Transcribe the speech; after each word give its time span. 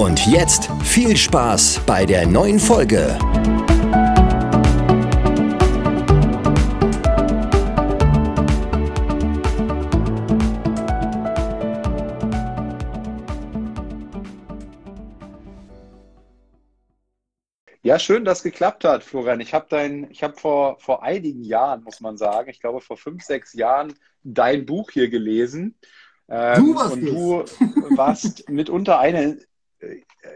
Und 0.00 0.26
jetzt 0.26 0.70
viel 0.82 1.14
Spaß 1.14 1.82
bei 1.84 2.06
der 2.06 2.26
neuen 2.26 2.58
Folge. 2.58 3.18
Ja, 17.82 17.98
schön, 17.98 18.24
dass 18.24 18.38
es 18.38 18.44
geklappt 18.44 18.84
hat, 18.84 19.04
Florian. 19.04 19.40
Ich 19.40 19.52
habe 19.52 19.66
dein, 19.68 20.10
ich 20.10 20.22
habe 20.22 20.34
vor, 20.38 20.78
vor 20.80 21.02
einigen 21.02 21.44
Jahren, 21.44 21.84
muss 21.84 22.00
man 22.00 22.16
sagen, 22.16 22.48
ich 22.48 22.60
glaube 22.60 22.80
vor 22.80 22.96
fünf, 22.96 23.22
sechs 23.22 23.52
Jahren, 23.52 23.92
dein 24.22 24.64
Buch 24.64 24.92
hier 24.92 25.10
gelesen. 25.10 25.74
Ähm, 26.30 26.68
du 26.68 26.74
warst 26.74 26.92
und 26.94 27.04
du 27.04 27.44
warst 27.98 28.48
mitunter 28.48 28.98
eine 28.98 29.40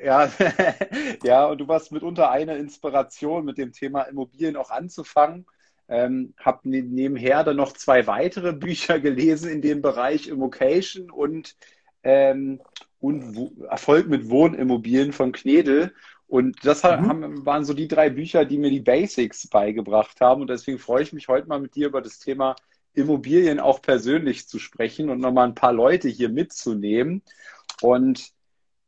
ja, 0.03 0.31
ja, 1.25 1.47
und 1.47 1.59
du 1.59 1.69
warst 1.69 1.93
mitunter 1.93 2.31
eine 2.31 2.57
Inspiration, 2.57 3.45
mit 3.45 3.59
dem 3.59 3.73
Thema 3.73 4.03
Immobilien 4.03 4.57
auch 4.57 4.71
anzufangen. 4.71 5.47
Ähm, 5.87 6.33
habe 6.39 6.69
ne 6.69 6.83
nebenher 6.83 7.45
dann 7.45 7.57
noch 7.57 7.73
zwei 7.73 8.07
weitere 8.07 8.55
Bücher 8.55 9.01
gelesen 9.01 9.51
in 9.51 9.61
dem 9.61 9.83
Bereich 9.83 10.29
Immocation 10.29 11.11
und, 11.11 11.57
ähm, 12.03 12.61
und 13.01 13.61
Erfolg 13.69 14.09
mit 14.09 14.31
Wohnimmobilien 14.31 15.13
von 15.13 15.33
Knedel. 15.33 15.93
Und 16.27 16.65
das 16.65 16.83
mhm. 16.83 16.89
haben, 16.89 17.47
waren 17.47 17.65
so 17.67 17.75
die 17.75 17.89
drei 17.89 18.09
Bücher, 18.09 18.47
die 18.47 18.57
mir 18.59 18.71
die 18.71 18.81
Basics 18.81 19.47
beigebracht 19.47 20.21
haben. 20.21 20.41
Und 20.41 20.49
deswegen 20.49 20.79
freue 20.79 21.03
ich 21.03 21.13
mich 21.13 21.29
heute 21.29 21.49
mal 21.49 21.61
mit 21.61 21.75
dir 21.75 21.89
über 21.89 22.01
das 22.01 22.19
Thema 22.19 22.57
Immobilien 22.95 23.61
auch 23.61 23.83
persönlich 23.83 24.49
zu 24.49 24.59
sprechen 24.59 25.11
und 25.11 25.21
nochmal 25.21 25.49
ein 25.49 25.55
paar 25.55 25.73
Leute 25.73 26.09
hier 26.09 26.31
mitzunehmen. 26.31 27.23
Und 27.83 28.34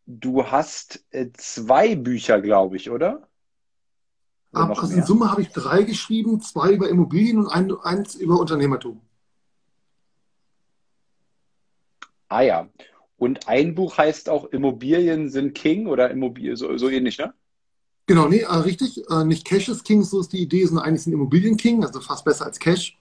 du 0.07 0.45
hast 0.45 1.05
äh, 1.11 1.31
zwei 1.35 1.97
Bücher, 1.97 2.41
glaube 2.41 2.77
ich, 2.77 2.91
oder? 2.91 3.29
oder 4.53 4.81
also 4.81 4.95
in 4.95 5.05
Summe 5.05 5.31
habe 5.31 5.43
ich 5.43 5.49
drei 5.49 5.83
geschrieben, 5.83 6.41
zwei 6.41 6.73
über 6.73 6.89
Immobilien 6.89 7.39
und 7.39 7.49
ein, 7.49 7.73
eins 7.83 8.15
über 8.15 8.39
Unternehmertum. 8.41 9.01
Ah 12.29 12.41
ja. 12.41 12.69
Und 13.19 13.49
ein 13.49 13.75
Buch 13.75 13.99
heißt 13.99 14.29
auch 14.29 14.47
Immobilien 14.47 15.31
sind 15.31 15.55
King 15.55 15.87
oder 15.87 16.11
Immobilien, 16.11 16.57
so, 16.57 16.77
so 16.77 16.89
ähnlich, 16.89 17.19
ne? 17.19 17.35
Genau, 18.07 18.29
nee, 18.29 18.41
äh, 18.41 18.55
richtig. 18.55 19.03
Äh, 19.11 19.25
nicht 19.25 19.45
Cash 19.45 19.69
ist 19.69 19.85
King, 19.85 20.03
so 20.03 20.21
ist 20.21 20.33
die 20.33 20.43
Idee, 20.43 20.65
sondern 20.65 20.85
eigentlich 20.85 21.03
sind 21.03 21.13
Immobilien 21.13 21.57
King, 21.57 21.85
also 21.85 22.01
fast 22.01 22.25
besser 22.25 22.47
als 22.47 22.59
Cash. 22.59 22.97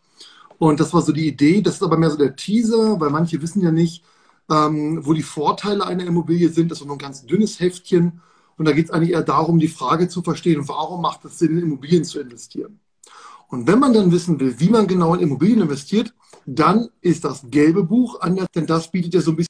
Und 0.57 0.79
das 0.79 0.93
war 0.93 1.01
so 1.01 1.11
die 1.11 1.27
Idee. 1.27 1.61
Das 1.61 1.75
ist 1.75 1.83
aber 1.83 1.97
mehr 1.97 2.09
so 2.09 2.17
der 2.17 2.35
Teaser, 2.35 2.99
weil 2.99 3.09
manche 3.11 3.41
wissen 3.41 3.61
ja 3.61 3.71
nicht, 3.71 4.03
ähm, 4.49 5.05
wo 5.05 5.13
die 5.13 5.23
Vorteile 5.23 5.85
einer 5.85 6.05
Immobilie 6.05 6.49
sind. 6.49 6.71
Das 6.71 6.81
ist 6.81 6.85
nur 6.85 6.95
ein 6.95 6.99
ganz 6.99 7.25
dünnes 7.25 7.59
Heftchen. 7.59 8.21
Und 8.57 8.65
da 8.65 8.71
geht 8.71 8.85
es 8.85 8.91
eigentlich 8.91 9.11
eher 9.11 9.23
darum, 9.23 9.59
die 9.59 9.67
Frage 9.67 10.07
zu 10.07 10.21
verstehen, 10.21 10.67
warum 10.67 11.01
macht 11.01 11.25
es 11.25 11.39
Sinn, 11.39 11.57
in 11.57 11.63
Immobilien 11.63 12.05
zu 12.05 12.19
investieren? 12.19 12.79
Und 13.47 13.67
wenn 13.67 13.79
man 13.79 13.93
dann 13.93 14.11
wissen 14.11 14.39
will, 14.39 14.59
wie 14.59 14.69
man 14.69 14.87
genau 14.87 15.13
in 15.13 15.21
Immobilien 15.21 15.61
investiert, 15.61 16.13
dann 16.45 16.89
ist 17.01 17.25
das 17.25 17.45
gelbe 17.49 17.83
Buch 17.83 18.19
anders, 18.21 18.47
denn 18.55 18.65
das 18.65 18.91
bietet 18.91 19.13
ja 19.13 19.21
so 19.21 19.31
ein 19.31 19.37
bisschen 19.37 19.49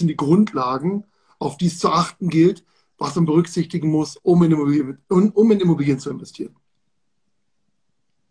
die 0.00 0.16
Grundlagen, 0.16 1.04
auf 1.38 1.56
die 1.56 1.66
es 1.66 1.78
zu 1.78 1.90
achten 1.90 2.28
gilt, 2.28 2.64
was 2.98 3.14
man 3.16 3.26
berücksichtigen 3.26 3.90
muss, 3.90 4.16
um 4.16 4.42
in 4.42 4.52
Immobilien, 4.52 4.98
um 5.08 5.50
in 5.50 5.60
Immobilien 5.60 5.98
zu 5.98 6.10
investieren. 6.10 6.56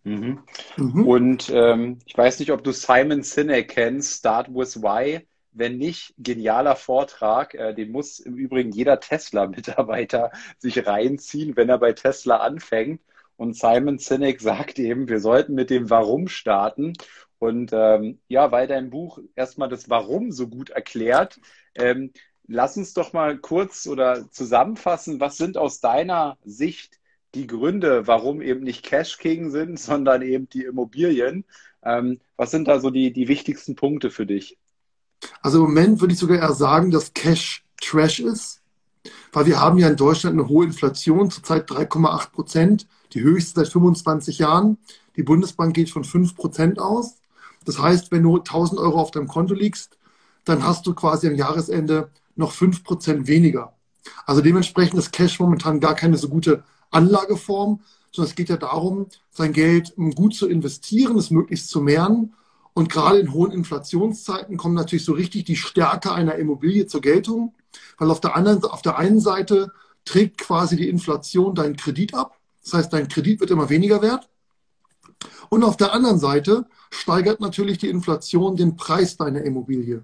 Mhm. 0.03 0.40
Mhm. 0.78 1.08
Und 1.08 1.52
ähm, 1.53 2.00
ich 2.06 2.18
weiß 2.18 2.40
nicht, 2.40 2.52
ob 2.52 2.63
du 2.63 2.74
Simon 2.74 3.24
Sinek 3.24 3.69
kennst, 3.69 4.19
Start 4.19 4.50
with 4.53 4.81
Why. 4.81 5.25
Wenn 5.53 5.78
nicht, 5.78 6.14
genialer 6.18 6.75
Vortrag. 6.75 7.53
Äh, 7.53 7.74
den 7.74 7.91
muss 7.91 8.19
im 8.19 8.36
Übrigen 8.36 8.72
jeder 8.72 9.00
Tesla-Mitarbeiter 9.00 10.31
sich 10.58 10.86
reinziehen, 10.86 11.56
wenn 11.56 11.69
er 11.69 11.78
bei 11.78 11.94
Tesla 11.94 12.38
anfängt. 12.38 13.02
Und 13.36 13.58
Simon 13.58 13.97
Sinek 14.00 14.42
sagt 14.42 14.80
eben, 14.80 15.08
wir 15.09 15.19
sollten 15.19 15.53
mit 15.56 15.69
dem 15.69 15.90
Warum 15.90 16.28
starten. 16.28 16.94
Und 17.40 17.72
ähm, 17.74 18.19
ja, 18.28 18.52
weil 18.52 18.68
dein 18.68 18.90
Buch 18.90 19.19
erstmal 19.36 19.69
das 19.69 19.90
Warum 19.90 20.31
so 20.31 20.47
gut 20.47 20.69
erklärt, 20.69 21.40
ähm, 21.75 22.12
lass 22.47 22.78
uns 22.78 22.94
doch 22.94 23.13
mal 23.13 23.38
kurz 23.38 23.88
oder 23.88 24.30
zusammenfassen, 24.31 25.19
was 25.19 25.38
sind 25.38 25.58
aus 25.58 25.80
deiner 25.81 26.38
Sicht 26.44 27.00
die 27.36 27.47
Gründe, 27.47 28.08
warum 28.08 28.42
eben 28.42 28.62
nicht 28.62 28.86
Cash 28.86 29.18
King 29.18 29.50
sind, 29.52 29.80
sondern 29.80 30.22
eben 30.22 30.50
die 30.50 30.63
Immobilien. 30.63 31.46
Ähm, 31.84 32.19
was 32.38 32.52
sind 32.52 32.68
da 32.68 32.80
so 32.80 32.90
die, 32.90 33.12
die 33.12 33.28
wichtigsten 33.28 33.75
Punkte 33.75 34.09
für 34.12 34.25
dich? 34.25 34.58
Also 35.42 35.60
im 35.60 35.64
Moment 35.66 36.02
würde 36.02 36.14
ich 36.14 36.20
sogar 36.20 36.38
eher 36.38 36.54
sagen, 36.54 36.92
dass 36.92 37.14
Cash 37.14 37.64
Trash 37.82 38.20
ist, 38.20 38.62
weil 39.32 39.46
wir 39.46 39.60
haben 39.60 39.78
ja 39.78 39.88
in 39.88 39.96
Deutschland 39.96 40.40
eine 40.40 40.48
hohe 40.48 40.66
Inflation, 40.66 41.30
zurzeit 41.30 41.70
3,8 41.70 42.32
Prozent, 42.32 42.88
die 43.14 43.22
höchste 43.22 43.62
seit 43.62 43.72
25 43.72 44.40
Jahren. 44.40 44.78
Die 45.16 45.24
Bundesbank 45.24 45.76
geht 45.76 45.90
von 45.90 46.04
5 46.04 46.36
Prozent 46.36 46.80
aus. 46.80 47.16
Das 47.66 47.80
heißt, 47.80 48.12
wenn 48.12 48.24
du 48.24 48.38
1000 48.38 48.80
Euro 48.80 49.00
auf 49.00 49.12
deinem 49.12 49.28
Konto 49.28 49.54
liegst, 49.54 49.98
dann 50.46 50.66
hast 50.66 50.86
du 50.86 50.94
quasi 50.94 51.28
am 51.28 51.36
Jahresende 51.36 52.10
noch 52.36 52.52
5 52.52 52.84
Prozent 52.84 53.28
weniger. 53.28 53.74
Also 54.26 54.42
dementsprechend 54.42 55.00
ist 55.00 55.12
Cash 55.12 55.40
momentan 55.40 55.80
gar 55.80 55.96
keine 55.96 56.18
so 56.18 56.30
gute 56.30 56.64
Anlageform, 56.92 57.82
sondern 58.12 58.30
es 58.30 58.36
geht 58.36 58.50
ja 58.50 58.58
darum, 58.58 59.08
sein 59.32 59.54
Geld 59.54 59.94
gut 60.16 60.36
zu 60.36 60.48
investieren, 60.48 61.18
es 61.18 61.32
möglichst 61.32 61.70
zu 61.70 61.82
mehren 61.82 62.34
und 62.74 62.90
gerade 62.90 63.20
in 63.20 63.34
hohen 63.34 63.52
Inflationszeiten 63.52 64.58
kommt 64.58 64.76
natürlich 64.76 65.06
so 65.06 65.14
richtig 65.14 65.46
die 65.46 65.56
Stärke 65.56 66.12
einer 66.12 66.36
Immobilie 66.36 66.88
zur 66.88 67.02
Geltung, 67.02 67.54
weil 67.98 68.10
auf 68.10 68.20
der, 68.20 68.36
anderen, 68.36 68.64
auf 68.64 68.82
der 68.82 68.98
einen 68.98 69.20
Seite 69.20 69.72
trägt 70.06 70.40
quasi 70.40 70.76
die 70.76 70.90
Inflation 70.90 71.56
deinen 71.56 71.76
Kredit 71.76 72.14
ab. 72.14 72.40
Das 72.64 72.74
heißt, 72.74 72.94
dein 72.94 73.08
Kredit 73.08 73.40
wird 73.40 73.52
immer 73.52 73.70
weniger 73.70 74.02
wert. 74.02 74.30
Und 75.50 75.64
auf 75.64 75.78
der 75.78 75.94
anderen 75.94 76.20
Seite 76.20 76.66
steigert 76.90 77.40
natürlich 77.40 77.78
die 77.78 77.90
Inflation 77.90 78.56
den 78.56 78.76
Preis 78.76 79.18
deiner 79.18 79.44
Immobilie. 79.44 80.04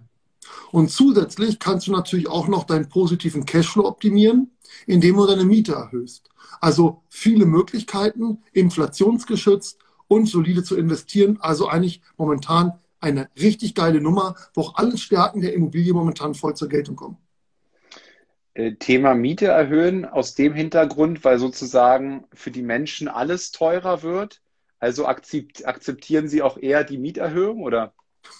Und 0.71 0.89
zusätzlich 0.91 1.59
kannst 1.59 1.87
du 1.87 1.91
natürlich 1.91 2.29
auch 2.29 2.47
noch 2.47 2.63
deinen 2.63 2.89
positiven 2.89 3.45
Cashflow 3.45 3.85
optimieren, 3.85 4.51
indem 4.85 5.17
du 5.17 5.25
deine 5.25 5.45
Miete 5.45 5.73
erhöhst. 5.73 6.29
Also 6.61 7.03
viele 7.09 7.45
Möglichkeiten, 7.45 8.43
inflationsgeschützt 8.53 9.79
und 10.09 10.25
solide 10.25 10.63
zu 10.63 10.75
investieren. 10.75 11.37
Also 11.39 11.69
eigentlich 11.69 12.01
momentan 12.17 12.73
eine 12.99 13.29
richtig 13.39 13.75
geile 13.75 14.01
Nummer, 14.01 14.35
wo 14.53 14.61
auch 14.61 14.75
alle 14.75 14.97
Stärken 14.97 15.39
der 15.39 15.53
Immobilie 15.53 15.93
momentan 15.93 16.35
voll 16.35 16.55
zur 16.55 16.67
Geltung 16.67 16.97
kommen. 16.97 17.17
Äh, 18.55 18.73
Thema 18.75 19.15
Miete 19.15 19.45
erhöhen 19.45 20.03
aus 20.03 20.35
dem 20.35 20.53
Hintergrund, 20.53 21.23
weil 21.23 21.39
sozusagen 21.39 22.25
für 22.33 22.51
die 22.51 22.63
Menschen 22.63 23.07
alles 23.07 23.51
teurer 23.51 24.03
wird. 24.03 24.41
Also 24.79 25.05
akzeptieren 25.05 26.27
Sie 26.27 26.41
auch 26.41 26.57
eher 26.57 26.83
die 26.83 26.97
Mieterhöhung 26.97 27.63
oder? 27.63 27.93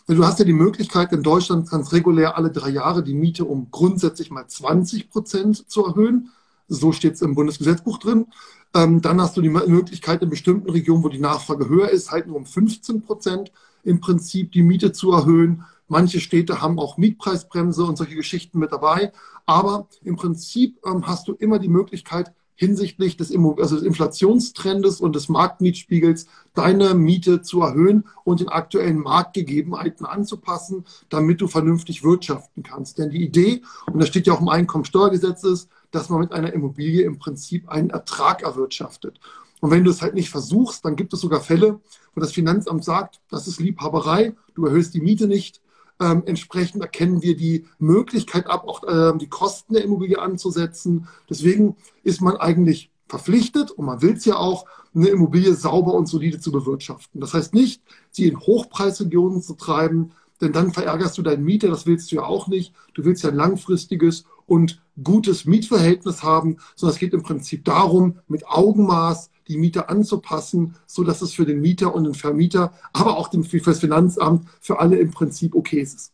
Du 0.08 0.26
hast 0.26 0.40
ja 0.40 0.46
die 0.46 0.54
Möglichkeit, 0.54 1.12
in 1.14 1.24
Deutschland 1.24 1.70
ganz 1.70 1.94
regulär 1.94 2.38
alle 2.38 2.52
drei 2.52 2.70
Jahre 2.70 3.04
die 3.04 3.14
Miete 3.14 3.46
um 3.46 3.70
grundsätzlich 3.72 4.32
mal 4.32 4.48
20 4.48 5.10
Prozent 5.10 5.70
zu 5.70 5.86
erhöhen. 5.86 6.32
So 6.68 6.92
steht 6.92 7.14
es 7.14 7.22
im 7.22 7.36
Bundesgesetzbuch 7.36 7.98
drin. 8.00 8.28
Ähm, 8.76 9.02
dann 9.02 9.20
hast 9.20 9.36
du 9.36 9.42
die 9.42 9.50
Möglichkeit, 9.50 10.22
in 10.22 10.30
bestimmten 10.30 10.70
Regionen, 10.70 11.04
wo 11.04 11.10
die 11.10 11.20
Nachfrage 11.20 11.70
höher 11.70 11.90
ist, 11.90 12.12
halt 12.12 12.28
nur 12.28 12.38
um 12.38 12.46
15 12.46 13.02
Prozent 13.02 13.52
im 13.84 14.00
Prinzip 14.00 14.52
die 14.52 14.62
Miete 14.62 14.92
zu 14.92 15.12
erhöhen. 15.12 15.64
Manche 15.88 16.20
Städte 16.20 16.62
haben 16.62 16.78
auch 16.78 16.98
Mietpreisbremse 16.98 17.84
und 17.84 17.98
solche 17.98 18.16
Geschichten 18.16 18.60
mit 18.60 18.72
dabei. 18.72 19.12
Aber 19.48 19.88
im 20.04 20.16
Prinzip 20.16 20.78
ähm, 20.86 21.08
hast 21.08 21.28
du 21.28 21.34
immer 21.34 21.58
die 21.58 21.70
Möglichkeit, 21.70 22.32
hinsichtlich 22.60 23.16
des, 23.16 23.32
also 23.32 23.76
des 23.78 23.86
Inflationstrendes 23.86 25.00
und 25.00 25.16
des 25.16 25.30
Marktmietspiegels 25.30 26.28
deine 26.54 26.94
Miete 26.94 27.42
zu 27.42 27.62
erhöhen 27.62 28.04
und 28.26 28.42
den 28.42 28.50
aktuellen 28.50 29.00
Marktgegebenheiten 29.00 30.06
anzupassen, 30.06 30.84
damit 31.08 31.40
du 31.40 31.48
vernünftig 31.48 32.04
wirtschaften 32.04 32.62
kannst. 32.62 32.98
Denn 32.98 33.12
die 33.12 33.24
Idee, 33.24 33.62
und 33.88 34.00
das 34.00 34.10
steht 34.10 34.28
ja 34.28 34.34
auch 34.34 34.42
im 34.42 34.50
Einkommensteuergesetz, 34.50 35.46
ist, 35.46 35.70
dass 35.92 36.10
man 36.10 36.20
mit 36.22 36.32
einer 36.32 36.54
Immobilie 36.54 37.04
im 37.04 37.20
Prinzip 37.20 37.70
einen 37.70 37.90
Ertrag 37.90 38.44
erwirtschaftet. 38.44 39.20
Und 39.62 39.72
wenn 39.72 39.84
du 39.84 39.92
es 39.92 40.02
halt 40.02 40.14
nicht 40.14 40.30
versuchst, 40.30 40.86
dann 40.86 40.96
gibt 40.96 41.14
es 41.14 41.22
sogar 41.22 41.42
Fälle, 41.42 41.80
wo 42.16 42.22
das 42.22 42.32
Finanzamt 42.32 42.84
sagt, 42.84 43.22
das 43.30 43.48
ist 43.48 43.60
Liebhaberei, 43.60 44.34
du 44.56 44.66
erhöhst 44.66 44.94
die 44.94 45.02
Miete 45.02 45.28
nicht, 45.28 45.62
Ähm, 46.02 46.24
entsprechend 46.26 46.82
erkennen 46.82 47.22
wir 47.22 47.36
die 47.36 47.66
Möglichkeit 47.78 48.48
ab, 48.48 48.64
auch 48.66 48.84
äh, 48.86 49.18
die 49.18 49.28
Kosten 49.28 49.74
der 49.74 49.84
Immobilie 49.84 50.18
anzusetzen. 50.18 51.10
Deswegen 51.30 51.76
ist 52.04 52.22
man 52.22 52.38
eigentlich 52.38 52.90
verpflichtet, 53.10 53.70
und 53.72 53.86
man 53.86 54.02
will 54.02 54.14
es 54.16 54.24
ja 54.24 54.38
auch, 54.38 54.64
eine 54.96 55.10
Immobilie 55.10 55.54
sauber 55.56 55.94
und 55.96 56.08
solide 56.08 56.40
zu 56.40 56.54
bewirtschaften. 56.54 57.20
Das 57.20 57.34
heißt 57.34 57.54
nicht, 57.54 57.82
sie 58.12 58.30
in 58.30 58.40
Hochpreisregionen 58.40 59.42
zu 59.42 59.56
treiben, 59.56 60.12
denn 60.40 60.54
dann 60.54 60.72
verärgerst 60.72 61.18
du 61.18 61.22
deinen 61.22 61.44
Mieter, 61.44 61.68
das 61.68 61.86
willst 61.86 62.10
du 62.10 62.16
ja 62.16 62.24
auch 62.24 62.48
nicht. 62.48 62.74
Du 62.94 63.04
willst 63.04 63.24
ja 63.24 63.30
ein 63.32 63.36
langfristiges 63.36 64.24
und 64.50 64.82
gutes 65.04 65.46
Mietverhältnis 65.46 66.24
haben, 66.24 66.58
sondern 66.76 66.94
es 66.94 67.00
geht 67.00 67.14
im 67.14 67.24
Prinzip 67.24 67.66
darum, 67.66 68.20
mit 68.28 68.48
Augenmaß 68.48 69.32
die 69.48 69.58
Mieter 69.58 69.90
anzupassen, 69.90 70.76
so 70.86 71.04
dass 71.04 71.22
es 71.22 71.34
für 71.34 71.46
den 71.46 71.62
Mieter 71.62 71.94
und 71.96 72.04
den 72.04 72.14
Vermieter, 72.14 72.74
aber 72.94 73.18
auch 73.18 73.32
für 73.32 73.60
das 73.60 73.80
Finanzamt, 73.80 74.48
für 74.62 74.80
alle 74.80 74.98
im 74.98 75.12
Prinzip 75.12 75.56
okay 75.56 75.80
ist. 75.80 76.14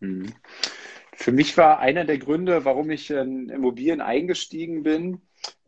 Mhm. 0.00 0.32
Für 1.14 1.32
mich 1.32 1.56
war 1.56 1.80
einer 1.80 2.04
der 2.04 2.18
Gründe, 2.18 2.64
warum 2.64 2.90
ich 2.90 3.10
in 3.10 3.48
Immobilien 3.48 4.00
eingestiegen 4.00 4.84
bin, 4.84 5.20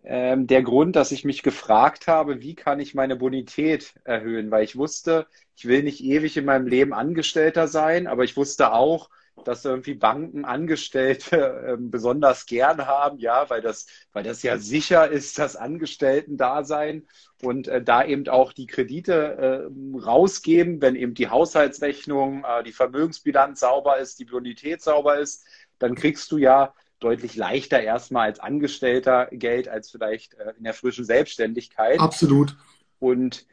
ähm, 0.04 0.46
der 0.46 0.62
Grund, 0.62 0.96
dass 0.96 1.12
ich 1.12 1.24
mich 1.24 1.42
gefragt 1.42 2.06
habe, 2.06 2.40
wie 2.40 2.54
kann 2.54 2.80
ich 2.80 2.94
meine 2.94 3.16
Bonität 3.16 3.94
erhöhen, 4.04 4.50
weil 4.50 4.64
ich 4.64 4.76
wusste, 4.76 5.26
ich 5.56 5.66
will 5.66 5.82
nicht 5.82 6.02
ewig 6.02 6.36
in 6.36 6.44
meinem 6.44 6.66
Leben 6.66 6.94
Angestellter 6.94 7.68
sein, 7.68 8.06
aber 8.06 8.24
ich 8.24 8.36
wusste 8.36 8.72
auch, 8.72 9.10
dass 9.44 9.64
irgendwie 9.64 9.94
Banken 9.94 10.44
Angestellte 10.44 11.36
äh, 11.36 11.76
besonders 11.78 12.46
gern 12.46 12.86
haben, 12.86 13.18
ja, 13.18 13.48
weil 13.48 13.60
das, 13.60 13.86
weil 14.12 14.22
das 14.22 14.42
ja 14.42 14.58
sicher 14.58 15.08
ist, 15.08 15.38
das 15.38 15.56
Angestellten-Dasein 15.56 17.06
und 17.42 17.68
äh, 17.68 17.82
da 17.82 18.04
eben 18.04 18.28
auch 18.28 18.52
die 18.52 18.66
Kredite 18.66 19.70
äh, 19.70 19.98
rausgeben, 19.98 20.82
wenn 20.82 20.96
eben 20.96 21.14
die 21.14 21.28
Haushaltsrechnung, 21.28 22.44
äh, 22.44 22.62
die 22.62 22.72
Vermögensbilanz 22.72 23.60
sauber 23.60 23.98
ist, 23.98 24.18
die 24.18 24.26
Bonität 24.26 24.82
sauber 24.82 25.18
ist, 25.18 25.44
dann 25.78 25.94
kriegst 25.94 26.30
du 26.32 26.38
ja 26.38 26.74
deutlich 26.98 27.34
leichter 27.34 27.80
erstmal 27.80 28.26
als 28.28 28.40
Angestellter 28.40 29.26
Geld 29.32 29.68
als 29.68 29.90
vielleicht 29.90 30.34
äh, 30.34 30.52
in 30.58 30.64
der 30.64 30.74
frischen 30.74 31.04
Selbstständigkeit. 31.04 31.98
Absolut. 31.98 32.56
Und 32.98 33.46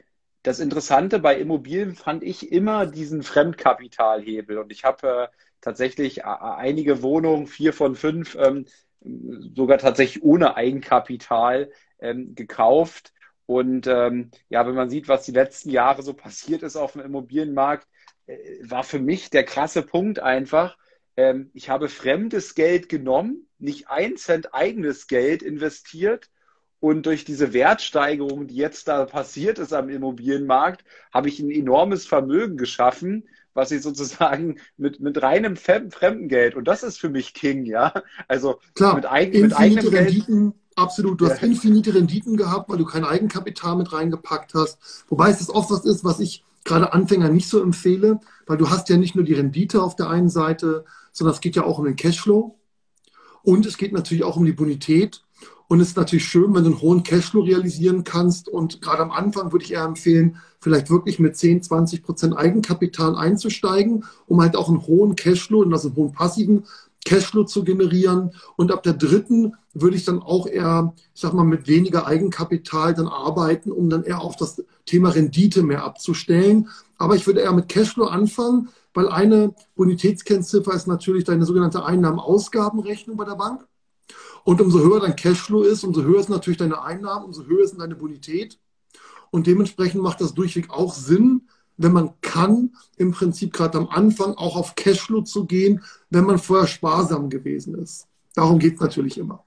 das 0.43 0.59
Interessante 0.59 1.19
bei 1.19 1.37
Immobilien 1.37 1.95
fand 1.95 2.23
ich 2.23 2.51
immer 2.51 2.85
diesen 2.85 3.23
Fremdkapitalhebel. 3.23 4.57
Und 4.57 4.71
ich 4.71 4.83
habe 4.83 5.07
äh, 5.07 5.27
tatsächlich 5.61 6.25
einige 6.25 7.01
Wohnungen, 7.01 7.47
vier 7.47 7.73
von 7.73 7.95
fünf, 7.95 8.35
ähm, 8.35 8.65
sogar 9.55 9.77
tatsächlich 9.77 10.23
ohne 10.23 10.55
Eigenkapital 10.55 11.71
ähm, 11.99 12.35
gekauft. 12.35 13.13
Und 13.45 13.87
ähm, 13.87 14.31
ja, 14.49 14.67
wenn 14.67 14.75
man 14.75 14.89
sieht, 14.89 15.07
was 15.07 15.25
die 15.25 15.31
letzten 15.31 15.69
Jahre 15.69 16.03
so 16.03 16.13
passiert 16.13 16.63
ist 16.63 16.75
auf 16.75 16.93
dem 16.93 17.01
Immobilienmarkt, 17.01 17.87
äh, 18.25 18.37
war 18.61 18.83
für 18.83 18.99
mich 18.99 19.29
der 19.29 19.43
krasse 19.43 19.81
Punkt 19.81 20.19
einfach, 20.19 20.77
ähm, 21.15 21.49
ich 21.53 21.69
habe 21.69 21.89
fremdes 21.89 22.55
Geld 22.55 22.89
genommen, 22.89 23.47
nicht 23.57 23.89
ein 23.89 24.17
Cent 24.17 24.53
eigenes 24.53 25.07
Geld 25.07 25.41
investiert 25.41 26.29
und 26.79 27.07
durch 27.07 27.25
diese 27.25 27.53
Wertsteigerung, 27.53 28.47
die 28.47 28.55
jetzt 28.55 28.87
da 28.87 29.05
passiert 29.05 29.57
ist 29.57 29.73
am 29.73 29.89
Immobilienmarkt, 29.89 30.83
habe 31.11 31.27
ich 31.27 31.39
ein 31.39 31.49
enormes 31.49 32.05
Vermögen 32.05 32.55
geschaffen, 32.57 33.27
was 33.57 33.71
ich 33.71 33.81
sozusagen 33.81 34.59
mit, 34.77 34.99
mit 34.99 35.21
reinem 35.21 35.57
Fremdengeld, 35.57 36.55
und 36.55 36.65
das 36.65 36.83
ist 36.83 36.99
für 36.99 37.09
mich 37.09 37.33
King, 37.33 37.65
ja. 37.65 37.91
Also 38.27 38.59
Klar, 38.75 38.95
mit, 38.95 39.05
eigen, 39.07 39.41
mit 39.41 39.57
eigenem 39.57 39.87
Renditen, 39.87 40.51
Geld. 40.51 40.55
Absolut, 40.75 41.19
du 41.19 41.25
ja. 41.25 41.31
hast 41.31 41.41
infinite 41.41 41.95
Renditen 41.95 42.37
gehabt, 42.37 42.69
weil 42.69 42.77
du 42.77 42.85
kein 42.85 43.03
Eigenkapital 43.03 43.75
mit 43.75 43.91
reingepackt 43.91 44.53
hast. 44.53 45.05
Wobei 45.09 45.31
es 45.31 45.39
das 45.39 45.49
oft 45.49 45.71
was 45.71 45.85
ist, 45.85 46.03
was 46.03 46.19
ich 46.19 46.43
gerade 46.63 46.93
Anfänger 46.93 47.29
nicht 47.29 47.49
so 47.49 47.61
empfehle, 47.61 48.19
weil 48.45 48.57
du 48.57 48.69
hast 48.69 48.89
ja 48.89 48.97
nicht 48.97 49.15
nur 49.15 49.25
die 49.25 49.33
Rendite 49.33 49.81
auf 49.81 49.95
der 49.95 50.09
einen 50.09 50.29
Seite, 50.29 50.85
sondern 51.11 51.33
es 51.33 51.41
geht 51.41 51.55
ja 51.55 51.63
auch 51.63 51.79
um 51.79 51.85
den 51.85 51.95
Cashflow 51.95 52.59
und 53.41 53.65
es 53.65 53.77
geht 53.77 53.91
natürlich 53.91 54.23
auch 54.23 54.37
um 54.37 54.45
die 54.45 54.51
Bonität. 54.51 55.23
Und 55.67 55.81
es 55.81 55.89
ist 55.89 55.97
natürlich 55.97 56.25
schön, 56.25 56.53
wenn 56.55 56.63
du 56.63 56.71
einen 56.71 56.81
hohen 56.81 57.03
Cashflow 57.03 57.41
realisieren 57.41 58.03
kannst. 58.03 58.47
Und 58.47 58.81
gerade 58.81 59.01
am 59.03 59.11
Anfang 59.11 59.51
würde 59.51 59.65
ich 59.65 59.73
eher 59.73 59.83
empfehlen, 59.83 60.37
vielleicht 60.59 60.89
wirklich 60.89 61.19
mit 61.19 61.35
10, 61.35 61.63
20 61.63 62.03
Prozent 62.03 62.37
Eigenkapital 62.37 63.15
einzusteigen, 63.15 64.05
um 64.27 64.41
halt 64.41 64.55
auch 64.55 64.69
einen 64.69 64.87
hohen 64.87 65.15
Cashflow, 65.15 65.63
also 65.71 65.89
einen 65.89 65.97
hohen 65.97 66.13
passiven 66.13 66.63
Cashflow 67.05 67.43
zu 67.43 67.63
generieren. 67.63 68.31
Und 68.55 68.71
ab 68.71 68.83
der 68.83 68.93
dritten 68.93 69.53
würde 69.73 69.97
ich 69.97 70.05
dann 70.05 70.21
auch 70.21 70.47
eher, 70.47 70.93
ich 71.13 71.21
sag 71.21 71.33
mal, 71.33 71.43
mit 71.43 71.67
weniger 71.67 72.07
Eigenkapital 72.07 72.93
dann 72.93 73.07
arbeiten, 73.07 73.71
um 73.71 73.89
dann 73.89 74.03
eher 74.03 74.21
auf 74.21 74.35
das 74.35 74.63
Thema 74.85 75.09
Rendite 75.09 75.63
mehr 75.63 75.83
abzustellen. 75.83 76.69
Aber 76.97 77.15
ich 77.15 77.27
würde 77.27 77.41
eher 77.41 77.53
mit 77.53 77.69
Cashflow 77.69 78.05
anfangen, 78.05 78.69
weil 78.93 79.09
eine 79.09 79.53
Bonitätskennziffer 79.75 80.73
ist 80.73 80.87
natürlich 80.87 81.25
deine 81.25 81.45
sogenannte 81.45 81.85
Einnahmen-Ausgaben-Rechnung 81.85 83.17
bei 83.17 83.25
der 83.25 83.35
Bank. 83.35 83.65
Und 84.47 84.61
umso 84.61 84.79
höher 84.79 85.01
dein 85.01 85.17
Cashflow 85.17 85.63
ist, 85.63 85.83
umso 85.83 86.03
höher 86.03 86.23
sind 86.23 86.29
natürlich 86.29 86.57
deine 86.57 86.81
Einnahmen, 86.81 87.25
umso 87.25 87.43
höher 87.47 87.67
sind 87.67 87.81
deine 87.81 87.95
Bonität. 87.95 88.57
Und 89.29 89.45
dementsprechend 89.45 90.01
macht 90.01 90.21
das 90.21 90.33
durchweg 90.35 90.69
auch 90.69 90.93
Sinn, 90.93 91.49
wenn 91.75 91.91
man 91.91 92.11
kann, 92.21 92.71
im 92.95 93.11
Prinzip 93.11 93.51
gerade 93.51 93.77
am 93.77 93.89
Anfang 93.89 94.35
auch 94.35 94.55
auf 94.55 94.75
Cashflow 94.75 95.23
zu 95.23 95.43
gehen, 95.43 95.83
wenn 96.09 96.23
man 96.23 96.39
vorher 96.39 96.65
sparsam 96.65 97.29
gewesen 97.29 97.75
ist. 97.75 98.07
Darum 98.35 98.57
geht 98.57 98.75
es 98.75 98.79
natürlich 98.79 99.17
immer. 99.17 99.43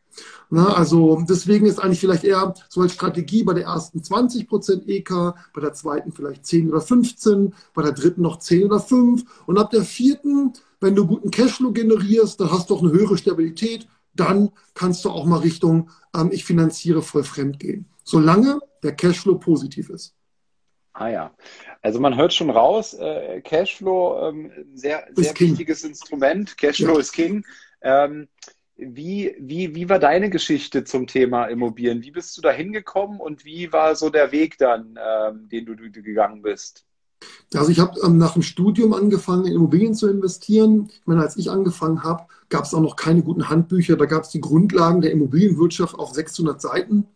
Na, 0.51 0.75
also 0.75 1.25
deswegen 1.27 1.65
ist 1.65 1.79
eigentlich 1.79 2.01
vielleicht 2.01 2.25
eher 2.25 2.53
so 2.69 2.83
als 2.83 2.93
Strategie 2.93 3.43
bei 3.43 3.55
der 3.55 3.65
ersten 3.65 4.05
20 4.05 4.47
Prozent 4.47 4.87
EK, 4.87 5.35
bei 5.55 5.63
der 5.63 5.73
zweiten 5.73 6.13
vielleicht 6.13 6.45
10 6.45 6.69
oder 6.69 6.83
15, 6.83 7.55
bei 7.73 7.81
der 7.81 7.93
dritten 7.93 8.21
noch 8.21 8.39
10 8.39 8.65
oder 8.65 8.81
5 8.81 9.25
und 9.47 9.57
ab 9.57 9.71
der 9.71 9.83
vierten, 9.85 10.53
wenn 10.79 10.95
du 10.95 11.07
guten 11.07 11.31
Cashflow 11.31 11.73
generierst, 11.73 12.39
dann 12.39 12.53
hast 12.53 12.69
du 12.69 12.75
auch 12.75 12.83
eine 12.83 12.93
höhere 12.93 13.17
Stabilität, 13.17 13.89
dann 14.21 14.51
kannst 14.75 15.05
du 15.05 15.11
auch 15.11 15.25
mal 15.25 15.39
Richtung 15.39 15.91
ähm, 16.15 16.31
ich 16.33 16.45
finanziere 16.45 17.03
voll 17.03 17.25
fremd 17.25 17.59
gehen, 17.59 17.87
solange 18.05 18.61
der 18.83 18.93
Cashflow 18.93 19.39
positiv 19.39 19.91
ist. 19.91 20.15
Ah 20.93 21.09
ja, 21.09 21.35
also 21.83 22.01
man 22.01 22.17
hört 22.17 22.35
schon 22.35 22.51
raus, 22.51 22.95
äh, 22.95 23.41
Cashflow, 23.43 24.29
ähm, 24.29 24.53
sehr, 24.75 25.07
sehr 25.15 25.39
wichtiges 25.39 25.85
Instrument. 25.85 26.59
Cashflow 26.59 26.95
ja. 26.95 27.01
ist 27.01 27.13
King. 27.13 27.45
Ähm, 27.81 28.29
wie, 28.77 29.35
wie, 29.39 29.75
wie 29.75 29.89
war 29.89 29.99
deine 29.99 30.31
Geschichte 30.31 30.85
zum 30.85 31.07
Thema 31.07 31.47
Immobilien? 31.47 32.03
Wie 32.03 32.11
bist 32.11 32.37
du 32.37 32.41
da 32.41 32.51
hingekommen 32.51 33.21
und 33.21 33.45
wie 33.45 33.73
war 33.73 33.95
so 33.95 34.11
der 34.11 34.33
Weg 34.33 34.59
dann, 34.59 34.99
ähm, 34.99 35.49
den 35.49 35.67
du, 35.67 35.75
du, 35.75 36.03
gegangen 36.03 36.43
bist? 36.43 36.87
Also 37.55 37.71
ich 37.71 37.81
habe 37.81 37.99
ähm, 38.05 38.19
nach 38.19 38.35
dem 38.35 38.43
Studium 38.43 38.95
angefangen, 38.95 39.47
in 39.47 39.55
Immobilien 39.55 39.95
zu 39.95 40.09
investieren. 40.09 40.89
Ich 40.91 41.07
meine, 41.07 41.21
als 41.21 41.37
ich 41.37 41.51
angefangen 41.51 42.03
habe, 42.05 42.25
gab 42.49 42.65
es 42.65 42.75
auch 42.75 42.81
noch 42.81 42.97
keine 42.97 43.23
guten 43.23 43.49
Handbücher. 43.49 43.97
Da 43.97 44.07
gab 44.07 44.25
es 44.25 44.31
die 44.31 44.41
Grundlagen 44.41 45.01
der 45.01 45.13
Immobilienwirtschaft 45.13 45.99
auf 45.99 46.13
600 46.13 46.61
Seiten. 46.61 47.07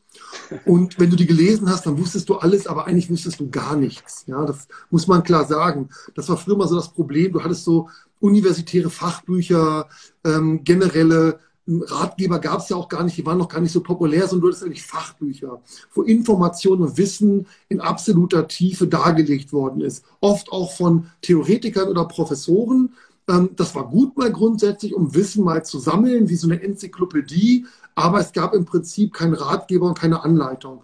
Und 0.65 0.99
wenn 0.99 1.11
du 1.11 1.17
die 1.17 1.27
gelesen 1.27 1.69
hast, 1.69 1.87
dann 1.87 1.99
wusstest 1.99 2.29
du 2.29 2.37
alles, 2.37 2.67
aber 2.67 2.87
eigentlich 2.87 3.11
wusstest 3.11 3.41
du 3.41 3.51
gar 3.51 3.77
nichts. 3.77 4.25
Ja, 4.27 4.45
das 4.45 4.69
muss 4.91 5.07
man 5.07 5.23
klar 5.23 5.47
sagen. 5.47 5.89
Das 6.15 6.29
war 6.29 6.37
früher 6.37 6.57
mal 6.57 6.69
so 6.69 6.77
das 6.77 6.93
Problem. 6.93 7.33
Du 7.33 7.43
hattest 7.43 7.65
so 7.65 7.89
universitäre 8.21 8.91
Fachbücher, 8.91 9.89
ähm, 10.25 10.65
generelle 10.65 11.41
Ratgeber 11.67 12.41
gab 12.41 12.61
es 12.61 12.69
ja 12.69 12.77
auch 12.77 12.89
gar 12.89 13.05
nicht, 13.05 13.17
die 13.17 13.25
waren 13.25 13.39
noch 13.39 13.49
gar 13.49 13.61
nicht 13.61 13.73
so 13.73 13.83
populär, 13.83 14.29
sondern 14.29 14.43
du 14.43 14.49
hattest 14.49 14.65
eigentlich 14.65 14.83
Fachbücher, 14.83 15.63
wo 15.95 16.03
Information 16.03 16.83
und 16.83 16.99
Wissen 16.99 17.47
in 17.69 17.81
absoluter 17.81 18.49
Tiefe 18.49 18.87
dargelegt 18.87 19.53
worden 19.53 19.81
ist. 19.81 20.05
Oft 20.21 20.53
auch 20.53 20.73
von 20.73 21.07
Theoretikern 21.23 21.89
oder 21.89 22.05
Professoren. 22.05 22.93
Ähm, 23.29 23.51
das 23.57 23.75
war 23.75 23.89
gut 23.89 24.17
mal 24.19 24.31
grundsätzlich, 24.31 24.95
um 24.95 25.15
Wissen 25.15 25.43
mal 25.43 25.65
zu 25.65 25.79
sammeln, 25.79 26.29
wie 26.29 26.37
so 26.37 26.49
eine 26.49 26.63
Enzyklopädie, 26.63 27.67
aber 27.95 28.21
es 28.21 28.33
gab 28.33 28.55
im 28.55 28.67
Prinzip 28.67 29.15
keinen 29.15 29.35
Ratgeber 29.35 29.87
und 29.87 29.99
keine 29.99 30.23
Anleitung. 30.23 30.83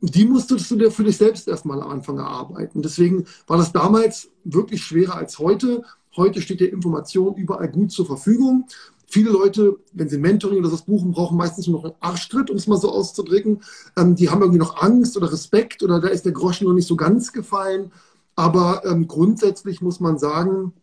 Die 0.00 0.26
musstest 0.26 0.70
du 0.70 0.76
dir 0.76 0.92
für 0.92 1.04
dich 1.04 1.16
selbst 1.16 1.48
erstmal 1.48 1.82
am 1.82 1.90
Anfang 1.90 2.18
erarbeiten. 2.18 2.82
Deswegen 2.82 3.24
war 3.46 3.56
das 3.56 3.72
damals 3.72 4.28
wirklich 4.44 4.84
schwerer 4.84 5.16
als 5.16 5.38
heute. 5.38 5.82
Heute 6.16 6.40
steht 6.40 6.60
dir 6.60 6.72
Information 6.72 7.34
überall 7.34 7.68
gut 7.68 7.90
zur 7.90 8.06
Verfügung. 8.06 8.66
Viele 9.10 9.30
Leute, 9.30 9.78
wenn 9.92 10.08
sie 10.08 10.18
Mentoring 10.18 10.58
oder 10.58 10.70
das 10.70 10.82
buchen, 10.82 11.12
brauchen 11.12 11.38
meistens 11.38 11.66
nur 11.66 11.78
noch 11.78 11.84
einen 11.84 12.00
Arschtritt, 12.00 12.50
um 12.50 12.56
es 12.56 12.66
mal 12.66 12.76
so 12.76 12.92
auszudrücken. 12.92 13.62
Ähm, 13.96 14.14
die 14.14 14.28
haben 14.28 14.42
irgendwie 14.42 14.58
noch 14.58 14.82
Angst 14.82 15.16
oder 15.16 15.32
Respekt 15.32 15.82
oder 15.82 15.98
da 15.98 16.08
ist 16.08 16.26
der 16.26 16.32
Groschen 16.32 16.66
noch 16.66 16.74
nicht 16.74 16.86
so 16.86 16.96
ganz 16.96 17.32
gefallen. 17.32 17.90
Aber 18.36 18.84
ähm, 18.84 19.08
grundsätzlich 19.08 19.80
muss 19.80 19.98
man 19.98 20.18
sagen, 20.18 20.74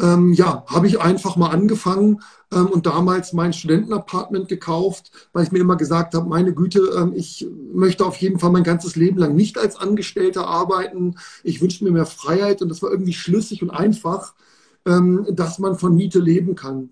ähm, 0.00 0.32
ja, 0.32 0.64
habe 0.66 0.86
ich 0.86 1.00
einfach 1.00 1.36
mal 1.36 1.50
angefangen 1.50 2.20
ähm, 2.52 2.66
und 2.66 2.86
damals 2.86 3.32
mein 3.32 3.52
Studentenapartment 3.52 4.48
gekauft, 4.48 5.10
weil 5.32 5.44
ich 5.44 5.52
mir 5.52 5.60
immer 5.60 5.76
gesagt 5.76 6.14
habe, 6.14 6.28
meine 6.28 6.52
Güte, 6.52 6.80
ähm, 6.96 7.12
ich 7.14 7.46
möchte 7.72 8.04
auf 8.04 8.16
jeden 8.16 8.38
Fall 8.38 8.50
mein 8.50 8.64
ganzes 8.64 8.96
Leben 8.96 9.18
lang 9.18 9.34
nicht 9.34 9.56
als 9.56 9.76
Angestellter 9.76 10.46
arbeiten. 10.46 11.16
Ich 11.42 11.60
wünsche 11.60 11.84
mir 11.84 11.90
mehr 11.90 12.06
Freiheit 12.06 12.60
und 12.60 12.68
das 12.68 12.82
war 12.82 12.90
irgendwie 12.90 13.12
schlüssig 13.12 13.62
und 13.62 13.70
einfach, 13.70 14.34
ähm, 14.86 15.26
dass 15.30 15.58
man 15.58 15.76
von 15.78 15.94
Miete 15.94 16.18
leben 16.18 16.54
kann. 16.54 16.90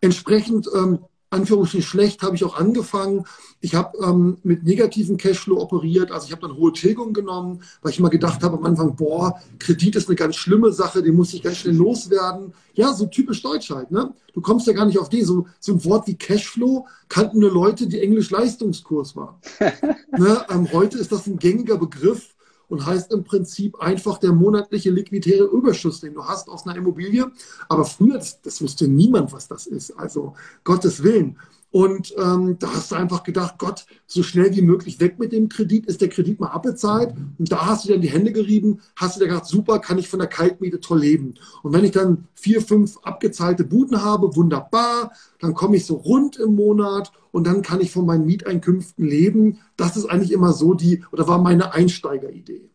Entsprechend 0.00 0.68
ähm, 0.74 1.00
Anführungsstrichen 1.30 1.86
schlecht 1.86 2.22
habe 2.22 2.34
ich 2.34 2.44
auch 2.44 2.56
angefangen. 2.56 3.24
Ich 3.60 3.76
habe 3.76 3.96
ähm, 3.98 4.38
mit 4.42 4.64
negativen 4.64 5.16
Cashflow 5.16 5.60
operiert, 5.60 6.10
also 6.10 6.26
ich 6.26 6.32
habe 6.32 6.42
dann 6.42 6.56
hohe 6.56 6.72
Tilgung 6.72 7.12
genommen, 7.12 7.62
weil 7.82 7.92
ich 7.92 8.00
immer 8.00 8.10
gedacht 8.10 8.42
habe 8.42 8.58
am 8.58 8.64
Anfang, 8.64 8.96
boah, 8.96 9.40
Kredit 9.60 9.94
ist 9.94 10.08
eine 10.08 10.16
ganz 10.16 10.34
schlimme 10.34 10.72
Sache, 10.72 11.02
den 11.02 11.14
muss 11.14 11.32
ich 11.32 11.42
ganz 11.42 11.58
schnell 11.58 11.76
loswerden. 11.76 12.52
Ja, 12.74 12.92
so 12.92 13.06
typisch 13.06 13.42
Deutsch 13.42 13.70
halt. 13.70 13.92
Ne? 13.92 14.12
Du 14.32 14.40
kommst 14.40 14.66
ja 14.66 14.72
gar 14.72 14.86
nicht 14.86 14.98
auf 14.98 15.08
die. 15.08 15.22
So, 15.22 15.46
so 15.60 15.72
ein 15.72 15.84
Wort 15.84 16.08
wie 16.08 16.16
Cashflow 16.16 16.86
kannten 17.08 17.38
nur 17.38 17.52
Leute, 17.52 17.86
die 17.86 18.00
Englisch 18.00 18.30
Leistungskurs 18.30 19.14
waren. 19.14 19.36
ne? 20.18 20.44
ähm, 20.50 20.72
heute 20.72 20.98
ist 20.98 21.12
das 21.12 21.28
ein 21.28 21.38
gängiger 21.38 21.78
Begriff 21.78 22.34
und 22.70 22.86
heißt 22.86 23.12
im 23.12 23.24
Prinzip 23.24 23.78
einfach 23.80 24.18
der 24.18 24.32
monatliche 24.32 24.90
liquiditäre 24.90 25.44
Überschuss, 25.44 26.00
den 26.00 26.14
du 26.14 26.24
hast 26.24 26.48
aus 26.48 26.66
einer 26.66 26.76
Immobilie. 26.76 27.30
Aber 27.68 27.84
früher, 27.84 28.14
das, 28.14 28.40
das 28.40 28.62
wusste 28.62 28.88
niemand, 28.88 29.32
was 29.32 29.48
das 29.48 29.66
ist. 29.66 29.90
Also 29.98 30.34
Gottes 30.64 31.02
Willen. 31.02 31.36
Und 31.70 32.14
ähm, 32.18 32.56
da 32.58 32.74
hast 32.74 32.90
du 32.90 32.96
einfach 32.96 33.22
gedacht, 33.22 33.54
Gott, 33.58 33.86
so 34.06 34.24
schnell 34.24 34.54
wie 34.56 34.62
möglich 34.62 34.98
weg 34.98 35.18
mit 35.20 35.32
dem 35.32 35.48
Kredit, 35.48 35.86
ist 35.86 36.00
der 36.00 36.08
Kredit 36.08 36.40
mal 36.40 36.48
abbezahlt. 36.48 37.14
Und 37.38 37.52
da 37.52 37.66
hast 37.66 37.84
du 37.84 37.92
dir 37.92 37.98
die 37.98 38.10
Hände 38.10 38.32
gerieben, 38.32 38.80
hast 38.96 39.16
du 39.16 39.20
dir 39.20 39.28
gedacht, 39.28 39.46
super, 39.46 39.78
kann 39.78 39.98
ich 39.98 40.08
von 40.08 40.18
der 40.18 40.28
Kaltmiete 40.28 40.80
toll 40.80 41.00
leben. 41.00 41.34
Und 41.62 41.72
wenn 41.72 41.84
ich 41.84 41.92
dann 41.92 42.26
vier, 42.34 42.60
fünf 42.60 42.98
abgezahlte 43.02 43.64
Buden 43.64 44.02
habe, 44.02 44.34
wunderbar, 44.34 45.12
dann 45.38 45.54
komme 45.54 45.76
ich 45.76 45.86
so 45.86 45.94
rund 45.94 46.36
im 46.36 46.56
Monat 46.56 47.12
und 47.30 47.46
dann 47.46 47.62
kann 47.62 47.80
ich 47.80 47.92
von 47.92 48.04
meinen 48.04 48.26
Mieteinkünften 48.26 49.06
leben. 49.06 49.58
Das 49.76 49.96
ist 49.96 50.06
eigentlich 50.06 50.32
immer 50.32 50.52
so 50.52 50.74
die, 50.74 51.04
oder 51.12 51.28
war 51.28 51.38
meine 51.38 51.72
Einsteigeridee 51.72 52.70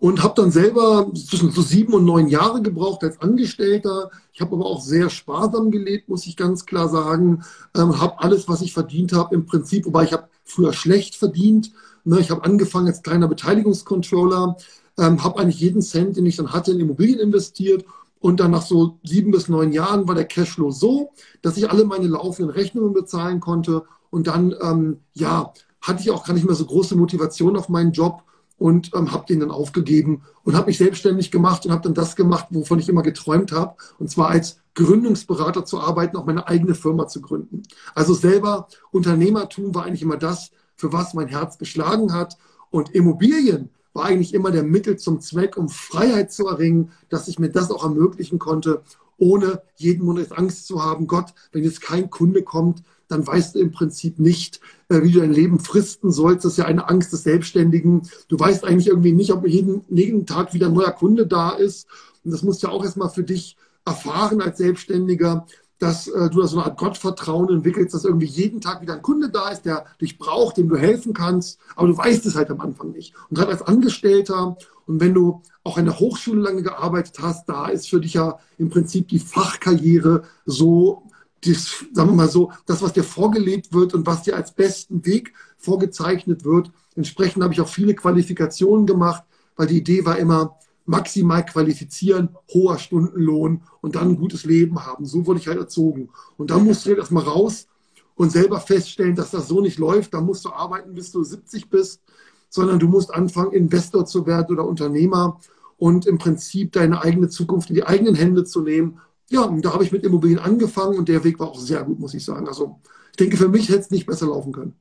und 0.00 0.22
habe 0.22 0.34
dann 0.36 0.50
selber 0.50 1.10
zwischen 1.14 1.50
so 1.50 1.62
sieben 1.62 1.94
und 1.94 2.04
neun 2.04 2.28
Jahre 2.28 2.62
gebraucht 2.62 3.02
als 3.02 3.20
Angestellter. 3.20 4.10
Ich 4.32 4.40
habe 4.40 4.54
aber 4.54 4.66
auch 4.66 4.80
sehr 4.80 5.10
sparsam 5.10 5.70
gelebt, 5.70 6.08
muss 6.08 6.26
ich 6.26 6.36
ganz 6.36 6.66
klar 6.66 6.88
sagen. 6.88 7.44
Ähm, 7.74 8.00
habe 8.00 8.20
alles, 8.20 8.48
was 8.48 8.62
ich 8.62 8.72
verdient 8.72 9.12
habe, 9.12 9.34
im 9.34 9.46
Prinzip, 9.46 9.86
wobei 9.86 10.04
ich 10.04 10.12
habe 10.12 10.28
früher 10.44 10.72
schlecht 10.72 11.16
verdient. 11.16 11.72
Ne, 12.04 12.20
ich 12.20 12.30
habe 12.30 12.44
angefangen 12.44 12.86
als 12.86 13.02
kleiner 13.02 13.26
Beteiligungscontroller, 13.26 14.56
ähm, 14.98 15.24
habe 15.24 15.40
eigentlich 15.40 15.60
jeden 15.60 15.82
Cent, 15.82 16.16
den 16.16 16.26
ich 16.26 16.36
dann 16.36 16.52
hatte, 16.52 16.72
in 16.72 16.80
Immobilien 16.80 17.18
investiert. 17.18 17.84
Und 18.20 18.40
dann 18.40 18.50
nach 18.50 18.62
so 18.62 18.98
sieben 19.04 19.30
bis 19.30 19.48
neun 19.48 19.72
Jahren 19.72 20.08
war 20.08 20.14
der 20.14 20.24
Cashflow 20.24 20.70
so, 20.70 21.10
dass 21.42 21.56
ich 21.56 21.70
alle 21.70 21.84
meine 21.84 22.06
laufenden 22.06 22.50
Rechnungen 22.50 22.92
bezahlen 22.92 23.40
konnte. 23.40 23.84
Und 24.10 24.26
dann, 24.26 24.54
ähm, 24.62 25.00
ja, 25.14 25.52
hatte 25.80 26.00
ich 26.00 26.10
auch 26.10 26.24
gar 26.24 26.34
nicht 26.34 26.46
mehr 26.46 26.54
so 26.54 26.64
große 26.64 26.96
Motivation 26.96 27.56
auf 27.56 27.68
meinen 27.68 27.92
Job 27.92 28.22
und 28.58 28.92
ähm, 28.94 29.12
habe 29.12 29.26
den 29.26 29.40
dann 29.40 29.50
aufgegeben 29.50 30.22
und 30.44 30.56
habe 30.56 30.66
mich 30.66 30.78
selbstständig 30.78 31.30
gemacht 31.30 31.66
und 31.66 31.72
habe 31.72 31.82
dann 31.82 31.94
das 31.94 32.16
gemacht, 32.16 32.46
wovon 32.50 32.78
ich 32.78 32.88
immer 32.88 33.02
geträumt 33.02 33.52
habe, 33.52 33.76
und 33.98 34.10
zwar 34.10 34.28
als 34.28 34.58
Gründungsberater 34.74 35.64
zu 35.64 35.80
arbeiten, 35.80 36.16
auch 36.16 36.26
meine 36.26 36.46
eigene 36.48 36.74
Firma 36.74 37.06
zu 37.06 37.20
gründen. 37.20 37.62
Also 37.94 38.14
selber 38.14 38.68
Unternehmertum 38.90 39.74
war 39.74 39.84
eigentlich 39.84 40.02
immer 40.02 40.18
das, 40.18 40.50
für 40.76 40.92
was 40.92 41.14
mein 41.14 41.28
Herz 41.28 41.58
geschlagen 41.58 42.12
hat. 42.12 42.36
Und 42.70 42.94
Immobilien 42.94 43.70
war 43.94 44.04
eigentlich 44.04 44.34
immer 44.34 44.50
der 44.50 44.62
Mittel 44.62 44.98
zum 44.98 45.20
Zweck, 45.20 45.56
um 45.56 45.68
Freiheit 45.68 46.30
zu 46.30 46.46
erringen, 46.46 46.92
dass 47.08 47.28
ich 47.28 47.38
mir 47.38 47.48
das 47.48 47.70
auch 47.70 47.82
ermöglichen 47.82 48.38
konnte, 48.38 48.82
ohne 49.16 49.62
jeden 49.76 50.04
Monat 50.04 50.32
Angst 50.32 50.66
zu 50.66 50.84
haben, 50.84 51.06
Gott, 51.06 51.32
wenn 51.52 51.64
jetzt 51.64 51.80
kein 51.80 52.10
Kunde 52.10 52.42
kommt, 52.42 52.82
dann 53.08 53.26
weißt 53.26 53.54
du 53.54 53.60
im 53.60 53.72
Prinzip 53.72 54.18
nicht, 54.18 54.60
wie 54.88 55.10
du 55.10 55.20
dein 55.20 55.32
Leben 55.32 55.58
fristen 55.58 56.10
sollst. 56.10 56.44
Das 56.44 56.52
ist 56.52 56.58
ja 56.58 56.64
eine 56.66 56.88
Angst 56.88 57.12
des 57.12 57.24
Selbstständigen. 57.24 58.02
Du 58.28 58.38
weißt 58.38 58.64
eigentlich 58.64 58.88
irgendwie 58.88 59.12
nicht, 59.12 59.32
ob 59.32 59.46
jeden, 59.46 59.84
jeden 59.88 60.26
Tag 60.26 60.54
wieder 60.54 60.66
ein 60.66 60.74
neuer 60.74 60.92
Kunde 60.92 61.26
da 61.26 61.50
ist. 61.50 61.86
Und 62.24 62.30
das 62.32 62.42
musst 62.42 62.62
du 62.62 62.68
ja 62.68 62.72
auch 62.72 62.84
erstmal 62.84 63.10
für 63.10 63.24
dich 63.24 63.56
erfahren 63.84 64.40
als 64.40 64.58
Selbstständiger, 64.58 65.46
dass 65.78 66.08
äh, 66.08 66.30
du 66.30 66.40
da 66.40 66.46
so 66.46 66.56
eine 66.56 66.66
Art 66.66 66.78
Gottvertrauen 66.78 67.50
entwickelst, 67.50 67.94
dass 67.94 68.04
irgendwie 68.04 68.26
jeden 68.26 68.60
Tag 68.60 68.80
wieder 68.80 68.94
ein 68.94 69.02
Kunde 69.02 69.28
da 69.28 69.50
ist, 69.50 69.66
der 69.66 69.84
dich 70.00 70.18
braucht, 70.18 70.56
dem 70.56 70.68
du 70.68 70.76
helfen 70.76 71.12
kannst. 71.12 71.58
Aber 71.76 71.88
du 71.88 71.96
weißt 71.96 72.24
es 72.26 72.34
halt 72.34 72.50
am 72.50 72.60
Anfang 72.60 72.92
nicht. 72.92 73.14
Und 73.28 73.36
gerade 73.36 73.52
als 73.52 73.62
Angestellter 73.62 74.56
und 74.86 75.00
wenn 75.00 75.14
du 75.14 75.42
auch 75.64 75.78
an 75.78 75.84
der 75.84 75.98
Hochschule 75.98 76.40
lange 76.40 76.62
gearbeitet 76.62 77.16
hast, 77.20 77.48
da 77.48 77.66
ist 77.66 77.88
für 77.88 78.00
dich 78.00 78.14
ja 78.14 78.38
im 78.56 78.70
Prinzip 78.70 79.08
die 79.08 79.18
Fachkarriere 79.18 80.22
so 80.44 81.02
das, 81.46 81.84
sagen 81.92 82.10
wir 82.10 82.16
mal 82.16 82.28
so, 82.28 82.52
das, 82.66 82.82
was 82.82 82.92
dir 82.92 83.04
vorgelebt 83.04 83.72
wird 83.72 83.94
und 83.94 84.06
was 84.06 84.22
dir 84.22 84.36
als 84.36 84.52
besten 84.52 85.04
Weg 85.04 85.32
vorgezeichnet 85.56 86.44
wird. 86.44 86.70
Entsprechend 86.94 87.42
habe 87.42 87.52
ich 87.52 87.60
auch 87.60 87.68
viele 87.68 87.94
Qualifikationen 87.94 88.86
gemacht, 88.86 89.22
weil 89.56 89.66
die 89.66 89.78
Idee 89.78 90.04
war 90.04 90.18
immer, 90.18 90.56
maximal 90.86 91.44
qualifizieren, 91.44 92.30
hoher 92.52 92.78
Stundenlohn 92.78 93.62
und 93.80 93.96
dann 93.96 94.10
ein 94.10 94.16
gutes 94.16 94.44
Leben 94.44 94.84
haben. 94.86 95.04
So 95.04 95.26
wurde 95.26 95.40
ich 95.40 95.48
halt 95.48 95.58
erzogen. 95.58 96.10
Und 96.36 96.50
da 96.50 96.58
musst 96.58 96.84
du 96.84 96.90
halt 96.90 96.98
erstmal 96.98 97.24
raus 97.24 97.66
und 98.14 98.30
selber 98.30 98.60
feststellen, 98.60 99.16
dass 99.16 99.32
das 99.32 99.48
so 99.48 99.60
nicht 99.60 99.78
läuft. 99.78 100.14
Da 100.14 100.20
musst 100.20 100.44
du 100.44 100.50
arbeiten, 100.50 100.94
bis 100.94 101.10
du 101.10 101.22
70 101.22 101.68
bist, 101.70 102.02
sondern 102.48 102.78
du 102.78 102.86
musst 102.86 103.12
anfangen, 103.12 103.52
Investor 103.52 104.06
zu 104.06 104.26
werden 104.26 104.56
oder 104.56 104.66
Unternehmer 104.66 105.40
und 105.76 106.06
im 106.06 106.18
Prinzip 106.18 106.72
deine 106.72 107.02
eigene 107.02 107.28
Zukunft 107.28 107.68
in 107.68 107.74
die 107.74 107.84
eigenen 107.84 108.14
Hände 108.14 108.44
zu 108.44 108.62
nehmen 108.62 109.00
ja, 109.28 109.42
und 109.42 109.64
da 109.64 109.72
habe 109.72 109.84
ich 109.84 109.92
mit 109.92 110.04
Immobilien 110.04 110.38
angefangen 110.38 110.98
und 110.98 111.08
der 111.08 111.24
Weg 111.24 111.38
war 111.38 111.48
auch 111.48 111.58
sehr 111.58 111.82
gut, 111.82 111.98
muss 111.98 112.14
ich 112.14 112.24
sagen. 112.24 112.46
Also 112.46 112.80
ich 113.10 113.16
denke, 113.16 113.36
für 113.36 113.48
mich 113.48 113.68
hätte 113.68 113.80
es 113.80 113.90
nicht 113.90 114.06
besser 114.06 114.26
laufen 114.26 114.52
können. 114.52 114.76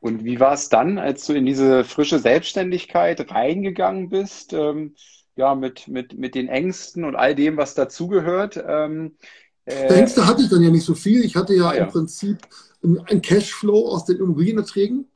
Und 0.00 0.24
wie 0.24 0.40
war 0.40 0.54
es 0.54 0.68
dann, 0.68 0.98
als 0.98 1.26
du 1.26 1.32
in 1.32 1.46
diese 1.46 1.84
frische 1.84 2.18
Selbstständigkeit 2.18 3.30
reingegangen 3.30 4.08
bist? 4.08 4.52
Ähm, 4.52 4.94
ja, 5.36 5.54
mit, 5.54 5.88
mit, 5.88 6.18
mit 6.18 6.34
den 6.34 6.48
Ängsten 6.48 7.04
und 7.04 7.16
all 7.16 7.34
dem, 7.34 7.56
was 7.56 7.74
dazugehört. 7.74 8.62
Ähm, 8.66 9.16
äh, 9.64 9.86
Ängste 9.94 10.26
hatte 10.26 10.42
ich 10.42 10.50
dann 10.50 10.62
ja 10.62 10.70
nicht 10.70 10.84
so 10.84 10.94
viel. 10.94 11.24
Ich 11.24 11.36
hatte 11.36 11.54
ja, 11.54 11.72
ja. 11.72 11.84
im 11.84 11.88
Prinzip 11.88 12.38
ein 12.82 13.22
Cashflow 13.22 13.88
aus 13.88 14.04
den 14.04 14.18
Immobilienerträgen, 14.18 15.06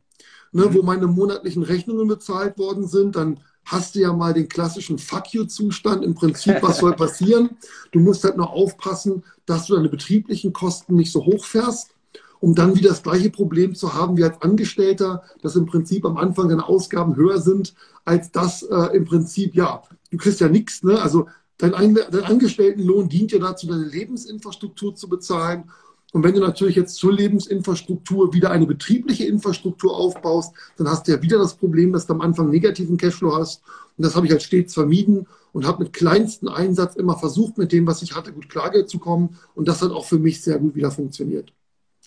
ne, 0.52 0.66
mhm. 0.66 0.74
wo 0.74 0.82
meine 0.82 1.06
monatlichen 1.06 1.62
Rechnungen 1.62 2.06
bezahlt 2.06 2.58
worden 2.58 2.86
sind. 2.86 3.16
Dann 3.16 3.40
hast 3.66 3.94
du 3.94 4.00
ja 4.00 4.12
mal 4.12 4.32
den 4.32 4.48
klassischen 4.48 4.98
Fuck 4.98 5.34
you-Zustand. 5.34 6.04
Im 6.04 6.14
Prinzip, 6.14 6.62
was 6.62 6.78
soll 6.78 6.94
passieren? 6.94 7.50
Du 7.90 7.98
musst 7.98 8.24
halt 8.24 8.36
nur 8.36 8.50
aufpassen, 8.50 9.24
dass 9.44 9.66
du 9.66 9.74
deine 9.74 9.88
betrieblichen 9.88 10.52
Kosten 10.52 10.94
nicht 10.94 11.12
so 11.12 11.26
hoch 11.26 11.44
fährst, 11.44 11.90
um 12.40 12.54
dann 12.54 12.76
wieder 12.76 12.90
das 12.90 13.02
gleiche 13.02 13.30
Problem 13.30 13.74
zu 13.74 13.92
haben 13.92 14.16
wie 14.16 14.24
als 14.24 14.40
Angestellter, 14.40 15.22
dass 15.42 15.56
im 15.56 15.66
Prinzip 15.66 16.04
am 16.04 16.16
Anfang 16.16 16.48
deine 16.48 16.66
Ausgaben 16.66 17.16
höher 17.16 17.40
sind, 17.40 17.74
als 18.04 18.30
das 18.30 18.62
äh, 18.62 18.96
im 18.96 19.04
Prinzip, 19.04 19.54
ja, 19.54 19.82
du 20.10 20.16
kriegst 20.16 20.40
ja 20.40 20.48
nichts, 20.48 20.84
ne? 20.84 21.00
Also 21.02 21.26
dein, 21.58 21.72
dein 21.72 22.24
Angestelltenlohn 22.24 23.08
dient 23.08 23.32
ja 23.32 23.40
dazu, 23.40 23.66
deine 23.66 23.84
Lebensinfrastruktur 23.84 24.94
zu 24.94 25.08
bezahlen 25.08 25.64
und 26.16 26.22
wenn 26.22 26.32
du 26.32 26.40
natürlich 26.40 26.76
jetzt 26.76 26.94
zur 26.94 27.12
Lebensinfrastruktur 27.12 28.32
wieder 28.32 28.50
eine 28.50 28.64
betriebliche 28.64 29.26
Infrastruktur 29.26 29.94
aufbaust, 29.94 30.54
dann 30.78 30.88
hast 30.88 31.06
du 31.06 31.12
ja 31.12 31.20
wieder 31.20 31.36
das 31.36 31.58
Problem, 31.58 31.92
dass 31.92 32.06
du 32.06 32.14
am 32.14 32.22
Anfang 32.22 32.48
negativen 32.48 32.96
Cashflow 32.96 33.36
hast. 33.36 33.62
Und 33.98 34.06
das 34.06 34.16
habe 34.16 34.24
ich 34.24 34.32
halt 34.32 34.42
stets 34.42 34.72
vermieden 34.72 35.26
und 35.52 35.66
habe 35.66 35.84
mit 35.84 35.92
kleinsten 35.92 36.48
Einsatz 36.48 36.96
immer 36.96 37.18
versucht, 37.18 37.58
mit 37.58 37.70
dem, 37.70 37.86
was 37.86 38.00
ich 38.00 38.16
hatte, 38.16 38.32
gut 38.32 38.48
klarzukommen. 38.48 39.36
Und 39.54 39.68
das 39.68 39.82
hat 39.82 39.90
auch 39.90 40.06
für 40.06 40.18
mich 40.18 40.40
sehr 40.40 40.58
gut 40.58 40.74
wieder 40.74 40.90
funktioniert. 40.90 41.52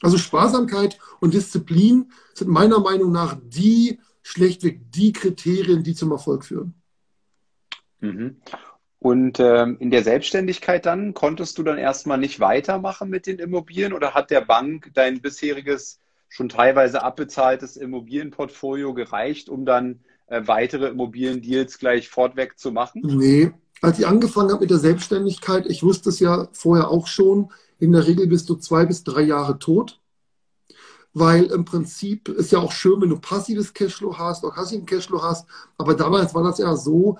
Also 0.01 0.17
Sparsamkeit 0.17 0.97
und 1.19 1.35
Disziplin 1.35 2.11
sind 2.33 2.49
meiner 2.49 2.79
Meinung 2.79 3.11
nach 3.11 3.37
die 3.39 3.99
schlechtweg 4.23 4.91
die 4.91 5.13
Kriterien, 5.13 5.83
die 5.83 5.93
zum 5.93 6.09
Erfolg 6.09 6.45
führen. 6.45 6.73
Mhm. 7.99 8.37
Und 8.99 9.39
ähm, 9.39 9.77
in 9.79 9.91
der 9.91 10.03
Selbstständigkeit 10.03 10.85
dann 10.85 11.13
konntest 11.13 11.57
du 11.57 11.63
dann 11.63 11.77
erstmal 11.77 12.17
nicht 12.17 12.41
weitermachen 12.41 13.09
mit 13.09 13.27
den 13.27 13.39
Immobilien 13.39 13.93
oder 13.93 14.13
hat 14.13 14.29
der 14.29 14.41
Bank 14.41 14.91
dein 14.93 15.21
bisheriges 15.21 15.99
schon 16.27 16.49
teilweise 16.49 17.01
abbezahltes 17.01 17.77
Immobilienportfolio 17.77 18.93
gereicht, 18.93 19.49
um 19.49 19.65
dann 19.65 20.01
äh, 20.27 20.41
weitere 20.45 20.89
Immobiliendeals 20.89 21.79
gleich 21.79 22.09
fortweg 22.09 22.59
zu 22.59 22.71
machen? 22.71 23.01
Nee, 23.05 23.51
als 23.81 23.99
ich 23.99 24.07
angefangen 24.07 24.51
habe 24.51 24.61
mit 24.61 24.69
der 24.69 24.77
Selbstständigkeit, 24.79 25.65
ich 25.67 25.81
wusste 25.81 26.09
es 26.09 26.19
ja 26.19 26.49
vorher 26.51 26.89
auch 26.89 27.07
schon, 27.07 27.51
in 27.79 27.93
der 27.93 28.05
Regel 28.05 28.27
bist 28.27 28.49
du 28.49 28.55
zwei 28.55 28.85
bis 28.85 29.03
drei 29.03 29.21
Jahre 29.21 29.57
tot. 29.59 29.99
Weil 31.13 31.45
im 31.45 31.65
Prinzip 31.65 32.27
ist 32.29 32.51
ja 32.51 32.59
auch 32.59 32.71
schön, 32.71 33.01
wenn 33.01 33.09
du 33.09 33.17
passives 33.17 33.73
Cashflow 33.73 34.17
hast, 34.17 34.45
auch 34.45 34.53
passiven 34.53 34.85
Cashflow 34.85 35.23
hast. 35.23 35.47
Aber 35.77 35.95
damals 35.95 36.35
war 36.35 36.43
das 36.43 36.59
ja 36.59 36.75
so, 36.75 37.17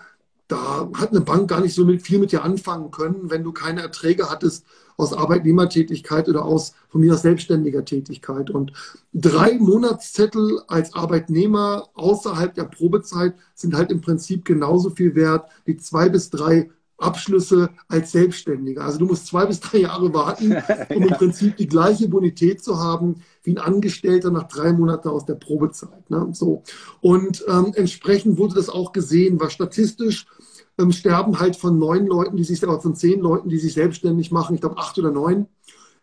da 0.50 0.90
hat 0.96 1.12
eine 1.12 1.22
Bank 1.22 1.48
gar 1.48 1.62
nicht 1.62 1.76
so 1.76 1.88
viel 2.00 2.20
mit 2.20 2.32
dir 2.32 2.44
anfangen 2.44 2.92
können, 2.92 3.30
wenn 3.30 3.44
du 3.44 3.54
keine 3.54 3.82
Erträge 3.82 4.30
hattest 4.30 4.66
aus 4.98 5.14
Arbeitnehmertätigkeit 5.14 6.28
oder 6.28 6.44
aus 6.44 6.74
von 6.90 7.02
mir 7.02 7.14
aus 7.14 7.22
selbstständiger 7.22 7.86
Tätigkeit. 7.86 8.50
Und 8.50 8.74
drei 9.14 9.58
Monatszettel 9.60 10.62
als 10.68 10.94
Arbeitnehmer 10.94 11.90
außerhalb 11.94 12.54
der 12.56 12.66
Probezeit 12.66 13.36
sind 13.54 13.76
halt 13.76 13.92
im 13.92 14.02
Prinzip 14.02 14.44
genauso 14.44 14.90
viel 14.90 15.16
wert 15.16 15.50
wie 15.66 15.78
zwei 15.78 16.10
bis 16.10 16.32
drei 16.32 16.70
Abschlüsse 17.00 17.70
als 17.88 18.12
Selbstständiger. 18.12 18.84
Also 18.84 19.00
du 19.00 19.06
musst 19.06 19.28
zwei 19.28 19.46
bis 19.46 19.60
drei 19.60 19.80
Jahre 19.80 20.14
warten, 20.14 20.58
um 20.90 21.04
im 21.04 21.10
Prinzip 21.10 21.58
die 21.58 21.68
gleiche 21.68 22.08
Bonität 22.08 22.64
zu 22.64 22.78
haben 22.80 23.22
wie 23.44 23.52
ein 23.52 23.58
Angestellter 23.58 24.32
nach 24.32 24.48
drei 24.48 24.74
Monaten 24.74 25.08
aus 25.08 25.26
der 25.26 25.36
Probezeit. 25.36 26.10
Ne? 26.10 26.28
So. 26.34 26.64
Und 27.02 27.44
ähm, 27.48 27.72
entsprechend 27.76 28.38
wurde 28.38 28.56
das 28.56 28.70
auch 28.70 28.92
gesehen, 28.92 29.40
war 29.40 29.50
statistisch 29.50 30.28
ähm, 30.80 30.92
sterben 30.92 31.40
halt 31.40 31.56
von 31.56 31.78
neun 31.78 32.08
Leuten, 32.08 32.38
die 32.38 32.44
sich, 32.44 32.60
von 32.60 32.96
zehn 32.96 33.20
Leuten, 33.20 33.50
die 33.50 33.60
sich 33.60 33.74
selbstständig 33.74 34.32
machen, 34.32 34.56
ich 34.56 34.62
glaube 34.62 34.78
acht 34.78 34.98
oder 34.98 35.12
neun, 35.12 35.48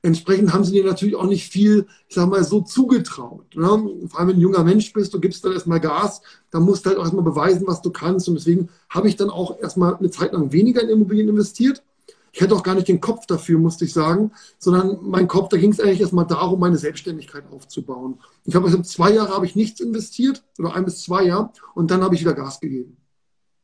Entsprechend 0.07 0.53
haben 0.53 0.63
sie 0.63 0.73
dir 0.73 0.85
natürlich 0.85 1.17
auch 1.17 1.27
nicht 1.27 1.51
viel, 1.51 1.87
ich 2.07 2.15
sag 2.15 2.29
mal, 2.29 2.45
so 2.45 2.61
zugetraut. 2.61 3.57
Ne? 3.57 3.67
Vor 4.07 4.21
allem, 4.21 4.29
wenn 4.29 4.35
du 4.35 4.35
ein 4.35 4.41
junger 4.41 4.63
Mensch 4.63 4.93
bist, 4.93 5.13
du 5.13 5.19
gibst 5.19 5.45
dann 5.45 5.53
erstmal 5.53 5.81
Gas, 5.81 6.23
dann 6.53 6.63
musst 6.63 6.85
du 6.85 6.91
halt 6.91 6.99
auch 6.99 7.03
erstmal 7.03 7.25
beweisen, 7.25 7.67
was 7.67 7.83
du 7.83 7.91
kannst. 7.91 8.29
Und 8.29 8.37
deswegen 8.37 8.69
habe 8.89 9.09
ich 9.09 9.17
dann 9.17 9.31
auch 9.31 9.59
erstmal 9.59 9.97
eine 9.97 10.11
Zeit 10.11 10.33
lang 10.33 10.53
weniger 10.53 10.83
in 10.83 10.91
Immobilien 10.91 11.29
investiert. 11.29 11.83
Ich 12.31 12.41
hätte 12.41 12.55
auch 12.55 12.63
gar 12.63 12.77
nicht 12.77 12.87
den 12.87 13.01
Kopf 13.01 13.27
dafür, 13.27 13.59
musste 13.59 13.87
ich 13.87 13.95
sagen, 13.95 14.31
sondern 14.59 14.99
mein 15.03 15.27
Kopf, 15.27 15.49
da 15.49 15.57
ging 15.57 15.73
es 15.73 15.81
eigentlich 15.81 16.03
erstmal 16.03 16.27
darum, 16.27 16.61
meine 16.61 16.77
Selbstständigkeit 16.77 17.45
aufzubauen. 17.51 18.21
Ich 18.45 18.55
habe 18.55 18.67
also 18.67 18.83
zwei 18.83 19.13
Jahre 19.13 19.35
habe 19.35 19.47
ich 19.47 19.57
nichts 19.57 19.81
investiert, 19.81 20.45
oder 20.59 20.75
ein 20.75 20.85
bis 20.85 21.03
zwei 21.03 21.25
Jahre, 21.25 21.51
und 21.75 21.91
dann 21.91 22.03
habe 22.05 22.15
ich 22.15 22.21
wieder 22.21 22.35
Gas 22.35 22.61
gegeben. 22.61 22.99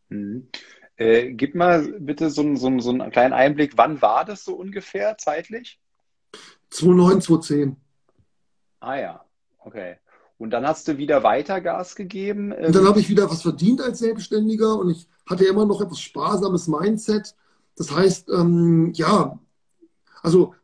Mhm. 0.08 0.48
Äh, 0.96 1.32
gib 1.32 1.54
mal 1.54 1.82
bitte 1.98 2.30
so, 2.30 2.54
so, 2.56 2.78
so 2.78 2.90
einen 2.90 3.10
kleinen 3.10 3.32
Einblick, 3.32 3.72
wann 3.76 4.02
war 4.02 4.24
das 4.24 4.44
so 4.44 4.54
ungefähr 4.54 5.16
zeitlich? 5.18 5.80
2009, 6.70 7.20
2010. 7.20 7.76
Ah 8.80 8.96
ja, 8.96 9.24
okay. 9.58 9.96
Und 10.38 10.50
dann 10.50 10.66
hast 10.66 10.88
du 10.88 10.98
wieder 10.98 11.22
weiter 11.22 11.60
Gas 11.60 11.94
gegeben. 11.94 12.52
Und 12.52 12.74
dann 12.74 12.86
habe 12.86 12.98
ich 12.98 13.08
wieder 13.08 13.30
was 13.30 13.42
verdient 13.42 13.80
als 13.80 14.00
Selbstständiger 14.00 14.76
und 14.76 14.90
ich 14.90 15.08
hatte 15.28 15.44
immer 15.44 15.64
noch 15.64 15.80
etwas 15.80 16.00
sparsames 16.00 16.66
Mindset. 16.66 17.36
Das 17.76 17.92
heißt, 17.92 18.28
ähm, 18.30 18.92
ja, 18.94 19.38
also 20.20 20.54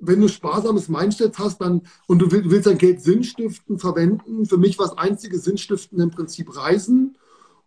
wenn 0.00 0.20
du 0.20 0.28
sparsames 0.28 0.88
Mindset 0.88 1.38
hast 1.38 1.60
dann, 1.60 1.82
und 2.06 2.20
du 2.20 2.30
willst 2.30 2.66
dein 2.66 2.78
Geld 2.78 3.02
Sinnstiften 3.02 3.78
verwenden, 3.78 4.46
für 4.46 4.56
mich 4.56 4.78
war 4.78 4.86
das 4.86 4.98
einzige 4.98 5.38
Sinnstiften 5.38 6.00
im 6.00 6.10
Prinzip 6.10 6.56
Reisen. 6.56 7.18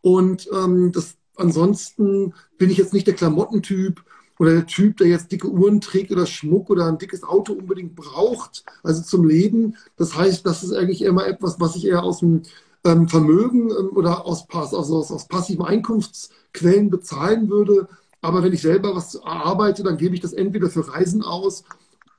Und 0.01 0.49
ähm, 0.53 0.91
das, 0.91 1.17
ansonsten 1.41 2.33
bin 2.57 2.69
ich 2.69 2.77
jetzt 2.77 2.93
nicht 2.93 3.07
der 3.07 3.15
Klamottentyp 3.15 4.03
oder 4.39 4.53
der 4.53 4.65
Typ, 4.65 4.97
der 4.97 5.07
jetzt 5.07 5.31
dicke 5.31 5.49
Uhren 5.49 5.81
trägt 5.81 6.11
oder 6.11 6.25
Schmuck 6.25 6.69
oder 6.69 6.87
ein 6.87 6.97
dickes 6.97 7.23
Auto 7.23 7.53
unbedingt 7.53 7.95
braucht, 7.95 8.63
also 8.81 9.03
zum 9.03 9.27
Leben. 9.27 9.75
Das 9.97 10.15
heißt, 10.15 10.45
das 10.45 10.63
ist 10.63 10.73
eigentlich 10.73 11.03
immer 11.03 11.27
etwas, 11.27 11.59
was 11.59 11.75
ich 11.75 11.85
eher 11.85 12.03
aus 12.03 12.19
dem 12.19 12.41
ähm, 12.83 13.07
Vermögen 13.07 13.69
ähm, 13.69 13.89
oder 13.95 14.25
aus, 14.25 14.47
also 14.49 14.77
aus, 14.97 15.11
aus 15.11 15.27
passiven 15.27 15.65
Einkunftsquellen 15.65 16.89
bezahlen 16.89 17.49
würde. 17.49 17.87
Aber 18.21 18.43
wenn 18.43 18.53
ich 18.53 18.61
selber 18.61 18.95
was 18.95 19.21
arbeite, 19.23 19.83
dann 19.83 19.97
gebe 19.97 20.15
ich 20.15 20.21
das 20.21 20.33
entweder 20.33 20.69
für 20.69 20.87
Reisen 20.87 21.23
aus 21.23 21.63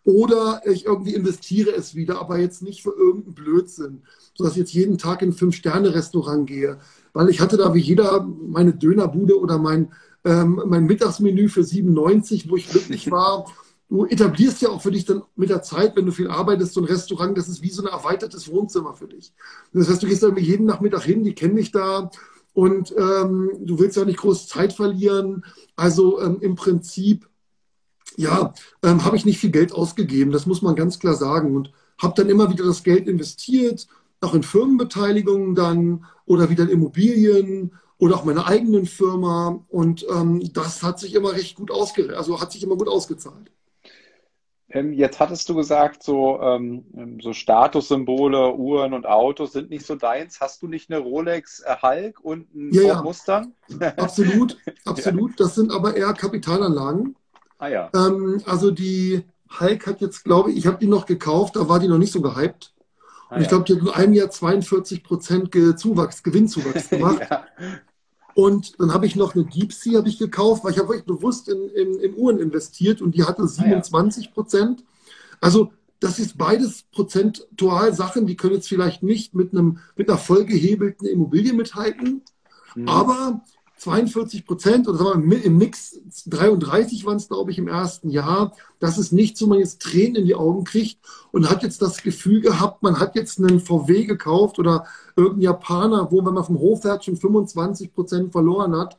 oder 0.04 0.62
ich 0.64 0.86
irgendwie 0.86 1.14
investiere 1.14 1.70
es 1.70 1.94
wieder, 1.94 2.20
aber 2.20 2.38
jetzt 2.38 2.62
nicht 2.62 2.82
für 2.82 2.90
irgendeinen 2.90 3.34
Blödsinn, 3.34 4.02
sodass 4.34 4.52
ich 4.52 4.58
jetzt 4.58 4.72
jeden 4.72 4.98
Tag 4.98 5.22
in 5.22 5.30
ein 5.30 5.34
Fünf-Sterne-Restaurant 5.34 6.46
gehe. 6.46 6.78
Weil 7.12 7.28
ich 7.28 7.40
hatte 7.40 7.56
da 7.56 7.72
wie 7.74 7.80
jeder 7.80 8.22
meine 8.22 8.72
Dönerbude 8.72 9.38
oder 9.38 9.58
mein, 9.58 9.92
ähm, 10.24 10.60
mein 10.66 10.86
Mittagsmenü 10.86 11.48
für 11.48 11.62
97, 11.62 12.50
wo 12.50 12.56
ich 12.56 12.68
glücklich 12.68 13.10
war. 13.10 13.46
Du 13.88 14.06
etablierst 14.06 14.62
ja 14.62 14.70
auch 14.70 14.80
für 14.80 14.90
dich 14.90 15.04
dann 15.04 15.22
mit 15.36 15.50
der 15.50 15.62
Zeit, 15.62 15.94
wenn 15.96 16.06
du 16.06 16.12
viel 16.12 16.28
arbeitest, 16.28 16.72
so 16.72 16.80
ein 16.80 16.86
Restaurant, 16.86 17.36
das 17.36 17.48
ist 17.48 17.62
wie 17.62 17.70
so 17.70 17.82
ein 17.82 17.92
erweitertes 17.92 18.50
Wohnzimmer 18.50 18.94
für 18.94 19.06
dich. 19.06 19.34
Das 19.72 19.88
heißt, 19.88 20.02
du 20.02 20.06
gehst 20.06 20.22
da 20.22 20.28
irgendwie 20.28 20.46
jeden 20.46 20.64
Nachmittag 20.64 21.02
hin, 21.02 21.22
die 21.24 21.34
kennen 21.34 21.56
dich 21.56 21.72
da 21.72 22.10
und 22.54 22.94
ähm, 22.96 23.50
du 23.60 23.78
willst 23.78 23.96
ja 23.96 24.04
nicht 24.04 24.18
groß 24.18 24.48
Zeit 24.48 24.72
verlieren. 24.72 25.44
Also 25.76 26.20
ähm, 26.20 26.38
im 26.40 26.54
Prinzip 26.54 27.28
ja, 28.16 28.54
ähm, 28.82 29.04
habe 29.04 29.16
ich 29.16 29.24
nicht 29.24 29.38
viel 29.38 29.50
Geld 29.50 29.72
ausgegeben, 29.72 30.32
das 30.32 30.46
muss 30.46 30.62
man 30.62 30.74
ganz 30.74 30.98
klar 30.98 31.14
sagen. 31.14 31.54
Und 31.56 31.72
habe 32.00 32.14
dann 32.16 32.28
immer 32.28 32.50
wieder 32.50 32.64
das 32.64 32.82
Geld 32.82 33.08
investiert, 33.08 33.86
auch 34.20 34.34
in 34.34 34.42
Firmenbeteiligungen 34.42 35.54
dann 35.54 36.04
oder 36.26 36.50
wieder 36.50 36.64
in 36.64 36.70
Immobilien 36.70 37.72
oder 37.98 38.16
auch 38.16 38.24
meine 38.24 38.46
eigenen 38.46 38.86
Firma. 38.86 39.64
Und 39.68 40.06
ähm, 40.10 40.42
das 40.52 40.82
hat 40.82 40.98
sich 40.98 41.14
immer 41.14 41.32
recht 41.32 41.56
gut 41.56 41.70
ausge 41.70 42.16
also 42.16 42.40
hat 42.40 42.52
sich 42.52 42.62
immer 42.62 42.76
gut 42.76 42.88
ausgezahlt. 42.88 43.50
Ähm, 44.74 44.94
jetzt 44.94 45.20
hattest 45.20 45.48
du 45.48 45.54
gesagt, 45.54 46.02
so, 46.02 46.40
ähm, 46.40 47.18
so 47.20 47.34
Statussymbole, 47.34 48.54
Uhren 48.54 48.94
und 48.94 49.06
Autos 49.06 49.52
sind 49.52 49.68
nicht 49.68 49.84
so 49.84 49.96
deins. 49.96 50.40
Hast 50.40 50.62
du 50.62 50.66
nicht 50.66 50.90
eine 50.90 51.00
Rolex 51.00 51.60
äh, 51.60 51.76
Hulk 51.82 52.20
und 52.20 52.54
ein 52.54 52.72
ja, 52.72 52.82
ja. 52.82 53.02
Mustang? 53.02 53.52
Absolut, 53.96 54.56
absolut. 54.84 55.38
Das 55.38 55.54
sind 55.54 55.72
aber 55.72 55.94
eher 55.96 56.12
Kapitalanlagen. 56.14 57.16
Ah 57.62 57.68
ja. 57.68 57.90
Ähm, 57.94 58.42
also 58.44 58.72
die 58.72 59.22
Hulk 59.60 59.86
hat 59.86 60.00
jetzt, 60.00 60.24
glaube 60.24 60.50
ich, 60.50 60.56
ich 60.56 60.66
habe 60.66 60.78
die 60.80 60.88
noch 60.88 61.06
gekauft, 61.06 61.54
da 61.54 61.68
war 61.68 61.78
die 61.78 61.86
noch 61.86 61.98
nicht 61.98 62.12
so 62.12 62.20
gehypt. 62.20 62.74
Ah, 63.28 63.36
und 63.36 63.42
ich 63.42 63.48
glaube, 63.48 63.62
die 63.62 63.74
hat 63.74 63.82
in 63.82 63.88
einem 63.88 64.14
Jahr 64.14 64.30
42 64.30 65.04
Prozent 65.04 65.54
Zuwachs, 65.78 66.24
Gewinnzuwachs 66.24 66.90
gemacht. 66.90 67.20
ja. 67.30 67.44
Und 68.34 68.80
dann 68.80 68.92
habe 68.92 69.06
ich 69.06 69.14
noch 69.14 69.36
eine 69.36 69.44
Deep 69.44 69.72
Sea 69.72 69.98
habe 69.98 70.08
ich 70.08 70.18
gekauft, 70.18 70.64
weil 70.64 70.72
ich 70.72 70.78
habe 70.78 70.88
wirklich 70.88 71.06
bewusst 71.06 71.48
in, 71.48 71.68
in, 71.68 72.00
in, 72.00 72.16
Uhren 72.16 72.40
investiert 72.40 73.00
und 73.00 73.14
die 73.14 73.22
hatte 73.22 73.46
27 73.46 74.32
Prozent. 74.32 74.82
Also 75.40 75.70
das 76.00 76.18
ist 76.18 76.36
beides 76.36 76.82
prozentual 76.90 77.94
Sachen, 77.94 78.26
die 78.26 78.34
können 78.34 78.54
jetzt 78.54 78.68
vielleicht 78.68 79.04
nicht 79.04 79.36
mit 79.36 79.52
einem 79.52 79.78
mit 79.94 80.08
einer 80.08 80.18
vollgehebelten 80.18 81.06
Immobilie 81.06 81.52
mithalten. 81.52 82.22
Mhm. 82.74 82.88
Aber 82.88 83.42
42 83.82 84.46
Prozent 84.46 84.86
oder 84.86 84.98
sagen 84.98 85.28
wir 85.28 85.44
im 85.44 85.58
Mix 85.58 85.98
33 86.26 87.04
waren 87.04 87.16
es, 87.16 87.28
glaube 87.28 87.50
ich, 87.50 87.58
im 87.58 87.66
ersten 87.66 88.10
Jahr. 88.10 88.52
Das 88.78 88.96
ist 88.96 89.12
nichts, 89.12 89.42
wo 89.42 89.46
man 89.46 89.58
jetzt 89.58 89.82
Tränen 89.82 90.16
in 90.16 90.26
die 90.26 90.36
Augen 90.36 90.62
kriegt 90.62 90.98
und 91.32 91.50
hat 91.50 91.64
jetzt 91.64 91.82
das 91.82 92.00
Gefühl 92.02 92.40
gehabt, 92.40 92.84
man 92.84 93.00
hat 93.00 93.16
jetzt 93.16 93.40
einen 93.40 93.58
VW 93.58 94.04
gekauft 94.04 94.60
oder 94.60 94.86
irgendein 95.16 95.42
Japaner, 95.42 96.12
wo, 96.12 96.24
wenn 96.24 96.34
man 96.34 96.44
vom 96.44 96.60
Hof 96.60 96.82
fährt, 96.82 97.04
schon 97.04 97.16
25 97.16 97.92
Prozent 97.92 98.30
verloren 98.30 98.76
hat. 98.76 98.98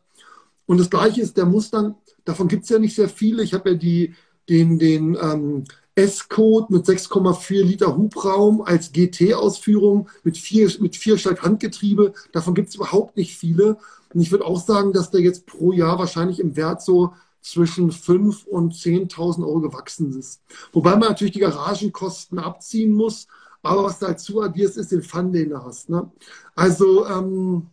Und 0.65 0.79
das 0.79 0.89
Gleiche 0.89 1.21
ist 1.21 1.37
der 1.37 1.45
Mustang. 1.45 1.95
Davon 2.25 2.49
gibt 2.49 2.63
es 2.63 2.69
ja 2.69 2.77
nicht 2.77 2.95
sehr 2.95 3.09
viele. 3.09 3.41
Ich 3.43 3.53
habe 3.53 3.71
ja 3.71 3.75
die, 3.77 4.15
den, 4.49 4.79
den 4.79 5.15
ähm, 5.15 5.63
S-Code 5.95 6.73
mit 6.73 6.85
6,4 6.85 7.63
Liter 7.63 7.95
Hubraum 7.95 8.61
als 8.61 8.91
GT-Ausführung 8.91 10.09
mit 10.23 10.37
vier, 10.37 10.69
mit 10.79 10.97
vier 10.97 11.17
Handgetriebe. 11.17 12.13
Davon 12.31 12.53
gibt 12.53 12.69
es 12.69 12.75
überhaupt 12.75 13.15
nicht 13.15 13.37
viele. 13.37 13.77
Und 14.13 14.21
ich 14.21 14.31
würde 14.31 14.45
auch 14.45 14.59
sagen, 14.59 14.93
dass 14.93 15.11
der 15.11 15.21
jetzt 15.21 15.45
pro 15.45 15.71
Jahr 15.71 15.99
wahrscheinlich 15.99 16.39
im 16.39 16.55
Wert 16.55 16.81
so 16.81 17.13
zwischen 17.41 17.91
5.000 17.91 18.45
und 18.45 18.73
10.000 18.73 19.45
Euro 19.45 19.61
gewachsen 19.61 20.17
ist. 20.17 20.41
Wobei 20.71 20.91
man 20.91 21.09
natürlich 21.09 21.33
die 21.33 21.39
Garagenkosten 21.39 22.39
abziehen 22.39 22.93
muss. 22.93 23.27
Aber 23.61 23.85
was 23.85 23.99
dazu 23.99 24.41
addierst, 24.41 24.77
ist 24.77 24.91
den 24.91 25.03
Fun, 25.03 25.31
den 25.31 25.49
du 25.49 25.63
hast. 25.63 25.89
Ne? 25.89 26.11
Also, 26.55 27.05
ähm, 27.07 27.67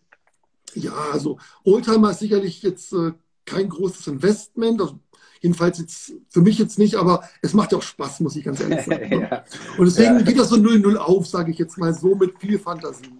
ja, 0.75 0.95
also 1.13 1.39
Oldtimer 1.65 2.13
ist 2.13 2.21
sicherlich 2.21 2.63
jetzt 2.63 2.93
äh, 2.93 3.13
kein 3.45 3.69
großes 3.69 4.07
Investment. 4.07 4.81
Also, 4.81 4.99
jedenfalls 5.41 5.79
jetzt 5.79 6.13
für 6.29 6.43
mich 6.43 6.59
jetzt 6.59 6.79
nicht, 6.79 6.95
aber 6.97 7.25
es 7.43 7.55
macht 7.55 7.73
ja 7.73 7.79
auch 7.79 7.83
Spaß, 7.83 8.21
muss 8.21 8.37
ich 8.37 8.45
ganz 8.45 8.61
ehrlich 8.61 8.81
sagen. 8.87 9.09
Ne? 9.09 9.29
ja. 9.31 9.45
Und 9.79 9.87
deswegen 9.87 10.19
ja. 10.19 10.23
geht 10.23 10.39
das 10.39 10.51
so 10.51 10.57
0-0 10.57 10.97
auf, 10.97 11.27
sage 11.27 11.51
ich 11.51 11.59
jetzt 11.59 11.77
mal 11.79 11.93
so, 11.93 12.15
mit 12.15 12.39
viel 12.39 12.59
Fantasie. 12.59 13.11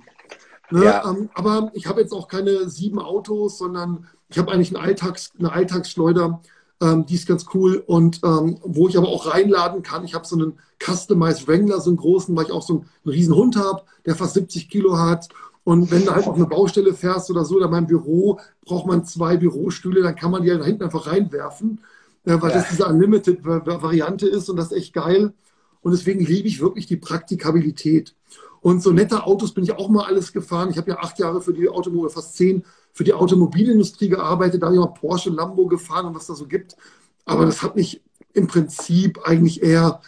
Ne? 0.71 0.85
Ja. 0.85 1.09
Ähm, 1.09 1.31
aber 1.35 1.71
ich 1.75 1.87
habe 1.87 2.01
jetzt 2.01 2.13
auch 2.13 2.29
keine 2.29 2.69
sieben 2.69 2.99
Autos, 2.99 3.59
sondern 3.59 4.07
ich 4.29 4.39
habe 4.39 4.53
eigentlich 4.53 4.75
einen 4.75 4.85
Alltags, 4.85 5.33
eine 5.39 5.53
Alltagsschleuder, 5.53 6.41
ähm, 6.81 7.07
die 7.07 7.15
ist 7.15 7.29
ganz 7.29 7.47
cool 7.55 7.83
und 7.87 8.21
ähm, 8.25 8.59
wo 8.63 8.89
ich 8.89 8.97
aber 8.97 9.09
auch 9.09 9.33
reinladen 9.33 9.83
kann. 9.83 10.05
Ich 10.05 10.15
habe 10.15 10.27
so 10.27 10.37
einen 10.37 10.59
Customized 10.83 11.47
Wrangler, 11.47 11.81
so 11.81 11.91
einen 11.91 11.99
großen, 11.99 12.35
weil 12.35 12.47
ich 12.47 12.53
auch 12.53 12.63
so 12.63 12.75
einen, 12.75 12.83
einen 13.05 13.15
riesen 13.15 13.35
Hund 13.35 13.57
habe, 13.57 13.83
der 14.07 14.15
fast 14.15 14.35
70 14.35 14.69
Kilo 14.71 14.99
hat. 14.99 15.29
Und 15.63 15.91
wenn 15.91 16.07
du 16.07 16.13
halt 16.13 16.27
auf 16.27 16.37
eine 16.37 16.47
Baustelle 16.47 16.95
fährst 16.95 17.31
oder 17.31 17.45
so, 17.45 17.57
oder 17.57 17.69
mein 17.69 17.87
Büro, 17.87 18.41
braucht 18.65 18.87
man 18.87 19.05
zwei 19.05 19.37
Bürostühle, 19.37 20.03
dann 20.03 20.17
kann 20.17 20.31
man 20.31 20.43
die 20.43 20.51
halt 20.51 20.61
da 20.61 20.65
hinten 20.65 20.85
einfach 20.85 21.07
reinwerfen, 21.07 21.81
äh, 22.25 22.41
weil 22.41 22.51
ja. 22.51 22.57
das 22.57 22.71
diese 22.71 22.87
Unlimited-Variante 22.87 24.27
ist 24.27 24.49
und 24.49 24.57
das 24.57 24.73
ist 24.73 24.79
echt 24.79 24.95
geil. 24.95 25.35
Und 25.83 25.93
deswegen 25.93 26.25
liebe 26.25 26.49
ich 26.49 26.61
wirklich 26.61 26.87
die 26.87 26.97
Praktikabilität. 26.97 28.15
Und 28.61 28.83
so 28.83 28.93
nette 28.93 29.25
Autos 29.25 29.53
bin 29.53 29.65
ich 29.65 29.73
auch 29.73 29.89
mal 29.89 30.05
alles 30.05 30.33
gefahren. 30.33 30.71
Ich 30.71 30.77
habe 30.77 30.91
ja 30.91 30.99
acht 30.99 31.19
Jahre 31.19 31.41
für 31.41 31.55
die 31.55 31.69
Automobil, 31.69 32.11
fast 32.11 32.37
zehn, 32.37 32.65
für 32.93 33.05
die 33.05 33.15
Automobilindustrie 33.15 34.09
gearbeitet. 34.09 34.63
Da 34.63 34.67
habe 34.67 34.77
ich 34.77 34.81
mal 34.81 34.89
Porsche, 34.89 35.31
Lambo 35.31 35.67
gefahren 35.67 36.07
und 36.07 36.15
was 36.15 36.27
da 36.27 36.35
so 36.35 36.47
gibt. 36.47 36.77
Aber 37.25 37.47
das 37.47 37.63
hat 37.63 37.77
mich 37.77 38.03
im 38.33 38.47
Prinzip 38.47 39.21
eigentlich 39.25 39.63
eher, 39.63 40.01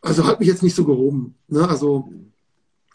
also 0.00 0.24
hat 0.24 0.40
mich 0.40 0.48
jetzt 0.48 0.62
nicht 0.62 0.74
so 0.76 0.84
gehoben. 0.84 1.34
Ne? 1.48 1.68
Also 1.68 2.10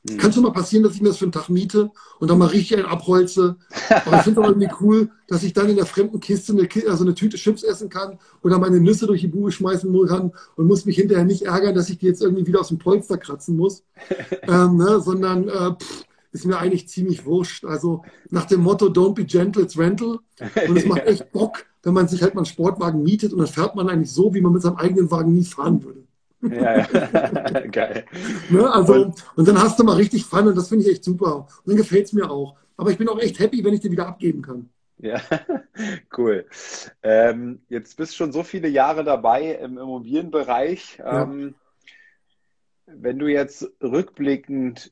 Mhm. 0.08 0.18
Kann 0.18 0.32
schon 0.32 0.44
mal 0.44 0.52
passieren, 0.52 0.84
dass 0.84 0.94
ich 0.94 1.02
mir 1.02 1.10
das 1.10 1.18
für 1.18 1.26
einen 1.26 1.32
Tag 1.32 1.50
miete 1.50 1.92
und 2.20 2.30
dann 2.30 2.38
mal 2.38 2.48
richtig 2.48 2.78
einen 2.78 2.86
abholze. 2.86 3.56
Aber 3.90 4.18
ich 4.18 4.24
finde 4.24 4.40
es 4.40 4.46
auch 4.46 4.50
irgendwie 4.50 4.70
cool, 4.80 5.10
dass 5.28 5.44
ich 5.44 5.54
dann 5.54 5.70
in 5.70 5.78
der 5.78 5.88
fremden 5.88 6.20
Kiste 6.20 6.54
eine, 6.54 6.70
also 6.90 7.04
eine 7.04 7.16
Tüte 7.16 7.38
Chips 7.38 7.64
essen 7.64 7.90
kann 7.90 8.20
oder 8.44 8.60
meine 8.60 8.80
Nüsse 8.80 9.08
durch 9.08 9.22
die 9.22 9.28
Bude 9.28 9.52
schmeißen 9.52 9.92
kann 10.08 10.32
und 10.56 10.68
muss 10.68 10.86
mich 10.86 10.98
hinterher 10.98 11.26
nicht 11.26 11.44
ärgern, 11.44 11.74
dass 11.74 11.90
ich 11.90 11.98
die 11.98 12.06
jetzt 12.06 12.22
irgendwie 12.22 12.46
wieder 12.46 12.60
aus 12.60 12.68
dem 12.68 12.78
Polster 12.78 13.18
kratzen 13.18 13.56
muss. 13.56 13.84
ähm, 14.44 14.78
ne, 14.78 15.02
sondern 15.02 15.48
äh, 15.48 15.72
pff, 15.72 16.06
ist 16.32 16.46
mir 16.46 16.58
eigentlich 16.58 16.88
ziemlich 16.88 17.26
wurscht. 17.26 17.66
Also 17.66 18.04
nach 18.30 18.46
dem 18.46 18.62
Motto 18.62 18.88
Don't 18.88 19.16
be 19.16 19.26
gentle, 19.26 19.64
it's 19.64 19.78
rental. 19.78 20.20
Und 20.68 20.78
es 20.78 20.86
macht 20.86 21.02
echt 21.06 21.32
Bock, 21.32 21.66
wenn 21.82 21.94
man 21.94 22.08
sich 22.08 22.22
halt 22.22 22.36
mal 22.36 22.42
einen 22.42 22.46
Sportwagen 22.46 23.02
mietet 23.02 23.34
und 23.34 23.40
dann 23.40 23.48
fährt 23.48 23.76
man 23.76 23.90
eigentlich 23.90 24.12
so, 24.12 24.34
wie 24.36 24.42
man 24.42 24.54
mit 24.54 24.62
seinem 24.62 24.76
eigenen 24.76 25.10
Wagen 25.10 25.34
nie 25.34 25.46
fahren 25.46 25.84
würde. 25.84 26.05
Ja, 26.52 26.78
ja. 26.78 27.68
geil. 27.72 28.06
Ne, 28.50 28.72
also, 28.72 28.94
und, 28.94 29.26
und, 29.36 29.48
dann 29.48 29.62
hast 29.62 29.80
du 29.80 29.84
mal 29.84 29.96
richtig 29.96 30.26
Fun 30.26 30.48
und 30.48 30.58
das 30.58 30.70
finde 30.70 30.86
ich 30.86 30.92
echt 30.92 31.04
super. 31.04 31.48
Und 31.64 31.68
dann 31.68 31.78
gefällt 31.78 32.06
es 32.06 32.14
mir 32.14 32.30
auch. 32.30 32.56
Aber 32.78 32.92
ich 32.92 32.98
bin 32.98 33.10
auch 33.10 33.20
echt 33.20 33.40
happy, 33.40 33.64
wenn 33.64 33.74
ich 33.74 33.82
den 33.82 33.92
wieder 33.92 34.08
abgeben 34.08 34.42
kann. 34.42 34.70
Ja, 34.98 35.22
cool. 36.18 36.46
Ähm, 37.04 37.62
jetzt 37.70 37.98
bist 37.98 38.14
du 38.14 38.18
schon 38.18 38.32
so 38.32 38.44
viele 38.44 38.68
Jahre 38.68 39.04
dabei 39.04 39.54
im 39.56 39.78
Immobilienbereich. 39.78 40.98
Ja. 41.00 41.24
Ähm, 41.24 41.56
wenn 42.86 43.20
du 43.20 43.28
jetzt 43.28 43.70
rückblickend 43.82 44.92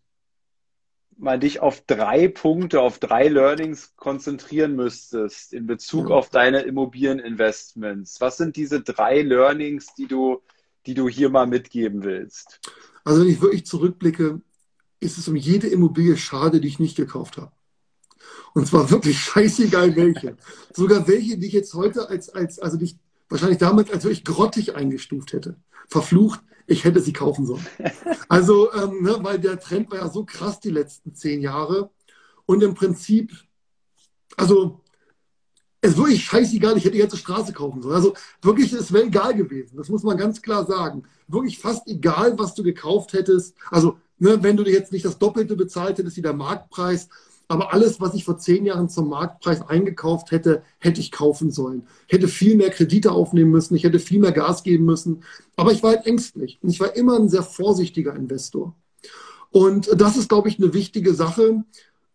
mal 1.18 1.40
dich 1.40 1.62
auf 1.62 1.82
drei 1.82 2.28
Punkte, 2.28 2.82
auf 2.82 3.00
drei 3.00 3.28
Learnings 3.28 3.96
konzentrieren 3.96 4.76
müsstest 4.76 5.54
in 5.54 5.68
Bezug 5.68 6.10
ja. 6.10 6.16
auf 6.16 6.30
deine 6.30 6.62
Immobilieninvestments, 6.62 8.20
was 8.20 8.38
sind 8.38 8.56
diese 8.56 8.82
drei 8.82 9.22
Learnings, 9.22 9.94
die 9.96 10.08
du, 10.08 10.42
die 10.86 10.94
du 10.94 11.08
hier 11.08 11.30
mal 11.30 11.48
mitgeben 11.48 12.04
willst? 12.04 12.60
Also 13.04 13.22
wenn 13.22 13.30
ich 13.30 13.42
wirklich 13.42 13.66
zurückblicke, 13.66 14.42
ist 15.00 15.18
es 15.18 15.28
um 15.28 15.36
jede 15.36 15.68
Immobilie 15.68 16.18
schade, 16.18 16.62
die 16.62 16.68
ich 16.68 16.80
nicht 16.80 16.96
gekauft 16.96 17.38
habe. 17.38 17.52
Und 18.54 18.68
zwar 18.68 18.90
wirklich 18.90 19.20
scheißegal 19.24 19.96
welche. 19.96 20.38
Sogar 20.74 21.08
welche, 21.08 21.38
die 21.38 21.48
ich 21.48 21.54
jetzt 21.54 21.74
heute 21.74 22.10
als, 22.10 22.30
als 22.30 22.60
also 22.60 22.78
die 22.78 22.86
ich 22.86 22.98
wahrscheinlich 23.30 23.58
damals 23.58 23.92
als 23.92 24.04
wirklich 24.04 24.24
grottig 24.24 24.76
eingestuft 24.76 25.34
hätte. 25.34 25.58
Verflucht, 25.88 26.42
ich 26.68 26.84
hätte 26.86 27.02
sie 27.02 27.14
kaufen 27.14 27.46
sollen. 27.46 27.66
Also, 28.30 28.72
ähm, 28.74 29.04
ne, 29.04 29.18
weil 29.22 29.40
der 29.40 29.60
Trend 29.60 29.92
war 29.92 30.00
ja 30.00 30.10
so 30.10 30.24
krass 30.24 30.60
die 30.60 30.70
letzten 30.70 31.14
zehn 31.14 31.42
Jahre. 31.42 31.92
Und 32.46 32.64
im 32.64 32.74
Prinzip, 32.74 33.34
also, 34.38 34.82
ist 35.84 35.98
wirklich 35.98 36.24
scheißegal, 36.24 36.78
ich 36.78 36.86
hätte 36.86 36.94
die 36.94 37.02
ganze 37.02 37.18
Straße 37.18 37.52
kaufen 37.52 37.82
sollen. 37.82 37.96
Also 37.96 38.14
wirklich, 38.42 38.72
es 38.72 38.94
wäre 38.94 39.06
egal 39.06 39.36
gewesen. 39.36 39.76
Das 39.76 39.90
muss 39.90 40.04
man 40.04 40.18
ganz 40.18 40.42
klar 40.42 40.66
sagen. 40.66 41.04
Wirklich 41.28 41.60
fast 41.60 41.88
egal, 41.88 42.40
was 42.40 42.56
du 42.56 42.64
gekauft 42.64 43.14
hättest. 43.14 43.56
Also, 43.70 43.98
ne, 44.18 44.42
wenn 44.42 44.56
du 44.56 44.64
dir 44.64 44.72
jetzt 44.72 44.94
nicht 44.94 45.04
das 45.04 45.20
Doppelte 45.20 45.56
bezahlt 45.56 45.98
hättest 45.98 46.16
wie 46.16 46.22
der 46.22 46.34
Marktpreis, 46.34 47.10
aber 47.50 47.74
alles, 47.74 48.00
was 48.00 48.14
ich 48.14 48.24
vor 48.24 48.38
zehn 48.38 48.66
Jahren 48.66 48.88
zum 48.88 49.10
Marktpreis 49.10 49.62
eingekauft 49.62 50.32
hätte, 50.32 50.64
hätte 50.80 51.02
ich 51.02 51.12
kaufen 51.12 51.52
sollen. 51.52 51.86
Hätte 52.08 52.30
viel 52.30 52.56
mehr 52.56 52.70
Kredite 52.70 53.12
aufnehmen 53.12 53.52
müssen, 53.52 53.76
ich 53.76 53.84
hätte 53.84 54.00
viel 54.00 54.20
mehr 54.20 54.32
Gas 54.32 54.64
geben 54.64 54.86
müssen. 54.86 55.24
Aber 55.58 55.74
ich 55.74 55.84
war 55.84 55.92
halt 55.92 56.08
ängstlich 56.08 56.60
und 56.62 56.70
ich 56.70 56.80
war 56.80 56.96
immer 56.96 57.20
ein 57.20 57.28
sehr 57.28 57.44
vorsichtiger 57.44 58.16
Investor. 58.16 58.74
Und 59.52 59.90
das 59.96 60.16
ist, 60.16 60.30
glaube 60.30 60.48
ich, 60.48 60.58
eine 60.58 60.74
wichtige 60.74 61.14
Sache, 61.14 61.64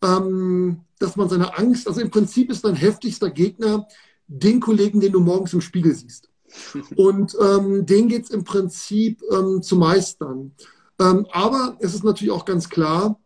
ähm, 0.03 0.81
dass 0.99 1.17
man 1.17 1.29
seine 1.29 1.57
Angst, 1.57 1.87
also 1.87 2.01
im 2.01 2.11
Prinzip 2.11 2.51
ist 2.51 2.65
dein 2.65 2.75
heftigster 2.75 3.31
Gegner 3.31 3.87
den 4.27 4.61
Kollegen, 4.61 5.01
den 5.01 5.13
du 5.13 5.21
morgens 5.21 5.53
im 5.53 5.61
Spiegel 5.61 5.95
siehst. 5.95 6.29
Und 6.97 7.37
ähm, 7.41 7.87
den 7.87 8.09
geht 8.09 8.25
es 8.25 8.31
im 8.31 8.45
Prinzip 8.45 9.23
ähm, 9.31 9.63
zu 9.63 9.77
meistern. 9.77 10.53
Ähm, 11.01 11.27
aber 11.31 11.77
es 11.81 11.95
ist 11.95 12.05
natürlich 12.05 12.33
auch 12.33 12.45
ganz 12.45 12.69
klar, 12.69 13.19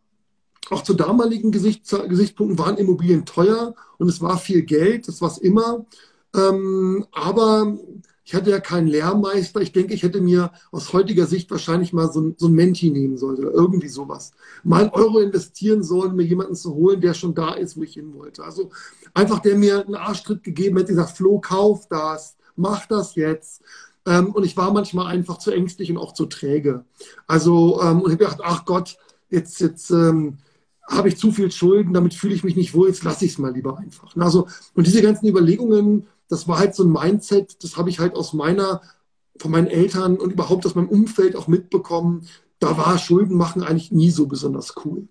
auch 0.70 0.82
zu 0.82 0.94
damaligen 0.94 1.50
Gesicht, 1.50 1.88
Gesichtspunkten 2.08 2.58
waren 2.58 2.76
Immobilien 2.76 3.24
teuer 3.26 3.74
und 3.98 4.08
es 4.08 4.20
war 4.20 4.38
viel 4.38 4.62
Geld, 4.62 5.08
das 5.08 5.20
war 5.20 5.30
es 5.30 5.38
immer. 5.38 5.84
Ähm, 6.34 7.04
aber 7.12 7.78
ich 8.32 8.36
hatte 8.36 8.50
ja 8.50 8.60
keinen 8.60 8.86
Lehrmeister. 8.86 9.60
Ich 9.60 9.72
denke, 9.72 9.92
ich 9.92 10.02
hätte 10.02 10.22
mir 10.22 10.52
aus 10.70 10.94
heutiger 10.94 11.26
Sicht 11.26 11.50
wahrscheinlich 11.50 11.92
mal 11.92 12.10
so 12.10 12.22
ein, 12.22 12.34
so 12.38 12.46
ein 12.46 12.54
Menti 12.54 12.88
nehmen 12.88 13.18
sollen 13.18 13.36
oder 13.36 13.50
irgendwie 13.50 13.88
sowas. 13.88 14.32
Mal 14.64 14.84
einen 14.84 14.90
Euro 14.92 15.18
investieren 15.18 15.82
sollen, 15.82 16.16
mir 16.16 16.22
jemanden 16.22 16.54
zu 16.54 16.72
holen, 16.72 17.02
der 17.02 17.12
schon 17.12 17.34
da 17.34 17.52
ist, 17.52 17.76
wo 17.76 17.82
ich 17.82 17.92
hin 17.92 18.14
wollte. 18.14 18.42
Also 18.42 18.70
einfach, 19.12 19.40
der 19.40 19.58
mir 19.58 19.84
einen 19.84 19.96
Arschtritt 19.96 20.44
gegeben 20.44 20.78
hätte, 20.78 20.94
gesagt, 20.94 21.14
Flo, 21.14 21.40
kauf 21.40 21.88
das, 21.88 22.38
mach 22.56 22.86
das 22.86 23.16
jetzt. 23.16 23.60
Ähm, 24.06 24.30
und 24.30 24.46
ich 24.46 24.56
war 24.56 24.72
manchmal 24.72 25.08
einfach 25.08 25.36
zu 25.36 25.50
ängstlich 25.50 25.90
und 25.90 25.98
auch 25.98 26.14
zu 26.14 26.24
träge. 26.24 26.86
Also, 27.26 27.82
ähm, 27.82 28.00
und 28.00 28.06
ich 28.06 28.12
habe 28.12 28.24
gedacht, 28.24 28.40
ach 28.42 28.64
Gott, 28.64 28.96
jetzt, 29.28 29.60
jetzt, 29.60 29.90
ähm, 29.90 30.38
habe 30.88 31.08
ich 31.08 31.16
zu 31.16 31.32
viel 31.32 31.50
Schulden, 31.50 31.92
damit 31.92 32.14
fühle 32.14 32.34
ich 32.34 32.44
mich 32.44 32.56
nicht 32.56 32.74
wohl, 32.74 32.88
jetzt 32.88 33.04
lasse 33.04 33.24
ich 33.24 33.32
es 33.32 33.38
mal 33.38 33.52
lieber 33.52 33.78
einfach. 33.78 34.16
Also, 34.16 34.48
und 34.74 34.86
diese 34.86 35.02
ganzen 35.02 35.28
Überlegungen, 35.28 36.06
das 36.32 36.48
war 36.48 36.58
halt 36.58 36.74
so 36.74 36.82
ein 36.82 36.90
Mindset, 36.90 37.62
das 37.62 37.76
habe 37.76 37.90
ich 37.90 37.98
halt 37.98 38.14
aus 38.14 38.32
meiner, 38.32 38.80
von 39.36 39.50
meinen 39.50 39.66
Eltern 39.66 40.16
und 40.16 40.32
überhaupt 40.32 40.64
aus 40.64 40.74
meinem 40.74 40.88
Umfeld 40.88 41.36
auch 41.36 41.46
mitbekommen. 41.46 42.26
Da 42.58 42.78
war 42.78 42.96
Schulden 42.96 43.36
machen 43.36 43.62
eigentlich 43.62 43.92
nie 43.92 44.08
so 44.08 44.26
besonders 44.26 44.74
cool. 44.82 45.08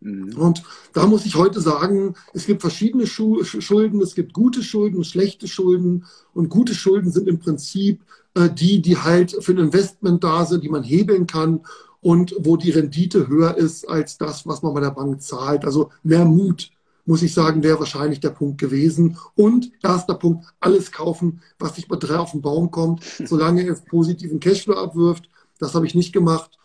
Mhm. 0.00 0.34
Und 0.38 0.62
da 0.94 1.06
muss 1.06 1.26
ich 1.26 1.34
heute 1.34 1.60
sagen, 1.60 2.14
es 2.32 2.46
gibt 2.46 2.62
verschiedene 2.62 3.06
Schulden, 3.06 4.00
es 4.00 4.14
gibt 4.14 4.32
gute 4.32 4.62
Schulden, 4.62 5.04
schlechte 5.04 5.48
Schulden. 5.48 6.06
Und 6.32 6.48
gute 6.48 6.74
Schulden 6.74 7.12
sind 7.12 7.28
im 7.28 7.38
Prinzip 7.38 8.00
äh, 8.32 8.48
die, 8.48 8.80
die 8.80 8.96
halt 8.96 9.36
für 9.44 9.52
ein 9.52 9.58
Investment 9.58 10.24
da 10.24 10.46
sind, 10.46 10.64
die 10.64 10.70
man 10.70 10.82
hebeln 10.82 11.26
kann 11.26 11.60
und 12.00 12.34
wo 12.38 12.56
die 12.56 12.70
Rendite 12.70 13.28
höher 13.28 13.54
ist 13.58 13.86
als 13.86 14.16
das, 14.16 14.46
was 14.46 14.62
man 14.62 14.72
bei 14.72 14.80
der 14.80 14.92
Bank 14.92 15.20
zahlt. 15.20 15.66
Also 15.66 15.90
mehr 16.02 16.24
Mut, 16.24 16.71
muss 17.04 17.22
ich 17.22 17.34
sagen, 17.34 17.62
wäre 17.62 17.78
wahrscheinlich 17.78 18.20
der 18.20 18.30
Punkt 18.30 18.58
gewesen. 18.58 19.18
Und 19.34 19.72
erster 19.82 20.14
Punkt, 20.14 20.46
alles 20.60 20.92
kaufen, 20.92 21.42
was 21.58 21.76
sich 21.76 21.88
bei 21.88 21.96
drei 21.96 22.18
auf 22.18 22.32
den 22.32 22.42
Baum 22.42 22.70
kommt, 22.70 23.04
solange 23.24 23.66
es 23.66 23.84
positiven 23.84 24.40
Cashflow 24.40 24.74
abwirft. 24.74 25.28
Das 25.58 25.74
habe 25.74 25.86
ich 25.86 25.94
nicht 25.94 26.12
gemacht. 26.12 26.58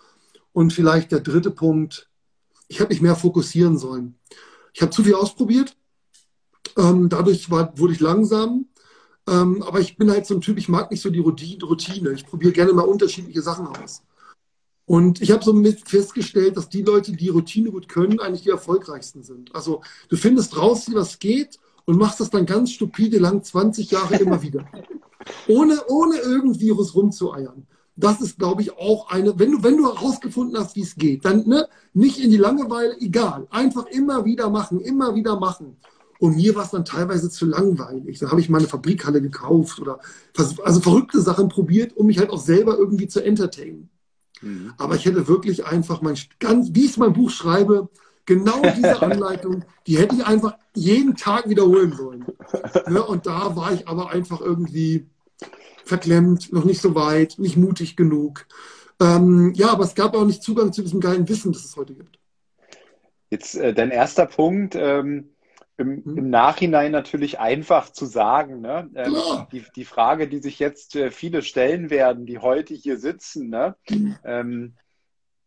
Und 0.54 0.74
vielleicht 0.74 1.12
der 1.12 1.20
dritte 1.20 1.52
Punkt, 1.52 2.10
ich 2.68 2.80
habe 2.80 2.90
mich 2.90 3.02
mehr 3.02 3.16
fokussieren 3.16 3.78
sollen. 3.78 4.16
Ich 4.74 4.82
habe 4.82 4.92
zu 4.92 5.04
viel 5.04 5.16
ausprobiert. 5.16 5.76
Ähm, 6.78 7.10
dadurch 7.10 7.50
war, 7.50 7.78
wurde 7.78 7.94
ich 7.94 8.00
langsam. 8.00 8.68
Ähm, 9.28 9.64
aber 9.64 9.80
ich 9.80 9.98
bin 9.98 10.10
halt 10.10 10.26
so 10.26 10.36
ein 10.36 10.42
Typ, 10.42 10.58
ich 10.58 10.70
mag 10.70 10.90
nicht 10.92 11.02
so 11.02 11.10
die 11.10 11.20
Routine. 11.20 12.12
Ich 12.12 12.26
probiere 12.26 12.54
gerne 12.54 12.74
mal 12.74 12.84
unterschiedliche 12.84 13.42
Sachen 13.42 13.68
aus. 13.68 14.04
Und 14.88 15.22
ich 15.22 15.32
habe 15.32 15.44
so 15.44 15.52
mit 15.52 15.88
festgestellt, 15.88 16.56
dass 16.56 16.70
die 16.70 16.82
Leute, 16.82 17.12
die 17.12 17.28
Routine 17.28 17.72
gut 17.72 17.90
können, 17.90 18.22
eigentlich 18.22 18.44
die 18.44 18.50
erfolgreichsten 18.50 19.22
sind. 19.22 19.54
Also 19.54 19.82
du 20.08 20.16
findest 20.16 20.56
raus, 20.58 20.88
wie 20.90 20.94
das 20.94 21.20
geht 21.20 21.60
und 21.84 21.98
machst 21.98 22.22
das 22.22 22.30
dann 22.30 22.46
ganz 22.46 22.72
stupide 22.72 23.20
lang 23.20 23.44
20 23.44 23.92
Jahre 23.92 24.16
immer 24.16 24.42
wieder. 24.42 24.66
Ohne, 25.50 25.78
ohne 25.90 26.20
irgendwie 26.20 26.72
was 26.72 26.96
rumzueiern. 26.96 27.68
Das 27.98 28.22
ist, 28.22 28.40
glaube 28.40 28.62
ich, 28.62 28.78
auch 28.78 29.10
eine, 29.10 29.38
wenn 29.38 29.52
du, 29.52 29.64
wenn 29.64 29.76
du 29.76 29.88
herausgefunden 29.88 30.58
hast, 30.58 30.78
wie 30.78 30.84
es 30.84 30.96
geht, 30.96 31.26
dann 31.26 31.46
ne, 31.48 31.68
nicht 31.94 32.24
in 32.24 32.30
die 32.30 32.38
Langeweile, 32.38 32.96
egal. 33.02 33.46
Einfach 33.50 33.88
immer 33.88 34.24
wieder 34.24 34.50
machen, 34.50 34.80
immer 34.80 35.16
wieder 35.16 35.38
machen. 35.38 35.76
Und 36.20 36.38
mir 36.38 36.56
war 36.56 36.64
es 36.64 36.72
dann 36.72 36.86
teilweise 36.86 37.30
zu 37.30 37.46
langweilig. 37.46 38.20
Dann 38.20 38.32
habe 38.32 38.40
ich 38.40 38.50
meine 38.50 38.68
Fabrikhalle 38.68 39.22
gekauft 39.22 39.82
oder 39.82 40.00
also 40.64 40.80
verrückte 40.80 41.22
Sachen 41.22 41.50
probiert, 41.50 41.98
um 41.98 42.06
mich 42.06 42.20
halt 42.20 42.30
auch 42.30 42.40
selber 42.40 42.78
irgendwie 42.78 43.08
zu 43.08 43.22
entertainen. 43.22 43.90
Mhm. 44.42 44.74
Aber 44.78 44.96
ich 44.96 45.06
hätte 45.06 45.28
wirklich 45.28 45.66
einfach 45.66 46.02
mein, 46.02 46.18
ganz, 46.40 46.70
wie 46.74 46.86
ich 46.86 46.92
es 46.92 46.98
mein 46.98 47.14
Buch 47.14 47.30
schreibe, 47.30 47.90
genau 48.26 48.62
diese 48.76 49.02
Anleitung, 49.02 49.66
die 49.88 49.98
hätte 49.98 50.16
ich 50.16 50.26
einfach 50.26 50.56
jeden 50.76 51.16
Tag 51.16 51.50
wiederholen 51.50 51.94
sollen. 51.94 52.26
Ne? 52.88 53.04
Und 53.04 53.26
da 53.26 53.56
war 53.58 53.74
ich 53.74 53.88
aber 53.88 54.12
einfach 54.12 54.40
irgendwie 54.40 55.08
verklemmt, 55.84 56.54
noch 56.54 56.64
nicht 56.64 56.82
so 56.82 56.96
weit, 56.96 57.36
nicht 57.38 57.58
mutig 57.58 57.98
genug. 57.98 58.46
Ähm, 59.02 59.54
ja, 59.56 59.70
aber 59.70 59.84
es 59.84 59.96
gab 59.96 60.16
auch 60.16 60.26
nicht 60.26 60.42
Zugang 60.42 60.72
zu 60.72 60.82
diesem 60.82 61.02
geilen 61.02 61.28
Wissen, 61.28 61.52
das 61.52 61.66
es 61.66 61.76
heute 61.76 61.94
gibt. 61.94 62.18
Jetzt 63.30 63.56
äh, 63.56 63.74
dein 63.74 63.92
erster 63.92 64.26
Punkt, 64.26 64.76
ähm, 64.76 65.30
im, 65.78 66.04
hm. 66.04 66.18
im, 66.18 66.30
Nachhinein 66.30 66.92
natürlich 66.92 67.40
einfach 67.40 67.92
zu 67.92 68.06
sagen. 68.06 68.62
Ne? 68.62 68.90
Ähm, 68.96 69.16
die, 69.52 69.64
die, 69.76 69.86
Frage, 69.86 70.28
die 70.28 70.40
sich 70.40 70.60
jetzt 70.60 70.96
äh, 70.96 71.12
viele 71.12 71.42
stellen 71.42 71.90
werden, 71.90 72.26
die 72.26 72.40
heute 72.40 72.74
hier 72.74 72.98
sitzen, 72.98 73.50
ne? 73.50 73.76
Mhm. 73.90 74.18
Ähm, 74.24 74.74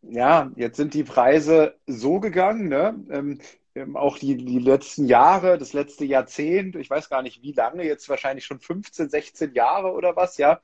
ja, 0.02 0.50
jetzt 0.56 0.76
sind 0.76 0.94
die 0.94 1.04
Preise 1.04 1.76
so 1.86 2.20
gegangen, 2.20 2.68
ne? 2.68 2.94
Ähm, 3.10 3.38
ähm, 3.74 3.96
auch 3.96 4.18
die, 4.18 4.36
die 4.36 4.58
letzten 4.58 5.06
Jahre, 5.06 5.58
das 5.58 5.72
letzte 5.72 6.04
Jahrzehnt, 6.04 6.76
ich 6.76 6.90
weiß 6.90 7.08
gar 7.08 7.22
nicht 7.22 7.42
wie 7.42 7.52
lange, 7.52 7.84
jetzt 7.84 8.08
wahrscheinlich 8.08 8.44
schon 8.44 8.60
15, 8.60 9.08
16 9.10 9.54
Jahre 9.54 9.92
oder 9.92 10.16
was, 10.16 10.38
ja. 10.38 10.60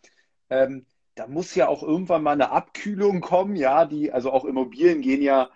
Ähm, 0.50 0.86
da 1.14 1.26
muss 1.26 1.54
ja 1.54 1.68
auch 1.68 1.82
irgendwann 1.82 2.22
mal 2.22 2.32
eine 2.32 2.50
Abkühlung 2.50 3.20
kommen, 3.20 3.56
ja, 3.56 3.84
die, 3.84 4.12
also 4.12 4.32
auch 4.32 4.44
Immobilien 4.44 5.00
gehen 5.00 5.22
ja 5.22 5.50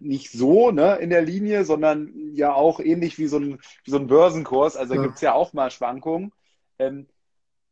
nicht 0.00 0.32
so 0.32 0.70
ne, 0.70 0.96
in 0.96 1.10
der 1.10 1.22
Linie, 1.22 1.64
sondern 1.64 2.12
ja 2.34 2.52
auch 2.52 2.80
ähnlich 2.80 3.18
wie 3.18 3.26
so 3.26 3.38
ein, 3.38 3.58
wie 3.84 3.90
so 3.90 3.98
ein 3.98 4.06
Börsenkurs. 4.06 4.76
Also 4.76 4.94
ja. 4.94 5.02
gibt 5.02 5.16
es 5.16 5.20
ja 5.20 5.32
auch 5.32 5.52
mal 5.52 5.70
Schwankungen. 5.70 6.32
Ähm, 6.78 7.06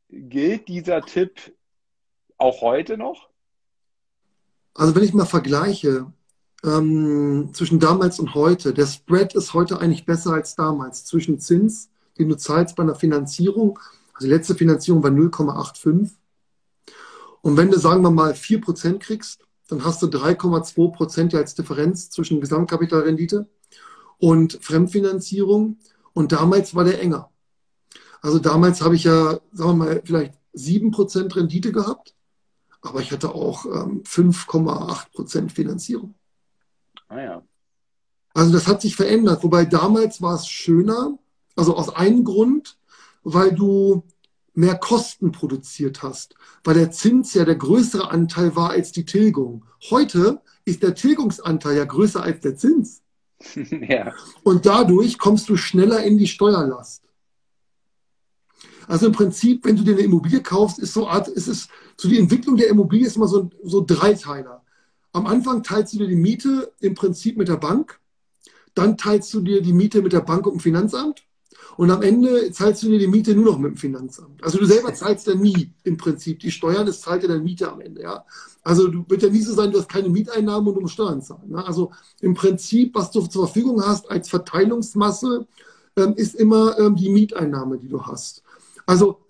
gilt 0.08 0.68
dieser 0.68 1.02
Tipp 1.02 1.54
auch 2.36 2.60
heute 2.62 2.96
noch? 2.96 3.28
Also 4.74 4.94
wenn 4.94 5.02
ich 5.02 5.12
mal 5.12 5.26
vergleiche 5.26 6.12
ähm, 6.64 7.50
zwischen 7.52 7.80
damals 7.80 8.18
und 8.20 8.34
heute, 8.34 8.72
der 8.72 8.86
Spread 8.86 9.34
ist 9.34 9.54
heute 9.54 9.80
eigentlich 9.80 10.06
besser 10.06 10.32
als 10.32 10.54
damals 10.54 11.04
zwischen 11.04 11.38
Zins, 11.40 11.90
den 12.18 12.28
du 12.28 12.36
zahlst 12.36 12.76
bei 12.76 12.82
einer 12.82 12.94
Finanzierung. 12.94 13.78
Also 14.14 14.26
die 14.26 14.34
letzte 14.34 14.54
Finanzierung 14.54 15.02
war 15.02 15.10
0,85. 15.10 16.10
Und 17.42 17.56
wenn 17.56 17.70
du, 17.70 17.78
sagen 17.78 18.02
wir 18.02 18.10
mal, 18.10 18.32
4% 18.32 18.98
kriegst, 18.98 19.47
dann 19.68 19.84
hast 19.84 20.02
du 20.02 20.06
3,2 20.06 20.92
Prozent 20.92 21.34
als 21.34 21.54
Differenz 21.54 22.10
zwischen 22.10 22.40
Gesamtkapitalrendite 22.40 23.46
und 24.18 24.58
Fremdfinanzierung. 24.60 25.78
Und 26.14 26.32
damals 26.32 26.74
war 26.74 26.84
der 26.84 27.00
enger. 27.00 27.30
Also 28.20 28.38
damals 28.38 28.82
habe 28.82 28.96
ich 28.96 29.04
ja, 29.04 29.38
sagen 29.52 29.70
wir 29.70 29.74
mal, 29.74 30.02
vielleicht 30.04 30.34
7 30.54 30.90
Prozent 30.90 31.36
Rendite 31.36 31.70
gehabt, 31.70 32.14
aber 32.80 33.00
ich 33.00 33.12
hatte 33.12 33.34
auch 33.34 33.64
ähm, 33.66 34.02
5,8 34.02 35.12
Prozent 35.12 35.52
Finanzierung. 35.52 36.14
Ah 37.08 37.20
ja. 37.20 37.42
Also 38.34 38.52
das 38.52 38.66
hat 38.66 38.82
sich 38.82 38.96
verändert. 38.96 39.42
Wobei 39.44 39.64
damals 39.64 40.20
war 40.22 40.34
es 40.34 40.48
schöner, 40.48 41.18
also 41.56 41.76
aus 41.76 41.94
einem 41.94 42.24
Grund, 42.24 42.78
weil 43.22 43.52
du 43.54 44.04
mehr 44.58 44.76
Kosten 44.76 45.30
produziert 45.30 46.02
hast, 46.02 46.34
weil 46.64 46.74
der 46.74 46.90
Zins 46.90 47.32
ja 47.32 47.44
der 47.44 47.54
größere 47.54 48.10
Anteil 48.10 48.56
war 48.56 48.70
als 48.70 48.90
die 48.90 49.04
Tilgung. 49.04 49.64
Heute 49.88 50.42
ist 50.64 50.82
der 50.82 50.96
Tilgungsanteil 50.96 51.76
ja 51.76 51.84
größer 51.84 52.20
als 52.20 52.40
der 52.40 52.56
Zins. 52.56 53.02
ja. 53.54 54.12
Und 54.42 54.66
dadurch 54.66 55.16
kommst 55.16 55.48
du 55.48 55.56
schneller 55.56 56.02
in 56.02 56.18
die 56.18 56.26
Steuerlast. 56.26 57.04
Also 58.88 59.06
im 59.06 59.12
Prinzip, 59.12 59.64
wenn 59.64 59.76
du 59.76 59.84
dir 59.84 59.92
eine 59.92 60.02
Immobilie 60.02 60.42
kaufst, 60.42 60.80
ist 60.80 60.92
so 60.92 61.06
Art, 61.06 61.28
ist 61.28 61.46
es 61.46 61.68
so 61.96 62.08
die 62.08 62.18
Entwicklung 62.18 62.56
der 62.56 62.68
Immobilie 62.68 63.06
ist 63.06 63.14
immer 63.14 63.28
so, 63.28 63.50
so 63.62 63.84
Dreiteiler. 63.86 64.64
Am 65.12 65.26
Anfang 65.26 65.62
teilst 65.62 65.92
du 65.92 65.98
dir 65.98 66.08
die 66.08 66.16
Miete 66.16 66.72
im 66.80 66.94
Prinzip 66.94 67.36
mit 67.36 67.46
der 67.46 67.58
Bank, 67.58 68.00
dann 68.74 68.96
teilst 68.96 69.32
du 69.34 69.40
dir 69.40 69.62
die 69.62 69.72
Miete 69.72 70.02
mit 70.02 70.12
der 70.12 70.20
Bank 70.22 70.46
und 70.46 70.54
dem 70.54 70.60
Finanzamt 70.60 71.27
und 71.78 71.92
am 71.92 72.02
Ende 72.02 72.50
zahlst 72.50 72.82
du 72.82 72.88
dir 72.88 72.98
die 72.98 73.06
Miete 73.06 73.36
nur 73.36 73.44
noch 73.44 73.58
mit 73.58 73.70
dem 73.70 73.76
Finanzamt. 73.76 74.42
Also 74.42 74.58
du 74.58 74.66
selber 74.66 74.92
zahlst 74.92 75.28
ja 75.28 75.36
nie 75.36 75.72
im 75.84 75.96
Prinzip 75.96 76.40
die 76.40 76.50
Steuern, 76.50 76.88
es 76.88 77.02
zahlt 77.02 77.22
ja 77.22 77.28
deine 77.28 77.40
Miete 77.40 77.70
am 77.70 77.80
Ende. 77.80 78.02
Ja? 78.02 78.24
Also 78.64 78.88
du 78.88 79.04
wird 79.08 79.22
ja 79.22 79.28
nie 79.28 79.42
so 79.42 79.54
sein, 79.54 79.70
du 79.70 79.78
hast 79.78 79.88
keine 79.88 80.08
Mieteinnahmen 80.08 80.66
und 80.66 80.74
du 80.74 80.80
musst 80.80 80.94
Steuern 80.94 81.22
zahlen. 81.22 81.52
Ne? 81.52 81.64
Also 81.64 81.92
im 82.20 82.34
Prinzip, 82.34 82.96
was 82.96 83.12
du 83.12 83.20
zur 83.20 83.46
Verfügung 83.46 83.80
hast 83.80 84.10
als 84.10 84.28
Verteilungsmasse, 84.28 85.46
ähm, 85.96 86.14
ist 86.16 86.34
immer 86.34 86.76
ähm, 86.80 86.96
die 86.96 87.10
Mieteinnahme, 87.10 87.78
die 87.78 87.88
du 87.88 88.02
hast. 88.02 88.42
Also 88.84 89.20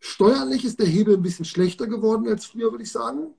steuerlich 0.00 0.64
ist 0.64 0.80
der 0.80 0.86
Hebel 0.86 1.16
ein 1.16 1.22
bisschen 1.22 1.44
schlechter 1.44 1.86
geworden 1.86 2.26
als 2.26 2.46
früher, 2.46 2.70
würde 2.70 2.84
ich 2.84 2.90
sagen. 2.90 3.34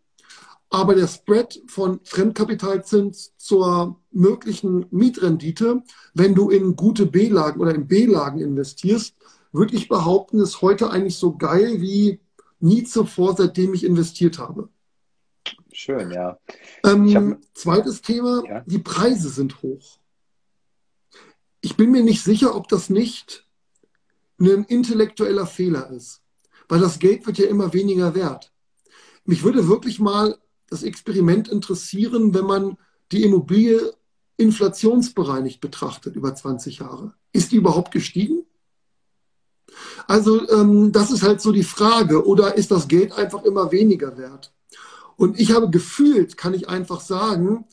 Aber 0.74 0.96
der 0.96 1.08
Spread 1.08 1.62
von 1.68 2.00
Fremdkapitalzins 2.04 3.38
zur 3.38 4.02
möglichen 4.10 4.88
Mietrendite, 4.90 5.84
wenn 6.16 6.34
du 6.34 6.50
in 6.50 6.76
gute 6.76 7.06
B-Lagen 7.06 7.62
oder 7.62 7.76
in 7.76 7.86
B-Lagen 7.88 8.40
investierst, 8.40 9.16
würde 9.52 9.76
ich 9.76 9.88
behaupten, 9.88 10.40
ist 10.40 10.64
heute 10.64 10.90
eigentlich 10.90 11.18
so 11.18 11.38
geil 11.38 11.80
wie 11.80 12.20
nie 12.60 12.86
zuvor, 12.86 13.36
seitdem 13.36 13.76
ich 13.76 13.84
investiert 13.84 14.40
habe. 14.40 14.68
Schön, 15.72 16.10
ja. 16.10 16.40
Ähm, 16.84 17.14
hab... 17.14 17.38
Zweites 17.54 18.02
Thema, 18.02 18.42
ja. 18.44 18.62
die 18.66 18.80
Preise 18.80 19.30
sind 19.30 19.62
hoch. 19.62 20.00
Ich 21.62 21.78
bin 21.78 21.92
mir 21.92 22.02
nicht 22.02 22.24
sicher, 22.24 22.56
ob 22.56 22.68
das 22.68 22.90
nicht 22.90 23.48
ein 24.40 24.64
intellektueller 24.64 25.46
Fehler 25.46 25.92
ist, 25.92 26.24
weil 26.68 26.80
das 26.80 26.98
Geld 26.98 27.28
wird 27.28 27.38
ja 27.38 27.46
immer 27.46 27.74
weniger 27.74 28.16
wert. 28.16 28.52
Mich 29.26 29.44
würde 29.44 29.68
wirklich 29.68 30.00
mal 30.00 30.40
das 30.74 30.84
Experiment 30.84 31.48
interessieren, 31.48 32.34
wenn 32.34 32.46
man 32.46 32.78
die 33.12 33.24
Immobilie 33.24 33.94
inflationsbereinigt 34.38 35.62
betrachtet 35.62 36.16
über 36.16 36.34
20 36.34 36.80
Jahre. 36.80 37.14
Ist 37.32 37.52
die 37.52 37.58
überhaupt 37.58 37.92
gestiegen? 37.92 38.46
Also 40.08 40.48
ähm, 40.50 40.92
das 40.92 41.12
ist 41.12 41.24
halt 41.24 41.42
so 41.42 41.52
die 41.52 41.64
Frage. 41.64 42.26
Oder 42.26 42.56
ist 42.56 42.72
das 42.72 42.88
Geld 42.88 43.12
einfach 43.14 43.44
immer 43.44 43.72
weniger 43.72 44.18
wert? 44.18 44.52
Und 45.16 45.40
ich 45.40 45.52
habe 45.52 45.70
gefühlt, 45.70 46.38
kann 46.38 46.54
ich 46.54 46.68
einfach 46.68 47.02
sagen, 47.02 47.66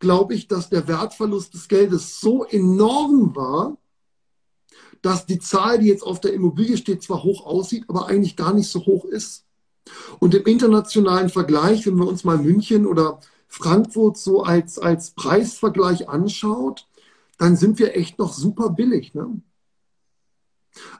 glaube 0.00 0.34
ich, 0.34 0.48
dass 0.48 0.68
der 0.68 0.88
Wertverlust 0.88 1.54
des 1.54 1.68
Geldes 1.68 2.20
so 2.20 2.44
enorm 2.44 3.36
war, 3.36 3.76
dass 5.02 5.26
die 5.26 5.38
Zahl, 5.38 5.78
die 5.78 5.86
jetzt 5.86 6.02
auf 6.02 6.20
der 6.20 6.34
Immobilie 6.34 6.76
steht, 6.76 7.02
zwar 7.02 7.22
hoch 7.22 7.46
aussieht, 7.46 7.84
aber 7.88 8.06
eigentlich 8.06 8.36
gar 8.36 8.52
nicht 8.52 8.68
so 8.68 8.84
hoch 8.84 9.04
ist. 9.04 9.44
Und 10.18 10.34
im 10.34 10.44
internationalen 10.44 11.28
Vergleich, 11.28 11.86
wenn 11.86 11.96
wir 11.96 12.06
uns 12.06 12.24
mal 12.24 12.38
München 12.38 12.86
oder 12.86 13.20
Frankfurt 13.48 14.16
so 14.16 14.42
als, 14.42 14.78
als 14.78 15.10
Preisvergleich 15.12 16.08
anschaut, 16.08 16.86
dann 17.38 17.56
sind 17.56 17.78
wir 17.78 17.96
echt 17.96 18.18
noch 18.18 18.32
super 18.32 18.70
billig. 18.70 19.14
Ne? 19.14 19.40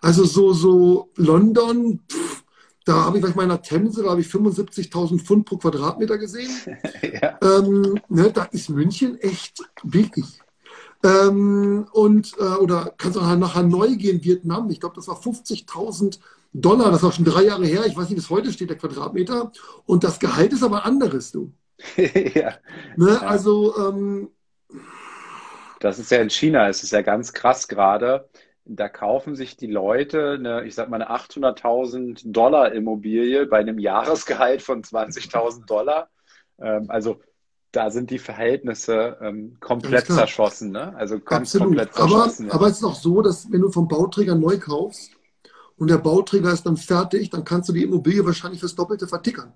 Also 0.01 0.25
so, 0.25 0.53
so 0.53 1.11
London, 1.17 2.01
pff, 2.11 2.45
da 2.85 3.05
habe 3.05 3.19
ich 3.19 3.25
bei 3.25 3.33
meiner 3.35 3.63
Themse, 3.63 4.03
da 4.03 4.11
habe 4.11 4.21
ich 4.21 4.27
75.000 4.27 5.21
Pfund 5.21 5.47
pro 5.47 5.59
Quadratmeter 5.59 6.19
gesehen. 6.19 6.51
ja. 7.03 7.39
ähm, 7.41 8.01
ne, 8.09 8.33
da 8.33 8.45
ist 8.45 8.71
München 8.71 9.19
echt 9.21 9.63
billig. 9.85 10.41
Ähm, 11.03 11.87
und, 11.93 12.33
äh, 12.39 12.55
oder 12.57 12.95
kannst 12.99 13.17
du 13.17 13.21
nach 13.21 13.55
Hanoi 13.55 13.97
gehen, 13.97 14.25
Vietnam. 14.25 14.71
Ich 14.71 14.81
glaube, 14.81 14.97
das 14.97 15.09
war 15.09 15.21
50.000 15.21 16.19
Dollar. 16.53 16.91
Das 16.91 17.03
war 17.03 17.13
schon 17.13 17.25
drei 17.25 17.45
Jahre 17.45 17.67
her. 17.67 17.87
Ich 17.87 17.97
weiß 17.97 18.09
nicht, 18.09 18.17
bis 18.17 18.31
heute 18.31 18.53
steht 18.53 18.71
der 18.71 18.79
Quadratmeter. 18.79 19.53
Und 19.87 20.05
das 20.05 20.19
Gehalt 20.19 20.53
ist 20.53 20.63
aber 20.63 20.85
anderes, 20.85 21.33
du. 21.33 21.53
ja. 22.35 22.55
Ne? 22.97 23.21
Also. 23.23 23.77
Ähm, 23.77 24.31
das 25.81 25.99
ist 25.99 26.11
ja 26.11 26.19
in 26.19 26.31
China, 26.31 26.69
es 26.69 26.83
ist 26.83 26.93
ja 26.93 27.03
ganz 27.03 27.33
krass 27.33 27.67
gerade. 27.67 28.29
Da 28.67 28.89
kaufen 28.89 29.35
sich 29.35 29.57
die 29.57 29.67
Leute 29.67 30.37
eine, 30.39 30.65
ich 30.67 30.75
sag 30.75 30.91
mal, 30.91 31.03
eine 31.03 31.11
800.000 31.11 32.21
Dollar 32.31 32.73
Immobilie 32.73 33.47
bei 33.47 33.59
einem 33.59 33.79
Jahresgehalt 33.79 34.63
von 34.63 34.85
20.000 34.85 35.65
Dollar. 35.65 36.11
Ähm, 36.61 36.85
also 36.89 37.21
da 37.73 37.91
sind 37.91 38.11
die 38.11 38.19
Verhältnisse 38.19 39.17
ähm, 39.23 39.57
komplett 39.61 40.07
zerschossen, 40.07 40.71
ne? 40.73 40.95
Also 40.97 41.19
ganz 41.19 41.55
Absolut. 41.55 41.69
komplett 41.69 41.95
zerschossen. 41.95 42.47
Aber, 42.47 42.55
ja. 42.55 42.61
aber 42.61 42.67
es 42.67 42.77
ist 42.79 42.85
auch 42.85 42.95
so, 42.95 43.23
dass 43.23 43.51
wenn 43.51 43.63
du 43.63 43.71
vom 43.71 43.89
Bauträger 43.89 44.35
neu 44.35 44.59
kaufst 44.59 45.13
und 45.81 45.89
der 45.89 45.97
Bauträger 45.97 46.53
ist 46.53 46.67
dann 46.67 46.77
fertig, 46.77 47.31
dann 47.31 47.43
kannst 47.43 47.71
du 47.71 47.73
die 47.73 47.85
Immobilie 47.85 48.27
wahrscheinlich 48.27 48.61
fürs 48.61 48.75
Doppelte 48.75 49.09
vertickern. 49.09 49.55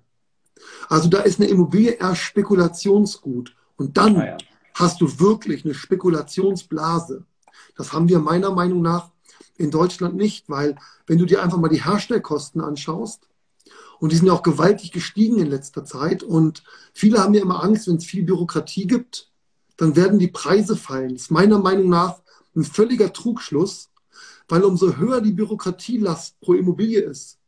Also 0.89 1.07
da 1.07 1.19
ist 1.19 1.39
eine 1.39 1.47
Immobilie 1.47 1.91
erst 1.91 2.21
Spekulationsgut. 2.21 3.55
Und 3.77 3.95
dann 3.97 4.17
ah, 4.17 4.25
ja. 4.25 4.37
hast 4.73 5.01
du 5.01 5.19
wirklich 5.19 5.65
eine 5.65 5.75
Spekulationsblase. 5.75 7.25
Das 7.77 7.93
haben 7.93 8.09
wir 8.09 8.17
meiner 8.17 8.51
Meinung 8.51 8.81
nach 8.81 9.11
in 9.57 9.69
Deutschland 9.69 10.15
nicht, 10.15 10.49
weil 10.49 10.75
wenn 11.05 11.19
du 11.19 11.25
dir 11.25 11.43
einfach 11.43 11.59
mal 11.59 11.67
die 11.67 11.85
Herstellkosten 11.85 12.59
anschaust, 12.59 13.29
und 13.99 14.11
die 14.11 14.15
sind 14.15 14.25
ja 14.25 14.33
auch 14.33 14.43
gewaltig 14.43 14.91
gestiegen 14.91 15.37
in 15.37 15.51
letzter 15.51 15.85
Zeit. 15.85 16.23
Und 16.23 16.63
viele 16.95 17.19
haben 17.19 17.35
ja 17.35 17.43
immer 17.43 17.63
Angst, 17.63 17.87
wenn 17.87 17.97
es 17.97 18.05
viel 18.05 18.23
Bürokratie 18.23 18.87
gibt, 18.87 19.29
dann 19.77 19.95
werden 19.95 20.17
die 20.17 20.27
Preise 20.27 20.75
fallen. 20.75 21.13
Das 21.13 21.23
ist 21.23 21.31
meiner 21.31 21.59
Meinung 21.59 21.89
nach 21.89 22.19
ein 22.55 22.63
völliger 22.63 23.13
Trugschluss, 23.13 23.91
weil 24.47 24.63
umso 24.63 24.97
höher 24.97 25.21
die 25.21 25.31
Bürokratielast 25.31 26.39
pro 26.39 26.53
Immobilie 26.53 27.01
ist, 27.01 27.39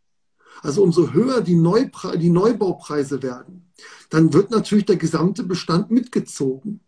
also 0.62 0.84
umso 0.84 1.14
höher 1.14 1.42
die, 1.42 1.56
Neupre 1.56 2.18
die 2.18 2.30
Neubaupreise 2.30 3.22
werden, 3.22 3.72
dann 4.10 4.34
wird 4.34 4.52
natürlich 4.52 4.86
der 4.86 4.96
gesamte 4.96 5.44
Bestand 5.44 5.92
mitgezogen. 5.92 6.80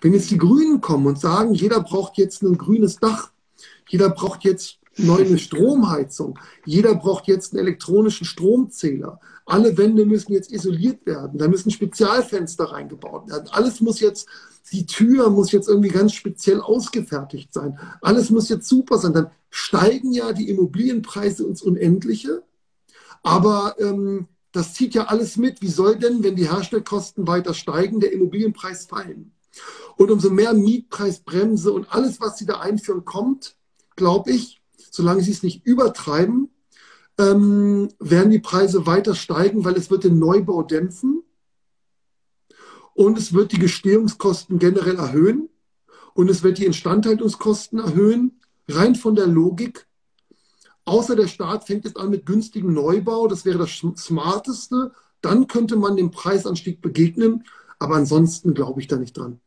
Wenn 0.00 0.12
jetzt 0.12 0.30
die 0.30 0.38
Grünen 0.38 0.80
kommen 0.80 1.06
und 1.06 1.18
sagen, 1.18 1.54
jeder 1.54 1.80
braucht 1.80 2.18
jetzt 2.18 2.42
ein 2.42 2.58
grünes 2.58 2.96
Dach, 2.96 3.32
jeder 3.88 4.10
braucht 4.10 4.44
jetzt 4.44 4.78
neue 4.96 5.38
Stromheizung. 5.44 6.38
Jeder 6.64 6.94
braucht 6.94 7.26
jetzt 7.26 7.52
einen 7.52 7.66
elektronischen 7.66 8.26
Stromzähler. 8.26 9.20
Alle 9.46 9.76
Wände 9.76 10.06
müssen 10.06 10.32
jetzt 10.32 10.50
isoliert 10.50 11.04
werden. 11.06 11.38
Da 11.38 11.48
müssen 11.48 11.70
Spezialfenster 11.70 12.64
reingebaut 12.64 13.28
werden. 13.28 13.48
Alles 13.50 13.80
muss 13.80 14.00
jetzt, 14.00 14.26
die 14.72 14.86
Tür 14.86 15.30
muss 15.30 15.52
jetzt 15.52 15.68
irgendwie 15.68 15.90
ganz 15.90 16.14
speziell 16.14 16.60
ausgefertigt 16.60 17.52
sein. 17.52 17.78
Alles 18.00 18.30
muss 18.30 18.48
jetzt 18.48 18.68
super 18.68 18.98
sein. 18.98 19.12
Dann 19.12 19.30
steigen 19.50 20.12
ja 20.12 20.32
die 20.32 20.48
Immobilienpreise 20.48 21.46
ins 21.46 21.62
Unendliche. 21.62 22.42
Aber 23.22 23.76
ähm, 23.78 24.28
das 24.52 24.72
zieht 24.72 24.94
ja 24.94 25.06
alles 25.06 25.36
mit. 25.36 25.60
Wie 25.60 25.68
soll 25.68 25.98
denn, 25.98 26.22
wenn 26.22 26.36
die 26.36 26.50
Herstellkosten 26.50 27.26
weiter 27.26 27.54
steigen, 27.54 28.00
der 28.00 28.12
Immobilienpreis 28.12 28.86
fallen? 28.86 29.32
Und 29.96 30.10
umso 30.10 30.30
mehr 30.30 30.54
Mietpreisbremse 30.54 31.72
und 31.72 31.92
alles, 31.92 32.20
was 32.20 32.38
sie 32.38 32.46
da 32.46 32.60
einführen, 32.60 33.04
kommt, 33.04 33.56
glaube 33.96 34.32
ich, 34.32 34.62
solange 34.90 35.22
sie 35.22 35.32
es 35.32 35.42
nicht 35.42 35.66
übertreiben, 35.66 36.50
ähm, 37.18 37.88
werden 37.98 38.30
die 38.30 38.40
Preise 38.40 38.86
weiter 38.86 39.14
steigen, 39.14 39.64
weil 39.64 39.74
es 39.74 39.90
wird 39.90 40.04
den 40.04 40.18
Neubau 40.18 40.62
dämpfen 40.62 41.22
und 42.94 43.18
es 43.18 43.32
wird 43.32 43.52
die 43.52 43.58
Gestehungskosten 43.58 44.58
generell 44.58 44.96
erhöhen 44.96 45.48
und 46.14 46.30
es 46.30 46.42
wird 46.42 46.58
die 46.58 46.66
Instandhaltungskosten 46.66 47.78
erhöhen, 47.78 48.40
rein 48.68 48.94
von 48.94 49.14
der 49.14 49.26
Logik. 49.26 49.86
Außer 50.84 51.16
der 51.16 51.28
Staat 51.28 51.66
fängt 51.66 51.84
jetzt 51.84 51.96
an 51.96 52.10
mit 52.10 52.26
günstigem 52.26 52.72
Neubau, 52.72 53.26
das 53.26 53.44
wäre 53.44 53.58
das 53.58 53.70
Smarteste. 53.96 54.92
Dann 55.20 55.46
könnte 55.46 55.76
man 55.76 55.96
dem 55.96 56.10
Preisanstieg 56.10 56.82
begegnen, 56.82 57.44
aber 57.78 57.96
ansonsten 57.96 58.52
glaube 58.54 58.80
ich 58.80 58.88
da 58.88 58.96
nicht 58.96 59.16
dran. 59.16 59.40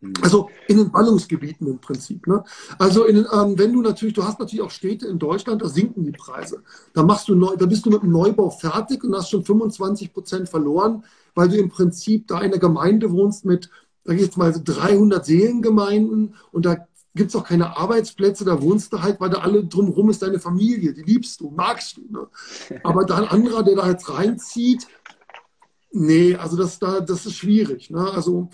Mhm. 0.00 0.14
Also 0.22 0.50
in 0.68 0.78
den 0.78 0.90
Ballungsgebieten 0.90 1.66
im 1.66 1.78
Prinzip. 1.78 2.26
Ne? 2.26 2.42
Also 2.78 3.04
in, 3.04 3.26
ähm, 3.32 3.58
wenn 3.58 3.72
du 3.72 3.82
natürlich, 3.82 4.14
du 4.14 4.24
hast 4.24 4.38
natürlich 4.38 4.64
auch 4.64 4.70
Städte 4.70 5.06
in 5.06 5.18
Deutschland, 5.18 5.62
da 5.62 5.68
sinken 5.68 6.04
die 6.04 6.12
Preise. 6.12 6.62
Da 6.94 7.02
machst 7.02 7.28
du 7.28 7.34
neu, 7.34 7.56
da 7.56 7.66
bist 7.66 7.84
du 7.86 7.90
mit 7.90 8.02
dem 8.02 8.10
Neubau 8.10 8.50
fertig 8.50 9.04
und 9.04 9.14
hast 9.14 9.30
schon 9.30 9.44
25 9.44 10.12
Prozent 10.12 10.48
verloren, 10.48 11.04
weil 11.34 11.48
du 11.48 11.56
im 11.56 11.68
Prinzip 11.68 12.26
da 12.28 12.38
in 12.38 12.52
einer 12.52 12.58
Gemeinde 12.58 13.10
wohnst 13.12 13.44
mit, 13.44 13.70
da 14.04 14.12
jetzt 14.12 14.36
mal 14.36 14.52
300 14.52 15.24
Seelengemeinden 15.24 16.34
und 16.52 16.64
da 16.64 16.86
gibt 17.14 17.30
es 17.30 17.36
auch 17.36 17.44
keine 17.44 17.76
Arbeitsplätze, 17.76 18.44
da 18.44 18.62
wohnst 18.62 18.92
du 18.92 19.02
halt, 19.02 19.20
weil 19.20 19.30
da 19.30 19.38
alle 19.38 19.64
drumherum 19.64 20.10
ist 20.10 20.22
deine 20.22 20.38
Familie, 20.38 20.92
die 20.94 21.02
liebst 21.02 21.40
du, 21.40 21.50
magst 21.50 21.96
du. 21.96 22.02
Ne? 22.08 22.28
Aber 22.84 23.04
da 23.04 23.16
ein 23.16 23.28
anderer, 23.28 23.62
der 23.62 23.76
da 23.76 23.88
jetzt 23.88 24.08
reinzieht, 24.08 24.86
nee, 25.90 26.36
also 26.36 26.56
das, 26.56 26.78
da, 26.78 27.00
das 27.00 27.26
ist 27.26 27.34
schwierig. 27.34 27.90
Ne? 27.90 28.10
Also 28.12 28.48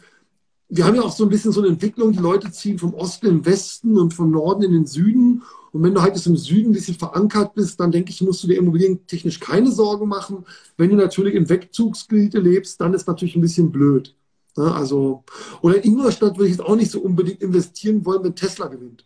wir 0.69 0.85
haben 0.85 0.97
ja 0.97 1.03
auch 1.03 1.13
so 1.13 1.25
ein 1.25 1.31
bisschen 1.31 1.53
so 1.53 1.61
eine 1.61 1.71
Entwicklung, 1.71 2.13
die 2.13 2.19
Leute 2.19 2.51
ziehen 2.51 2.79
vom 2.79 2.95
Osten 2.95 3.27
in 3.27 3.37
den 3.39 3.47
Westen 3.47 3.99
und 3.99 4.15
vom 4.15 4.31
Norden 4.31 4.65
in 4.65 4.73
den 4.73 4.87
Süden. 4.87 5.43
Und 5.73 5.83
wenn 5.83 5.95
du 5.95 6.03
halt 6.03 6.15
jetzt 6.15 6.27
im 6.27 6.37
Süden 6.37 6.71
ein 6.71 6.75
bisschen 6.75 6.97
verankert 6.97 7.55
bist, 7.55 7.79
dann 7.79 7.93
denke 7.93 8.11
ich, 8.11 8.21
musst 8.23 8.43
du 8.43 8.49
dir 8.49 8.59
immobilientechnisch 8.59 9.39
keine 9.39 9.71
Sorgen 9.71 10.09
machen. 10.09 10.45
Wenn 10.77 10.91
du 10.91 10.97
natürlich 10.97 11.35
im 11.35 11.49
Wegzugsgebiet 11.49 12.35
lebst, 12.35 12.81
dann 12.81 12.95
ist 12.95 13.07
natürlich 13.07 13.37
ein 13.37 13.43
bisschen 13.43 13.71
blöd. 13.71 14.15
Ne? 14.57 14.75
Also, 14.75 15.23
oder 15.61 15.77
in 15.77 15.93
Ingolstadt 15.93 16.37
würde 16.37 16.47
ich 16.51 16.57
jetzt 16.57 16.67
auch 16.67 16.77
nicht 16.77 16.91
so 16.91 17.01
unbedingt 17.01 17.43
investieren 17.43 18.05
wollen, 18.05 18.25
wenn 18.25 18.35
Tesla 18.35 18.67
gewinnt. 18.67 19.05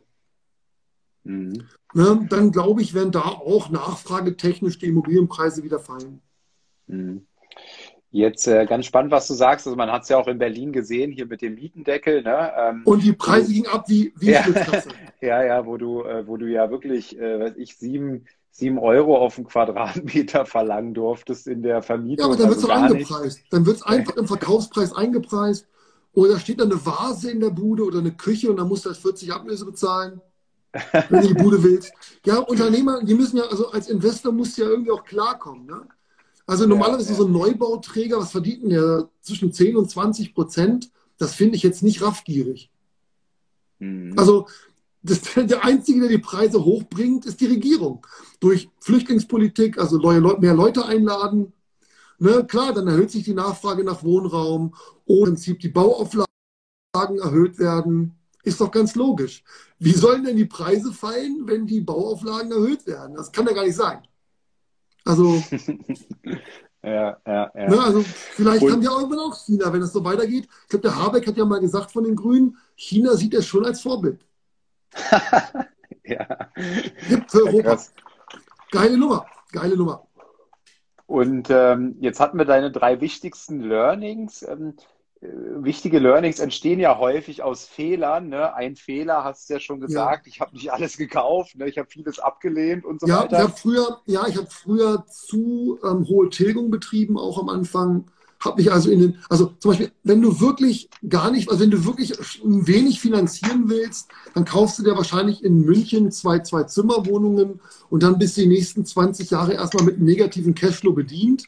Mhm. 1.25 1.64
Ne? 1.92 2.27
Dann 2.31 2.53
glaube 2.53 2.81
ich, 2.83 2.94
werden 2.94 3.12
da 3.12 3.23
auch 3.23 3.68
nachfragetechnisch 3.68 4.79
die 4.79 4.87
Immobilienpreise 4.87 5.62
wieder 5.62 5.81
fallen. 5.81 6.20
Mhm. 6.87 7.27
Jetzt 8.12 8.49
äh, 8.49 8.66
ganz 8.66 8.87
spannend, 8.87 9.12
was 9.12 9.29
du 9.29 9.35
sagst. 9.35 9.66
Also 9.66 9.77
man 9.77 9.90
hat 9.90 10.03
es 10.03 10.09
ja 10.09 10.18
auch 10.18 10.27
in 10.27 10.38
Berlin 10.38 10.73
gesehen, 10.73 11.12
hier 11.12 11.27
mit 11.27 11.42
dem 11.42 11.55
Mietendeckel. 11.55 12.23
Ne? 12.23 12.53
Ähm, 12.57 12.83
und 12.85 13.05
die 13.05 13.12
Preise 13.12 13.53
gingen 13.53 13.68
ab 13.68 13.85
wie, 13.88 14.12
wie 14.16 14.33
ja, 14.33 14.44
ja, 15.20 15.44
ja, 15.44 15.66
wo 15.66 15.77
du, 15.77 16.03
äh, 16.03 16.27
wo 16.27 16.37
du 16.37 16.46
ja 16.46 16.70
wirklich, 16.70 17.16
äh, 17.16 17.38
weiß 17.38 17.57
ich, 17.57 17.77
sieben, 17.77 18.25
sieben 18.51 18.79
Euro 18.79 19.16
auf 19.16 19.37
den 19.37 19.46
Quadratmeter 19.46 20.44
verlangen 20.44 20.92
durftest 20.92 21.46
in 21.46 21.62
der 21.62 21.83
Vermietung. 21.83 22.18
Ja, 22.18 22.27
aber 22.27 22.37
dann 22.37 22.49
wird 22.49 22.59
es 22.59 22.68
also 22.68 22.94
eingepreist. 22.94 23.38
Nicht. 23.38 23.53
Dann 23.53 23.66
wird 23.66 23.77
es 23.77 23.83
einfach 23.85 24.16
im 24.16 24.27
Verkaufspreis 24.27 24.92
eingepreist. 24.92 25.68
Oder 26.12 26.40
steht 26.40 26.59
da 26.59 26.64
eine 26.64 26.85
Vase 26.85 27.31
in 27.31 27.38
der 27.38 27.51
Bude 27.51 27.85
oder 27.85 28.01
eine 28.01 28.11
Küche 28.11 28.51
und 28.51 28.57
dann 28.57 28.66
musst 28.66 28.85
du 28.85 28.90
halt 28.90 28.99
40 28.99 29.33
Ablöse 29.33 29.64
bezahlen, 29.64 30.20
wenn 31.09 31.23
du 31.23 31.29
die 31.29 31.35
Bude 31.35 31.62
willst. 31.62 31.92
Ja, 32.27 32.38
Unternehmer, 32.38 33.03
die 33.03 33.14
müssen 33.14 33.37
ja, 33.37 33.44
also 33.44 33.70
als 33.70 33.88
Investor 33.88 34.33
musst 34.33 34.59
du 34.59 34.62
ja 34.62 34.68
irgendwie 34.68 34.90
auch 34.90 35.05
klarkommen. 35.05 35.64
Ne? 35.66 35.87
Also 36.50 36.66
normalerweise 36.66 37.10
ja, 37.10 37.12
ja. 37.12 37.16
so 37.18 37.26
ein 37.26 37.32
Neubauträger, 37.32 38.18
was 38.18 38.32
verdient 38.32 38.72
der 38.72 39.08
zwischen 39.20 39.52
10 39.52 39.76
und 39.76 39.88
20 39.88 40.34
Prozent? 40.34 40.90
Das 41.16 41.32
finde 41.32 41.54
ich 41.54 41.62
jetzt 41.62 41.84
nicht 41.84 42.02
raffgierig. 42.02 42.72
Mhm. 43.78 44.14
Also 44.16 44.48
das, 45.00 45.20
der 45.36 45.64
Einzige, 45.64 46.00
der 46.00 46.08
die 46.08 46.18
Preise 46.18 46.64
hochbringt, 46.64 47.24
ist 47.24 47.40
die 47.40 47.46
Regierung. 47.46 48.04
Durch 48.40 48.68
Flüchtlingspolitik, 48.80 49.78
also 49.78 49.98
mehr 49.98 50.54
Leute 50.54 50.86
einladen. 50.86 51.52
Ne, 52.18 52.44
klar, 52.44 52.74
dann 52.74 52.88
erhöht 52.88 53.12
sich 53.12 53.22
die 53.22 53.34
Nachfrage 53.34 53.84
nach 53.84 54.02
Wohnraum 54.02 54.74
oder 55.06 55.28
im 55.28 55.34
Prinzip 55.34 55.60
die 55.60 55.68
Bauauflagen 55.68 56.26
erhöht 57.22 57.60
werden. 57.60 58.16
Ist 58.42 58.60
doch 58.60 58.72
ganz 58.72 58.96
logisch. 58.96 59.44
Wie 59.78 59.92
sollen 59.92 60.24
denn 60.24 60.36
die 60.36 60.46
Preise 60.46 60.92
fallen, 60.92 61.46
wenn 61.46 61.68
die 61.68 61.80
Bauauflagen 61.80 62.50
erhöht 62.50 62.88
werden? 62.88 63.14
Das 63.14 63.30
kann 63.30 63.46
ja 63.46 63.52
gar 63.52 63.64
nicht 63.64 63.76
sein. 63.76 64.00
Also, 65.04 65.42
ja, 66.82 67.16
ja, 67.26 67.52
ja. 67.54 67.68
Ne, 67.68 67.80
also 67.80 68.02
vielleicht 68.02 68.62
Und, 68.62 68.72
haben 68.72 68.82
ja 68.82 68.90
irgendwann 68.90 69.18
auch 69.20 69.36
China, 69.36 69.72
wenn 69.72 69.82
es 69.82 69.92
so 69.92 70.04
weitergeht. 70.04 70.48
Ich 70.62 70.68
glaube, 70.68 70.82
der 70.82 70.96
Habeck 70.96 71.26
hat 71.26 71.36
ja 71.36 71.44
mal 71.44 71.60
gesagt 71.60 71.92
von 71.92 72.04
den 72.04 72.16
Grünen, 72.16 72.56
China 72.74 73.14
sieht 73.16 73.34
er 73.34 73.42
schon 73.42 73.64
als 73.64 73.80
Vorbild. 73.80 74.24
ja. 76.04 76.50
Gibt 77.08 77.30
für 77.30 77.46
Europa. 77.46 77.70
Krass. 77.70 77.92
Geile 78.70 78.96
Nummer, 78.96 79.26
geile 79.52 79.76
Nummer. 79.76 80.06
Und 81.06 81.48
ähm, 81.50 81.96
jetzt 81.98 82.20
hatten 82.20 82.38
wir 82.38 82.44
deine 82.44 82.70
drei 82.70 83.00
wichtigsten 83.00 83.60
Learnings. 83.60 84.42
Ähm, 84.42 84.74
äh, 84.76 84.82
wichtige 85.22 85.98
Learnings 85.98 86.38
entstehen 86.38 86.80
ja 86.80 86.98
häufig 86.98 87.42
aus 87.42 87.66
Fehlern. 87.66 88.28
Ne? 88.28 88.54
Ein 88.54 88.76
Fehler 88.76 89.22
hast 89.22 89.48
du 89.48 89.54
ja 89.54 89.61
schon 89.61 89.80
gesagt. 89.80 90.26
Ja. 90.26 90.30
Ich 90.33 90.40
habe 90.40 90.52
nicht 90.54 90.72
alles 90.72 90.96
gekauft. 90.96 91.56
Ne? 91.56 91.68
Ich 91.68 91.76
habe 91.76 91.88
vieles 91.90 92.18
abgelehnt 92.18 92.85
und 92.85 93.00
so 93.00 93.06
ja, 93.06 93.22
weiter. 93.22 93.37
Ich 93.37 93.44
hab 93.44 93.59
früher, 93.59 94.00
ja, 94.06 94.26
ich 94.26 94.37
habe 94.37 94.48
früher 94.48 95.04
zu 95.06 95.78
ähm, 95.85 96.06
hohe 96.09 96.30
Tilgung 96.30 96.70
betrieben, 96.70 97.18
auch 97.18 97.38
am 97.38 97.50
Anfang. 97.50 98.06
Habe 98.42 98.62
mich 98.62 98.72
also 98.72 98.90
in 98.90 99.00
den, 99.00 99.18
also 99.28 99.52
zum 99.59 99.72
Beispiel, 99.72 99.92
wenn 100.02 100.22
du 100.22 100.40
wirklich 100.40 100.88
gar 101.06 101.30
nicht, 101.30 101.50
also 101.50 101.61
wenn 101.61 101.70
du 101.70 101.85
wirklich 101.85 102.14
wenig 102.42 102.98
finanzieren 102.98 103.68
willst, 103.68 104.09
dann 104.33 104.46
kaufst 104.46 104.78
du 104.78 104.83
dir 104.83 104.96
wahrscheinlich 104.96 105.44
in 105.44 105.61
München 105.61 106.11
zwei, 106.11 106.38
zwei 106.38 106.62
Zimmerwohnungen 106.62 107.61
und 107.90 108.02
dann 108.02 108.18
bist 108.18 108.38
du 108.38 108.40
die 108.40 108.46
nächsten 108.46 108.87
20 108.87 109.30
Jahre 109.30 109.52
erstmal 109.52 109.85
mit 109.85 109.96
einem 109.96 110.06
negativen 110.06 110.54
Cashflow 110.54 110.94
bedient. 110.94 111.44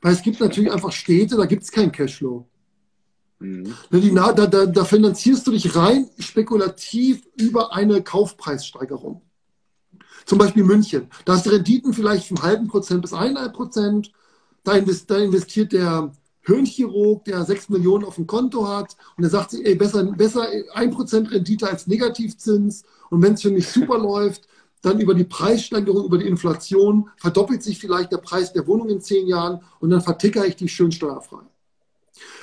Weil 0.00 0.14
es 0.14 0.22
gibt 0.22 0.40
natürlich 0.40 0.72
einfach 0.72 0.90
Städte, 0.90 1.36
da 1.36 1.46
gibt 1.46 1.62
es 1.62 1.70
keinen 1.70 1.92
Cashflow. 1.92 2.44
Mhm. 3.42 3.74
Da, 3.90 4.32
da, 4.32 4.66
da 4.66 4.84
finanzierst 4.84 5.46
du 5.46 5.50
dich 5.50 5.74
rein 5.74 6.08
spekulativ 6.18 7.22
über 7.36 7.74
eine 7.74 8.02
Kaufpreissteigerung. 8.02 9.22
Zum 10.24 10.38
Beispiel 10.38 10.62
München. 10.62 11.08
Da 11.24 11.34
hast 11.34 11.46
du 11.46 11.50
Renditen 11.50 11.92
vielleicht 11.92 12.28
vom 12.28 12.42
halben 12.42 12.68
Prozent 12.68 13.02
bis 13.02 13.12
eineinhalb 13.12 13.54
Prozent. 13.54 14.12
Da, 14.62 14.74
investiert 14.74 15.72
der 15.72 16.12
Hirnchirurg, 16.42 17.24
der 17.24 17.44
sechs 17.44 17.68
Millionen 17.68 18.04
auf 18.04 18.14
dem 18.14 18.28
Konto 18.28 18.68
hat 18.68 18.96
und 19.16 19.22
der 19.22 19.30
sagt 19.30 19.50
sich, 19.50 19.66
ey, 19.66 19.74
besser, 19.74 20.04
besser 20.04 20.46
ein 20.74 20.92
Prozent 20.92 21.32
Rendite 21.32 21.68
als 21.68 21.88
Negativzins. 21.88 22.84
Und 23.10 23.22
wenn 23.22 23.34
es 23.34 23.42
für 23.42 23.50
mich 23.50 23.66
super 23.66 23.98
läuft, 24.10 24.46
dann 24.82 25.00
über 25.00 25.14
die 25.14 25.24
Preissteigerung, 25.24 26.04
über 26.04 26.18
die 26.18 26.26
Inflation 26.26 27.08
verdoppelt 27.16 27.62
sich 27.62 27.78
vielleicht 27.78 28.12
der 28.12 28.18
Preis 28.18 28.52
der 28.52 28.66
Wohnung 28.66 28.88
in 28.88 29.00
zehn 29.00 29.26
Jahren 29.26 29.60
und 29.80 29.90
dann 29.90 30.00
vertickere 30.00 30.46
ich 30.46 30.56
die 30.56 30.68
schön 30.68 30.92
steuerfrei. 30.92 31.42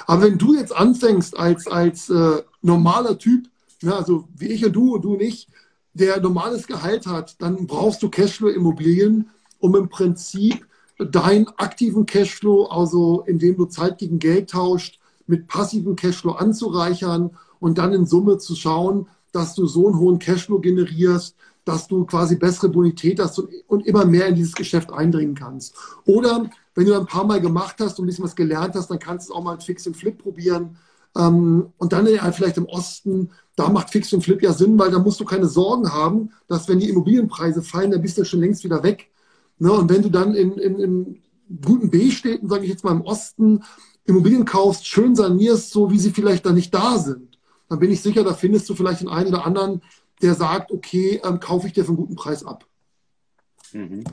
Aber 0.08 0.24
wenn 0.24 0.38
du 0.38 0.56
jetzt 0.56 0.76
anfängst 0.76 1.38
als, 1.38 1.68
als 1.68 2.10
äh, 2.10 2.42
normaler 2.62 3.18
Typ, 3.18 3.48
ja, 3.82 3.98
also 3.98 4.28
wie 4.36 4.48
ich 4.48 4.66
und 4.66 4.74
du 4.74 4.96
und 4.96 5.04
du 5.04 5.16
nicht, 5.16 5.50
der 5.94 6.20
normales 6.22 6.68
Gehalt 6.68 7.08
hat, 7.08 7.42
dann 7.42 7.68
brauchst 7.68 8.02
du 8.04 8.10
Cashflow-Immobilien, 8.10 9.30
um 9.60 9.76
im 9.76 9.90
Prinzip 9.90 10.66
deinen 10.98 11.48
aktiven 11.58 12.06
Cashflow, 12.06 12.66
also 12.66 13.24
indem 13.26 13.58
du 13.58 13.66
Zeit 13.66 13.98
gegen 13.98 14.20
Geld 14.20 14.50
tauscht, 14.50 15.00
mit 15.28 15.48
passivem 15.48 15.96
Cashflow 15.96 16.34
anzureichern 16.34 17.32
und 17.60 17.78
dann 17.78 17.94
in 17.94 18.06
Summe 18.06 18.38
zu 18.38 18.56
schauen, 18.56 19.08
dass 19.32 19.54
du 19.54 19.68
so 19.68 19.88
einen 19.88 20.00
hohen 20.00 20.20
Cashflow 20.20 20.60
generierst, 20.60 21.36
dass 21.66 21.88
du 21.88 22.06
quasi 22.06 22.36
bessere 22.36 22.70
Bonität 22.70 23.20
hast 23.20 23.40
und 23.68 23.86
immer 23.86 24.06
mehr 24.06 24.28
in 24.28 24.36
dieses 24.36 24.56
Geschäft 24.56 24.92
eindringen 24.92 25.36
kannst. 25.36 25.76
Oder 26.06 26.50
wenn 26.80 26.86
du 26.86 26.98
ein 26.98 27.06
paar 27.06 27.26
Mal 27.26 27.42
gemacht 27.42 27.76
hast 27.80 28.00
und 28.00 28.06
ein 28.06 28.08
bisschen 28.08 28.24
was 28.24 28.38
gelernt 28.38 28.74
hast, 28.74 28.90
dann 28.90 29.00
kannst 29.00 29.30
du 29.30 29.34
auch 29.34 29.44
mal 29.44 29.56
ein 29.56 29.60
Fix 29.60 29.86
und 29.86 29.98
Flip 29.98 30.18
probieren. 30.18 30.78
Ähm, 31.18 31.74
und 31.78 31.92
dann 31.92 32.08
vielleicht 32.32 32.56
im 32.56 32.68
Osten, 32.68 33.32
da 33.58 33.68
macht 33.68 33.90
Fix 33.90 34.14
und 34.14 34.22
Flip 34.22 34.42
ja 34.42 34.54
Sinn, 34.54 34.80
weil 34.80 34.90
da 34.90 35.00
musst 35.00 35.20
du 35.20 35.26
keine 35.26 35.48
Sorgen 35.48 35.92
haben, 35.92 36.32
dass 36.48 36.70
wenn 36.70 36.80
die 36.80 36.88
Immobilienpreise 36.88 37.64
fallen, 37.64 37.92
dann 37.92 38.02
bist 38.02 38.18
du 38.18 38.24
schon 38.24 38.40
längst 38.40 38.64
wieder 38.64 38.82
weg. 38.82 39.10
Ne? 39.58 39.74
Und 39.74 39.90
wenn 39.90 40.04
du 40.04 40.10
dann 40.10 40.34
in, 40.36 40.54
in, 40.54 40.80
in 40.80 41.22
guten 41.62 41.90
B-Städten, 41.90 42.48
sage 42.48 42.64
ich 42.64 42.70
jetzt 42.70 42.86
mal 42.86 42.94
im 42.94 43.02
Osten, 43.02 43.62
Immobilien 44.06 44.46
kaufst, 44.46 44.88
schön 44.88 45.18
sanierst, 45.18 45.72
so 45.72 45.92
wie 45.92 46.00
sie 46.00 46.12
vielleicht 46.12 46.46
da 46.46 46.54
nicht 46.54 46.74
da 46.74 46.98
sind, 46.98 47.38
dann 47.68 47.80
bin 47.80 47.92
ich 47.92 48.02
sicher, 48.02 48.24
da 48.24 48.34
findest 48.34 48.70
du 48.70 48.76
vielleicht 48.76 49.02
den 49.02 49.10
einen 49.10 49.28
oder 49.28 49.46
anderen, 49.46 49.82
der 50.22 50.34
sagt, 50.34 50.72
okay, 50.72 51.20
ähm, 51.26 51.42
kaufe 51.42 51.68
ich 51.68 51.74
dir 51.74 51.84
für 51.84 51.90
einen 51.90 51.98
guten 51.98 52.16
Preis 52.16 52.46
ab. 52.46 52.66
Mhm. 53.74 54.06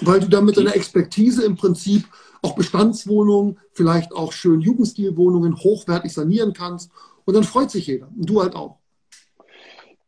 Weil 0.00 0.20
du 0.20 0.28
dann 0.28 0.44
mit 0.44 0.56
deiner 0.56 0.76
Expertise 0.76 1.44
im 1.44 1.56
Prinzip 1.56 2.04
auch 2.42 2.54
Bestandswohnungen, 2.54 3.58
vielleicht 3.72 4.12
auch 4.12 4.32
schön 4.32 4.60
Jugendstilwohnungen 4.60 5.56
hochwertig 5.56 6.12
sanieren 6.12 6.52
kannst. 6.52 6.90
Und 7.24 7.34
dann 7.34 7.44
freut 7.44 7.70
sich 7.70 7.86
jeder. 7.86 8.08
Und 8.08 8.28
du 8.28 8.42
halt 8.42 8.54
auch. 8.54 8.78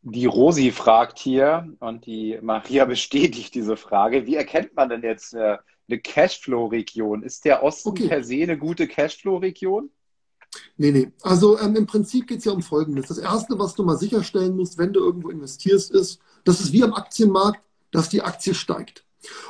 Die 0.03 0.27
Rosi 0.27 0.71
fragt 0.71 1.19
hier 1.19 1.73
und 1.81 2.05
die 2.05 2.39
Maria 2.43 2.85
bestätigt 2.85 3.55
diese 3.55 3.77
Frage. 3.77 4.27
Wie 4.27 4.35
erkennt 4.35 4.75
man 4.77 4.91
denn 4.91 5.03
jetzt 5.03 5.35
eine, 5.35 5.61
eine 5.89 5.99
Cashflow-Region? 5.99 7.23
Ist 7.23 7.45
der 7.47 7.63
Osten 7.63 7.91
okay. 7.91 8.09
per 8.09 8.23
se 8.23 8.43
eine 8.43 8.59
gute 8.59 8.87
Cashflow-Region? 8.87 9.89
Nee, 10.77 10.91
nee. 10.91 11.13
Also 11.23 11.59
ähm, 11.59 11.77
im 11.77 11.87
Prinzip 11.87 12.27
geht 12.27 12.39
es 12.39 12.45
ja 12.45 12.53
um 12.53 12.63
Folgendes. 12.63 13.09
Das 13.09 13.19
Erste, 13.19 13.59
was 13.59 13.75
du 13.75 13.83
mal 13.83 13.97
sicherstellen 13.97 14.57
musst, 14.57 14.77
wenn 14.77 14.93
du 14.93 15.01
irgendwo 15.01 15.31
investierst, 15.31 15.91
ist, 15.91 16.21
dass 16.45 16.61
es 16.61 16.73
wie 16.73 16.83
am 16.83 16.93
Aktienmarkt, 16.93 17.61
dass 17.91 18.09
die 18.09 18.23
Aktie 18.23 18.55
steigt. 18.55 19.05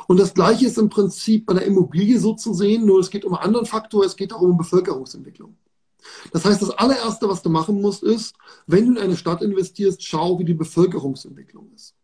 Und 0.06 0.18
das 0.18 0.34
Gleiche 0.34 0.66
ist 0.66 0.78
im 0.78 0.88
Prinzip 0.88 1.46
bei 1.46 1.54
der 1.54 1.64
Immobilie 1.64 2.18
so 2.18 2.34
zu 2.34 2.54
sehen, 2.54 2.86
nur 2.86 3.00
es 3.00 3.10
geht 3.10 3.24
um 3.24 3.34
einen 3.34 3.44
anderen 3.44 3.66
Faktor, 3.66 4.04
es 4.04 4.16
geht 4.16 4.32
auch 4.32 4.40
um 4.40 4.56
Bevölkerungsentwicklung. 4.56 5.56
Das 6.32 6.44
heißt, 6.44 6.60
das 6.60 6.70
allererste, 6.70 7.28
was 7.28 7.42
du 7.42 7.48
machen 7.48 7.80
musst, 7.80 8.02
ist, 8.02 8.34
wenn 8.66 8.86
du 8.86 8.92
in 8.92 8.98
eine 8.98 9.16
Stadt 9.16 9.42
investierst, 9.42 10.02
schau, 10.02 10.38
wie 10.38 10.44
die 10.44 10.54
Bevölkerungsentwicklung 10.54 11.70
ist. 11.74 11.94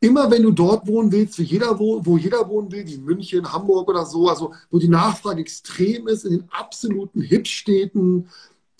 Immer 0.00 0.28
wenn 0.30 0.42
du 0.42 0.50
dort 0.50 0.88
wohnen 0.88 1.12
willst, 1.12 1.38
wie 1.38 1.44
jeder, 1.44 1.78
wo, 1.78 2.04
wo 2.04 2.18
jeder 2.18 2.48
wohnen 2.48 2.72
will, 2.72 2.84
wie 2.84 2.98
München, 2.98 3.52
Hamburg 3.52 3.88
oder 3.88 4.04
so, 4.04 4.28
also 4.28 4.52
wo 4.70 4.78
die 4.78 4.88
Nachfrage 4.88 5.40
extrem 5.40 6.08
ist, 6.08 6.24
in 6.24 6.32
den 6.32 6.50
absoluten 6.50 7.20
Hipstädten 7.20 8.28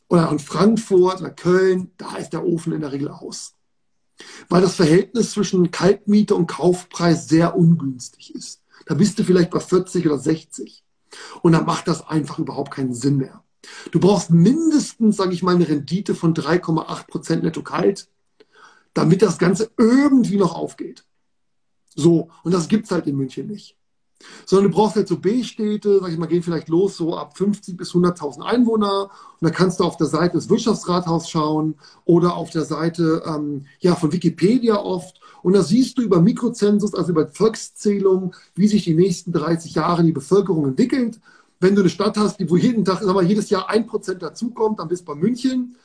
oder 0.09 0.29
in 0.31 0.40
Frankfurt 0.40 1.20
oder 1.20 1.31
Köln, 1.31 1.92
da 1.96 2.16
ist 2.16 2.31
der 2.31 2.44
Ofen 2.44 2.72
in 2.72 2.81
der 2.81 2.90
Regel 2.90 3.09
aus 3.09 3.55
weil 4.49 4.63
das 4.63 4.77
Verhältnis 4.77 5.33
zwischen 5.33 5.71
Kaltmiete 5.71 6.35
und 6.35 6.47
Kaufpreis 6.47 7.29
sehr 7.29 7.57
ungünstig 7.57 8.35
ist. 8.35 8.63
Da 8.87 8.94
bist 8.94 9.19
du 9.19 9.25
vielleicht 9.25 9.51
bei 9.51 9.61
40 9.61 10.07
oder 10.07 10.19
60. 10.19 10.85
Und 11.42 11.53
dann 11.53 11.67
macht 11.67 11.88
das 11.88 12.07
einfach 12.07 12.38
überhaupt 12.38 12.73
keinen 12.73 12.94
Sinn 12.94 13.17
mehr. 13.17 13.42
Du 13.90 14.01
brauchst 14.01 14.31
mindestens, 14.31 15.17
sage 15.17 15.35
ich 15.35 15.42
mal, 15.42 15.55
eine 15.55 15.69
Rendite 15.69 16.15
von 16.15 16.35
3,8 16.35 17.07
Prozent 17.07 17.42
netto 17.44 17.63
kalt, 17.63 18.09
damit 18.94 19.23
das 19.23 19.38
Ganze 19.38 19.71
irgendwie 19.77 20.37
noch 20.37 20.55
aufgeht. 20.55 21.05
So, 21.94 22.31
und 22.42 22.53
das 22.53 22.69
gibt 22.69 22.87
es 22.87 22.90
halt 22.90 23.07
in 23.07 23.17
München 23.17 23.46
nicht. 23.46 23.77
Sondern 24.46 24.70
du 24.70 24.77
brauchst 24.77 24.96
halt 24.96 25.08
so 25.08 25.18
B-Städte, 25.18 26.00
sag 26.00 26.10
ich 26.10 26.18
mal, 26.18 26.27
gehen 26.27 26.42
vielleicht 26.42 26.68
los 26.68 26.96
so 26.96 27.16
ab 27.16 27.37
50 27.37 27.77
bis 27.77 27.92
100.000 27.92 28.42
Einwohner. 28.42 29.10
Und 29.40 29.48
da 29.48 29.50
kannst 29.50 29.81
du 29.81 29.85
auf 29.85 29.96
der 29.96 30.06
Seite 30.06 30.37
des 30.37 30.48
Wirtschaftsrathaus 30.48 31.29
schauen 31.29 31.75
oder 32.04 32.37
auf 32.37 32.50
der 32.50 32.64
Seite 32.64 33.23
ähm, 33.27 33.66
ja, 33.81 33.94
von 33.94 34.12
Wikipedia 34.12 34.77
oft. 34.77 35.20
Und 35.42 35.54
da 35.54 35.62
siehst 35.62 35.98
du 35.98 36.02
über 36.02 36.20
Mikrozensus, 36.20 36.94
also 36.94 37.10
über 37.10 37.29
Volkszählung, 37.29 38.35
wie 38.54 38.68
sich 38.68 38.85
die 38.85 38.94
nächsten 38.94 39.33
30 39.33 39.75
Jahre 39.75 40.04
die 40.04 40.12
Bevölkerung 40.12 40.66
entwickelt. 40.66 41.20
Wenn 41.58 41.75
du 41.75 41.83
eine 41.83 41.90
Stadt 41.90 42.16
hast, 42.16 42.38
wo 42.48 42.56
jeden 42.56 42.85
Tag, 42.85 43.02
sag 43.02 43.14
mal, 43.14 43.25
jedes 43.25 43.50
Jahr 43.50 43.68
ein 43.68 43.87
Prozent 43.87 44.23
dazukommt, 44.23 44.79
dann 44.79 44.88
bist 44.88 45.02
du 45.02 45.06
bei 45.06 45.14
München 45.14 45.77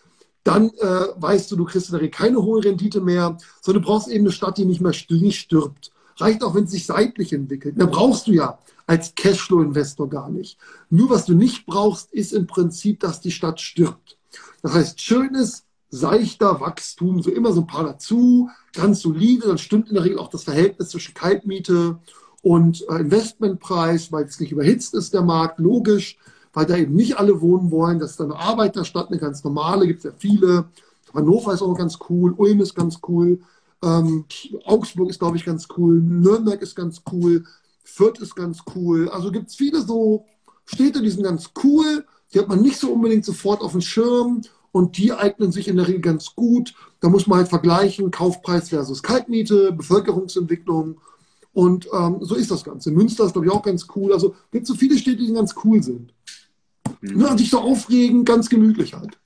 dann 0.47 0.69
äh, 0.79 1.07
weißt 1.17 1.51
du, 1.51 1.57
du 1.57 1.65
kriegst 1.65 1.89
in 1.89 1.91
der 1.91 2.01
Regel 2.01 2.17
keine 2.17 2.41
hohe 2.41 2.63
Rendite 2.63 3.01
mehr, 3.01 3.38
sondern 3.61 3.83
du 3.83 3.88
brauchst 3.89 4.07
eben 4.07 4.23
eine 4.23 4.31
Stadt, 4.31 4.57
die 4.57 4.63
nicht 4.63 4.79
mehr 4.79 4.93
stirbt. 4.93 5.91
Reicht 6.18 6.43
auch, 6.43 6.55
wenn 6.55 6.65
es 6.65 6.72
sich 6.72 6.86
seitlich 6.86 7.34
entwickelt. 7.34 7.76
Da 7.78 7.86
brauchst 7.86 8.28
du 8.28 8.32
ja 8.32 8.59
als 8.86 9.15
Cashflow-Investor 9.15 10.09
gar 10.09 10.30
nicht. 10.30 10.57
Nur 10.89 11.09
was 11.09 11.26
du 11.26 11.34
nicht 11.34 11.65
brauchst, 11.65 12.11
ist 12.13 12.34
im 12.34 12.47
Prinzip, 12.47 12.99
dass 12.99 13.22
die 13.22 13.32
Stadt 13.32 13.59
stirbt. 13.61 14.18
Das 14.61 14.74
heißt, 14.74 15.01
schönes, 15.01 15.65
seichter 15.89 16.59
Wachstum, 16.59 17.22
so 17.22 17.30
immer 17.30 17.53
so 17.53 17.61
ein 17.61 17.68
paar 17.68 17.84
dazu, 17.84 18.49
ganz 18.74 19.01
solide, 19.01 19.47
dann 19.47 19.57
stimmt 19.57 19.89
in 19.89 19.95
der 19.95 20.03
Regel 20.03 20.20
auch 20.20 20.30
das 20.30 20.43
Verhältnis 20.43 20.89
zwischen 20.89 21.13
Kaltmiete 21.13 21.99
und 22.41 22.86
äh, 22.89 22.95
Investmentpreis, 22.99 24.11
weil 24.11 24.26
es 24.26 24.39
nicht 24.39 24.51
überhitzt 24.51 24.93
ist, 24.93 25.13
der 25.13 25.22
Markt, 25.22 25.59
logisch 25.59 26.18
weil 26.57 26.65
da 26.65 26.76
eben 26.76 26.95
nicht 26.95 27.20
alle 27.20 27.39
wohnen 27.39 27.70
wollen. 27.70 27.99
Das 27.99 28.13
ist 28.13 28.22
eine 28.22 28.36
Arbeiterstadt, 28.36 29.09
eine 29.09 29.20
ganz 29.20 29.43
normale, 29.43 29.86
gibt 29.86 29.99
es 29.99 30.05
ja 30.05 30.11
viele. 30.18 30.65
Hannover 31.13 31.53
ist 31.53 31.61
auch 31.61 31.78
ganz 31.78 31.99
cool, 32.09 32.34
Ulm 32.36 32.61
ist 32.61 32.74
ganz 32.74 32.97
cool, 33.07 33.41
ähm, 33.84 34.25
Augsburg 34.65 35.09
ist, 35.09 35.19
glaube 35.19 35.38
ich, 35.38 35.45
ganz 35.45 35.67
cool, 35.78 35.99
Nürnberg 36.01 36.61
ist 36.61 36.75
ganz 36.75 37.01
cool, 37.11 37.45
Fürth 37.84 38.19
ist 38.19 38.36
ganz 38.36 38.59
cool. 38.75 39.09
Also 39.09 39.32
gibt 39.32 39.49
es 39.49 39.55
viele 39.55 39.82
so 39.82 40.25
Städte, 40.65 41.01
die 41.01 41.09
sind 41.09 41.23
ganz 41.23 41.51
cool, 41.63 42.05
die 42.34 42.39
hat 42.39 42.47
man 42.47 42.61
nicht 42.61 42.78
so 42.78 42.91
unbedingt 42.91 43.25
sofort 43.25 43.61
auf 43.61 43.71
dem 43.71 43.82
Schirm 43.82 44.41
und 44.71 44.97
die 44.97 45.13
eignen 45.13 45.51
sich 45.51 45.67
in 45.67 45.78
der 45.78 45.88
Regel 45.88 46.01
ganz 46.01 46.36
gut. 46.36 46.73
Da 46.99 47.09
muss 47.09 47.28
man 47.28 47.39
halt 47.39 47.47
vergleichen, 47.47 48.11
Kaufpreis 48.11 48.69
versus 48.69 49.03
Kaltmiete, 49.03 49.71
Bevölkerungsentwicklung 49.71 50.99
und 51.53 51.88
ähm, 51.91 52.17
so 52.21 52.36
ist 52.36 52.51
das 52.51 52.63
Ganze. 52.63 52.91
Münster 52.91 53.25
ist, 53.25 53.34
glaube 53.34 53.47
ich, 53.47 53.51
auch 53.51 53.63
ganz 53.63 53.88
cool. 53.95 54.13
Also 54.13 54.36
gibt 54.51 54.63
es 54.63 54.69
so 54.69 54.75
viele 54.75 54.97
Städte, 54.97 55.23
die 55.23 55.34
ganz 55.34 55.55
cool 55.63 55.82
sind. 55.82 56.13
Mhm. 57.01 57.21
Ja, 57.21 57.38
sich 57.38 57.49
so 57.49 57.59
aufregen, 57.59 58.25
ganz 58.25 58.49
gemütlich 58.49 58.93
halt. 58.93 59.17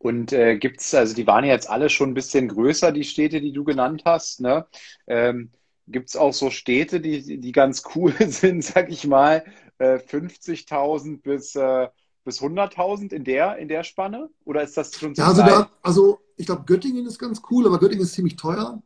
Und 0.00 0.32
äh, 0.32 0.56
gibt 0.56 0.80
es, 0.80 0.94
also 0.94 1.14
die 1.14 1.26
waren 1.26 1.44
ja 1.44 1.52
jetzt 1.52 1.68
alle 1.68 1.90
schon 1.90 2.10
ein 2.10 2.14
bisschen 2.14 2.48
größer, 2.48 2.90
die 2.90 3.04
Städte, 3.04 3.42
die 3.42 3.52
du 3.52 3.64
genannt 3.64 4.04
hast. 4.06 4.40
Ne? 4.40 4.66
Ähm, 5.06 5.50
gibt 5.88 6.08
es 6.08 6.16
auch 6.16 6.32
so 6.32 6.48
Städte, 6.48 7.00
die, 7.00 7.38
die 7.38 7.52
ganz 7.52 7.82
cool 7.94 8.14
sind, 8.26 8.64
sag 8.64 8.90
ich 8.90 9.06
mal, 9.06 9.44
äh, 9.76 9.96
50.000 9.96 11.20
bis, 11.20 11.54
äh, 11.54 11.88
bis 12.24 12.40
100.000 12.40 13.12
in 13.12 13.24
der, 13.24 13.58
in 13.58 13.68
der 13.68 13.84
Spanne? 13.84 14.30
Oder 14.46 14.62
ist 14.62 14.74
das 14.78 14.94
schon 14.94 15.14
so? 15.14 15.20
Ja, 15.20 15.28
also, 15.28 15.42
da, 15.42 15.70
also 15.82 16.18
ich 16.38 16.46
glaube, 16.46 16.64
Göttingen 16.64 17.06
ist 17.06 17.18
ganz 17.18 17.42
cool, 17.50 17.66
aber 17.66 17.78
Göttingen 17.78 18.04
ist 18.04 18.14
ziemlich 18.14 18.36
teuer. 18.36 18.82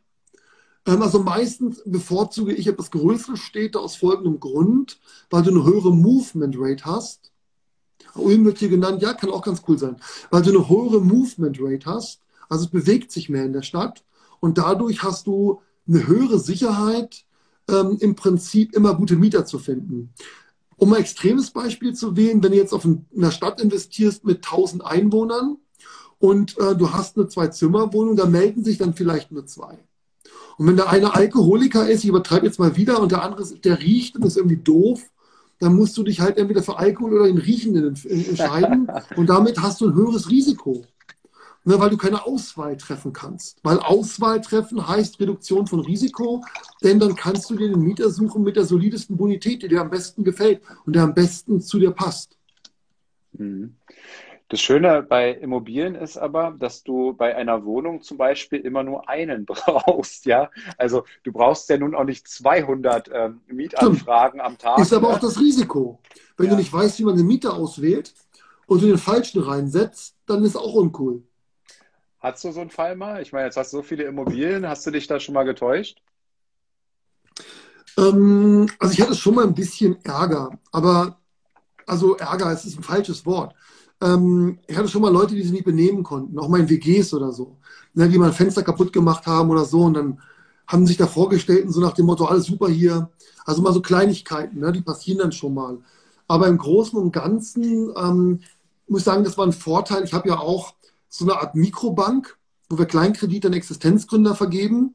Ähm, 0.85 1.01
also 1.01 1.23
meistens 1.23 1.81
bevorzuge 1.87 2.55
ich 2.55 2.67
etwas 2.67 2.91
größere 2.91 3.37
Städte 3.37 3.79
aus 3.79 3.95
folgendem 3.95 4.41
Grund, 4.41 4.99
weil 5.31 5.45
du 5.45 5.51
eine 5.51 5.65
höhere 5.65 5.93
Movement 5.93 6.57
Rate 6.59 6.85
hast. 6.87 7.31
Ulm 8.17 8.45
wird 8.45 8.59
hier 8.59 8.69
genannt, 8.69 9.03
ja, 9.03 9.13
kann 9.15 9.31
auch 9.31 9.43
ganz 9.43 9.63
cool 9.69 9.79
sein, 9.79 9.97
weil 10.31 10.43
du 10.43 10.51
eine 10.51 10.69
höhere 10.69 11.01
Movement 11.01 11.59
Rate 11.61 11.87
hast, 11.87 12.21
also 12.49 12.65
es 12.65 12.71
bewegt 12.71 13.13
sich 13.13 13.29
mehr 13.29 13.45
in 13.45 13.53
der 13.53 13.63
Stadt 13.63 14.05
und 14.41 14.59
dadurch 14.59 15.03
hast 15.03 15.27
du 15.27 15.61
eine 15.87 16.07
höhere 16.07 16.39
Sicherheit, 16.39 17.25
ähm, 17.69 17.97
im 18.01 18.15
Prinzip 18.15 18.75
immer 18.75 18.95
gute 18.95 19.17
Mieter 19.17 19.47
zu 19.47 19.59
finden. 19.59 20.13
Um 20.77 20.93
ein 20.93 21.01
extremes 21.01 21.51
Beispiel 21.51 21.95
zu 21.95 22.17
wählen, 22.17 22.43
wenn 22.43 22.53
du 22.53 22.59
jetzt 22.59 22.73
auf 22.73 22.87
einer 23.17 23.31
Stadt 23.31 23.61
investierst 23.61 24.25
mit 24.25 24.45
1000 24.45 24.85
Einwohnern 24.85 25.59
und 26.19 26.59
äh, 26.59 26.77
du 26.77 26.93
hast 26.93 27.17
eine 27.17 27.29
Zwei-Zimmer-Wohnung, 27.29 28.17
da 28.17 28.27
melden 28.27 28.65
sich 28.65 28.79
dann 28.79 28.95
vielleicht 28.95 29.31
nur 29.31 29.47
zwei. 29.47 29.79
Und 30.57 30.67
wenn 30.67 30.77
der 30.77 30.89
eine 30.89 31.15
Alkoholiker 31.15 31.89
ist, 31.89 32.05
ich 32.05 32.11
übertreibe 32.11 32.47
jetzt 32.47 32.59
mal 32.59 32.77
wieder, 32.77 33.01
und 33.01 33.13
der 33.13 33.23
andere, 33.23 33.45
der 33.45 33.81
riecht 33.81 34.17
und 34.17 34.25
ist 34.25 34.37
irgendwie 34.37 34.57
doof, 34.57 35.03
dann 35.65 35.75
musst 35.75 35.97
du 35.97 36.03
dich 36.03 36.21
halt 36.21 36.37
entweder 36.37 36.63
für 36.63 36.79
Alkohol 36.79 37.15
oder 37.15 37.27
den 37.27 37.39
Riechenden 37.39 37.97
entscheiden 38.05 38.89
und 39.17 39.29
damit 39.29 39.61
hast 39.61 39.81
du 39.81 39.89
ein 39.89 39.95
höheres 39.95 40.31
Risiko. 40.31 40.85
Ne, 41.67 41.81
weil 41.81 41.89
du 41.89 41.97
keine 41.97 42.27
Auswahl 42.27 42.77
treffen 42.77 43.15
kannst. 43.15 43.59
Weil 43.63 43.79
Auswahl 43.79 44.43
treffen 44.43 44.87
heißt 44.87 45.19
Reduktion 45.19 45.67
von 45.67 45.81
Risiko, 45.81 46.45
denn 46.83 47.01
dann 47.01 47.17
kannst 47.17 47.49
du 47.49 47.57
dir 47.57 47.71
den 47.71 47.81
Mieter 47.81 48.11
suchen 48.11 48.43
mit 48.43 48.57
der 48.57 48.67
solidesten 48.67 49.17
Bonität, 49.17 49.63
die 49.63 49.69
dir 49.69 49.81
am 49.81 49.89
besten 49.89 50.25
gefällt 50.25 50.61
und 50.85 50.95
der 50.95 51.05
am 51.05 51.15
besten 51.15 51.63
zu 51.63 51.79
dir 51.79 51.93
passt. 51.93 52.37
Mhm. 53.33 53.77
Das 54.49 54.61
Schöne 54.61 55.03
bei 55.03 55.31
Immobilien 55.31 55.95
ist 55.95 56.19
aber, 56.19 56.55
dass 56.59 56.83
du 56.83 57.15
bei 57.15 57.35
einer 57.35 57.65
Wohnung 57.65 58.03
zum 58.03 58.19
Beispiel 58.19 58.61
immer 58.61 58.83
nur 58.83 59.09
einen 59.09 59.45
brauchst, 59.47 60.27
ja. 60.27 60.51
Also 60.77 61.05
du 61.23 61.33
brauchst 61.33 61.69
ja 61.71 61.79
nun 61.79 61.95
auch 61.95 62.05
nicht 62.05 62.29
200 62.29 63.11
ähm, 63.13 63.41
Mietanfragen 63.47 64.41
am 64.41 64.59
Tag. 64.59 64.79
Ist 64.79 64.93
aber 64.93 65.09
auch 65.09 65.19
das 65.19 65.41
Risiko. 65.41 65.99
Wenn 66.37 66.47
ja. 66.47 66.53
du 66.53 66.59
nicht 66.59 66.73
weißt, 66.73 66.99
wie 66.99 67.05
man 67.05 67.17
den 67.17 67.27
Mieter 67.27 67.55
auswählt 67.55 68.13
und 68.67 68.83
du 68.83 68.87
den 68.87 68.99
falschen 68.99 69.43
reinsetzt, 69.43 70.17
dann 70.27 70.45
ist 70.45 70.57
auch 70.57 70.75
uncool. 70.75 71.23
Hast 72.21 72.45
du 72.45 72.53
so 72.53 72.61
einen 72.61 72.71
Fall 72.71 72.97
mal? 72.97 73.23
Ich 73.23 73.33
meine, 73.33 73.47
jetzt 73.47 73.57
hast 73.57 73.73
du 73.73 73.79
so 73.79 73.83
viele 73.83 74.05
Immobilien. 74.05 74.67
Hast 74.69 74.87
du 74.87 74.91
dich 74.91 75.07
da 75.07 75.21
schon 75.21 75.35
mal 75.35 75.45
getäuscht? 75.45 76.03
Ähm, 77.99 78.69
also 78.79 78.93
ich 78.93 79.01
hatte 79.01 79.15
schon 79.15 79.35
mal 79.35 79.45
ein 79.45 79.55
bisschen 79.55 80.03
Ärger, 80.05 80.59
aber 80.73 81.21
also 81.87 82.17
Ärger, 82.17 82.51
es 82.51 82.65
ist 82.65 82.79
ein 82.79 82.83
falsches 82.83 83.27
Wort. 83.27 83.55
Ähm, 84.05 84.59
ich 84.67 84.77
hatte 84.77 84.89
schon 84.89 85.03
mal 85.03 85.13
Leute, 85.13 85.35
die 85.35 85.43
sich 85.43 85.53
nicht 85.53 85.65
benehmen 85.65 86.03
konnten, 86.03 86.39
auch 86.39 86.49
mal 86.49 86.61
in 86.61 86.69
WGs 86.69 87.15
oder 87.15 87.33
so, 87.33 87.57
ne, 87.95 88.09
die 88.09 88.19
mal 88.19 88.29
ein 88.29 88.35
Fenster 88.35 88.63
kaputt 88.63 88.93
gemacht 88.93 89.27
haben 89.27 89.51
oder 89.51 89.65
so 89.65 89.81
und 89.81 89.95
dann 89.95 90.21
haben 90.67 90.87
sich 90.87 90.99
da 90.99 91.07
vorgestellt 91.07 91.65
und 91.65 91.73
so 91.73 91.81
nach 91.81 91.95
dem 91.95 92.07
Motto, 92.07 92.27
alles 92.27 92.45
super 92.45 92.69
hier. 92.69 93.11
Also 93.47 93.63
mal 93.63 93.73
so 93.73 93.81
Kleinigkeiten, 93.81 94.61
ne, 94.61 94.73
die 94.73 94.83
passieren 94.83 95.19
dann 95.19 95.33
schon 95.33 95.55
mal. 95.55 95.79
Aber 96.29 96.49
im 96.49 96.59
Großen 96.59 96.99
und 96.99 97.13
Ganzen 97.13 97.93
ähm, 97.97 98.41
muss 98.89 99.01
ich 99.01 99.05
sagen, 99.05 99.25
das 99.25 99.39
war 99.39 99.47
ein 99.47 99.53
Vorteil. 99.53 100.05
Ich 100.05 100.13
habe 100.13 100.29
ja 100.29 100.39
auch 100.39 100.75
so 101.09 101.25
eine 101.25 101.39
Art 101.39 101.55
Mikrobank, 101.55 102.37
wo 102.69 102.79
wir 102.79 102.87
Kleinkredite 102.87 103.49
an 103.49 103.55
Existenzgründer 103.55 104.35
vergeben. 104.35 104.95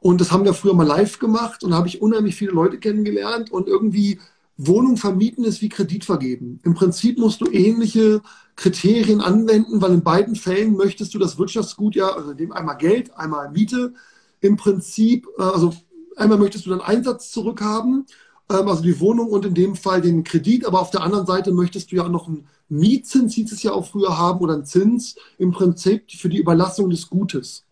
Und 0.00 0.20
das 0.20 0.32
haben 0.32 0.44
wir 0.44 0.54
früher 0.54 0.74
mal 0.74 0.86
live 0.86 1.18
gemacht 1.18 1.62
und 1.62 1.70
da 1.70 1.76
habe 1.76 1.88
ich 1.88 2.00
unheimlich 2.00 2.34
viele 2.34 2.52
Leute 2.52 2.78
kennengelernt 2.78 3.52
und 3.52 3.68
irgendwie 3.68 4.18
Wohnung 4.66 4.98
vermieten 4.98 5.44
ist 5.44 5.62
wie 5.62 5.70
Kredit 5.70 6.04
vergeben. 6.04 6.60
Im 6.64 6.74
Prinzip 6.74 7.18
musst 7.18 7.40
du 7.40 7.50
ähnliche 7.50 8.20
Kriterien 8.56 9.22
anwenden, 9.22 9.80
weil 9.80 9.94
in 9.94 10.02
beiden 10.02 10.36
Fällen 10.36 10.76
möchtest 10.76 11.14
du 11.14 11.18
das 11.18 11.38
Wirtschaftsgut 11.38 11.94
ja, 11.94 12.10
also 12.10 12.34
dem 12.34 12.52
einmal 12.52 12.76
Geld, 12.76 13.16
einmal 13.16 13.50
Miete, 13.50 13.94
im 14.42 14.56
Prinzip, 14.56 15.26
äh, 15.38 15.42
also 15.42 15.72
einmal 16.16 16.38
möchtest 16.38 16.66
du 16.66 16.70
dann 16.70 16.82
Einsatz 16.82 17.30
zurückhaben, 17.30 18.04
ähm, 18.50 18.68
also 18.68 18.82
die 18.82 19.00
Wohnung 19.00 19.28
und 19.28 19.46
in 19.46 19.54
dem 19.54 19.76
Fall 19.76 20.02
den 20.02 20.24
Kredit, 20.24 20.66
aber 20.66 20.80
auf 20.80 20.90
der 20.90 21.02
anderen 21.02 21.26
Seite 21.26 21.52
möchtest 21.52 21.90
du 21.90 21.96
ja 21.96 22.08
noch 22.08 22.28
einen 22.28 22.46
Mietzins, 22.68 23.34
hieß 23.34 23.52
es 23.52 23.62
ja 23.62 23.72
auch 23.72 23.86
früher 23.86 24.18
haben, 24.18 24.40
oder 24.40 24.54
einen 24.54 24.66
Zins, 24.66 25.16
im 25.38 25.52
Prinzip 25.52 26.10
für 26.10 26.28
die 26.28 26.38
Überlassung 26.38 26.90
des 26.90 27.08
Gutes. 27.08 27.64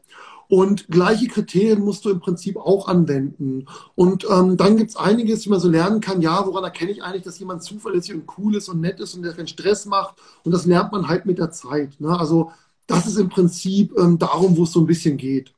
Und 0.48 0.88
gleiche 0.88 1.28
Kriterien 1.28 1.80
musst 1.80 2.06
du 2.06 2.10
im 2.10 2.20
Prinzip 2.20 2.56
auch 2.56 2.88
anwenden. 2.88 3.66
Und 3.94 4.26
ähm, 4.30 4.56
dann 4.56 4.78
gibt 4.78 4.90
es 4.90 4.96
einiges, 4.96 5.44
wie 5.44 5.50
man 5.50 5.60
so 5.60 5.68
lernen 5.68 6.00
kann, 6.00 6.22
ja, 6.22 6.46
woran 6.46 6.64
erkenne 6.64 6.90
ich 6.90 7.02
eigentlich, 7.02 7.24
dass 7.24 7.38
jemand 7.38 7.62
zuverlässig 7.62 8.14
und 8.14 8.24
cool 8.38 8.56
ist 8.56 8.68
und 8.70 8.80
nett 8.80 8.98
ist 8.98 9.14
und 9.14 9.22
der 9.22 9.34
keinen 9.34 9.48
Stress 9.48 9.84
macht. 9.84 10.16
Und 10.44 10.52
das 10.52 10.64
lernt 10.64 10.92
man 10.92 11.06
halt 11.06 11.26
mit 11.26 11.38
der 11.38 11.50
Zeit. 11.50 12.00
Ne? 12.00 12.18
Also 12.18 12.50
das 12.86 13.06
ist 13.06 13.18
im 13.18 13.28
Prinzip 13.28 13.92
ähm, 13.98 14.18
darum, 14.18 14.56
wo 14.56 14.62
es 14.62 14.72
so 14.72 14.80
ein 14.80 14.86
bisschen 14.86 15.18
geht. 15.18 15.52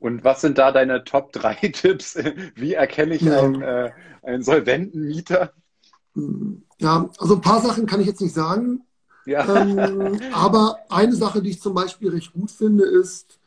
Und 0.00 0.24
was 0.24 0.40
sind 0.40 0.58
da 0.58 0.72
deine 0.72 1.04
Top 1.04 1.32
3 1.32 1.54
Tipps? 1.72 2.18
Wie 2.56 2.74
erkenne 2.74 3.14
ich 3.14 3.22
ja. 3.22 3.38
einen, 3.38 3.62
äh, 3.62 3.92
einen 4.22 4.42
solventen 4.42 5.06
Mieter? 5.06 5.52
Ja, 6.78 7.08
also 7.18 7.36
ein 7.36 7.40
paar 7.40 7.60
Sachen 7.60 7.86
kann 7.86 8.00
ich 8.00 8.08
jetzt 8.08 8.20
nicht 8.20 8.34
sagen. 8.34 8.80
Ja. 9.24 9.62
Ähm, 9.62 10.20
aber 10.32 10.78
eine 10.88 11.14
Sache, 11.14 11.40
die 11.40 11.50
ich 11.50 11.62
zum 11.62 11.74
Beispiel 11.74 12.10
recht 12.10 12.32
gut 12.32 12.50
finde, 12.50 12.84
ist, 12.84 13.38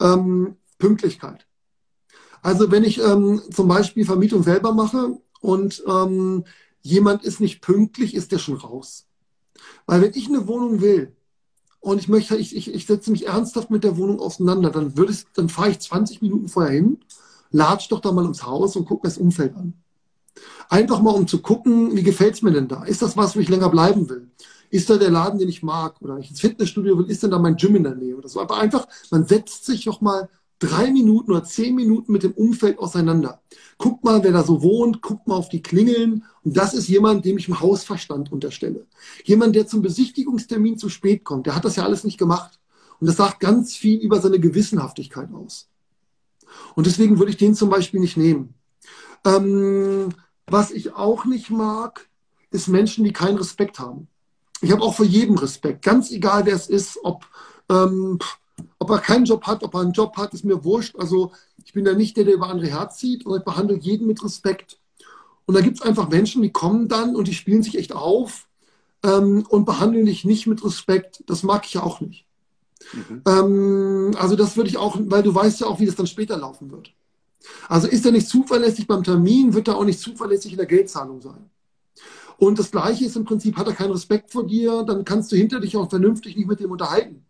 ähm, 0.00 0.56
Pünktlichkeit. 0.78 1.46
Also 2.42 2.70
wenn 2.70 2.84
ich 2.84 3.00
ähm, 3.00 3.40
zum 3.50 3.68
Beispiel 3.68 4.04
Vermietung 4.04 4.42
selber 4.42 4.74
mache 4.74 5.18
und 5.40 5.82
ähm, 5.86 6.44
jemand 6.82 7.24
ist 7.24 7.40
nicht 7.40 7.62
pünktlich, 7.62 8.14
ist 8.14 8.32
der 8.32 8.38
schon 8.38 8.56
raus. 8.56 9.06
Weil 9.86 10.02
wenn 10.02 10.12
ich 10.14 10.28
eine 10.28 10.46
Wohnung 10.46 10.80
will 10.80 11.16
und 11.80 11.98
ich 11.98 12.08
möchte, 12.08 12.36
ich, 12.36 12.54
ich, 12.54 12.72
ich 12.72 12.86
setze 12.86 13.10
mich 13.10 13.26
ernsthaft 13.26 13.70
mit 13.70 13.82
der 13.82 13.96
Wohnung 13.96 14.20
auseinander, 14.20 14.70
dann 14.70 14.96
würde 14.96 15.12
ich, 15.12 15.24
dann 15.34 15.48
fahre 15.48 15.70
ich 15.70 15.80
20 15.80 16.22
Minuten 16.22 16.48
vorher 16.48 16.72
hin, 16.72 16.98
latsch 17.50 17.88
doch 17.90 18.00
da 18.00 18.12
mal 18.12 18.26
ins 18.26 18.44
Haus 18.44 18.76
und 18.76 18.84
gucke 18.84 19.06
mir 19.06 19.10
das 19.10 19.18
Umfeld 19.18 19.54
an. 19.56 19.74
Einfach 20.68 21.00
mal, 21.00 21.10
um 21.12 21.26
zu 21.26 21.40
gucken, 21.40 21.96
wie 21.96 22.02
gefällt 22.02 22.34
es 22.34 22.42
mir 22.42 22.52
denn 22.52 22.68
da? 22.68 22.84
Ist 22.84 23.02
das 23.02 23.16
was, 23.16 23.36
wo 23.36 23.40
ich 23.40 23.48
länger 23.48 23.70
bleiben 23.70 24.08
will? 24.08 24.30
Ist 24.74 24.90
da 24.90 24.96
der 24.96 25.10
Laden, 25.10 25.38
den 25.38 25.48
ich 25.48 25.62
mag? 25.62 26.02
Oder 26.02 26.18
ich 26.18 26.30
ins 26.30 26.40
Fitnessstudio 26.40 26.98
will, 26.98 27.08
ist 27.08 27.22
denn 27.22 27.30
da 27.30 27.38
mein 27.38 27.54
Gym 27.54 27.76
in 27.76 27.84
der 27.84 27.94
Nähe? 27.94 28.16
Oder 28.16 28.28
so. 28.28 28.40
Aber 28.40 28.58
einfach, 28.58 28.88
man 29.12 29.24
setzt 29.24 29.64
sich 29.66 29.86
noch 29.86 30.00
mal 30.00 30.28
drei 30.58 30.90
Minuten 30.90 31.30
oder 31.30 31.44
zehn 31.44 31.76
Minuten 31.76 32.10
mit 32.10 32.24
dem 32.24 32.32
Umfeld 32.32 32.80
auseinander. 32.80 33.40
Guck 33.78 34.02
mal, 34.02 34.24
wer 34.24 34.32
da 34.32 34.42
so 34.42 34.64
wohnt, 34.64 35.00
guck 35.00 35.28
mal 35.28 35.36
auf 35.36 35.48
die 35.48 35.62
Klingeln. 35.62 36.24
Und 36.42 36.56
das 36.56 36.74
ist 36.74 36.88
jemand, 36.88 37.24
dem 37.24 37.38
ich 37.38 37.46
im 37.46 37.60
Hausverstand 37.60 38.32
unterstelle. 38.32 38.88
Jemand, 39.22 39.54
der 39.54 39.68
zum 39.68 39.80
Besichtigungstermin 39.80 40.76
zu 40.76 40.88
spät 40.88 41.22
kommt, 41.22 41.46
der 41.46 41.54
hat 41.54 41.64
das 41.64 41.76
ja 41.76 41.84
alles 41.84 42.02
nicht 42.02 42.18
gemacht. 42.18 42.58
Und 42.98 43.06
das 43.06 43.16
sagt 43.16 43.38
ganz 43.38 43.76
viel 43.76 44.00
über 44.00 44.20
seine 44.20 44.40
Gewissenhaftigkeit 44.40 45.32
aus. 45.32 45.68
Und 46.74 46.88
deswegen 46.88 47.20
würde 47.20 47.30
ich 47.30 47.36
den 47.36 47.54
zum 47.54 47.70
Beispiel 47.70 48.00
nicht 48.00 48.16
nehmen. 48.16 48.54
Ähm, 49.24 50.08
was 50.48 50.72
ich 50.72 50.94
auch 50.94 51.26
nicht 51.26 51.50
mag, 51.50 52.08
ist 52.50 52.66
Menschen, 52.66 53.04
die 53.04 53.12
keinen 53.12 53.38
Respekt 53.38 53.78
haben. 53.78 54.08
Ich 54.64 54.72
habe 54.72 54.82
auch 54.82 54.94
vor 54.94 55.04
jedem 55.04 55.36
Respekt, 55.36 55.84
ganz 55.84 56.10
egal 56.10 56.46
wer 56.46 56.54
es 56.54 56.68
ist, 56.68 56.98
ob, 57.02 57.26
ähm, 57.68 58.18
ob 58.78 58.90
er 58.90 58.98
keinen 58.98 59.26
Job 59.26 59.46
hat, 59.46 59.62
ob 59.62 59.74
er 59.74 59.80
einen 59.80 59.92
Job 59.92 60.16
hat, 60.16 60.32
ist 60.32 60.44
mir 60.44 60.64
wurscht. 60.64 60.96
Also 60.96 61.32
ich 61.64 61.74
bin 61.74 61.84
da 61.84 61.92
nicht 61.92 62.16
der, 62.16 62.24
der 62.24 62.34
über 62.34 62.48
andere 62.48 62.68
herzieht 62.68 63.26
und 63.26 63.36
ich 63.38 63.44
behandle 63.44 63.76
jeden 63.76 64.06
mit 64.06 64.24
Respekt. 64.24 64.78
Und 65.44 65.54
da 65.54 65.60
gibt 65.60 65.78
es 65.78 65.82
einfach 65.82 66.08
Menschen, 66.08 66.40
die 66.40 66.50
kommen 66.50 66.88
dann 66.88 67.14
und 67.14 67.28
die 67.28 67.34
spielen 67.34 67.62
sich 67.62 67.76
echt 67.76 67.92
auf 67.92 68.48
ähm, 69.02 69.44
und 69.48 69.66
behandeln 69.66 70.06
dich 70.06 70.24
nicht 70.24 70.46
mit 70.46 70.64
Respekt. 70.64 71.22
Das 71.26 71.42
mag 71.42 71.66
ich 71.66 71.74
ja 71.74 71.82
auch 71.82 72.00
nicht. 72.00 72.26
Mhm. 72.94 73.22
Ähm, 73.26 74.16
also 74.18 74.34
das 74.34 74.56
würde 74.56 74.70
ich 74.70 74.78
auch, 74.78 74.96
weil 74.98 75.22
du 75.22 75.34
weißt 75.34 75.60
ja 75.60 75.66
auch, 75.66 75.78
wie 75.78 75.86
das 75.86 75.96
dann 75.96 76.06
später 76.06 76.38
laufen 76.38 76.70
wird. 76.70 76.90
Also 77.68 77.86
ist 77.86 78.06
er 78.06 78.12
nicht 78.12 78.28
zuverlässig 78.28 78.86
beim 78.86 79.04
Termin, 79.04 79.52
wird 79.52 79.68
er 79.68 79.76
auch 79.76 79.84
nicht 79.84 80.00
zuverlässig 80.00 80.52
in 80.52 80.56
der 80.58 80.66
Geldzahlung 80.66 81.20
sein. 81.20 81.50
Und 82.38 82.58
das 82.58 82.70
Gleiche 82.70 83.04
ist 83.04 83.16
im 83.16 83.24
Prinzip, 83.24 83.56
hat 83.56 83.66
er 83.66 83.74
keinen 83.74 83.92
Respekt 83.92 84.30
vor 84.30 84.46
dir, 84.46 84.82
dann 84.82 85.04
kannst 85.04 85.30
du 85.32 85.36
hinter 85.36 85.60
dich 85.60 85.76
auch 85.76 85.88
vernünftig 85.88 86.36
nicht 86.36 86.48
mit 86.48 86.60
dem 86.60 86.70
unterhalten. 86.70 87.24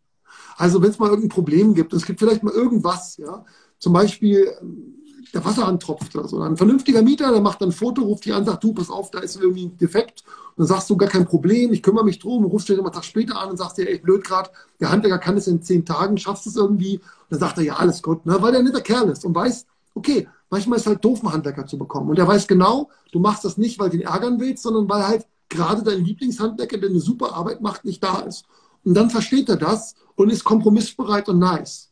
Also 0.57 0.81
wenn 0.83 0.91
es 0.91 0.99
mal 0.99 1.09
irgendein 1.09 1.31
Problem 1.31 1.75
gibt, 1.75 1.93
es 1.93 2.07
gibt 2.07 2.21
vielleicht 2.21 2.43
mal 2.43 2.55
irgendwas, 2.55 3.17
ja, 3.17 3.45
zum 3.79 3.93
Beispiel 3.93 4.53
ähm, 4.61 4.95
der 5.35 5.45
Wasserhahn 5.45 5.81
tropft 5.81 6.15
oder 6.15 6.29
so. 6.29 6.41
Ein 6.41 6.57
vernünftiger 6.57 7.03
Mieter, 7.03 7.33
der 7.33 7.41
macht 7.41 7.61
dann 7.61 7.71
ein 7.71 7.73
Foto, 7.73 8.03
ruft 8.03 8.25
dich 8.25 8.33
an, 8.33 8.45
sagt, 8.45 8.63
du, 8.63 8.73
pass 8.73 8.89
auf, 8.89 9.11
da 9.11 9.19
ist 9.19 9.37
irgendwie 9.37 9.67
ein 9.67 9.77
Defekt. 9.77 10.23
Und 10.57 10.61
dann 10.61 10.67
sagst 10.69 10.89
du, 10.89 10.97
gar 10.97 11.09
kein 11.09 11.27
Problem, 11.27 11.73
ich 11.73 11.83
kümmere 11.83 12.05
mich 12.05 12.21
drum, 12.21 12.45
rufst 12.45 12.69
dich 12.69 12.79
einen 12.79 12.93
Tag 12.93 13.05
später 13.05 13.41
an 13.41 13.51
und 13.51 13.57
sagst 13.57 13.79
dir, 13.79 13.89
ey, 13.89 13.99
blöd 13.99 14.25
gerade, 14.25 14.51
der 14.81 14.91
Handwerker 14.91 15.19
kann 15.19 15.37
es 15.37 15.49
in 15.49 15.61
zehn 15.61 15.85
Tagen, 15.85 16.17
schaffst 16.19 16.47
es 16.47 16.57
irgendwie. 16.57 16.99
Und 16.99 17.03
dann 17.31 17.41
sagt 17.41 17.59
er, 17.59 17.65
ja, 17.65 17.77
alles 17.77 18.03
gut, 18.03 18.25
ne? 18.27 18.37
weil 18.41 18.53
der 18.53 18.61
ein 18.61 18.67
netter 18.67 18.81
Kerl 18.81 19.09
ist 19.11 19.25
und 19.25 19.35
weiß, 19.35 19.67
okay, 19.95 20.29
manchmal 20.51 20.77
ist 20.77 20.83
es 20.83 20.89
halt 20.89 21.05
doof, 21.05 21.21
einen 21.23 21.33
Handwerker 21.33 21.67
zu 21.67 21.79
bekommen. 21.79 22.11
Und 22.11 22.19
er 22.19 22.29
weiß 22.29 22.47
genau, 22.47 22.91
du 23.13 23.19
machst 23.19 23.45
das 23.45 23.59
nicht, 23.59 23.79
weil 23.79 23.91
du 23.91 23.97
ihn 23.97 24.03
ärgern 24.03 24.41
willst, 24.41 24.63
sondern 24.63 24.89
weil 24.89 25.07
halt 25.07 25.27
gerade 25.49 25.83
dein 25.83 26.05
Lieblingshandwerker, 26.05 26.79
der 26.79 26.91
eine 26.91 27.01
super 27.01 27.35
Arbeit 27.35 27.61
macht, 27.61 27.85
nicht 27.85 28.03
da 28.03 28.21
ist. 28.21 28.45
Und 28.85 28.95
dann 28.95 29.11
versteht 29.11 29.49
er 29.49 29.57
das 29.57 29.95
und 30.15 30.31
ist 30.31 30.45
kompromissbereit 30.45 31.29
und 31.29 31.39
nice. 31.39 31.91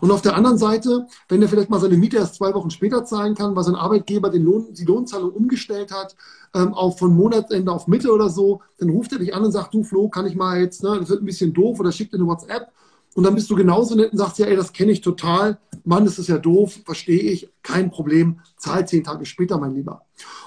Und 0.00 0.10
auf 0.10 0.22
der 0.22 0.34
anderen 0.34 0.58
Seite, 0.58 1.06
wenn 1.28 1.42
er 1.42 1.48
vielleicht 1.48 1.70
mal 1.70 1.80
seine 1.80 1.96
Miete 1.96 2.16
erst 2.16 2.34
zwei 2.34 2.52
Wochen 2.54 2.70
später 2.70 3.04
zahlen 3.04 3.34
kann, 3.34 3.54
weil 3.54 3.64
sein 3.64 3.74
Arbeitgeber 3.74 4.30
den 4.30 4.42
Lohn, 4.42 4.72
die 4.72 4.84
Lohnzahlung 4.84 5.30
umgestellt 5.30 5.92
hat, 5.92 6.16
ähm, 6.54 6.74
auch 6.74 6.98
von 6.98 7.14
Monatsende 7.14 7.70
auf 7.70 7.86
Mitte 7.86 8.12
oder 8.12 8.28
so, 8.28 8.60
dann 8.78 8.90
ruft 8.90 9.12
er 9.12 9.18
dich 9.18 9.34
an 9.34 9.44
und 9.44 9.52
sagt, 9.52 9.74
du 9.74 9.84
Flo, 9.84 10.08
kann 10.08 10.26
ich 10.26 10.34
mal 10.34 10.60
jetzt, 10.60 10.82
ne, 10.82 10.96
das 10.98 11.08
wird 11.08 11.22
ein 11.22 11.26
bisschen 11.26 11.52
doof 11.52 11.78
oder 11.78 11.92
schickt 11.92 12.12
dir 12.12 12.18
eine 12.18 12.26
WhatsApp. 12.26 12.72
Und 13.14 13.24
dann 13.24 13.34
bist 13.34 13.50
du 13.50 13.56
genauso 13.56 13.94
nett 13.94 14.12
und 14.12 14.18
sagst, 14.18 14.38
ja, 14.38 14.46
ey, 14.46 14.56
das 14.56 14.72
kenne 14.72 14.92
ich 14.92 15.00
total. 15.00 15.58
Mann, 15.84 16.04
das 16.04 16.18
ist 16.18 16.28
ja 16.28 16.38
doof, 16.38 16.80
verstehe 16.84 17.20
ich, 17.20 17.48
kein 17.62 17.90
Problem, 17.90 18.40
zahl 18.56 18.86
zehn 18.86 19.04
Tage 19.04 19.26
später, 19.26 19.58
mein 19.58 19.74
Lieber. 19.74 20.02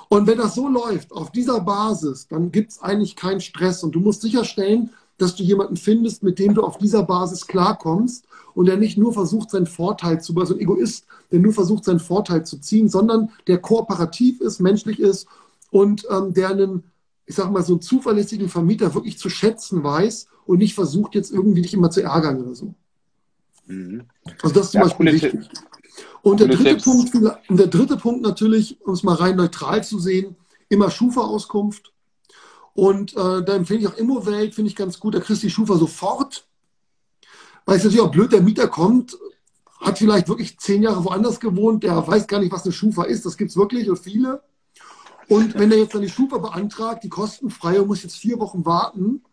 Und 0.10 0.28
wenn 0.28 0.38
das 0.38 0.56
so 0.56 0.68
läuft, 0.68 1.12
auf 1.12 1.32
dieser 1.32 1.62
Basis, 1.62 2.28
dann 2.28 2.52
gibt 2.52 2.72
es 2.72 2.82
eigentlich 2.82 3.16
keinen 3.16 3.42
Stress 3.42 3.84
und 3.84 3.94
du 3.94 4.00
musst 4.00 4.22
sicherstellen, 4.22 4.92
dass 5.18 5.36
du 5.36 5.44
jemanden 5.44 5.78
findest, 5.78 6.24
mit 6.24 6.40
dem 6.40 6.56
du 6.56 6.64
auf 6.64 6.78
dieser 6.78 7.04
Basis 7.04 7.46
klarkommst 7.48 8.26
und 8.54 8.66
der 8.66 8.78
nicht 8.78 8.98
nur 8.98 9.14
versucht, 9.14 9.52
seinen 9.52 9.68
Vorteil 9.68 10.22
zu, 10.22 10.36
also 10.36 10.56
ein 10.56 10.60
Egoist, 10.60 11.06
der 11.32 11.40
nur 11.40 11.54
versucht, 11.54 11.86
seinen 11.86 12.00
Vorteil 12.00 12.46
zu 12.46 12.58
ziehen, 12.60 12.90
sondern 12.90 13.30
der 13.48 13.60
kooperativ 13.60 14.42
ist, 14.42 14.60
menschlich 14.60 15.00
ist 15.00 15.28
und 15.70 16.06
ähm, 16.10 16.34
der 16.34 16.50
einen, 16.50 16.84
ich 17.26 17.36
sag 17.36 17.52
mal, 17.52 17.64
so 17.64 17.74
einen 17.74 17.82
zuverlässigen 17.82 18.50
Vermieter 18.50 18.94
wirklich 18.96 19.18
zu 19.18 19.30
schätzen 19.30 19.84
weiß 19.84 20.28
und 20.46 20.58
nicht 20.58 20.74
versucht, 20.74 21.16
jetzt 21.16 21.32
irgendwie 21.32 21.62
dich 21.62 21.74
immer 21.74 21.92
zu 21.92 22.02
ärgern 22.02 22.42
oder 22.42 22.56
so. 22.56 22.74
Mhm. 23.72 24.04
Also 24.42 24.54
das 24.54 24.66
ist 24.68 24.72
zum 24.72 24.82
ja, 24.82 24.88
Beispiel 24.88 25.14
wichtig. 25.14 25.50
Und 26.22 26.40
der, 26.40 26.48
dritte 26.48 26.78
Punkt, 26.78 27.14
der 27.50 27.68
dritte 27.68 27.98
Punkt 27.98 28.22
natürlich, 28.22 28.80
um 28.82 28.94
es 28.94 29.04
mal 29.04 29.16
rein 29.16 29.36
neutral 29.36 29.84
zu 29.84 30.00
sehen, 30.00 30.36
immer 30.70 30.92
Schufa-Auskunft. 30.92 31.94
Und 32.74 33.14
äh, 33.14 33.44
da 33.44 33.56
empfehle 33.56 33.80
ich 33.80 33.88
auch 33.88 33.98
Immowelt, 33.98 34.56
finde 34.56 34.70
ich 34.70 34.76
ganz 34.76 35.00
gut. 35.00 35.16
Da 35.16 35.20
kriegst 35.20 35.44
du 35.44 35.48
die 35.48 35.54
Schufa 35.54 35.76
sofort. 35.76 36.46
Weil 37.66 37.78
es 37.78 37.84
natürlich 37.84 38.06
auch 38.06 38.12
blöd, 38.12 38.32
der 38.32 38.42
Mieter 38.42 38.68
kommt, 38.68 39.18
hat 39.80 39.98
vielleicht 39.98 40.28
wirklich 40.28 40.58
zehn 40.60 40.84
Jahre 40.84 41.04
woanders 41.04 41.40
gewohnt, 41.40 41.84
der 41.84 42.08
weiß 42.08 42.28
gar 42.28 42.40
nicht, 42.40 42.52
was 42.52 42.64
eine 42.64 42.72
Schufa 42.72 43.04
ist. 43.04 43.26
Das 43.26 43.38
gibt 43.38 43.52
es 43.52 43.58
wirklich 43.58 43.90
und 43.90 43.98
viele. 43.98 44.42
Und 45.28 45.56
wenn 45.56 45.72
er 45.72 45.78
jetzt 45.78 45.94
dann 45.94 46.02
die 46.02 46.10
Schufa 46.10 46.38
beantragt, 46.38 47.04
die 47.04 47.10
kostenfrei 47.10 47.82
und 47.82 47.88
muss 47.88 48.04
jetzt 48.04 48.18
vier 48.18 48.40
Wochen 48.40 48.66
warten, 48.66 49.24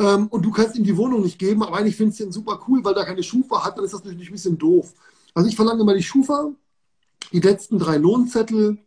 ähm, 0.00 0.26
und 0.28 0.44
du 0.44 0.50
kannst 0.50 0.76
ihm 0.76 0.84
die 0.84 0.96
Wohnung 0.96 1.22
nicht 1.22 1.38
geben, 1.38 1.62
aber 1.62 1.76
eigentlich 1.76 1.96
findest 1.96 2.20
du 2.20 2.24
ihn 2.24 2.32
super 2.32 2.60
cool, 2.68 2.84
weil 2.84 2.94
er 2.94 3.04
keine 3.04 3.22
Schufa 3.22 3.64
hat, 3.64 3.76
dann 3.76 3.84
ist 3.84 3.94
das 3.94 4.04
natürlich 4.04 4.28
ein 4.28 4.34
bisschen 4.34 4.58
doof. 4.58 4.92
Also 5.34 5.48
ich 5.48 5.56
verlange 5.56 5.82
immer 5.82 5.94
die 5.94 6.02
Schufa, 6.02 6.50
die 7.32 7.40
letzten 7.40 7.78
drei 7.78 7.96
Lohnzettel, 7.96 8.78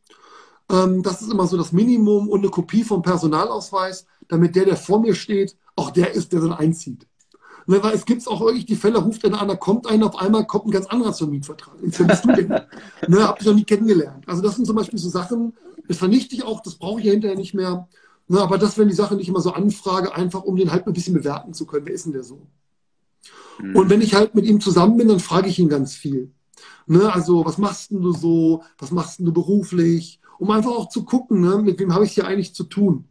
ähm, 0.69 1.03
das 1.03 1.21
ist 1.21 1.31
immer 1.31 1.47
so 1.47 1.57
das 1.57 1.71
Minimum 1.71 2.27
und 2.29 2.39
eine 2.39 2.49
Kopie 2.49 2.83
vom 2.83 3.01
Personalausweis, 3.01 4.05
damit 4.27 4.55
der, 4.55 4.65
der 4.65 4.77
vor 4.77 4.99
mir 4.99 5.15
steht, 5.15 5.55
auch 5.75 5.91
der 5.91 6.13
ist, 6.13 6.33
der 6.33 6.41
dann 6.41 6.53
einzieht. 6.53 7.07
Ne, 7.69 7.83
weil 7.83 7.93
es 7.93 8.05
gibt 8.05 8.25
auch 8.29 8.39
wirklich 8.39 8.65
die 8.65 8.77
Fälle, 8.77 8.97
ruft 8.99 9.25
einer 9.25 9.41
an, 9.41 9.49
da 9.49 9.55
kommt 9.55 9.87
einer, 9.87 10.05
auf 10.05 10.17
einmal 10.17 10.47
kommt 10.47 10.67
ein 10.67 10.71
ganz 10.71 10.85
anderer 10.85 11.11
zum 11.11 11.31
Mietvertrag. 11.31 11.75
Jetzt 11.81 12.05
bist 12.07 12.23
du 12.23 12.31
denn? 12.31 12.47
ne, 13.07 13.27
hab 13.27 13.41
ich 13.41 13.45
noch 13.45 13.53
nie 13.53 13.65
kennengelernt. 13.65 14.23
Also 14.25 14.41
das 14.41 14.55
sind 14.55 14.65
zum 14.65 14.77
Beispiel 14.77 14.97
so 14.97 15.09
Sachen, 15.09 15.53
das 15.85 15.97
vernichte 15.97 16.33
ich 16.33 16.43
auch, 16.43 16.61
das 16.61 16.75
brauche 16.75 17.01
ich 17.01 17.05
ja 17.05 17.11
hinterher 17.11 17.35
nicht 17.35 17.53
mehr. 17.53 17.89
Ne, 18.29 18.41
aber 18.41 18.57
das 18.57 18.77
wären 18.77 18.89
die 18.89 18.95
Sachen, 18.95 19.17
die 19.17 19.23
ich 19.23 19.29
immer 19.29 19.41
so 19.41 19.51
anfrage, 19.51 20.13
einfach 20.13 20.43
um 20.43 20.55
den 20.57 20.71
halt 20.71 20.85
ein 20.85 20.93
bisschen 20.93 21.13
bewerten 21.13 21.53
zu 21.53 21.65
können. 21.65 21.85
Wer 21.85 21.93
ist 21.93 22.05
denn 22.05 22.13
der 22.13 22.23
so? 22.23 22.47
Mhm. 23.59 23.75
Und 23.75 23.89
wenn 23.89 24.01
ich 24.01 24.15
halt 24.15 24.35
mit 24.35 24.45
ihm 24.45 24.59
zusammen 24.59 24.97
bin, 24.97 25.07
dann 25.07 25.19
frage 25.19 25.47
ich 25.47 25.59
ihn 25.59 25.69
ganz 25.69 25.95
viel. 25.95 26.31
Ne, 26.87 27.11
also, 27.11 27.45
was 27.45 27.57
machst 27.57 27.91
denn 27.91 28.01
du 28.01 28.11
so? 28.11 28.63
Was 28.77 28.91
machst 28.91 29.19
denn 29.19 29.25
du 29.25 29.33
beruflich? 29.33 30.19
Um 30.39 30.51
einfach 30.51 30.71
auch 30.71 30.89
zu 30.89 31.03
gucken, 31.03 31.41
ne, 31.41 31.57
mit 31.57 31.79
wem 31.79 31.93
habe 31.93 32.05
ich 32.05 32.11
hier 32.13 32.27
eigentlich 32.27 32.53
zu 32.53 32.65
tun? 32.65 33.05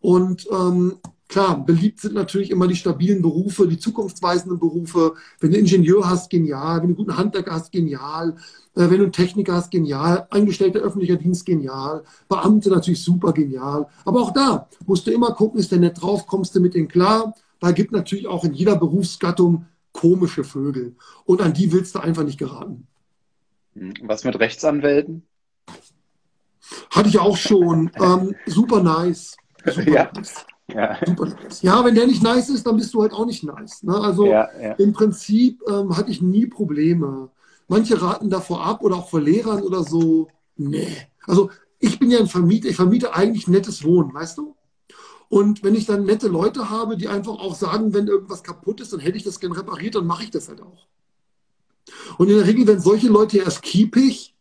Und 0.00 0.46
ähm, 0.50 0.98
Klar, 1.30 1.64
beliebt 1.64 2.00
sind 2.00 2.14
natürlich 2.14 2.50
immer 2.50 2.66
die 2.66 2.74
stabilen 2.74 3.22
Berufe, 3.22 3.68
die 3.68 3.78
zukunftsweisenden 3.78 4.58
Berufe. 4.58 5.14
Wenn 5.38 5.52
du 5.52 5.58
Ingenieur 5.58 6.10
hast, 6.10 6.28
genial. 6.28 6.78
Wenn 6.78 6.80
du 6.80 6.86
einen 6.88 6.96
guten 6.96 7.16
Handwerker 7.16 7.52
hast, 7.52 7.70
genial. 7.70 8.34
Äh, 8.74 8.90
wenn 8.90 8.98
du 8.98 9.04
einen 9.04 9.12
Techniker 9.12 9.54
hast, 9.54 9.70
genial. 9.70 10.26
Angestellter 10.30 10.80
öffentlicher 10.80 11.14
Dienst, 11.14 11.46
genial. 11.46 12.02
Beamte 12.28 12.68
natürlich 12.70 13.04
super 13.04 13.32
genial. 13.32 13.86
Aber 14.04 14.22
auch 14.22 14.32
da 14.32 14.68
musst 14.86 15.06
du 15.06 15.12
immer 15.12 15.32
gucken, 15.32 15.60
ist 15.60 15.70
der 15.70 15.78
nett 15.78 16.02
drauf, 16.02 16.26
kommst 16.26 16.56
du 16.56 16.60
mit 16.60 16.74
denen 16.74 16.88
klar. 16.88 17.32
Es 17.60 17.74
gibt 17.74 17.92
natürlich 17.92 18.26
auch 18.26 18.42
in 18.42 18.52
jeder 18.52 18.74
Berufsgattung 18.74 19.66
komische 19.92 20.42
Vögel. 20.42 20.96
Und 21.26 21.42
an 21.42 21.52
die 21.52 21.70
willst 21.70 21.94
du 21.94 22.00
einfach 22.00 22.24
nicht 22.24 22.38
geraten. 22.40 22.88
Was 24.02 24.24
mit 24.24 24.36
Rechtsanwälten? 24.36 25.22
Hatte 26.90 27.08
ich 27.08 27.20
auch 27.20 27.36
schon. 27.36 27.92
Ähm, 28.02 28.34
super 28.46 28.82
nice. 28.82 29.36
Super 29.64 29.90
ja. 29.92 30.10
nice. 30.12 30.44
Ja. 30.74 30.98
Ja, 31.62 31.84
wenn 31.84 31.94
der 31.94 32.06
nicht 32.06 32.22
nice 32.22 32.48
ist, 32.48 32.66
dann 32.66 32.76
bist 32.76 32.92
du 32.94 33.02
halt 33.02 33.12
auch 33.12 33.26
nicht 33.26 33.44
nice. 33.44 33.82
Ne? 33.82 33.94
Also 33.94 34.26
ja, 34.26 34.48
ja. 34.60 34.72
im 34.72 34.92
Prinzip 34.92 35.62
ähm, 35.68 35.96
hatte 35.96 36.10
ich 36.10 36.22
nie 36.22 36.46
Probleme. 36.46 37.30
Manche 37.68 38.00
raten 38.00 38.30
davor 38.30 38.64
ab 38.64 38.82
oder 38.82 38.96
auch 38.96 39.08
vor 39.08 39.20
Lehrern 39.20 39.62
oder 39.62 39.84
so. 39.84 40.28
Nee. 40.56 40.88
Also 41.26 41.50
ich 41.78 41.98
bin 41.98 42.10
ja 42.10 42.18
ein 42.18 42.26
Vermieter, 42.26 42.68
ich 42.68 42.76
vermiete 42.76 43.14
eigentlich 43.14 43.48
nettes 43.48 43.84
Wohnen, 43.84 44.12
weißt 44.12 44.38
du? 44.38 44.54
Und 45.28 45.62
wenn 45.62 45.76
ich 45.76 45.86
dann 45.86 46.04
nette 46.04 46.26
Leute 46.26 46.70
habe, 46.70 46.96
die 46.96 47.06
einfach 47.06 47.34
auch 47.34 47.54
sagen, 47.54 47.94
wenn 47.94 48.08
irgendwas 48.08 48.42
kaputt 48.42 48.80
ist, 48.80 48.92
dann 48.92 49.00
hätte 49.00 49.16
ich 49.16 49.22
das 49.22 49.38
gern 49.38 49.52
repariert, 49.52 49.94
dann 49.94 50.06
mache 50.06 50.24
ich 50.24 50.30
das 50.30 50.48
halt 50.48 50.60
auch. 50.60 50.86
Und 52.18 52.28
in 52.28 52.36
der 52.36 52.46
Regel 52.46 52.66
werden 52.66 52.80
solche 52.80 53.08
Leute 53.08 53.38
erst 53.38 53.62
kiepig, 53.62 54.34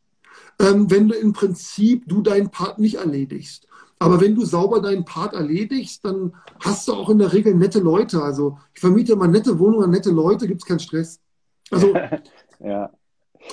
ähm, 0.60 0.90
wenn 0.90 1.08
du 1.08 1.16
im 1.16 1.34
Prinzip 1.34 2.08
du 2.08 2.22
deinen 2.22 2.50
Part 2.50 2.80
nicht 2.80 2.96
erledigst. 2.96 3.68
Aber 4.00 4.22
wenn 4.22 4.36
du 4.36 4.45
sauber 4.45 4.82
deinen 4.82 5.04
Part 5.04 5.34
erledigst, 5.34 6.06
dann 6.06 6.34
hast 6.60 6.88
du 6.88 6.93
auch 6.93 7.10
in 7.10 7.20
der 7.20 7.34
Regel 7.34 7.54
nette 7.54 7.80
Leute. 7.80 8.24
Also 8.24 8.58
ich 8.74 8.80
vermiete 8.80 9.14
immer 9.14 9.28
nette 9.28 9.60
Wohnungen 9.60 9.84
an 9.84 9.89
nette 9.91 10.10
Leute, 10.10 10.47
gibt 10.47 10.62
es 10.62 10.68
keinen 10.68 10.80
Stress. 10.80 11.20
Also, 11.70 11.93
ja. 12.60 12.89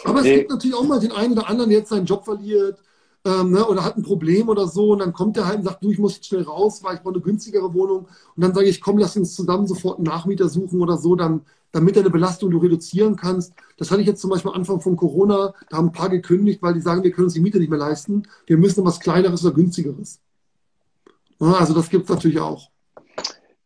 Aber 0.04 0.18
es 0.20 0.24
nee. 0.24 0.38
gibt 0.38 0.50
natürlich 0.50 0.76
auch 0.76 0.84
mal 0.84 1.00
den 1.00 1.12
einen 1.12 1.32
oder 1.32 1.48
anderen, 1.48 1.70
der 1.70 1.80
jetzt 1.80 1.90
seinen 1.90 2.06
Job 2.06 2.24
verliert 2.24 2.78
ähm, 3.26 3.50
ne, 3.50 3.66
oder 3.66 3.84
hat 3.84 3.96
ein 3.96 4.04
Problem 4.04 4.48
oder 4.48 4.68
so 4.68 4.92
und 4.92 5.00
dann 5.00 5.12
kommt 5.12 5.36
der 5.36 5.46
halt 5.46 5.58
und 5.58 5.64
sagt, 5.64 5.82
du, 5.82 5.90
ich 5.90 5.98
muss 5.98 6.14
jetzt 6.14 6.26
schnell 6.26 6.42
raus, 6.42 6.82
weil 6.84 6.94
ich 6.94 7.02
brauche 7.02 7.14
eine 7.14 7.22
günstigere 7.22 7.74
Wohnung. 7.74 8.06
Und 8.36 8.42
dann 8.42 8.54
sage 8.54 8.68
ich, 8.68 8.80
komm, 8.80 8.98
lass 8.98 9.16
uns 9.16 9.34
zusammen 9.34 9.66
sofort 9.66 9.98
einen 9.98 10.06
Nachmieter 10.06 10.48
suchen 10.48 10.80
oder 10.80 10.96
so, 10.96 11.16
dann, 11.16 11.42
damit 11.72 11.96
deine 11.96 12.10
Belastung 12.10 12.50
du 12.50 12.58
reduzieren 12.58 13.16
kannst. 13.16 13.52
Das 13.78 13.90
hatte 13.90 14.00
ich 14.00 14.06
jetzt 14.06 14.20
zum 14.20 14.30
Beispiel 14.30 14.52
am 14.52 14.56
Anfang 14.58 14.80
von 14.80 14.96
Corona, 14.96 15.54
da 15.68 15.76
haben 15.76 15.88
ein 15.88 15.92
paar 15.92 16.08
gekündigt, 16.08 16.62
weil 16.62 16.74
die 16.74 16.80
sagen, 16.80 17.02
wir 17.02 17.10
können 17.10 17.24
uns 17.24 17.34
die 17.34 17.40
Miete 17.40 17.58
nicht 17.58 17.68
mehr 17.68 17.78
leisten. 17.78 18.22
Wir 18.46 18.58
müssen 18.58 18.84
was 18.84 19.00
Kleineres 19.00 19.44
oder 19.44 19.54
Günstigeres. 19.54 20.20
Also 21.38 21.74
das 21.74 21.90
gibt 21.90 22.04
es 22.04 22.10
natürlich 22.10 22.40
auch. 22.40 22.70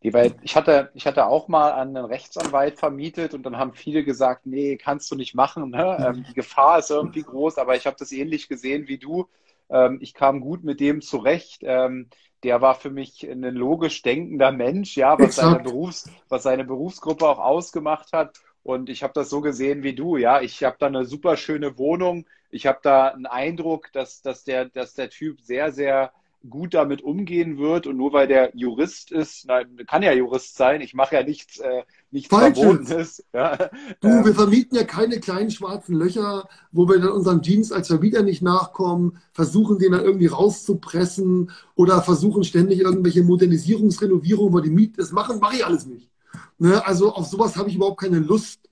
Nee, 0.02 0.14
weil 0.14 0.34
ich 0.42 0.56
hatte, 0.56 0.90
ich 0.94 1.06
hatte 1.06 1.26
auch 1.26 1.48
mal 1.48 1.72
an 1.72 1.94
einen 1.94 2.06
Rechtsanwalt 2.06 2.78
vermietet 2.78 3.34
und 3.34 3.42
dann 3.42 3.58
haben 3.58 3.74
viele 3.74 4.02
gesagt, 4.02 4.46
nee, 4.46 4.76
kannst 4.76 5.10
du 5.10 5.14
nicht 5.14 5.34
machen. 5.34 5.70
Ne? 5.70 6.06
Ähm, 6.06 6.24
die 6.26 6.32
Gefahr 6.32 6.78
ist 6.78 6.90
irgendwie 6.90 7.22
groß, 7.22 7.58
aber 7.58 7.76
ich 7.76 7.86
habe 7.86 7.96
das 7.98 8.10
ähnlich 8.10 8.48
gesehen 8.48 8.88
wie 8.88 8.96
du. 8.96 9.28
Ähm, 9.68 9.98
ich 10.00 10.14
kam 10.14 10.40
gut 10.40 10.64
mit 10.64 10.80
dem 10.80 11.02
zurecht. 11.02 11.60
Ähm, 11.64 12.08
der 12.42 12.62
war 12.62 12.74
für 12.74 12.90
mich 12.90 13.28
ein 13.28 13.42
logisch 13.42 14.00
denkender 14.00 14.52
Mensch, 14.52 14.96
ja, 14.96 15.18
was 15.18 15.36
seine, 15.36 15.60
Berufs-, 15.60 16.10
was 16.30 16.42
seine 16.42 16.64
Berufsgruppe 16.64 17.28
auch 17.28 17.38
ausgemacht 17.38 18.14
hat. 18.14 18.40
Und 18.62 18.88
ich 18.88 19.02
habe 19.02 19.12
das 19.12 19.28
so 19.28 19.42
gesehen 19.42 19.82
wie 19.82 19.94
du, 19.94 20.16
ja. 20.16 20.40
Ich 20.40 20.64
habe 20.64 20.76
da 20.78 20.86
eine 20.86 21.04
super 21.04 21.36
schöne 21.36 21.76
Wohnung. 21.76 22.26
Ich 22.50 22.66
habe 22.66 22.78
da 22.82 23.08
einen 23.08 23.26
Eindruck, 23.26 23.92
dass, 23.92 24.22
dass, 24.22 24.44
der, 24.44 24.66
dass 24.66 24.94
der 24.94 25.10
Typ 25.10 25.42
sehr, 25.42 25.72
sehr 25.72 26.12
gut 26.48 26.74
damit 26.74 27.02
umgehen 27.02 27.58
wird. 27.58 27.86
Und 27.86 27.96
nur 27.96 28.12
weil 28.12 28.26
der 28.26 28.50
Jurist 28.54 29.12
ist, 29.12 29.46
nein, 29.46 29.76
kann 29.86 30.02
ja 30.02 30.12
Jurist 30.12 30.56
sein, 30.56 30.80
ich 30.80 30.94
mache 30.94 31.16
ja 31.16 31.22
nichts, 31.22 31.58
äh, 31.58 31.82
nichts 32.10 32.28
Verbotenes. 32.28 33.24
Ja. 33.32 33.56
Du, 34.00 34.08
wir 34.08 34.26
ähm. 34.26 34.34
vermieten 34.34 34.76
ja 34.76 34.84
keine 34.84 35.20
kleinen 35.20 35.50
schwarzen 35.50 35.94
Löcher, 35.94 36.48
wo 36.72 36.88
wir 36.88 36.98
dann 36.98 37.10
unserem 37.10 37.42
Dienst 37.42 37.72
als 37.72 37.88
Vermieter 37.88 38.22
nicht 38.22 38.42
nachkommen, 38.42 39.18
versuchen 39.32 39.78
den 39.78 39.92
dann 39.92 40.04
irgendwie 40.04 40.26
rauszupressen 40.26 41.50
oder 41.74 42.02
versuchen 42.02 42.44
ständig 42.44 42.80
irgendwelche 42.80 43.22
Modernisierungsrenovierungen, 43.22 44.52
wo 44.52 44.60
die 44.60 44.70
Miete 44.70 44.98
das 44.98 45.12
machen, 45.12 45.40
mache 45.40 45.56
ich 45.56 45.66
alles 45.66 45.86
nicht. 45.86 46.10
Ne? 46.58 46.84
Also 46.86 47.12
auf 47.14 47.26
sowas 47.26 47.56
habe 47.56 47.68
ich 47.68 47.76
überhaupt 47.76 48.00
keine 48.00 48.18
Lust. 48.18 48.69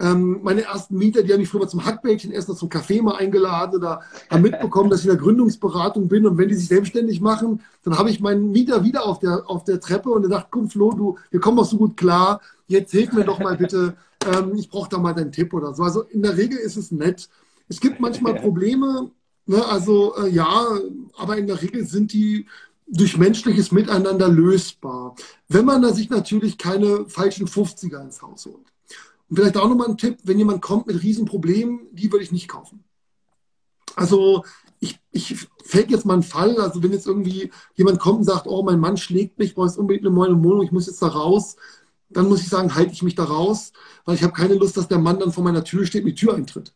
Ähm, 0.00 0.40
meine 0.42 0.62
ersten 0.62 0.96
Mieter, 0.96 1.22
die 1.22 1.32
haben 1.32 1.40
mich 1.40 1.48
früher 1.48 1.62
mal 1.62 1.68
zum 1.68 1.84
Hackbällchen 1.84 2.32
essen, 2.32 2.56
zum 2.56 2.68
Kaffee 2.68 3.02
mal 3.02 3.16
eingeladen 3.16 3.76
oder 3.76 4.02
haben 4.30 4.42
mitbekommen, 4.42 4.90
dass 4.90 5.00
ich 5.00 5.06
in 5.06 5.12
der 5.12 5.20
Gründungsberatung 5.20 6.06
bin. 6.08 6.26
Und 6.26 6.38
wenn 6.38 6.48
die 6.48 6.54
sich 6.54 6.68
selbstständig 6.68 7.20
machen, 7.20 7.62
dann 7.82 7.98
habe 7.98 8.10
ich 8.10 8.20
meinen 8.20 8.52
Mieter 8.52 8.84
wieder 8.84 9.06
auf 9.06 9.18
der, 9.18 9.50
auf 9.50 9.64
der 9.64 9.80
Treppe 9.80 10.10
und 10.10 10.22
er 10.24 10.28
dachte, 10.28 10.48
komm 10.50 10.70
Flo, 10.70 10.92
du, 10.92 11.18
wir 11.30 11.40
kommen 11.40 11.58
auch 11.58 11.64
so 11.64 11.76
gut 11.76 11.96
klar. 11.96 12.40
Jetzt 12.68 12.92
hilf 12.92 13.12
mir 13.12 13.24
doch 13.24 13.40
mal 13.40 13.56
bitte. 13.56 13.96
Ähm, 14.24 14.54
ich 14.56 14.68
brauche 14.68 14.88
da 14.88 14.98
mal 14.98 15.14
deinen 15.14 15.32
Tipp 15.32 15.52
oder 15.52 15.74
so. 15.74 15.82
Also 15.82 16.02
in 16.02 16.22
der 16.22 16.36
Regel 16.36 16.58
ist 16.58 16.76
es 16.76 16.92
nett. 16.92 17.28
Es 17.68 17.80
gibt 17.80 17.98
manchmal 17.98 18.34
Probleme, 18.34 19.10
ne? 19.46 19.64
also 19.66 20.14
äh, 20.16 20.28
ja, 20.28 20.68
aber 21.16 21.36
in 21.36 21.46
der 21.46 21.60
Regel 21.60 21.84
sind 21.84 22.12
die 22.12 22.46
durch 22.86 23.18
menschliches 23.18 23.72
Miteinander 23.72 24.28
lösbar. 24.28 25.14
Wenn 25.48 25.64
man 25.64 25.82
da 25.82 25.92
sich 25.92 26.08
natürlich 26.08 26.56
keine 26.56 27.06
falschen 27.06 27.46
50er 27.46 28.02
ins 28.02 28.22
Haus 28.22 28.46
holt. 28.46 28.66
Und 29.28 29.36
vielleicht 29.36 29.56
auch 29.56 29.68
nochmal 29.68 29.88
ein 29.88 29.98
Tipp, 29.98 30.18
wenn 30.24 30.38
jemand 30.38 30.62
kommt 30.62 30.86
mit 30.86 31.02
Riesenproblemen, 31.02 31.88
die 31.92 32.10
würde 32.10 32.24
ich 32.24 32.32
nicht 32.32 32.48
kaufen. 32.48 32.84
Also 33.96 34.44
ich, 34.80 34.98
ich 35.10 35.48
fällt 35.64 35.90
jetzt 35.90 36.06
mal 36.06 36.14
ein 36.14 36.22
Fall, 36.22 36.58
also 36.60 36.82
wenn 36.82 36.92
jetzt 36.92 37.06
irgendwie 37.06 37.50
jemand 37.74 37.98
kommt 37.98 38.18
und 38.18 38.24
sagt, 38.24 38.46
oh, 38.46 38.62
mein 38.62 38.78
Mann 38.78 38.96
schlägt 38.96 39.38
mich, 39.38 39.50
ich 39.50 39.54
brauche 39.54 39.66
jetzt 39.66 39.78
unbedingt 39.78 40.06
eine 40.06 40.14
neue 40.14 40.42
Wohnung, 40.42 40.62
ich 40.62 40.72
muss 40.72 40.86
jetzt 40.86 41.02
da 41.02 41.08
raus, 41.08 41.56
dann 42.08 42.28
muss 42.28 42.40
ich 42.40 42.48
sagen, 42.48 42.74
halte 42.74 42.92
ich 42.92 43.02
mich 43.02 43.16
da 43.16 43.24
raus, 43.24 43.72
weil 44.04 44.14
ich 44.14 44.22
habe 44.22 44.32
keine 44.32 44.54
Lust, 44.54 44.76
dass 44.76 44.88
der 44.88 44.98
Mann 44.98 45.18
dann 45.18 45.32
vor 45.32 45.44
meiner 45.44 45.64
Tür 45.64 45.84
steht 45.84 46.04
und 46.04 46.10
die 46.10 46.14
Tür 46.14 46.34
eintritt. 46.34 46.74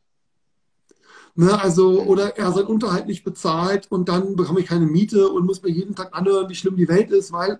Ne, 1.34 1.58
also, 1.58 2.02
oder 2.02 2.36
er 2.36 2.52
seinen 2.52 2.66
Unterhalt 2.66 3.06
nicht 3.06 3.24
bezahlt 3.24 3.90
und 3.90 4.10
dann 4.10 4.36
bekomme 4.36 4.60
ich 4.60 4.66
keine 4.66 4.84
Miete 4.84 5.28
und 5.28 5.46
muss 5.46 5.62
mir 5.62 5.70
jeden 5.70 5.94
Tag 5.94 6.14
anhören, 6.14 6.50
wie 6.50 6.54
schlimm 6.54 6.76
die 6.76 6.88
Welt 6.88 7.10
ist, 7.10 7.32
weil 7.32 7.58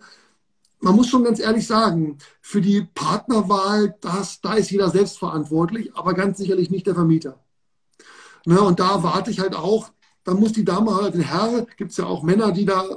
man 0.82 0.96
muss 0.96 1.08
schon 1.08 1.24
ganz 1.24 1.38
ehrlich 1.38 1.66
sagen, 1.66 2.18
für 2.40 2.60
die 2.60 2.86
Partnerwahl, 2.94 3.94
das, 4.00 4.40
da 4.40 4.54
ist 4.54 4.70
jeder 4.70 4.90
selbst 4.90 5.18
verantwortlich, 5.18 5.94
aber 5.94 6.12
ganz 6.12 6.38
sicherlich 6.38 6.70
nicht 6.70 6.86
der 6.86 6.94
Vermieter. 6.94 7.38
Ne, 8.44 8.60
und 8.60 8.80
da 8.80 9.02
warte 9.04 9.30
ich 9.30 9.38
halt 9.38 9.54
auch, 9.54 9.90
da 10.24 10.34
muss 10.34 10.52
die 10.52 10.64
Dame 10.64 10.96
halt, 10.96 11.14
der 11.14 11.22
Herr, 11.22 11.66
gibt 11.76 11.92
es 11.92 11.96
ja 11.96 12.06
auch 12.06 12.24
Männer, 12.24 12.50
die 12.50 12.64
da 12.64 12.84
äh, 12.84 12.94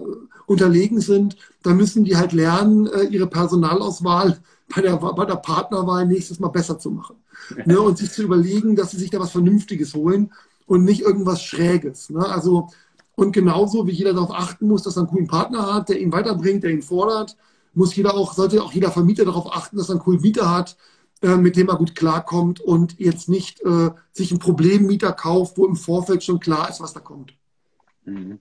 unterlegen 0.47 0.99
sind, 0.99 1.37
da 1.61 1.73
müssen 1.73 2.03
die 2.03 2.17
halt 2.17 2.33
lernen, 2.33 2.87
äh, 2.87 3.03
ihre 3.03 3.27
Personalauswahl 3.27 4.39
bei 4.75 4.81
der, 4.81 4.97
bei 4.97 5.25
der 5.25 5.35
Partnerwahl 5.35 6.07
nächstes 6.07 6.39
Mal 6.39 6.49
besser 6.49 6.79
zu 6.79 6.89
machen. 6.89 7.17
Ne, 7.65 7.79
und 7.79 7.99
sich 7.99 8.11
zu 8.11 8.23
überlegen, 8.23 8.75
dass 8.75 8.91
sie 8.91 8.97
sich 8.97 9.11
da 9.11 9.19
was 9.19 9.31
Vernünftiges 9.31 9.93
holen 9.93 10.31
und 10.65 10.83
nicht 10.83 11.01
irgendwas 11.01 11.43
Schräges. 11.43 12.09
Ne? 12.09 12.25
Also, 12.27 12.69
und 13.15 13.31
genauso 13.31 13.85
wie 13.85 13.91
jeder 13.91 14.13
darauf 14.13 14.31
achten 14.31 14.67
muss, 14.67 14.81
dass 14.81 14.97
er 14.97 15.01
einen 15.01 15.09
coolen 15.09 15.27
Partner 15.27 15.71
hat, 15.71 15.89
der 15.89 15.99
ihn 15.99 16.11
weiterbringt, 16.11 16.63
der 16.63 16.71
ihn 16.71 16.81
fordert, 16.81 17.37
muss 17.75 17.95
jeder 17.95 18.15
auch, 18.15 18.33
sollte 18.33 18.63
auch 18.63 18.73
jeder 18.73 18.91
Vermieter 18.91 19.25
darauf 19.25 19.51
achten, 19.53 19.77
dass 19.77 19.89
er 19.89 19.93
einen 19.93 20.01
coolen 20.01 20.21
Mieter 20.21 20.53
hat, 20.53 20.77
äh, 21.21 21.35
mit 21.35 21.55
dem 21.55 21.69
er 21.69 21.77
gut 21.77 21.95
klarkommt 21.95 22.59
und 22.59 22.99
jetzt 22.99 23.29
nicht 23.29 23.61
äh, 23.61 23.91
sich 24.11 24.31
einen 24.31 24.39
Problemmieter 24.39 25.13
kauft, 25.13 25.57
wo 25.57 25.65
im 25.65 25.75
Vorfeld 25.75 26.23
schon 26.23 26.39
klar 26.39 26.69
ist, 26.69 26.81
was 26.81 26.93
da 26.93 26.99
kommt. 26.99 27.33
Mhm. 28.05 28.39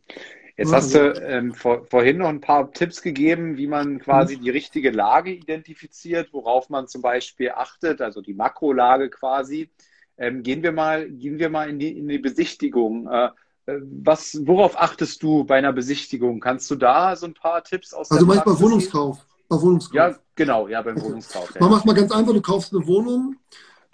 Jetzt 0.57 0.73
hast 0.73 0.95
du 0.95 1.13
ähm, 1.21 1.53
vor, 1.53 1.85
vorhin 1.87 2.19
noch 2.19 2.29
ein 2.29 2.41
paar 2.41 2.71
Tipps 2.73 3.03
gegeben, 3.03 3.57
wie 3.57 3.67
man 3.67 3.99
quasi 3.99 4.37
mhm. 4.37 4.43
die 4.43 4.51
richtige 4.51 4.91
Lage 4.91 5.33
identifiziert, 5.33 6.33
worauf 6.33 6.69
man 6.69 6.87
zum 6.87 7.03
Beispiel 7.03 7.51
achtet, 7.51 8.01
also 8.01 8.21
die 8.21 8.35
Makrolage 8.35 9.11
quasi. 9.11 9.71
Ähm, 10.17 10.45
gehen 10.45 10.63
wir 10.63 10.71
mal, 10.71 11.11
gehen 11.11 11.41
wir 11.41 11.49
mal 11.51 11.69
in 11.69 11.81
die, 11.81 11.99
in 11.99 12.07
die 12.07 12.21
Besichtigung. 12.21 13.09
Äh, 13.09 13.31
was, 13.67 14.39
worauf 14.45 14.79
achtest 14.79 15.23
du 15.23 15.45
bei 15.45 15.57
einer 15.57 15.73
Besichtigung? 15.73 16.41
Kannst 16.41 16.71
du 16.71 16.77
da 16.77 17.17
so 17.17 17.27
ein 17.27 17.35
paar 17.35 17.65
Tipps 17.65 17.95
aus 17.95 18.11
Also 18.11 18.27
manchmal 18.27 18.59
Wohnungskauf. 18.61 19.27
Bei 19.49 19.61
Wohnungskauf. 19.61 19.95
Ja, 19.95 20.19
genau, 20.35 20.69
ja, 20.69 20.83
beim 20.83 21.01
Wohnungskauf. 21.01 21.55
Ja. 21.55 21.61
Man 21.61 21.71
macht 21.71 21.87
mal 21.87 21.95
ganz 21.95 22.13
einfach, 22.13 22.33
du 22.33 22.43
kaufst 22.43 22.75
eine 22.75 22.87
Wohnung, 22.87 23.37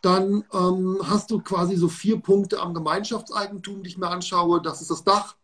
dann 0.03 0.45
ähm, 0.53 0.99
hast 1.03 1.31
du 1.31 1.41
quasi 1.41 1.77
so 1.77 1.89
vier 1.89 2.21
Punkte 2.21 2.61
am 2.61 2.75
Gemeinschaftseigentum, 2.75 3.83
die 3.83 3.91
ich 3.91 3.99
mir 3.99 4.09
anschaue. 4.09 4.61
Das 4.63 4.81
ist 4.81 4.91
das 4.91 5.05
Dach, 5.05 5.37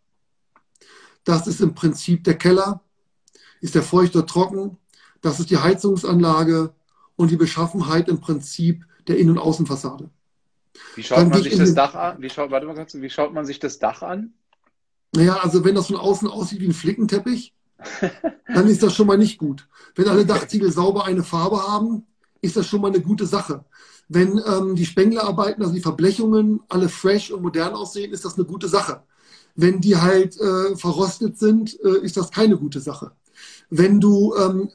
das 1.24 1.46
ist 1.46 1.60
im 1.60 1.74
Prinzip 1.74 2.24
der 2.24 2.38
Keller, 2.38 2.80
ist 3.60 3.74
der 3.74 3.82
feucht 3.82 4.16
oder 4.16 4.26
trocken, 4.26 4.78
das 5.20 5.40
ist 5.40 5.50
die 5.50 5.58
Heizungsanlage 5.58 6.72
und 7.16 7.30
die 7.30 7.36
Beschaffenheit 7.36 8.08
im 8.08 8.20
Prinzip 8.20 8.86
der 9.06 9.18
Innen- 9.18 9.30
und 9.30 9.38
Außenfassade. 9.38 10.10
Wie 10.94 11.02
schaut 11.02 11.28
man 11.28 11.42
sich 11.42 11.56
das 11.56 11.74
Dach 11.74 11.94
an? 11.94 12.16
Wie 12.20 12.30
schaut, 12.30 12.50
warte 12.50 12.66
mal 12.66 12.74
kurz, 12.74 12.94
wie 12.94 13.10
schaut 13.10 13.32
man 13.32 13.46
sich 13.46 13.58
das 13.58 13.78
Dach 13.78 14.02
an? 14.02 14.32
Naja, 15.14 15.38
also 15.42 15.64
wenn 15.64 15.74
das 15.74 15.86
von 15.86 15.96
außen 15.96 16.28
aussieht 16.28 16.60
wie 16.60 16.66
ein 16.66 16.72
Flickenteppich, 16.72 17.54
dann 18.48 18.68
ist 18.68 18.82
das 18.82 18.94
schon 18.94 19.06
mal 19.06 19.18
nicht 19.18 19.38
gut. 19.38 19.68
Wenn 19.94 20.08
alle 20.08 20.26
Dachziegel 20.26 20.72
sauber 20.72 21.04
eine 21.04 21.22
Farbe 21.22 21.66
haben, 21.66 22.06
ist 22.40 22.56
das 22.56 22.66
schon 22.66 22.80
mal 22.80 22.88
eine 22.88 23.00
gute 23.00 23.26
Sache. 23.26 23.64
Wenn 24.08 24.40
ähm, 24.46 24.76
die 24.76 24.86
Spenglerarbeiten, 24.86 25.62
also 25.62 25.74
die 25.74 25.80
Verblechungen, 25.80 26.60
alle 26.68 26.88
fresh 26.88 27.30
und 27.30 27.42
modern 27.42 27.74
aussehen, 27.74 28.12
ist 28.12 28.24
das 28.24 28.36
eine 28.36 28.44
gute 28.44 28.68
Sache. 28.68 29.02
Wenn 29.54 29.80
die 29.80 29.96
halt 29.96 30.38
äh, 30.40 30.76
verrostet 30.76 31.38
sind, 31.38 31.78
äh, 31.82 31.98
ist 32.02 32.16
das 32.16 32.30
keine 32.30 32.56
gute 32.56 32.80
Sache. 32.80 33.12
Wenn 33.68 34.00
du 34.00 34.34
ähm, 34.36 34.70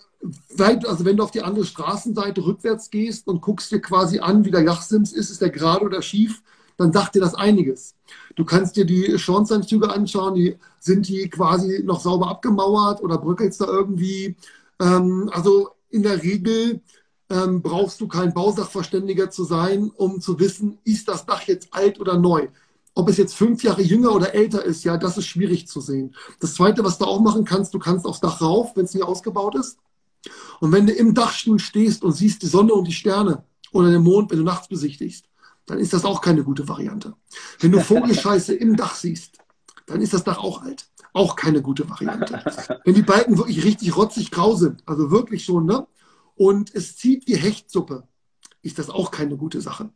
weit, 0.56 0.86
also 0.86 1.06
wenn 1.06 1.18
du 1.18 1.24
auf 1.24 1.32
die 1.32 1.42
andere 1.42 1.66
Straßenseite 1.66 2.46
rückwärts 2.46 2.90
gehst 2.90 3.28
und 3.28 3.42
guckst 3.42 3.72
dir 3.72 3.82
quasi 3.82 4.20
an, 4.20 4.46
wie 4.46 4.52
der 4.52 4.64
Yachtsims 4.64 5.14
ist, 5.14 5.30
ist 5.32 5.42
der 5.42 5.50
gerade 5.50 5.86
oder 5.86 6.02
schief, 6.02 6.42
dann 6.78 6.94
sagt 6.94 7.16
dir 7.16 7.22
das 7.22 7.36
einiges. 7.36 7.96
Du 8.36 8.46
kannst 8.46 8.76
dir 8.76 8.86
die 8.86 9.18
Schornsteinzüge 9.18 9.90
anschauen, 9.90 10.36
die 10.36 10.58
sind 10.80 11.08
die 11.08 11.30
quasi 11.30 11.84
noch 11.84 12.00
sauber 12.00 12.30
abgemauert 12.30 13.02
oder 13.02 13.18
bröckelst 13.18 13.62
da 13.62 13.66
irgendwie. 13.66 14.36
Ähm, 14.80 15.30
also 15.34 15.70
in 15.90 16.04
der 16.04 16.24
Regel 16.24 16.82
ähm, 17.30 17.62
brauchst 17.62 18.02
du 18.02 18.08
kein 18.08 18.34
Bausachverständiger 18.34 19.30
zu 19.30 19.44
sein, 19.44 19.92
um 19.96 20.22
zu 20.22 20.40
wissen, 20.40 20.80
ist 20.84 21.08
das 21.08 21.26
Dach 21.26 21.44
jetzt 21.44 21.74
alt 21.74 22.00
oder 22.00 22.18
neu. 22.18 22.48
Ob 22.94 23.10
es 23.10 23.18
jetzt 23.18 23.36
fünf 23.36 23.64
Jahre 23.64 23.82
jünger 23.82 24.14
oder 24.14 24.34
älter 24.34 24.66
ist, 24.66 24.84
ja, 24.84 24.98
das 24.98 25.18
ist 25.18 25.28
schwierig 25.28 25.68
zu 25.68 25.80
sehen. 25.80 26.14
Das 26.42 26.56
Zweite, 26.56 26.84
was 26.84 26.98
du 26.98 27.06
auch 27.06 27.22
machen 27.22 27.46
kannst, 27.46 27.74
du 27.74 27.80
kannst 27.80 28.06
aufs 28.06 28.20
Dach 28.20 28.42
rauf, 28.42 28.76
wenn 28.76 28.86
es 28.86 28.94
nicht 28.94 29.04
ausgebaut 29.04 29.56
ist. 29.56 29.78
Und 30.60 30.72
wenn 30.72 30.88
du 30.88 30.94
im 30.94 31.14
Dachstuhl 31.14 31.60
stehst 31.60 32.04
und 32.04 32.12
siehst 32.12 32.42
die 32.42 32.48
Sonne 32.48 32.74
und 32.74 32.88
die 32.88 32.94
Sterne 32.94 33.44
oder 33.72 33.92
den 33.92 34.04
Mond, 34.04 34.32
wenn 34.32 34.40
du 34.40 34.44
nachts 34.44 34.68
besichtigst, 34.68 35.26
dann 35.66 35.80
ist 35.80 35.94
das 35.94 36.06
auch 36.06 36.22
keine 36.22 36.44
gute 36.44 36.68
Variante. 36.68 37.16
Wenn 37.60 37.72
du 37.72 37.80
Vogelscheiße 37.84 38.54
im 38.54 38.76
Dach 38.76 38.96
siehst, 38.96 39.38
dann 39.88 40.02
ist 40.02 40.14
das 40.14 40.24
Dach 40.24 40.38
auch 40.38 40.62
alt. 40.62 40.88
Auch 41.14 41.36
keine 41.36 41.62
gute 41.62 41.90
Variante. 41.90 42.42
Wenn 42.86 42.94
die 42.94 43.02
Balken 43.02 43.38
wirklich 43.38 43.64
richtig 43.66 43.96
rotzig 43.98 44.32
grau 44.32 44.56
sind, 44.56 44.82
also 44.86 45.12
wirklich 45.12 45.44
schon, 45.44 45.66
ne? 45.66 45.86
Und 46.36 46.74
es 46.74 46.96
zieht 46.96 47.28
wie 47.28 47.36
Hechtsuppe, 47.36 48.08
ist 48.62 48.80
das 48.80 48.90
auch 48.90 49.12
keine 49.12 49.38
gute 49.38 49.62
Sache. 49.62 49.90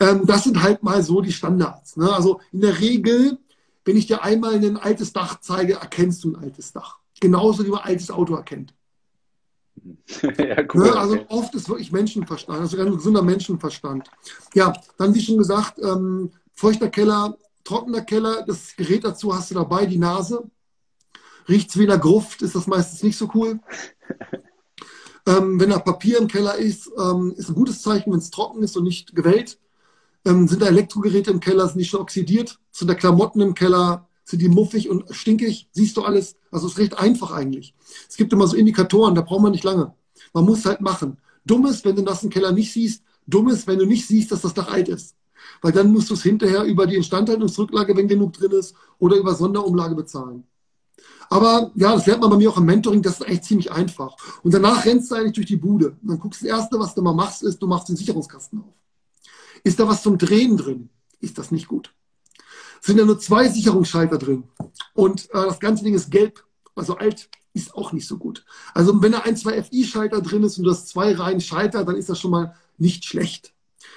Ähm, 0.00 0.26
das 0.26 0.44
sind 0.44 0.62
halt 0.62 0.82
mal 0.82 1.02
so 1.02 1.20
die 1.20 1.32
Standards. 1.32 1.96
Ne? 1.96 2.12
Also 2.12 2.40
in 2.52 2.60
der 2.60 2.80
Regel, 2.80 3.38
wenn 3.84 3.96
ich 3.96 4.06
dir 4.06 4.22
einmal 4.22 4.54
ein 4.54 4.76
altes 4.76 5.12
Dach 5.12 5.40
zeige, 5.40 5.74
erkennst 5.74 6.24
du 6.24 6.32
ein 6.32 6.36
altes 6.36 6.72
Dach. 6.72 6.98
Genauso 7.20 7.64
wie 7.64 7.70
man 7.70 7.80
ein 7.80 7.90
altes 7.90 8.10
Auto 8.10 8.34
erkennt. 8.34 8.74
ja, 10.38 10.62
cool, 10.74 10.84
ne, 10.84 10.96
also 10.96 11.18
oft 11.28 11.54
ist 11.54 11.68
wirklich 11.68 11.92
Menschenverstand, 11.92 12.60
also 12.60 12.78
ein 12.78 12.92
gesunder 12.92 13.22
Menschenverstand. 13.22 14.08
Ja, 14.54 14.72
dann 14.98 15.14
wie 15.14 15.20
schon 15.20 15.38
gesagt, 15.38 15.78
ähm, 15.82 16.30
feuchter 16.54 16.88
Keller, 16.88 17.36
trockener 17.64 18.02
Keller, 18.02 18.42
das 18.46 18.74
Gerät 18.76 19.04
dazu 19.04 19.34
hast 19.34 19.50
du 19.50 19.54
dabei, 19.54 19.86
die 19.86 19.98
Nase. 19.98 20.50
Riecht 21.48 21.70
es 21.70 21.76
wie 21.76 21.82
in 21.82 21.88
der 21.88 21.98
Gruft, 21.98 22.42
ist 22.42 22.54
das 22.54 22.66
meistens 22.66 23.02
nicht 23.02 23.16
so 23.16 23.30
cool. 23.34 23.60
ähm, 25.26 25.60
wenn 25.60 25.70
da 25.70 25.78
Papier 25.78 26.18
im 26.18 26.28
Keller 26.28 26.56
ist, 26.56 26.90
ähm, 26.98 27.34
ist 27.36 27.48
ein 27.48 27.54
gutes 27.54 27.82
Zeichen, 27.82 28.12
wenn 28.12 28.18
es 28.18 28.30
trocken 28.30 28.62
ist 28.62 28.76
und 28.76 28.84
nicht 28.84 29.14
gewellt. 29.14 29.58
Ähm, 30.24 30.48
sind 30.48 30.62
da 30.62 30.66
Elektrogeräte 30.66 31.30
im 31.30 31.40
Keller, 31.40 31.68
sind 31.68 31.78
die 31.78 31.84
schon 31.84 32.00
oxidiert? 32.00 32.58
Sind 32.72 32.88
da 32.88 32.94
Klamotten 32.94 33.40
im 33.40 33.54
Keller? 33.54 34.05
Sind 34.26 34.42
die 34.42 34.48
muffig 34.48 34.90
und 34.90 35.04
stinkig? 35.14 35.68
Siehst 35.70 35.96
du 35.96 36.02
alles? 36.02 36.36
Also 36.50 36.66
es 36.66 36.72
ist 36.72 36.78
recht 36.78 36.98
einfach 36.98 37.30
eigentlich. 37.30 37.74
Es 38.08 38.16
gibt 38.16 38.32
immer 38.32 38.48
so 38.48 38.56
Indikatoren, 38.56 39.14
da 39.14 39.22
braucht 39.22 39.42
man 39.42 39.52
nicht 39.52 39.62
lange. 39.62 39.94
Man 40.34 40.44
muss 40.44 40.66
halt 40.66 40.80
machen. 40.80 41.18
Dummes, 41.44 41.84
wenn 41.84 41.94
du 41.94 42.02
im 42.02 42.30
Keller 42.30 42.50
nicht 42.50 42.72
siehst, 42.72 43.04
dummes, 43.28 43.68
wenn 43.68 43.78
du 43.78 43.86
nicht 43.86 44.04
siehst, 44.04 44.32
dass 44.32 44.40
das 44.40 44.52
Dach 44.52 44.66
alt 44.66 44.88
ist. 44.88 45.14
Weil 45.62 45.70
dann 45.70 45.92
musst 45.92 46.10
du 46.10 46.14
es 46.14 46.24
hinterher 46.24 46.64
über 46.64 46.88
die 46.88 46.96
Instandhaltungsrücklage, 46.96 47.96
wenn 47.96 48.08
genug 48.08 48.32
drin 48.32 48.50
ist, 48.50 48.74
oder 48.98 49.16
über 49.16 49.32
Sonderumlage 49.36 49.94
bezahlen. 49.94 50.42
Aber 51.30 51.70
ja, 51.76 51.94
das 51.94 52.06
lernt 52.06 52.20
man 52.20 52.30
bei 52.30 52.36
mir 52.36 52.50
auch 52.50 52.56
im 52.56 52.64
Mentoring, 52.64 53.02
das 53.02 53.20
ist 53.20 53.26
eigentlich 53.26 53.42
ziemlich 53.42 53.70
einfach. 53.70 54.16
Und 54.42 54.54
danach 54.54 54.84
rennst 54.84 55.10
du 55.10 55.14
eigentlich 55.14 55.34
durch 55.34 55.46
die 55.46 55.56
Bude. 55.56 55.90
Und 56.02 56.10
dann 56.10 56.18
guckst 56.18 56.42
du, 56.42 56.46
das 56.46 56.58
Erste, 56.58 56.80
was 56.80 56.96
du 56.96 57.02
mal 57.02 57.14
machst, 57.14 57.44
ist, 57.44 57.62
du 57.62 57.68
machst 57.68 57.88
den 57.88 57.96
Sicherungskasten 57.96 58.58
auf. 58.58 58.74
Ist 59.62 59.78
da 59.78 59.86
was 59.86 60.02
zum 60.02 60.18
Drehen 60.18 60.56
drin? 60.56 60.90
Ist 61.20 61.38
das 61.38 61.52
nicht 61.52 61.68
gut. 61.68 61.92
Sind 62.86 63.00
da 63.00 63.04
nur 63.04 63.18
zwei 63.18 63.48
Sicherungsschalter 63.48 64.16
drin. 64.16 64.44
Und 64.94 65.24
äh, 65.30 65.44
das 65.46 65.58
ganze 65.58 65.82
Ding 65.82 65.94
ist 65.94 66.08
gelb, 66.08 66.44
also 66.76 66.96
alt, 66.96 67.28
ist 67.52 67.74
auch 67.74 67.90
nicht 67.92 68.06
so 68.06 68.16
gut. 68.16 68.44
Also 68.74 69.02
wenn 69.02 69.10
da 69.10 69.20
ein, 69.20 69.36
zwei 69.36 69.60
FI-Schalter 69.60 70.20
drin 70.20 70.44
ist 70.44 70.56
und 70.56 70.62
du 70.62 70.70
hast 70.70 70.86
zwei 70.86 71.12
Reihen 71.12 71.40
Schalter, 71.40 71.84
dann 71.84 71.96
ist 71.96 72.08
das 72.08 72.20
schon 72.20 72.30
mal 72.30 72.54
nicht 72.78 73.04
schlecht. 73.04 73.52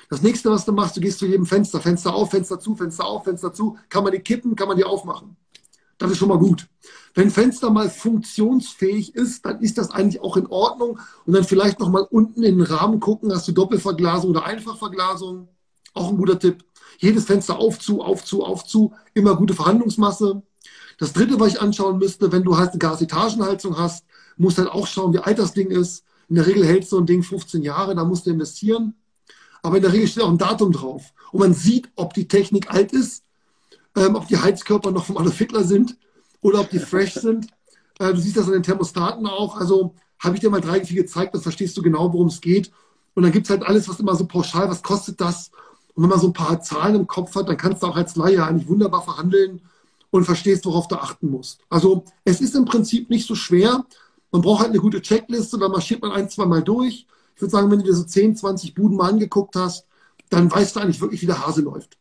Das 0.09 0.23
nächste, 0.23 0.49
was 0.49 0.65
du 0.65 0.71
machst, 0.71 0.97
du 0.97 1.01
gehst 1.01 1.19
zu 1.19 1.27
jedem 1.27 1.45
Fenster, 1.45 1.79
Fenster 1.79 2.15
auf, 2.15 2.31
Fenster 2.31 2.59
zu, 2.59 2.75
Fenster 2.75 3.05
auf, 3.05 3.25
Fenster 3.25 3.53
zu. 3.53 3.77
Kann 3.89 4.03
man 4.03 4.11
die 4.11 4.21
kippen, 4.21 4.55
kann 4.55 4.67
man 4.67 4.77
die 4.77 4.85
aufmachen. 4.85 5.37
Das 5.99 6.09
ist 6.09 6.17
schon 6.17 6.29
mal 6.29 6.39
gut. 6.39 6.67
Wenn 7.13 7.29
Fenster 7.29 7.69
mal 7.69 7.91
funktionsfähig 7.91 9.13
ist, 9.13 9.45
dann 9.45 9.59
ist 9.61 9.77
das 9.77 9.91
eigentlich 9.91 10.23
auch 10.23 10.35
in 10.35 10.47
Ordnung. 10.47 10.99
Und 11.27 11.33
dann 11.33 11.43
vielleicht 11.43 11.79
noch 11.79 11.89
mal 11.89 12.07
unten 12.09 12.41
in 12.41 12.57
den 12.57 12.65
Rahmen 12.65 12.99
gucken, 12.99 13.31
hast 13.31 13.47
du 13.47 13.51
Doppelverglasung 13.51 14.31
oder 14.31 14.45
Einfachverglasung. 14.45 15.47
Auch 15.93 16.09
ein 16.09 16.17
guter 16.17 16.39
Tipp. 16.39 16.63
Jedes 16.99 17.25
Fenster 17.25 17.57
auf 17.57 17.79
zu, 17.79 18.01
auf 18.01 18.23
zu, 18.23 18.43
auf 18.43 18.65
zu. 18.65 18.93
Immer 19.13 19.35
gute 19.35 19.53
Verhandlungsmasse. 19.53 20.41
Das 20.97 21.13
dritte, 21.13 21.39
was 21.39 21.53
ich 21.53 21.61
anschauen 21.61 21.97
müsste, 21.97 22.31
wenn 22.31 22.43
du 22.43 22.57
halt 22.57 22.71
eine 22.71 22.79
Gasetagenheizung 22.79 23.77
hast, 23.77 24.05
musst 24.37 24.57
halt 24.57 24.69
auch 24.69 24.85
schauen, 24.85 25.13
wie 25.13 25.19
alt 25.19 25.39
das 25.39 25.53
Ding 25.53 25.71
ist. 25.71 26.03
In 26.27 26.35
der 26.35 26.45
Regel 26.45 26.65
hält 26.65 26.87
so 26.87 26.99
ein 26.99 27.05
Ding 27.05 27.23
15 27.23 27.63
Jahre, 27.63 27.95
da 27.95 28.03
musst 28.03 28.25
du 28.25 28.31
investieren. 28.31 28.95
Aber 29.63 29.77
in 29.77 29.81
der 29.81 29.93
Regel 29.93 30.07
steht 30.07 30.23
auch 30.23 30.29
ein 30.29 30.37
Datum 30.37 30.71
drauf. 30.71 31.13
Und 31.31 31.39
man 31.39 31.53
sieht, 31.53 31.89
ob 31.95 32.13
die 32.13 32.27
Technik 32.27 32.69
alt 32.71 32.91
ist, 32.91 33.23
ähm, 33.95 34.15
ob 34.15 34.27
die 34.27 34.37
Heizkörper 34.37 34.91
noch 34.91 35.05
vom 35.05 35.17
Adolf 35.17 35.37
Hitler 35.37 35.63
sind 35.63 35.97
oder 36.41 36.59
ob 36.61 36.69
die 36.69 36.79
fresh 36.79 37.13
sind. 37.15 37.47
Äh, 37.99 38.13
du 38.13 38.19
siehst 38.19 38.37
das 38.37 38.47
an 38.47 38.53
den 38.53 38.63
Thermostaten 38.63 39.25
auch. 39.25 39.55
Also 39.55 39.95
habe 40.19 40.35
ich 40.35 40.41
dir 40.41 40.49
mal 40.49 40.61
drei, 40.61 40.83
vier 40.83 41.03
gezeigt, 41.03 41.33
dann 41.33 41.41
verstehst 41.41 41.77
du 41.77 41.81
genau, 41.81 42.11
worum 42.11 42.27
es 42.27 42.41
geht. 42.41 42.71
Und 43.15 43.23
dann 43.23 43.31
gibt 43.31 43.47
es 43.47 43.49
halt 43.49 43.63
alles, 43.63 43.87
was 43.87 43.99
immer 43.99 44.15
so 44.15 44.25
pauschal, 44.25 44.69
was 44.69 44.83
kostet 44.83 45.19
das? 45.19 45.51
Und 45.93 46.03
wenn 46.03 46.09
man 46.09 46.19
so 46.19 46.27
ein 46.27 46.33
paar 46.33 46.61
Zahlen 46.61 46.95
im 46.95 47.07
Kopf 47.07 47.35
hat, 47.35 47.49
dann 47.49 47.57
kannst 47.57 47.83
du 47.83 47.87
auch 47.87 47.95
als 47.95 48.15
Laie 48.15 48.43
eigentlich 48.43 48.67
wunderbar 48.67 49.01
verhandeln 49.01 49.61
und 50.11 50.25
verstehst, 50.25 50.65
worauf 50.65 50.87
du 50.87 50.95
achten 50.95 51.29
musst. 51.29 51.61
Also 51.69 52.03
es 52.23 52.41
ist 52.41 52.55
im 52.55 52.65
Prinzip 52.65 53.09
nicht 53.09 53.27
so 53.27 53.35
schwer. 53.35 53.85
Man 54.31 54.41
braucht 54.41 54.61
halt 54.61 54.71
eine 54.71 54.79
gute 54.79 55.01
Checkliste, 55.01 55.57
dann 55.57 55.71
marschiert 55.71 56.01
man 56.01 56.11
ein, 56.11 56.29
zwei 56.29 56.45
Mal 56.45 56.63
durch. 56.63 57.05
Ich 57.35 57.41
würde 57.41 57.51
sagen, 57.51 57.71
wenn 57.71 57.79
du 57.79 57.85
dir 57.85 57.93
so 57.93 58.03
10, 58.03 58.35
20 58.35 58.73
Buden 58.73 58.97
mal 58.97 59.09
angeguckt 59.09 59.55
hast, 59.55 59.85
dann 60.29 60.51
weißt 60.51 60.75
du 60.75 60.79
eigentlich 60.79 61.01
wirklich, 61.01 61.21
wie 61.21 61.25
der 61.27 61.45
Hase 61.45 61.61
läuft. 61.61 61.97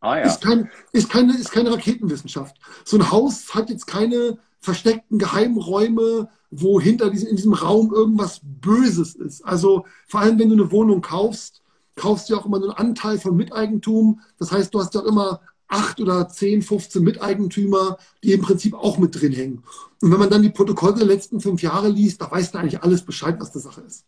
Ah, 0.00 0.18
ja. 0.18 0.24
ist, 0.24 0.42
kein, 0.42 0.70
ist, 0.92 1.08
keine, 1.08 1.36
ist 1.36 1.50
keine 1.50 1.72
Raketenwissenschaft. 1.72 2.56
So 2.84 2.98
ein 2.98 3.10
Haus 3.10 3.54
hat 3.54 3.70
jetzt 3.70 3.86
keine 3.86 4.38
versteckten 4.60 5.18
Geheimräume, 5.18 6.28
wo 6.50 6.80
hinter 6.80 7.10
diesem, 7.10 7.28
in 7.28 7.36
diesem 7.36 7.54
Raum 7.54 7.92
irgendwas 7.92 8.40
Böses 8.42 9.14
ist. 9.14 9.42
Also 9.44 9.86
vor 10.06 10.20
allem, 10.20 10.38
wenn 10.38 10.50
du 10.50 10.54
eine 10.54 10.70
Wohnung 10.70 11.00
kaufst, 11.00 11.62
kaufst 11.96 12.28
du 12.28 12.34
ja 12.34 12.40
auch 12.40 12.46
immer 12.46 12.56
einen 12.56 12.70
Anteil 12.70 13.18
von 13.18 13.36
Miteigentum. 13.36 14.20
Das 14.38 14.52
heißt, 14.52 14.74
du 14.74 14.80
hast 14.80 14.94
ja 14.94 15.00
immer 15.02 15.40
acht 15.68 16.00
oder 16.00 16.28
zehn, 16.28 16.62
15 16.62 17.02
Miteigentümer, 17.02 17.98
die 18.22 18.32
im 18.32 18.42
Prinzip 18.42 18.74
auch 18.74 18.98
mit 18.98 19.20
drin 19.20 19.32
hängen. 19.32 19.64
Und 20.00 20.12
wenn 20.12 20.18
man 20.18 20.30
dann 20.30 20.42
die 20.42 20.50
Protokolle 20.50 20.94
der 20.94 21.06
letzten 21.06 21.40
fünf 21.40 21.62
Jahre 21.62 21.88
liest, 21.88 22.20
da 22.20 22.30
weißt 22.30 22.54
du 22.54 22.58
eigentlich 22.58 22.82
alles 22.82 23.02
Bescheid, 23.02 23.36
was 23.38 23.52
die 23.52 23.60
Sache 23.60 23.80
ist. 23.82 24.04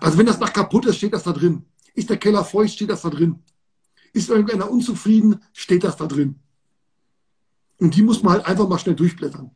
Also 0.00 0.18
wenn 0.18 0.26
das 0.26 0.38
Dach 0.38 0.52
kaputt 0.52 0.86
ist, 0.86 0.96
steht 0.96 1.12
das 1.12 1.22
da 1.22 1.32
drin. 1.32 1.64
Ist 1.94 2.10
der 2.10 2.16
Keller 2.16 2.44
feucht, 2.44 2.74
steht 2.74 2.90
das 2.90 3.02
da 3.02 3.10
drin. 3.10 3.40
Ist 4.12 4.30
irgendeiner 4.30 4.70
unzufrieden, 4.70 5.42
steht 5.52 5.84
das 5.84 5.96
da 5.96 6.06
drin. 6.06 6.36
Und 7.78 7.94
die 7.94 8.02
muss 8.02 8.22
man 8.22 8.34
halt 8.34 8.46
einfach 8.46 8.68
mal 8.68 8.78
schnell 8.78 8.94
durchblättern. 8.94 9.50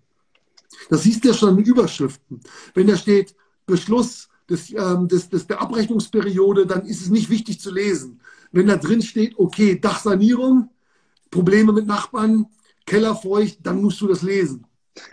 Das 0.88 1.02
siehst 1.02 1.24
du 1.24 1.28
ja 1.28 1.34
schon 1.34 1.50
in 1.50 1.56
den 1.56 1.66
Überschriften. 1.66 2.40
Wenn 2.74 2.86
da 2.86 2.96
steht 2.96 3.34
Beschluss 3.66 4.28
des, 4.50 4.72
ähm, 4.72 5.08
des, 5.08 5.28
des, 5.28 5.46
der 5.46 5.60
Abrechnungsperiode, 5.60 6.66
dann 6.66 6.84
ist 6.84 7.00
es 7.00 7.10
nicht 7.10 7.30
wichtig 7.30 7.60
zu 7.60 7.72
lesen. 7.72 8.20
Wenn 8.52 8.66
da 8.66 8.76
drin 8.76 9.00
steht, 9.00 9.38
okay, 9.38 9.78
Dachsanierung, 9.80 10.70
Probleme 11.30 11.72
mit 11.72 11.86
Nachbarn, 11.86 12.46
Keller 12.84 13.14
feucht, 13.14 13.58
dann 13.62 13.80
musst 13.80 14.00
du 14.00 14.08
das 14.08 14.22
lesen. 14.22 14.66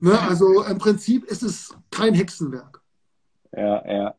ne? 0.00 0.20
Also 0.20 0.62
im 0.62 0.78
Prinzip 0.78 1.24
ist 1.24 1.42
es 1.42 1.74
kein 1.90 2.14
Hexenwerk. 2.14 2.80
Ja, 3.52 3.92
ja. 3.92 4.14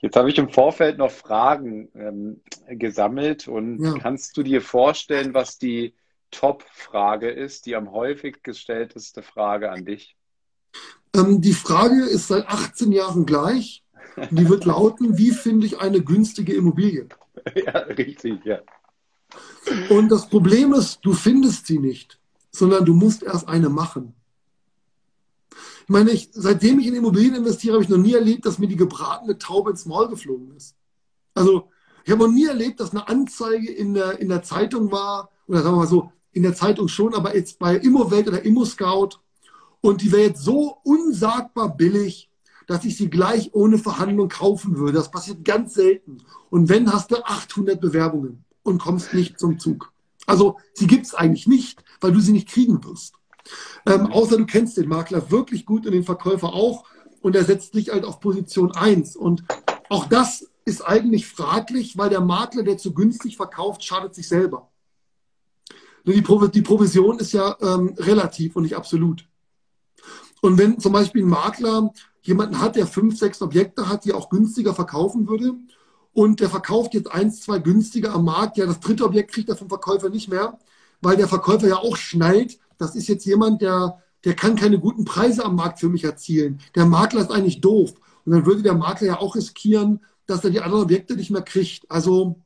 Jetzt 0.00 0.16
habe 0.16 0.30
ich 0.30 0.38
im 0.38 0.48
Vorfeld 0.48 0.98
noch 0.98 1.10
Fragen 1.10 1.90
ähm, 1.94 2.40
gesammelt 2.68 3.46
und 3.46 3.84
ja. 3.84 3.94
kannst 4.00 4.36
du 4.36 4.42
dir 4.42 4.62
vorstellen, 4.62 5.34
was 5.34 5.58
die 5.58 5.94
Top-Frage 6.30 7.30
ist, 7.30 7.66
die 7.66 7.76
am 7.76 7.92
häufig 7.92 8.42
gestellteste 8.42 9.22
Frage 9.22 9.70
an 9.70 9.84
dich? 9.84 10.16
Ähm, 11.14 11.40
die 11.40 11.54
Frage 11.54 12.04
ist 12.04 12.28
seit 12.28 12.48
18 12.48 12.92
Jahren 12.92 13.26
gleich. 13.26 13.84
Die 14.30 14.48
wird 14.48 14.64
lauten, 14.64 15.16
wie 15.16 15.30
finde 15.30 15.66
ich 15.66 15.78
eine 15.78 16.02
günstige 16.02 16.54
Immobilie? 16.54 17.08
Ja, 17.54 17.78
richtig, 17.78 18.44
ja. 18.44 18.58
Und 19.88 20.10
das 20.10 20.28
Problem 20.28 20.74
ist, 20.74 20.98
du 21.02 21.14
findest 21.14 21.66
sie 21.66 21.78
nicht, 21.78 22.20
sondern 22.50 22.84
du 22.84 22.92
musst 22.92 23.22
erst 23.22 23.48
eine 23.48 23.70
machen 23.70 24.14
meine, 25.90 26.12
ich, 26.12 26.28
seitdem 26.32 26.78
ich 26.78 26.86
in 26.86 26.94
Immobilien 26.94 27.34
investiere, 27.34 27.74
habe 27.74 27.82
ich 27.82 27.90
noch 27.90 27.98
nie 27.98 28.14
erlebt, 28.14 28.46
dass 28.46 28.60
mir 28.60 28.68
die 28.68 28.76
gebratene 28.76 29.38
Taube 29.38 29.70
ins 29.70 29.86
Maul 29.86 30.08
geflogen 30.08 30.54
ist. 30.56 30.76
Also 31.34 31.68
ich 32.04 32.12
habe 32.12 32.22
noch 32.22 32.32
nie 32.32 32.46
erlebt, 32.46 32.78
dass 32.78 32.92
eine 32.92 33.08
Anzeige 33.08 33.70
in 33.70 33.94
der, 33.94 34.20
in 34.20 34.28
der 34.28 34.42
Zeitung 34.42 34.92
war, 34.92 35.30
oder 35.48 35.62
sagen 35.62 35.74
wir 35.74 35.80
mal 35.80 35.86
so, 35.88 36.12
in 36.32 36.44
der 36.44 36.54
Zeitung 36.54 36.86
schon, 36.86 37.12
aber 37.12 37.34
jetzt 37.34 37.58
bei 37.58 37.76
Immowelt 37.76 38.28
oder 38.28 38.44
ImmoScout 38.44 39.18
und 39.80 40.02
die 40.02 40.12
wäre 40.12 40.22
jetzt 40.22 40.42
so 40.42 40.76
unsagbar 40.84 41.76
billig, 41.76 42.30
dass 42.66 42.84
ich 42.84 42.96
sie 42.96 43.10
gleich 43.10 43.50
ohne 43.52 43.78
Verhandlung 43.78 44.28
kaufen 44.28 44.76
würde. 44.76 44.92
Das 44.92 45.10
passiert 45.10 45.44
ganz 45.44 45.74
selten. 45.74 46.18
Und 46.50 46.68
wenn, 46.68 46.92
hast 46.92 47.10
du 47.10 47.16
800 47.24 47.80
Bewerbungen 47.80 48.44
und 48.62 48.78
kommst 48.80 49.14
nicht 49.14 49.38
zum 49.38 49.58
Zug. 49.58 49.92
Also 50.26 50.58
sie 50.74 50.86
gibt 50.86 51.06
es 51.06 51.14
eigentlich 51.14 51.46
nicht, 51.46 51.82
weil 52.00 52.12
du 52.12 52.20
sie 52.20 52.32
nicht 52.32 52.48
kriegen 52.48 52.84
wirst. 52.84 53.14
Ähm, 53.86 54.06
außer 54.06 54.36
du 54.36 54.46
kennst 54.46 54.76
den 54.76 54.88
Makler 54.88 55.30
wirklich 55.30 55.66
gut 55.66 55.86
und 55.86 55.92
den 55.92 56.04
Verkäufer 56.04 56.52
auch 56.52 56.84
und 57.22 57.34
er 57.34 57.44
setzt 57.44 57.74
dich 57.74 57.90
halt 57.90 58.04
auf 58.04 58.20
Position 58.20 58.72
1. 58.72 59.16
Und 59.16 59.44
auch 59.88 60.06
das 60.06 60.48
ist 60.64 60.82
eigentlich 60.82 61.26
fraglich, 61.26 61.96
weil 61.98 62.10
der 62.10 62.20
Makler, 62.20 62.62
der 62.62 62.78
zu 62.78 62.94
günstig 62.94 63.36
verkauft, 63.36 63.82
schadet 63.82 64.14
sich 64.14 64.28
selber. 64.28 64.68
Die, 66.06 66.22
Pro 66.22 66.46
die 66.46 66.62
Provision 66.62 67.18
ist 67.18 67.32
ja 67.32 67.56
ähm, 67.60 67.94
relativ 67.98 68.56
und 68.56 68.62
nicht 68.62 68.76
absolut. 68.76 69.26
Und 70.40 70.58
wenn 70.58 70.78
zum 70.78 70.92
Beispiel 70.92 71.22
ein 71.22 71.28
Makler 71.28 71.92
jemanden 72.22 72.60
hat, 72.60 72.76
der 72.76 72.86
fünf, 72.86 73.18
sechs 73.18 73.42
Objekte 73.42 73.88
hat, 73.88 74.04
die 74.04 74.12
auch 74.12 74.30
günstiger 74.30 74.74
verkaufen 74.74 75.28
würde, 75.28 75.54
und 76.12 76.40
der 76.40 76.50
verkauft 76.50 76.94
jetzt 76.94 77.12
eins, 77.12 77.40
zwei 77.40 77.58
günstiger 77.58 78.14
am 78.14 78.24
Markt, 78.24 78.56
ja, 78.56 78.66
das 78.66 78.80
dritte 78.80 79.04
Objekt 79.04 79.32
kriegt 79.32 79.48
er 79.48 79.56
vom 79.56 79.68
Verkäufer 79.68 80.08
nicht 80.08 80.28
mehr, 80.28 80.58
weil 81.00 81.16
der 81.16 81.28
Verkäufer 81.28 81.68
ja 81.68 81.76
auch 81.76 81.96
schnallt, 81.96 82.58
das 82.78 82.96
ist 82.96 83.08
jetzt 83.08 83.24
jemand, 83.26 83.62
der, 83.62 84.02
der 84.24 84.34
kann 84.34 84.56
keine 84.56 84.78
guten 84.78 85.04
Preise 85.04 85.44
am 85.44 85.54
Markt 85.54 85.78
für 85.80 85.88
mich 85.88 86.04
erzielen. 86.04 86.60
Der 86.74 86.86
Makler 86.86 87.22
ist 87.22 87.30
eigentlich 87.30 87.60
doof. 87.60 87.94
Und 88.24 88.32
dann 88.32 88.46
würde 88.46 88.62
der 88.62 88.74
Makler 88.74 89.06
ja 89.06 89.20
auch 89.20 89.36
riskieren, 89.36 90.00
dass 90.26 90.44
er 90.44 90.50
die 90.50 90.60
anderen 90.60 90.84
Objekte 90.84 91.14
nicht 91.14 91.30
mehr 91.30 91.42
kriegt. 91.42 91.90
Also 91.90 92.36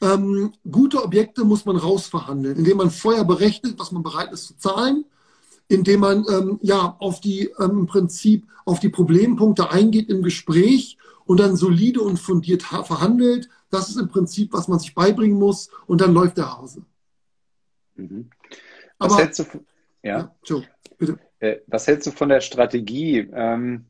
ähm, 0.00 0.52
gute 0.70 1.02
Objekte 1.02 1.44
muss 1.44 1.64
man 1.64 1.76
rausverhandeln, 1.76 2.56
indem 2.56 2.78
man 2.78 2.90
vorher 2.90 3.24
berechnet, 3.24 3.78
was 3.78 3.92
man 3.92 4.02
bereit 4.02 4.32
ist 4.32 4.46
zu 4.46 4.56
zahlen, 4.56 5.04
indem 5.68 6.00
man 6.00 6.24
ähm, 6.30 6.58
ja 6.62 6.96
auf 6.98 7.20
die 7.20 7.50
ähm, 7.58 7.80
im 7.80 7.86
Prinzip 7.86 8.46
auf 8.64 8.80
die 8.80 8.88
Problempunkte 8.88 9.70
eingeht 9.70 10.08
im 10.08 10.22
Gespräch 10.22 10.98
und 11.26 11.40
dann 11.40 11.56
solide 11.56 12.00
und 12.00 12.18
fundiert 12.18 12.62
verhandelt. 12.62 13.48
Das 13.70 13.88
ist 13.88 13.96
im 13.96 14.08
Prinzip, 14.08 14.52
was 14.52 14.68
man 14.68 14.78
sich 14.78 14.94
beibringen 14.94 15.38
muss 15.38 15.70
und 15.86 16.00
dann 16.00 16.14
läuft 16.14 16.38
der 16.38 16.56
Hase. 16.56 16.82
Mhm. 17.96 18.30
Was 18.98 19.12
Aber, 19.12 19.22
hältst 19.22 19.40
du 19.40 19.44
von, 19.44 19.66
ja? 20.02 20.32
ja 20.44 20.62
bitte. 20.98 21.18
Äh, 21.40 21.56
was 21.66 21.86
hältst 21.86 22.06
du 22.06 22.10
von 22.10 22.28
der 22.28 22.40
Strategie? 22.40 23.28
Ähm, 23.32 23.86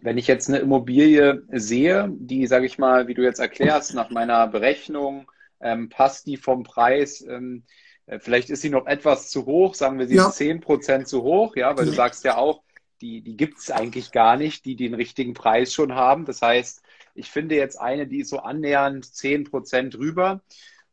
wenn 0.00 0.18
ich 0.18 0.26
jetzt 0.26 0.48
eine 0.48 0.58
Immobilie 0.58 1.42
sehe, 1.52 2.12
die, 2.18 2.46
sage 2.46 2.66
ich 2.66 2.78
mal, 2.78 3.06
wie 3.08 3.14
du 3.14 3.22
jetzt 3.22 3.40
erklärst, 3.40 3.94
nach 3.94 4.10
meiner 4.10 4.46
Berechnung, 4.48 5.30
ähm, 5.60 5.88
passt 5.88 6.26
die 6.26 6.36
vom 6.36 6.62
Preis, 6.62 7.24
ähm, 7.26 7.62
äh, 7.66 7.83
vielleicht 8.18 8.50
ist 8.50 8.62
sie 8.62 8.70
noch 8.70 8.86
etwas 8.86 9.30
zu 9.30 9.46
hoch, 9.46 9.74
sagen 9.74 9.98
wir, 9.98 10.06
sie 10.06 10.16
ja. 10.16 10.28
ist 10.28 10.40
10% 10.40 11.04
zu 11.04 11.22
hoch, 11.22 11.56
ja, 11.56 11.76
weil 11.76 11.86
du 11.86 11.92
sagst 11.92 12.24
ja 12.24 12.36
auch, 12.36 12.62
die, 13.00 13.22
die 13.22 13.36
gibt 13.36 13.58
es 13.58 13.70
eigentlich 13.70 14.12
gar 14.12 14.36
nicht, 14.36 14.64
die 14.64 14.76
den 14.76 14.94
richtigen 14.94 15.34
Preis 15.34 15.72
schon 15.72 15.94
haben. 15.94 16.24
Das 16.24 16.42
heißt, 16.42 16.82
ich 17.14 17.30
finde 17.30 17.54
jetzt 17.54 17.80
eine, 17.80 18.06
die 18.06 18.20
ist 18.20 18.30
so 18.30 18.38
annähernd 18.38 19.04
10% 19.04 19.90
drüber. 19.90 20.42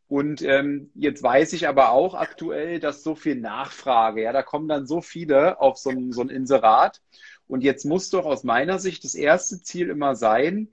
Und 0.07 0.41
ähm, 0.41 0.91
jetzt 0.93 1.23
weiß 1.23 1.53
ich 1.53 1.69
aber 1.69 1.91
auch 1.91 2.15
aktuell, 2.15 2.81
dass 2.81 3.01
so 3.01 3.15
viel 3.15 3.37
Nachfrage, 3.37 4.23
ja, 4.23 4.33
da 4.33 4.43
kommen 4.43 4.67
dann 4.67 4.85
so 4.85 5.01
viele 5.01 5.61
auf 5.61 5.77
so 5.77 5.89
ein, 5.89 6.11
so 6.11 6.21
ein 6.21 6.29
Inserat. 6.29 7.01
Und 7.47 7.63
jetzt 7.63 7.85
muss 7.85 8.09
doch 8.09 8.25
aus 8.25 8.43
meiner 8.43 8.77
Sicht 8.79 9.05
das 9.05 9.15
erste 9.15 9.61
Ziel 9.61 9.89
immer 9.89 10.15
sein, 10.15 10.67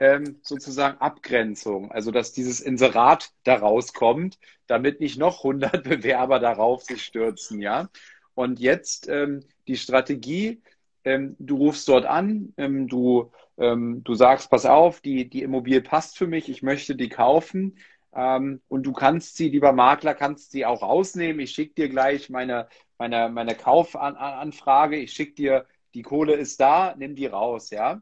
ähm, 0.00 0.40
sozusagen 0.42 0.98
Abgrenzung, 0.98 1.92
also 1.92 2.10
dass 2.10 2.32
dieses 2.32 2.60
Inserat 2.60 3.30
daraus 3.44 3.92
kommt, 3.92 4.38
damit 4.66 5.00
nicht 5.00 5.18
noch 5.18 5.44
100 5.44 5.84
Bewerber 5.84 6.38
darauf 6.40 6.82
sich 6.82 7.02
stürzen, 7.04 7.60
ja. 7.60 7.88
Und 8.34 8.60
jetzt 8.60 9.08
ähm, 9.08 9.40
die 9.68 9.76
Strategie, 9.76 10.62
ähm, 11.04 11.36
du 11.38 11.56
rufst 11.56 11.88
dort 11.88 12.06
an, 12.06 12.52
ähm, 12.56 12.88
du, 12.88 13.30
ähm, 13.58 14.02
du 14.04 14.14
sagst, 14.14 14.50
pass 14.50 14.66
auf, 14.66 15.00
die, 15.00 15.28
die 15.28 15.42
Immobilie 15.42 15.82
passt 15.82 16.16
für 16.16 16.26
mich, 16.26 16.48
ich 16.48 16.62
möchte 16.62 16.96
die 16.96 17.08
kaufen. 17.10 17.78
Ähm, 18.14 18.60
und 18.68 18.84
du 18.84 18.92
kannst 18.92 19.36
sie, 19.36 19.48
lieber 19.50 19.72
Makler, 19.72 20.14
kannst 20.14 20.50
sie 20.52 20.64
auch 20.66 20.82
rausnehmen. 20.82 21.40
Ich 21.40 21.52
schicke 21.52 21.74
dir 21.74 21.88
gleich 21.88 22.30
meine, 22.30 22.68
meine, 22.98 23.28
meine 23.28 23.54
Kaufanfrage, 23.54 24.96
ich 24.96 25.12
schicke 25.12 25.34
dir, 25.34 25.66
die 25.94 26.02
Kohle 26.02 26.34
ist 26.34 26.60
da, 26.60 26.94
nimm 26.96 27.14
die 27.16 27.26
raus, 27.26 27.70
ja. 27.70 28.00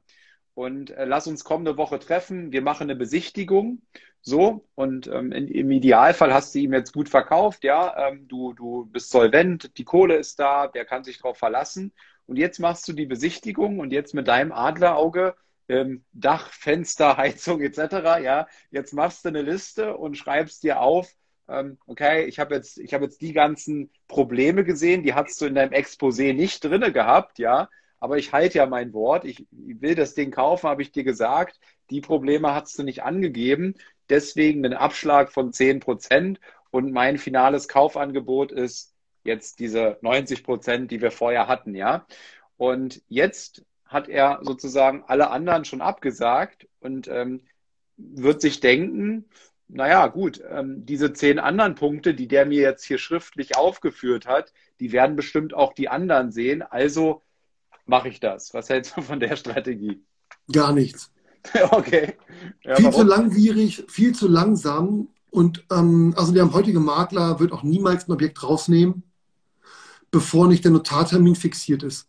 Und 0.59 0.91
äh, 0.91 1.05
lass 1.05 1.29
uns 1.29 1.45
kommende 1.45 1.77
Woche 1.77 2.01
treffen. 2.01 2.51
Wir 2.51 2.63
machen 2.63 2.91
eine 2.91 2.97
Besichtigung. 2.97 3.81
So, 4.23 4.67
und 4.75 5.07
ähm, 5.07 5.31
in, 5.31 5.47
im 5.47 5.71
Idealfall 5.71 6.35
hast 6.35 6.53
du 6.53 6.59
ihm 6.59 6.73
jetzt 6.73 6.93
gut 6.93 7.09
verkauft, 7.09 7.63
ja. 7.63 8.09
Ähm, 8.09 8.27
du, 8.27 8.55
du 8.55 8.87
bist 8.87 9.11
solvent, 9.11 9.79
die 9.79 9.85
Kohle 9.85 10.17
ist 10.17 10.41
da, 10.41 10.67
der 10.67 10.85
kann 10.85 11.05
sich 11.05 11.19
darauf 11.19 11.39
verlassen. 11.39 11.93
Und 12.27 12.39
jetzt 12.39 12.59
machst 12.59 12.89
du 12.89 12.93
die 12.93 13.07
Besichtigung 13.07 13.79
und 13.79 13.93
jetzt 13.93 14.15
mit 14.15 14.27
deinem 14.27 14.51
Adlerauge 14.51 15.37
ähm, 15.69 16.05
Dach, 16.13 16.53
Fenster, 16.53 17.17
Heizung 17.19 17.61
etc. 17.61 18.19
Ja, 18.21 18.49
jetzt 18.73 18.93
machst 18.93 19.25
du 19.25 19.29
eine 19.29 19.43
Liste 19.43 19.97
und 19.97 20.17
schreibst 20.17 20.65
dir 20.65 20.81
auf, 20.81 21.09
ähm, 21.49 21.79
okay, 21.87 22.25
ich 22.25 22.41
habe 22.41 22.57
jetzt, 22.57 22.79
habe 22.93 23.05
jetzt 23.05 23.21
die 23.23 23.33
ganzen 23.33 23.93
Probleme 24.09 24.65
gesehen, 24.65 25.05
die 25.05 25.15
hast 25.15 25.41
du 25.41 25.47
in 25.47 25.55
deinem 25.55 25.73
Exposé 25.73 26.35
nicht 26.35 26.65
drinne 26.65 26.91
gehabt, 26.91 27.39
ja, 27.39 27.69
aber 28.01 28.19
ich 28.19 28.33
halte 28.33 28.59
ja 28.59 28.67
mein 28.67 28.93
Wort, 28.93 29.25
ich, 29.25 29.47
will 29.51 29.95
das 29.95 30.15
Ding 30.15 30.31
kaufen, 30.31 30.69
habe 30.69 30.83
ich 30.83 30.93
dir 30.93 31.05
gesagt, 31.05 31.61
die 31.91 32.01
Probleme 32.01 32.55
hast 32.55 32.79
du 32.79 32.83
nicht 32.83 33.03
angegeben, 33.03 33.75
deswegen 34.09 34.65
einen 34.65 34.75
Abschlag 34.75 35.33
von 35.33 35.53
10 35.53 35.81
Prozent 35.81 36.41
und 36.71 36.93
mein 36.93 37.19
finales 37.19 37.69
Kaufangebot 37.69 38.53
ist 38.53 38.95
jetzt 39.25 39.59
diese 39.59 39.99
90 40.03 40.45
Prozent, 40.45 40.91
die 40.91 41.01
wir 41.01 41.11
vorher 41.11 41.49
hatten, 41.49 41.75
ja. 41.75 42.07
Und 42.57 43.03
jetzt 43.09 43.65
hat 43.85 44.09
er 44.09 44.41
sozusagen 44.43 45.05
alle 45.07 45.31
anderen 45.31 45.65
schon 45.65 45.81
abgesagt 45.81 46.69
und 46.81 47.09
ähm, 47.09 47.43
wird 47.97 48.41
sich 48.41 48.61
denken, 48.61 49.29
naja, 49.69 50.07
gut, 50.09 50.43
ähm, 50.49 50.87
diese 50.87 51.13
zehn 51.13 51.39
anderen 51.39 51.75
Punkte, 51.75 52.15
die 52.15 52.29
der 52.29 52.47
mir 52.47 52.63
jetzt 52.63 52.85
hier 52.85 52.99
schriftlich 52.99 53.57
aufgeführt 53.57 54.27
hat, 54.27 54.53
die 54.81 54.93
werden 54.93 55.17
bestimmt 55.17 55.53
auch 55.55 55.75
die 55.75 55.89
anderen 55.89 56.33
sehen. 56.33 56.63
Also 56.63 57.23
mache 57.89 58.09
ich 58.09 58.21
das. 58.21 58.55
Was 58.55 58.69
hältst 58.69 58.97
du 58.97 59.03
von 59.03 59.19
der 59.19 59.37
Strategie? 59.37 60.03
Gar 60.53 60.73
nichts. 60.73 61.11
okay. 61.71 62.15
Ja, 62.63 62.77
viel 62.77 62.87
warum? 62.87 63.01
zu 63.01 63.07
langwierig, 63.07 63.85
viel 63.89 64.15
zu 64.15 64.29
langsam. 64.29 65.09
Und 65.31 65.65
ähm, 65.71 66.15
also 66.17 66.33
der 66.33 66.53
heutige 66.53 66.81
Makler 66.81 67.41
wird 67.41 67.53
auch 67.53 67.63
niemals 67.63 68.09
ein 68.09 68.13
Objekt 68.13 68.43
rausnehmen, 68.43 69.03
bevor 70.11 70.49
nicht 70.49 70.65
der 70.65 70.73
Notartermin 70.73 71.37
fixiert 71.37 71.83
ist. 71.83 72.09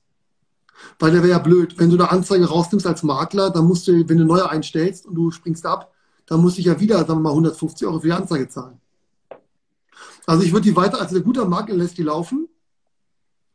Weil 1.00 1.12
der 1.12 1.22
wäre 1.22 1.32
ja 1.32 1.40
blöd. 1.40 1.78
Wenn 1.78 1.90
du 1.90 1.96
eine 1.96 2.12
Anzeige 2.12 2.48
rausnimmst 2.48 2.88
als 2.88 3.04
Makler, 3.04 3.50
dann 3.50 3.66
musst 3.66 3.88
du, 3.88 4.08
wenn 4.08 4.18
du 4.18 4.26
neue 4.26 4.50
einstellst 4.50 5.06
und 5.06 5.16
du 5.16 5.32
springst 5.32 5.66
ab, 5.66 5.94
dann 6.26 6.42
muss 6.42 6.58
ich 6.58 6.66
ja 6.66 6.80
wieder, 6.80 6.98
sagen 7.00 7.16
wir 7.16 7.20
mal, 7.22 7.30
150 7.32 7.88
Euro 7.88 8.00
für 8.00 8.08
die 8.08 8.14
Anzeige 8.14 8.48
zahlen. 8.48 8.80
Also 10.26 10.44
ich 10.44 10.54
würde 10.54 10.70
die 10.70 10.76
weiter, 10.76 11.02
also 11.02 11.16
der 11.16 11.24
gute 11.24 11.44
Makler 11.46 11.76
lässt 11.76 11.98
die 11.98 12.04
laufen, 12.04 12.48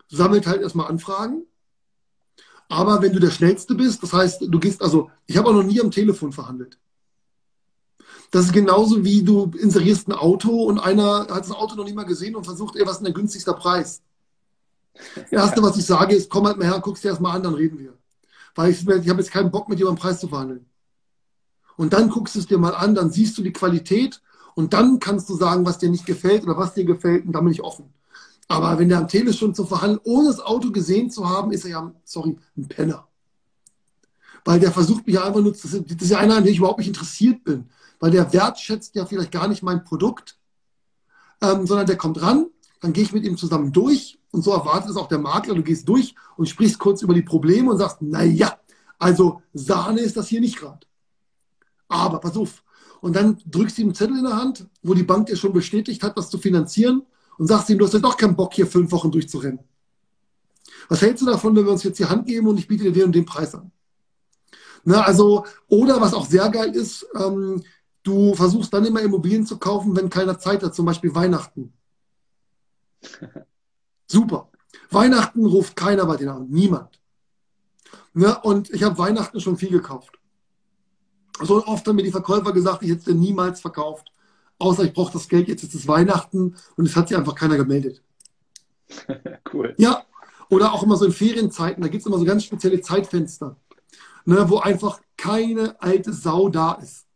sammelt 0.08 0.46
halt 0.46 0.60
erstmal 0.60 0.88
Anfragen. 0.88 1.46
Aber 2.68 3.02
wenn 3.02 3.12
du 3.12 3.20
der 3.20 3.30
Schnellste 3.30 3.74
bist, 3.74 4.02
das 4.02 4.12
heißt, 4.12 4.42
du 4.48 4.58
gehst, 4.58 4.82
also 4.82 5.10
ich 5.26 5.36
habe 5.36 5.48
auch 5.48 5.52
noch 5.52 5.62
nie 5.62 5.80
am 5.80 5.90
Telefon 5.90 6.32
verhandelt. 6.32 6.78
Das 8.30 8.46
ist 8.46 8.52
genauso 8.52 9.04
wie 9.04 9.22
du 9.22 9.52
inserierst 9.56 10.08
ein 10.08 10.12
Auto 10.12 10.64
und 10.64 10.78
einer 10.78 11.20
hat 11.20 11.44
das 11.44 11.52
Auto 11.52 11.76
noch 11.76 11.84
nie 11.84 11.92
mal 11.92 12.04
gesehen 12.04 12.34
und 12.34 12.44
versucht, 12.44 12.76
ey, 12.76 12.82
was 12.82 12.94
ist 12.94 12.98
denn 12.98 13.04
der 13.04 13.14
günstigste 13.14 13.52
Preis? 13.52 14.02
Das 15.14 15.24
Erste, 15.30 15.62
was 15.62 15.76
ich 15.76 15.86
sage, 15.86 16.14
ist, 16.14 16.30
komm 16.30 16.46
halt 16.46 16.56
mal 16.56 16.66
her, 16.66 16.80
guck's 16.82 17.02
dir 17.02 17.08
erstmal 17.08 17.36
an, 17.36 17.42
dann 17.42 17.54
reden 17.54 17.78
wir. 17.78 17.94
Weil 18.54 18.70
ich, 18.70 18.80
ich 18.80 19.08
habe 19.08 19.20
jetzt 19.20 19.30
keinen 19.30 19.50
Bock, 19.50 19.68
mit 19.68 19.78
jemandem 19.78 20.02
Preis 20.02 20.20
zu 20.20 20.28
verhandeln. 20.28 20.66
Und 21.76 21.92
dann 21.92 22.08
guckst 22.08 22.34
du 22.34 22.40
es 22.40 22.46
dir 22.46 22.58
mal 22.58 22.74
an, 22.74 22.94
dann 22.94 23.10
siehst 23.10 23.36
du 23.38 23.42
die 23.42 23.52
Qualität 23.52 24.20
und 24.54 24.72
dann 24.72 25.00
kannst 25.00 25.28
du 25.28 25.36
sagen, 25.36 25.66
was 25.66 25.78
dir 25.78 25.90
nicht 25.90 26.06
gefällt 26.06 26.44
oder 26.44 26.56
was 26.56 26.74
dir 26.74 26.84
gefällt 26.84 27.26
und 27.26 27.32
dann 27.32 27.44
bin 27.44 27.52
ich 27.52 27.62
offen. 27.62 27.92
Aber 28.48 28.78
wenn 28.78 28.88
der 28.88 28.98
am 28.98 29.08
Telefon 29.08 29.54
zu 29.54 29.64
verhandeln, 29.64 30.00
ohne 30.04 30.28
das 30.28 30.40
Auto 30.40 30.70
gesehen 30.70 31.10
zu 31.10 31.28
haben, 31.28 31.52
ist 31.52 31.64
er 31.64 31.70
ja, 31.70 31.94
sorry, 32.04 32.36
ein 32.56 32.68
Penner. 32.68 33.08
Weil 34.44 34.60
der 34.60 34.72
versucht 34.72 35.06
mich 35.06 35.16
ja 35.16 35.24
einfach 35.24 35.40
nur, 35.40 35.52
das 35.52 35.64
ist 35.64 36.10
ja 36.10 36.18
einer, 36.18 36.36
an 36.36 36.44
dem 36.44 36.52
ich 36.52 36.58
überhaupt 36.58 36.78
nicht 36.78 36.88
interessiert 36.88 37.44
bin. 37.44 37.70
Weil 38.00 38.10
der 38.10 38.32
wertschätzt 38.32 38.94
ja 38.94 39.06
vielleicht 39.06 39.32
gar 39.32 39.48
nicht 39.48 39.62
mein 39.62 39.84
Produkt, 39.84 40.38
ähm, 41.40 41.66
sondern 41.66 41.86
der 41.86 41.96
kommt 41.96 42.20
ran, 42.20 42.46
dann 42.80 42.92
gehe 42.92 43.04
ich 43.04 43.12
mit 43.12 43.24
ihm 43.24 43.38
zusammen 43.38 43.72
durch 43.72 44.18
und 44.30 44.42
so 44.42 44.52
erwartet 44.52 44.90
es 44.90 44.96
auch 44.96 45.08
der 45.08 45.18
Makler. 45.18 45.54
Du 45.54 45.62
gehst 45.62 45.88
durch 45.88 46.14
und 46.36 46.48
sprichst 46.48 46.78
kurz 46.78 47.00
über 47.00 47.14
die 47.14 47.22
Probleme 47.22 47.70
und 47.70 47.78
sagst, 47.78 48.02
naja, 48.02 48.58
also 48.98 49.40
Sahne 49.54 50.00
ist 50.00 50.16
das 50.16 50.28
hier 50.28 50.40
nicht 50.40 50.58
gerade. 50.58 50.86
Aber 51.88 52.18
pass 52.20 52.36
auf. 52.36 52.62
Und 53.00 53.16
dann 53.16 53.38
drückst 53.46 53.78
du 53.78 53.82
ihm 53.82 53.88
einen 53.88 53.94
Zettel 53.94 54.18
in 54.18 54.24
der 54.24 54.36
Hand, 54.36 54.66
wo 54.82 54.92
die 54.92 55.02
Bank 55.02 55.26
dir 55.26 55.36
schon 55.36 55.52
bestätigt 55.52 56.02
hat, 56.02 56.18
das 56.18 56.30
zu 56.30 56.38
finanzieren 56.38 57.02
und 57.38 57.46
sagst 57.46 57.70
ihm, 57.70 57.78
du 57.78 57.84
hast 57.84 57.94
ja 57.94 58.00
doch 58.00 58.16
keinen 58.16 58.36
Bock, 58.36 58.54
hier 58.54 58.66
fünf 58.66 58.90
Wochen 58.92 59.10
durchzurennen. 59.10 59.60
Was 60.88 61.02
hältst 61.02 61.22
du 61.22 61.26
davon, 61.26 61.54
wenn 61.56 61.64
wir 61.64 61.72
uns 61.72 61.82
jetzt 61.82 61.98
die 61.98 62.04
Hand 62.04 62.26
geben 62.26 62.46
und 62.48 62.58
ich 62.58 62.68
biete 62.68 62.84
dir 62.84 62.92
den 62.92 63.04
und 63.04 63.14
den 63.14 63.24
Preis 63.24 63.54
an? 63.54 63.70
Na, 64.84 65.02
also, 65.02 65.46
oder 65.68 66.00
was 66.00 66.12
auch 66.12 66.26
sehr 66.26 66.48
geil 66.50 66.74
ist, 66.74 67.06
ähm, 67.14 67.62
du 68.02 68.34
versuchst 68.34 68.72
dann 68.72 68.84
immer 68.84 69.00
Immobilien 69.00 69.46
zu 69.46 69.58
kaufen, 69.58 69.96
wenn 69.96 70.10
keiner 70.10 70.38
Zeit 70.38 70.62
hat, 70.62 70.74
zum 70.74 70.84
Beispiel 70.84 71.14
Weihnachten. 71.14 71.72
Super. 74.06 74.50
Weihnachten 74.90 75.46
ruft 75.46 75.74
keiner 75.76 76.04
bei 76.04 76.16
dir 76.16 76.34
an. 76.34 76.48
Niemand. 76.50 77.00
Ne? 78.12 78.38
Und 78.42 78.70
ich 78.70 78.82
habe 78.82 78.98
Weihnachten 78.98 79.40
schon 79.40 79.56
viel 79.56 79.70
gekauft. 79.70 80.18
So 81.40 81.64
oft 81.66 81.86
haben 81.86 81.96
mir 81.96 82.04
die 82.04 82.12
Verkäufer 82.12 82.52
gesagt, 82.52 82.82
ich 82.82 82.90
hätte 82.90 83.14
niemals 83.14 83.60
verkauft. 83.60 84.12
Außer 84.58 84.84
ich 84.84 84.92
brauche 84.92 85.12
das 85.12 85.28
Geld, 85.28 85.48
jetzt 85.48 85.62
ist 85.62 85.74
es 85.74 85.88
Weihnachten 85.88 86.54
und 86.76 86.86
es 86.86 86.96
hat 86.96 87.08
sich 87.08 87.16
einfach 87.16 87.34
keiner 87.34 87.56
gemeldet. 87.56 88.02
cool. 89.52 89.74
Ja, 89.78 90.04
oder 90.48 90.72
auch 90.72 90.82
immer 90.82 90.96
so 90.96 91.06
in 91.06 91.12
Ferienzeiten, 91.12 91.82
da 91.82 91.88
gibt 91.88 92.02
es 92.02 92.06
immer 92.06 92.18
so 92.18 92.24
ganz 92.24 92.44
spezielle 92.44 92.80
Zeitfenster, 92.80 93.56
ne, 94.24 94.48
wo 94.48 94.58
einfach 94.58 95.00
keine 95.16 95.80
alte 95.80 96.12
Sau 96.12 96.48
da 96.48 96.72
ist. 96.72 97.06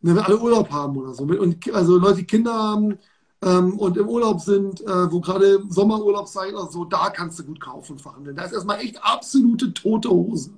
Ne, 0.00 0.14
wenn 0.14 0.22
alle 0.22 0.38
Urlaub 0.38 0.70
haben 0.70 0.96
oder 0.96 1.12
so. 1.12 1.24
Und 1.24 1.74
also 1.74 1.98
Leute, 1.98 2.18
die 2.18 2.26
Kinder 2.26 2.54
haben, 2.54 2.98
ähm, 3.42 3.78
und 3.78 3.96
im 3.96 4.08
Urlaub 4.08 4.40
sind, 4.40 4.80
äh, 4.80 5.12
wo 5.12 5.20
gerade 5.20 5.62
Sommerurlaub 5.68 6.26
sein 6.26 6.54
oder 6.54 6.70
so, 6.70 6.84
da 6.84 7.10
kannst 7.10 7.38
du 7.38 7.44
gut 7.44 7.60
kaufen 7.60 7.92
und 7.92 8.02
verhandeln. 8.02 8.36
Da 8.36 8.44
ist 8.44 8.52
erstmal 8.52 8.80
echt 8.80 9.02
absolute 9.02 9.72
tote 9.74 10.10
Hose. 10.10 10.50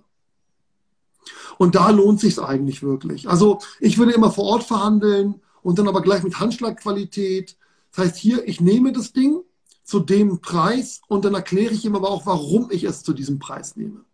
Und 1.59 1.75
da 1.75 1.91
lohnt 1.91 2.21
sich 2.21 2.41
eigentlich 2.41 2.83
wirklich. 2.83 3.29
Also 3.29 3.59
ich 3.81 3.99
würde 3.99 4.13
immer 4.13 4.31
vor 4.31 4.45
Ort 4.45 4.63
verhandeln 4.63 5.43
und 5.63 5.79
dann 5.79 5.89
aber 5.89 6.03
gleich 6.03 6.23
mit 6.23 6.39
Handschlagqualität. 6.39 7.57
Das 7.93 8.07
heißt 8.07 8.17
hier, 8.17 8.47
ich 8.47 8.61
nehme 8.61 8.93
das 8.93 9.13
Ding 9.13 9.43
zu 9.85 10.01
dem 10.01 10.41
Preis 10.41 11.01
und 11.09 11.25
dann 11.25 11.35
erkläre 11.35 11.73
ich 11.73 11.85
ihm 11.85 11.97
aber 11.97 12.11
auch, 12.11 12.27
warum 12.27 12.71
ich 12.71 12.85
es 12.85 13.03
zu 13.03 13.13
diesem 13.13 13.39
Preis 13.39 13.77
nehme. 13.77 14.05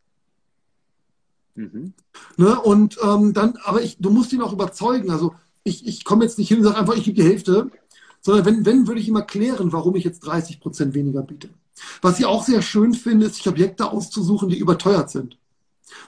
Mhm. 1.54 1.92
Ne, 2.36 2.60
und 2.60 2.98
ähm, 3.02 3.32
dann, 3.32 3.56
aber 3.64 3.82
ich, 3.82 3.96
du 3.98 4.10
musst 4.10 4.32
ihn 4.32 4.42
auch 4.42 4.52
überzeugen. 4.52 5.10
Also 5.10 5.34
ich, 5.64 5.86
ich 5.86 6.04
komme 6.04 6.24
jetzt 6.24 6.38
nicht 6.38 6.48
hin 6.48 6.58
und 6.58 6.64
sage 6.64 6.78
einfach, 6.78 6.96
ich 6.96 7.04
gebe 7.04 7.20
die 7.20 7.28
Hälfte, 7.28 7.70
sondern 8.20 8.44
wenn, 8.44 8.66
wenn, 8.66 8.86
würde 8.86 9.00
ich 9.00 9.08
ihm 9.08 9.16
erklären, 9.16 9.72
warum 9.72 9.96
ich 9.96 10.04
jetzt 10.04 10.20
30 10.20 10.60
Prozent 10.60 10.94
weniger 10.94 11.22
biete. 11.22 11.48
Was 12.02 12.18
ich 12.18 12.24
auch 12.24 12.44
sehr 12.44 12.62
schön 12.62 12.94
finde, 12.94 13.26
ist, 13.26 13.36
sich 13.36 13.48
Objekte 13.48 13.90
auszusuchen, 13.90 14.48
die 14.48 14.58
überteuert 14.58 15.10
sind. 15.10 15.38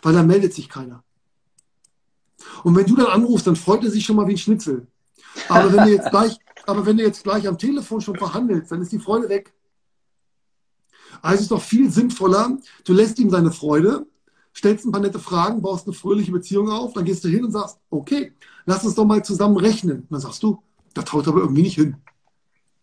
Weil 0.03 0.14
da 0.14 0.22
meldet 0.22 0.55
sich 0.55 0.68
keiner. 0.68 1.03
Und 2.64 2.76
wenn 2.76 2.86
du 2.86 2.97
dann 2.97 3.07
anrufst, 3.07 3.47
dann 3.47 3.57
freut 3.57 3.84
er 3.84 3.91
sich 3.91 4.05
schon 4.05 4.16
mal 4.16 4.26
wie 4.26 4.32
ein 4.32 4.39
Schnitzel. 4.39 4.86
Aber 5.49 5.73
wenn 5.73 5.85
du 5.85 5.93
jetzt 5.93 6.11
gleich, 6.11 6.39
aber 6.66 6.87
wenn 6.87 6.97
du 6.97 7.03
jetzt 7.05 7.25
gleich 7.25 7.47
am 7.49 7.59
Telefon 7.59 8.01
schon 8.01 8.16
verhandelst, 8.16 8.71
dann 8.73 8.83
ist 8.83 8.93
die 8.93 8.99
Freude 8.99 9.29
weg. 9.29 9.53
Also 11.23 11.35
es 11.37 11.41
ist 11.43 11.51
doch 11.51 11.62
viel 11.62 11.91
sinnvoller, 11.91 12.59
du 12.85 12.93
lässt 12.93 13.19
ihm 13.19 13.31
seine 13.31 13.51
Freude, 13.51 14.07
stellst 14.57 14.85
ein 14.85 14.93
paar 14.93 15.01
nette 15.01 15.19
Fragen, 15.19 15.62
baust 15.62 15.87
eine 15.87 15.95
fröhliche 15.95 16.33
Beziehung 16.33 16.71
auf, 16.71 16.93
dann 16.93 17.05
gehst 17.05 17.25
du 17.25 17.29
hin 17.29 17.45
und 17.45 17.53
sagst, 17.53 17.79
okay, 17.91 18.33
lass 18.66 18.85
uns 18.85 18.95
doch 18.95 19.05
mal 19.05 19.25
zusammen 19.25 19.57
rechnen. 19.57 20.01
Und 20.01 20.12
dann 20.12 20.21
sagst 20.21 20.43
du, 20.43 20.62
das 20.95 21.12
haut 21.12 21.29
aber 21.29 21.41
irgendwie 21.41 21.62
nicht 21.62 21.77
hin. 21.77 21.97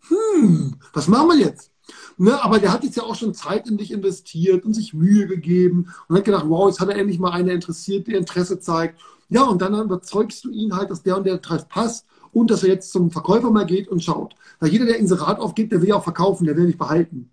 Hm, 0.07 0.75
was 0.93 1.07
machen 1.07 1.29
wir 1.29 1.37
jetzt? 1.37 1.71
Ne, 2.17 2.41
aber 2.43 2.59
der 2.59 2.71
hat 2.71 2.83
jetzt 2.83 2.95
ja 2.95 3.03
auch 3.03 3.15
schon 3.15 3.33
Zeit 3.33 3.67
in 3.67 3.77
dich 3.77 3.91
investiert 3.91 4.65
und 4.65 4.73
sich 4.73 4.93
Mühe 4.93 5.27
gegeben 5.27 5.93
und 6.07 6.15
hat 6.17 6.25
gedacht, 6.25 6.45
wow, 6.47 6.67
jetzt 6.67 6.79
hat 6.79 6.89
er 6.89 6.95
endlich 6.95 7.19
mal 7.19 7.31
eine 7.31 7.51
interessiert, 7.51 8.07
die 8.07 8.13
Interesse 8.13 8.59
zeigt. 8.59 8.99
Ja, 9.29 9.43
und 9.43 9.61
dann 9.61 9.79
überzeugst 9.79 10.43
du 10.45 10.49
ihn 10.49 10.75
halt, 10.75 10.89
dass 10.89 11.03
der 11.03 11.17
und 11.17 11.25
der 11.25 11.37
Preis 11.37 11.67
passt 11.67 12.05
und 12.35 12.51
dass 12.51 12.63
er 12.63 12.69
jetzt 12.69 12.91
zum 12.91 13.11
Verkäufer 13.11 13.49
mal 13.49 13.65
geht 13.65 13.87
und 13.87 14.03
schaut. 14.03 14.35
Weil 14.59 14.69
jeder, 14.69 14.85
der 14.85 14.97
Inserat 14.99 15.39
aufgibt, 15.39 15.71
der 15.71 15.81
will 15.81 15.87
ja 15.87 15.95
auch 15.95 16.03
verkaufen, 16.03 16.45
der 16.45 16.57
will 16.57 16.65
nicht 16.65 16.77
behalten. 16.77 17.31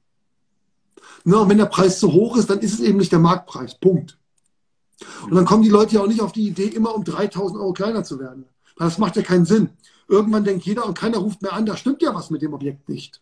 Ne, 1.24 1.36
und 1.36 1.48
wenn 1.48 1.58
der 1.58 1.66
Preis 1.66 1.98
zu 1.98 2.12
hoch 2.12 2.36
ist, 2.36 2.48
dann 2.48 2.60
ist 2.60 2.74
es 2.74 2.80
eben 2.80 2.98
nicht 2.98 3.10
der 3.10 3.18
Marktpreis. 3.18 3.74
Punkt. 3.74 4.16
Und 5.24 5.34
dann 5.34 5.44
kommen 5.44 5.64
die 5.64 5.68
Leute 5.68 5.96
ja 5.96 6.02
auch 6.02 6.06
nicht 6.06 6.20
auf 6.20 6.30
die 6.30 6.46
Idee, 6.46 6.68
immer 6.68 6.94
um 6.94 7.02
3000 7.02 7.60
Euro 7.60 7.72
kleiner 7.72 8.04
zu 8.04 8.20
werden. 8.20 8.44
Das 8.76 8.98
macht 8.98 9.16
ja 9.16 9.22
keinen 9.22 9.44
Sinn. 9.44 9.70
Irgendwann 10.06 10.44
denkt 10.44 10.64
jeder 10.64 10.86
und 10.86 10.96
keiner 10.96 11.18
ruft 11.18 11.42
mehr 11.42 11.52
an, 11.52 11.66
da 11.66 11.76
stimmt 11.76 12.00
ja 12.00 12.14
was 12.14 12.30
mit 12.30 12.42
dem 12.42 12.54
Objekt 12.54 12.88
nicht. 12.88 13.20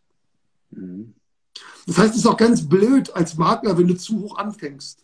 Mhm. 0.73 1.15
Das 1.87 1.97
heißt, 1.97 2.11
es 2.11 2.19
ist 2.19 2.27
auch 2.27 2.37
ganz 2.37 2.69
blöd 2.69 3.15
als 3.17 3.39
Makler, 3.39 3.79
wenn 3.79 3.89
du 3.89 3.97
zu 3.97 4.21
hoch 4.21 4.37
anfängst. 4.37 5.03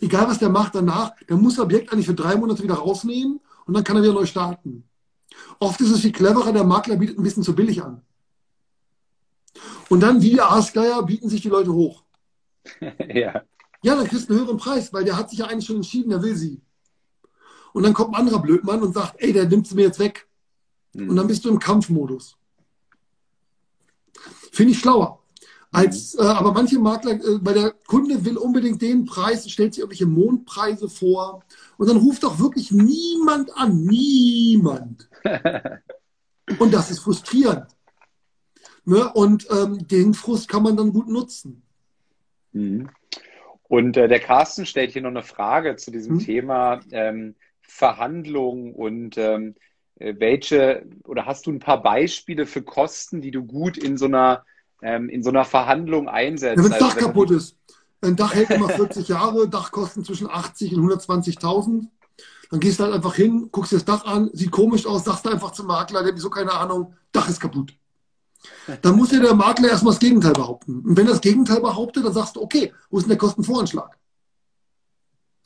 Egal, 0.00 0.28
was 0.28 0.38
der 0.38 0.50
macht 0.50 0.74
danach, 0.74 1.12
der 1.26 1.38
muss 1.38 1.56
das 1.56 1.64
Objekt 1.64 1.90
eigentlich 1.90 2.06
für 2.06 2.14
drei 2.14 2.36
Monate 2.36 2.62
wieder 2.62 2.74
rausnehmen 2.74 3.40
und 3.66 3.74
dann 3.74 3.84
kann 3.84 3.96
er 3.96 4.02
wieder 4.02 4.12
neu 4.12 4.26
starten. 4.26 4.88
Oft 5.58 5.80
ist 5.80 5.90
es 5.90 6.00
viel 6.00 6.12
cleverer, 6.12 6.52
der 6.52 6.64
Makler 6.64 6.96
bietet 6.96 7.18
ein 7.18 7.22
bisschen 7.22 7.42
zu 7.42 7.54
billig 7.54 7.82
an. 7.82 8.02
Und 9.88 10.00
dann, 10.00 10.22
wie 10.22 10.34
der 10.34 10.50
Aasgeier, 10.50 11.02
bieten 11.02 11.28
sich 11.28 11.42
die 11.42 11.48
Leute 11.48 11.72
hoch. 11.72 12.04
ja. 12.80 13.42
Ja, 13.82 13.94
dann 13.96 14.06
kriegst 14.06 14.28
du 14.28 14.32
einen 14.32 14.42
höheren 14.42 14.56
Preis, 14.56 14.92
weil 14.92 15.04
der 15.04 15.16
hat 15.16 15.30
sich 15.30 15.40
ja 15.40 15.46
eigentlich 15.46 15.66
schon 15.66 15.76
entschieden, 15.76 16.10
er 16.10 16.22
will 16.22 16.34
sie. 16.34 16.62
Und 17.72 17.82
dann 17.82 17.92
kommt 17.92 18.14
ein 18.14 18.20
anderer 18.20 18.40
Blödmann 18.40 18.82
und 18.82 18.94
sagt, 18.94 19.16
ey, 19.18 19.32
der 19.32 19.46
nimmt 19.46 19.66
sie 19.66 19.74
mir 19.74 19.82
jetzt 19.82 19.98
weg. 19.98 20.28
Mhm. 20.94 21.10
Und 21.10 21.16
dann 21.16 21.26
bist 21.26 21.44
du 21.44 21.50
im 21.50 21.58
Kampfmodus. 21.58 22.36
Finde 24.52 24.72
ich 24.72 24.78
schlauer. 24.78 25.23
Als, 25.74 26.14
mhm. 26.14 26.20
äh, 26.20 26.26
aber 26.26 26.52
manche 26.52 26.78
Makler, 26.78 27.12
äh, 27.12 27.38
weil 27.40 27.54
der 27.54 27.70
Kunde 27.86 28.24
will 28.24 28.36
unbedingt 28.36 28.80
den 28.80 29.04
Preis, 29.04 29.48
stellt 29.50 29.74
sich 29.74 29.80
irgendwelche 29.80 30.06
Mondpreise 30.06 30.88
vor 30.88 31.42
und 31.76 31.88
dann 31.88 31.96
ruft 31.96 32.22
doch 32.22 32.38
wirklich 32.38 32.70
niemand 32.70 33.50
an. 33.56 33.82
Niemand. 33.84 35.08
und 36.58 36.72
das 36.72 36.90
ist 36.90 37.00
frustrierend. 37.00 37.66
Ne? 38.84 39.12
Und 39.14 39.48
ähm, 39.50 39.86
den 39.88 40.14
Frust 40.14 40.48
kann 40.48 40.62
man 40.62 40.76
dann 40.76 40.92
gut 40.92 41.08
nutzen. 41.08 41.62
Mhm. 42.52 42.88
Und 43.64 43.96
äh, 43.96 44.08
der 44.08 44.20
Carsten 44.20 44.66
stellt 44.66 44.92
hier 44.92 45.02
noch 45.02 45.10
eine 45.10 45.22
Frage 45.22 45.76
zu 45.76 45.90
diesem 45.90 46.16
mhm. 46.16 46.20
Thema 46.20 46.80
ähm, 46.92 47.34
Verhandlungen 47.60 48.74
und 48.74 49.18
ähm, 49.18 49.54
äh, 49.96 50.14
welche 50.18 50.86
oder 51.04 51.26
hast 51.26 51.46
du 51.46 51.52
ein 51.52 51.58
paar 51.58 51.82
Beispiele 51.82 52.46
für 52.46 52.62
Kosten, 52.62 53.20
die 53.20 53.30
du 53.30 53.44
gut 53.44 53.78
in 53.78 53.96
so 53.96 54.04
einer, 54.04 54.44
ähm, 54.84 55.08
in 55.08 55.22
so 55.22 55.30
einer 55.30 55.44
Verhandlung 55.44 56.08
einsetzt? 56.08 56.58
Ja, 56.58 56.64
wenn 56.64 56.70
das 56.70 56.78
Dach 56.78 56.94
also, 56.94 57.06
kaputt 57.06 57.30
ist. 57.30 57.56
Ein 58.02 58.16
Dach 58.16 58.34
hält 58.34 58.50
immer 58.50 58.68
40 58.68 59.08
Jahre, 59.08 59.48
Dachkosten 59.50 60.04
zwischen 60.04 60.30
80 60.30 60.74
und 60.74 60.88
120.000. 60.90 61.86
Dann 62.50 62.60
gehst 62.60 62.78
du 62.78 62.84
halt 62.84 62.94
einfach 62.94 63.14
hin, 63.14 63.48
guckst 63.50 63.72
dir 63.72 63.76
das 63.76 63.86
Dach 63.86 64.04
an, 64.04 64.30
sieht 64.34 64.50
komisch 64.50 64.86
aus, 64.86 65.04
sagst 65.04 65.24
du 65.24 65.30
einfach 65.30 65.50
zum 65.52 65.66
Makler, 65.66 66.02
der 66.02 66.12
hat 66.12 66.20
so 66.20 66.30
keine 66.30 66.52
Ahnung, 66.52 66.94
Dach 67.10 67.28
ist 67.28 67.40
kaputt. 67.40 67.74
Dann 68.82 68.96
muss 68.96 69.10
ja 69.10 69.20
der 69.20 69.34
Makler 69.34 69.70
erstmal 69.70 69.94
das 69.94 70.00
Gegenteil 70.00 70.34
behaupten. 70.34 70.80
Und 70.80 70.96
wenn 70.96 71.06
er 71.06 71.12
das 71.12 71.22
Gegenteil 71.22 71.60
behauptet, 71.60 72.04
dann 72.04 72.12
sagst 72.12 72.36
du, 72.36 72.42
okay, 72.42 72.72
wo 72.90 72.98
ist 72.98 73.04
denn 73.04 73.10
der 73.10 73.18
Kostenvoranschlag? 73.18 73.98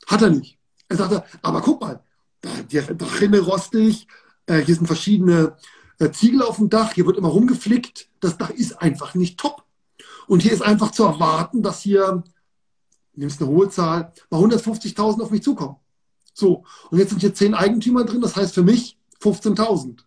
Hat 0.05 0.21
er 0.21 0.31
nicht. 0.31 0.59
Er 0.89 0.97
sagt, 0.97 1.37
aber 1.41 1.61
guck 1.61 1.79
mal, 1.79 2.03
die 2.69 2.81
Dachrinne 2.81 3.39
rostig, 3.39 4.07
äh, 4.47 4.57
hier 4.57 4.75
sind 4.75 4.87
verschiedene 4.87 5.55
Ziegel 6.13 6.41
auf 6.41 6.57
dem 6.57 6.69
Dach, 6.69 6.93
hier 6.93 7.05
wird 7.05 7.17
immer 7.17 7.27
rumgeflickt. 7.27 8.09
Das 8.19 8.37
Dach 8.37 8.49
ist 8.49 8.81
einfach 8.81 9.15
nicht 9.15 9.37
top. 9.37 9.63
Und 10.27 10.41
hier 10.41 10.53
ist 10.53 10.61
einfach 10.61 10.91
zu 10.91 11.03
erwarten, 11.03 11.61
dass 11.61 11.81
hier, 11.81 12.23
nimmst 13.13 13.41
eine 13.41 13.49
hohe 13.49 13.69
Zahl, 13.69 14.13
bei 14.29 14.37
150.000 14.37 15.21
auf 15.21 15.31
mich 15.31 15.43
zukommen. 15.43 15.75
So, 16.33 16.63
und 16.89 16.99
jetzt 16.99 17.09
sind 17.09 17.19
hier 17.19 17.33
zehn 17.33 17.53
Eigentümer 17.53 18.05
drin, 18.05 18.21
das 18.21 18.35
heißt 18.35 18.53
für 18.53 18.63
mich 18.63 18.97
15.000. 19.21 19.99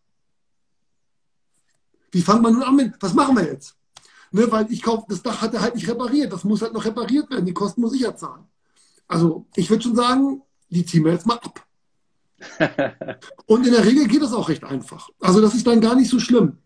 Wie 2.10 2.22
fangen 2.22 2.42
wir 2.42 2.50
nun 2.50 2.62
an 2.62 2.76
mit, 2.76 2.94
was 3.00 3.14
machen 3.14 3.36
wir 3.36 3.44
jetzt? 3.44 3.76
Ne, 4.30 4.50
weil 4.50 4.70
ich 4.72 4.82
kaufe, 4.82 5.04
das 5.08 5.22
Dach 5.22 5.42
hat 5.42 5.52
er 5.52 5.60
halt 5.60 5.74
nicht 5.74 5.88
repariert, 5.88 6.32
das 6.32 6.44
muss 6.44 6.62
halt 6.62 6.72
noch 6.72 6.86
repariert 6.86 7.28
werden, 7.30 7.44
die 7.44 7.52
Kosten 7.52 7.82
muss 7.82 7.92
ich 7.92 8.00
ja 8.00 8.16
zahlen. 8.16 8.46
Also 9.06 9.46
ich 9.56 9.68
würde 9.68 9.82
schon 9.82 9.96
sagen, 9.96 10.42
die 10.70 10.86
ziehen 10.86 11.04
wir 11.04 11.12
jetzt 11.12 11.26
mal 11.26 11.36
ab. 11.36 11.66
Und 13.46 13.66
in 13.66 13.72
der 13.72 13.84
Regel 13.84 14.06
geht 14.06 14.22
das 14.22 14.32
auch 14.32 14.48
recht 14.48 14.64
einfach. 14.64 15.08
Also 15.20 15.40
das 15.40 15.54
ist 15.54 15.66
dann 15.66 15.80
gar 15.80 15.94
nicht 15.94 16.10
so 16.10 16.18
schlimm. 16.18 16.58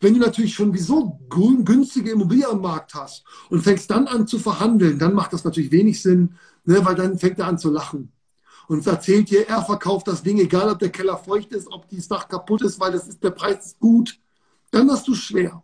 Wenn 0.00 0.14
du 0.14 0.20
natürlich 0.20 0.54
schon 0.54 0.74
wieso 0.74 1.20
günstige 1.28 2.10
Immobilien 2.10 2.50
am 2.50 2.60
Markt 2.60 2.94
hast 2.94 3.24
und 3.48 3.62
fängst 3.62 3.90
dann 3.90 4.06
an 4.06 4.26
zu 4.26 4.38
verhandeln, 4.38 4.98
dann 4.98 5.14
macht 5.14 5.32
das 5.32 5.44
natürlich 5.44 5.70
wenig 5.70 6.02
Sinn, 6.02 6.34
ne, 6.64 6.84
weil 6.84 6.94
dann 6.94 7.18
fängt 7.18 7.38
er 7.38 7.46
an 7.46 7.58
zu 7.58 7.70
lachen. 7.70 8.12
Und 8.66 8.86
erzählt 8.86 9.30
dir, 9.30 9.48
er 9.48 9.62
verkauft 9.62 10.08
das 10.08 10.22
Ding, 10.22 10.38
egal 10.38 10.70
ob 10.70 10.78
der 10.78 10.90
Keller 10.90 11.18
feucht 11.18 11.52
ist, 11.52 11.68
ob 11.70 11.88
die 11.88 12.06
Dach 12.06 12.28
kaputt 12.28 12.62
ist, 12.62 12.80
weil 12.80 12.92
das 12.92 13.08
ist, 13.08 13.22
der 13.22 13.30
Preis 13.30 13.66
ist 13.66 13.80
gut. 13.80 14.18
Dann 14.70 14.90
hast 14.90 15.06
du 15.06 15.14
schwer. 15.14 15.62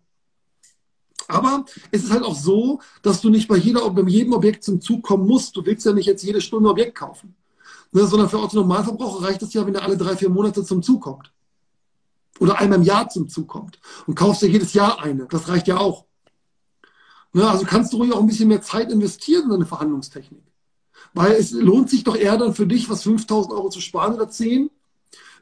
Aber 1.29 1.65
es 1.91 2.05
ist 2.05 2.11
halt 2.11 2.25
auch 2.25 2.35
so, 2.35 2.81
dass 3.03 3.21
du 3.21 3.31
nicht 3.31 3.49
bei, 3.49 3.57
jeder, 3.57 3.89
bei 3.91 4.03
jedem 4.03 4.33
Objekt 4.33 4.65
zum 4.65 4.81
Zug 4.81 5.03
kommen 5.03 5.27
musst. 5.27 5.57
Du 5.57 5.65
willst 5.65 5.87
ja 5.87 5.93
nicht 5.93 6.07
jetzt 6.07 6.23
jede 6.23 6.41
Stunde 6.41 6.69
ein 6.69 6.73
Objekt 6.73 6.97
kaufen. 6.97 7.35
Ne, 7.93 8.07
sondern 8.07 8.29
für 8.29 8.39
Autonormalverbraucher 8.39 9.25
reicht 9.27 9.43
es 9.43 9.53
ja, 9.53 9.67
wenn 9.67 9.75
er 9.75 9.83
alle 9.83 9.97
drei, 9.97 10.17
vier 10.17 10.31
Monate 10.31 10.65
zum 10.65 10.83
Zug 10.83 11.03
kommt. 11.03 11.33
Oder 12.39 12.59
einmal 12.59 12.79
im 12.79 12.85
Jahr 12.85 13.09
zum 13.09 13.29
Zug 13.29 13.49
kommt. 13.49 13.81
Und 14.07 14.15
kaufst 14.15 14.43
ja 14.43 14.49
jedes 14.49 14.73
Jahr 14.75 15.01
eine. 15.01 15.27
Das 15.27 15.49
reicht 15.49 15.67
ja 15.67 15.79
auch. 15.79 16.07
Ne, 17.33 17.49
also 17.49 17.65
kannst 17.65 17.93
du 17.93 17.99
ruhig 17.99 18.13
auch 18.13 18.21
ein 18.21 18.27
bisschen 18.27 18.49
mehr 18.49 18.63
Zeit 18.63 18.91
investieren 18.91 19.45
in 19.45 19.51
deine 19.51 19.67
Verhandlungstechnik. 19.67 20.45
Weil 21.15 21.33
es 21.33 21.51
lohnt 21.51 21.91
sich 21.91 22.05
doch 22.05 22.17
eher 22.17 22.39
dann 22.39 22.55
für 22.55 22.67
dich, 22.67 22.89
was 22.89 23.03
5000 23.03 23.55
Euro 23.55 23.69
zu 23.71 23.81
sparen 23.81 24.15
oder 24.15 24.29
10 24.29 24.71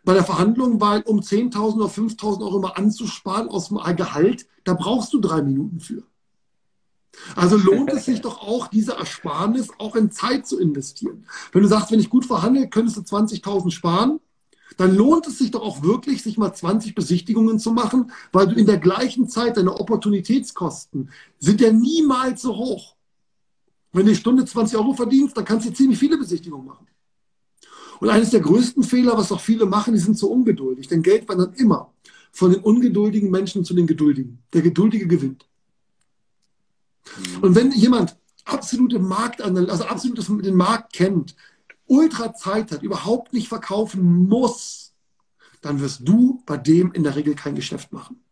bei 0.04 0.14
der 0.14 0.24
Verhandlung, 0.24 0.80
weil 0.80 1.02
um 1.02 1.20
10.000 1.20 1.74
oder 1.74 1.86
5.000 1.86 2.40
Euro 2.40 2.60
mal 2.60 2.70
anzusparen 2.70 3.48
aus 3.48 3.68
dem 3.68 3.78
Gehalt, 3.96 4.46
da 4.64 4.74
brauchst 4.74 5.12
du 5.12 5.20
drei 5.20 5.42
Minuten 5.42 5.80
für. 5.80 6.02
Also 7.36 7.56
lohnt 7.56 7.92
es 7.92 8.04
sich 8.04 8.20
doch 8.20 8.40
auch, 8.40 8.68
diese 8.68 8.92
Ersparnis 8.92 9.68
auch 9.78 9.96
in 9.96 10.10
Zeit 10.10 10.46
zu 10.46 10.58
investieren. 10.58 11.26
Wenn 11.52 11.62
du 11.62 11.68
sagst, 11.68 11.90
wenn 11.90 12.00
ich 12.00 12.10
gut 12.10 12.26
verhandle, 12.26 12.68
könntest 12.68 12.96
du 12.96 13.00
20.000 13.00 13.70
sparen, 13.70 14.20
dann 14.76 14.94
lohnt 14.94 15.26
es 15.26 15.38
sich 15.38 15.50
doch 15.50 15.62
auch 15.62 15.82
wirklich, 15.82 16.22
sich 16.22 16.38
mal 16.38 16.52
20 16.52 16.94
Besichtigungen 16.94 17.58
zu 17.58 17.72
machen, 17.72 18.12
weil 18.32 18.46
du 18.46 18.54
in 18.54 18.66
der 18.66 18.78
gleichen 18.78 19.28
Zeit 19.28 19.56
deine 19.56 19.74
Opportunitätskosten 19.74 21.10
sind 21.38 21.60
ja 21.60 21.72
niemals 21.72 22.42
so 22.42 22.56
hoch. 22.56 22.94
Wenn 23.92 24.04
du 24.04 24.10
eine 24.10 24.18
Stunde 24.18 24.44
20 24.44 24.78
Euro 24.78 24.92
verdienst, 24.92 25.36
dann 25.36 25.44
kannst 25.44 25.66
du 25.66 25.72
ziemlich 25.72 25.98
viele 25.98 26.18
Besichtigungen 26.18 26.66
machen. 26.66 26.86
Und 28.00 28.10
eines 28.10 28.30
der 28.30 28.40
größten 28.40 28.84
Fehler, 28.84 29.16
was 29.16 29.32
auch 29.32 29.40
viele 29.40 29.66
machen, 29.66 29.94
die 29.94 30.00
sind 30.00 30.16
so 30.16 30.28
ungeduldig. 30.28 30.86
Denn 30.86 31.02
Geld 31.02 31.28
wandert 31.28 31.58
immer 31.58 31.92
von 32.30 32.52
den 32.52 32.60
ungeduldigen 32.60 33.30
Menschen 33.30 33.64
zu 33.64 33.74
den 33.74 33.86
Geduldigen. 33.86 34.38
Der 34.52 34.62
Geduldige 34.62 35.08
gewinnt. 35.08 35.47
Mhm. 37.16 37.42
Und 37.42 37.54
wenn 37.54 37.72
jemand 37.72 38.16
absolute 38.44 38.98
Marktanalyse, 38.98 39.72
also 39.72 39.84
absolut 39.84 40.44
den 40.44 40.54
Markt 40.54 40.92
kennt, 40.92 41.34
ultra 41.86 42.34
Zeit 42.34 42.70
hat, 42.70 42.82
überhaupt 42.82 43.32
nicht 43.32 43.48
verkaufen 43.48 44.28
muss, 44.28 44.92
dann 45.60 45.80
wirst 45.80 46.06
du 46.06 46.42
bei 46.46 46.56
dem 46.56 46.92
in 46.92 47.02
der 47.02 47.16
Regel 47.16 47.34
kein 47.34 47.54
Geschäft 47.54 47.92
machen. 47.92 48.22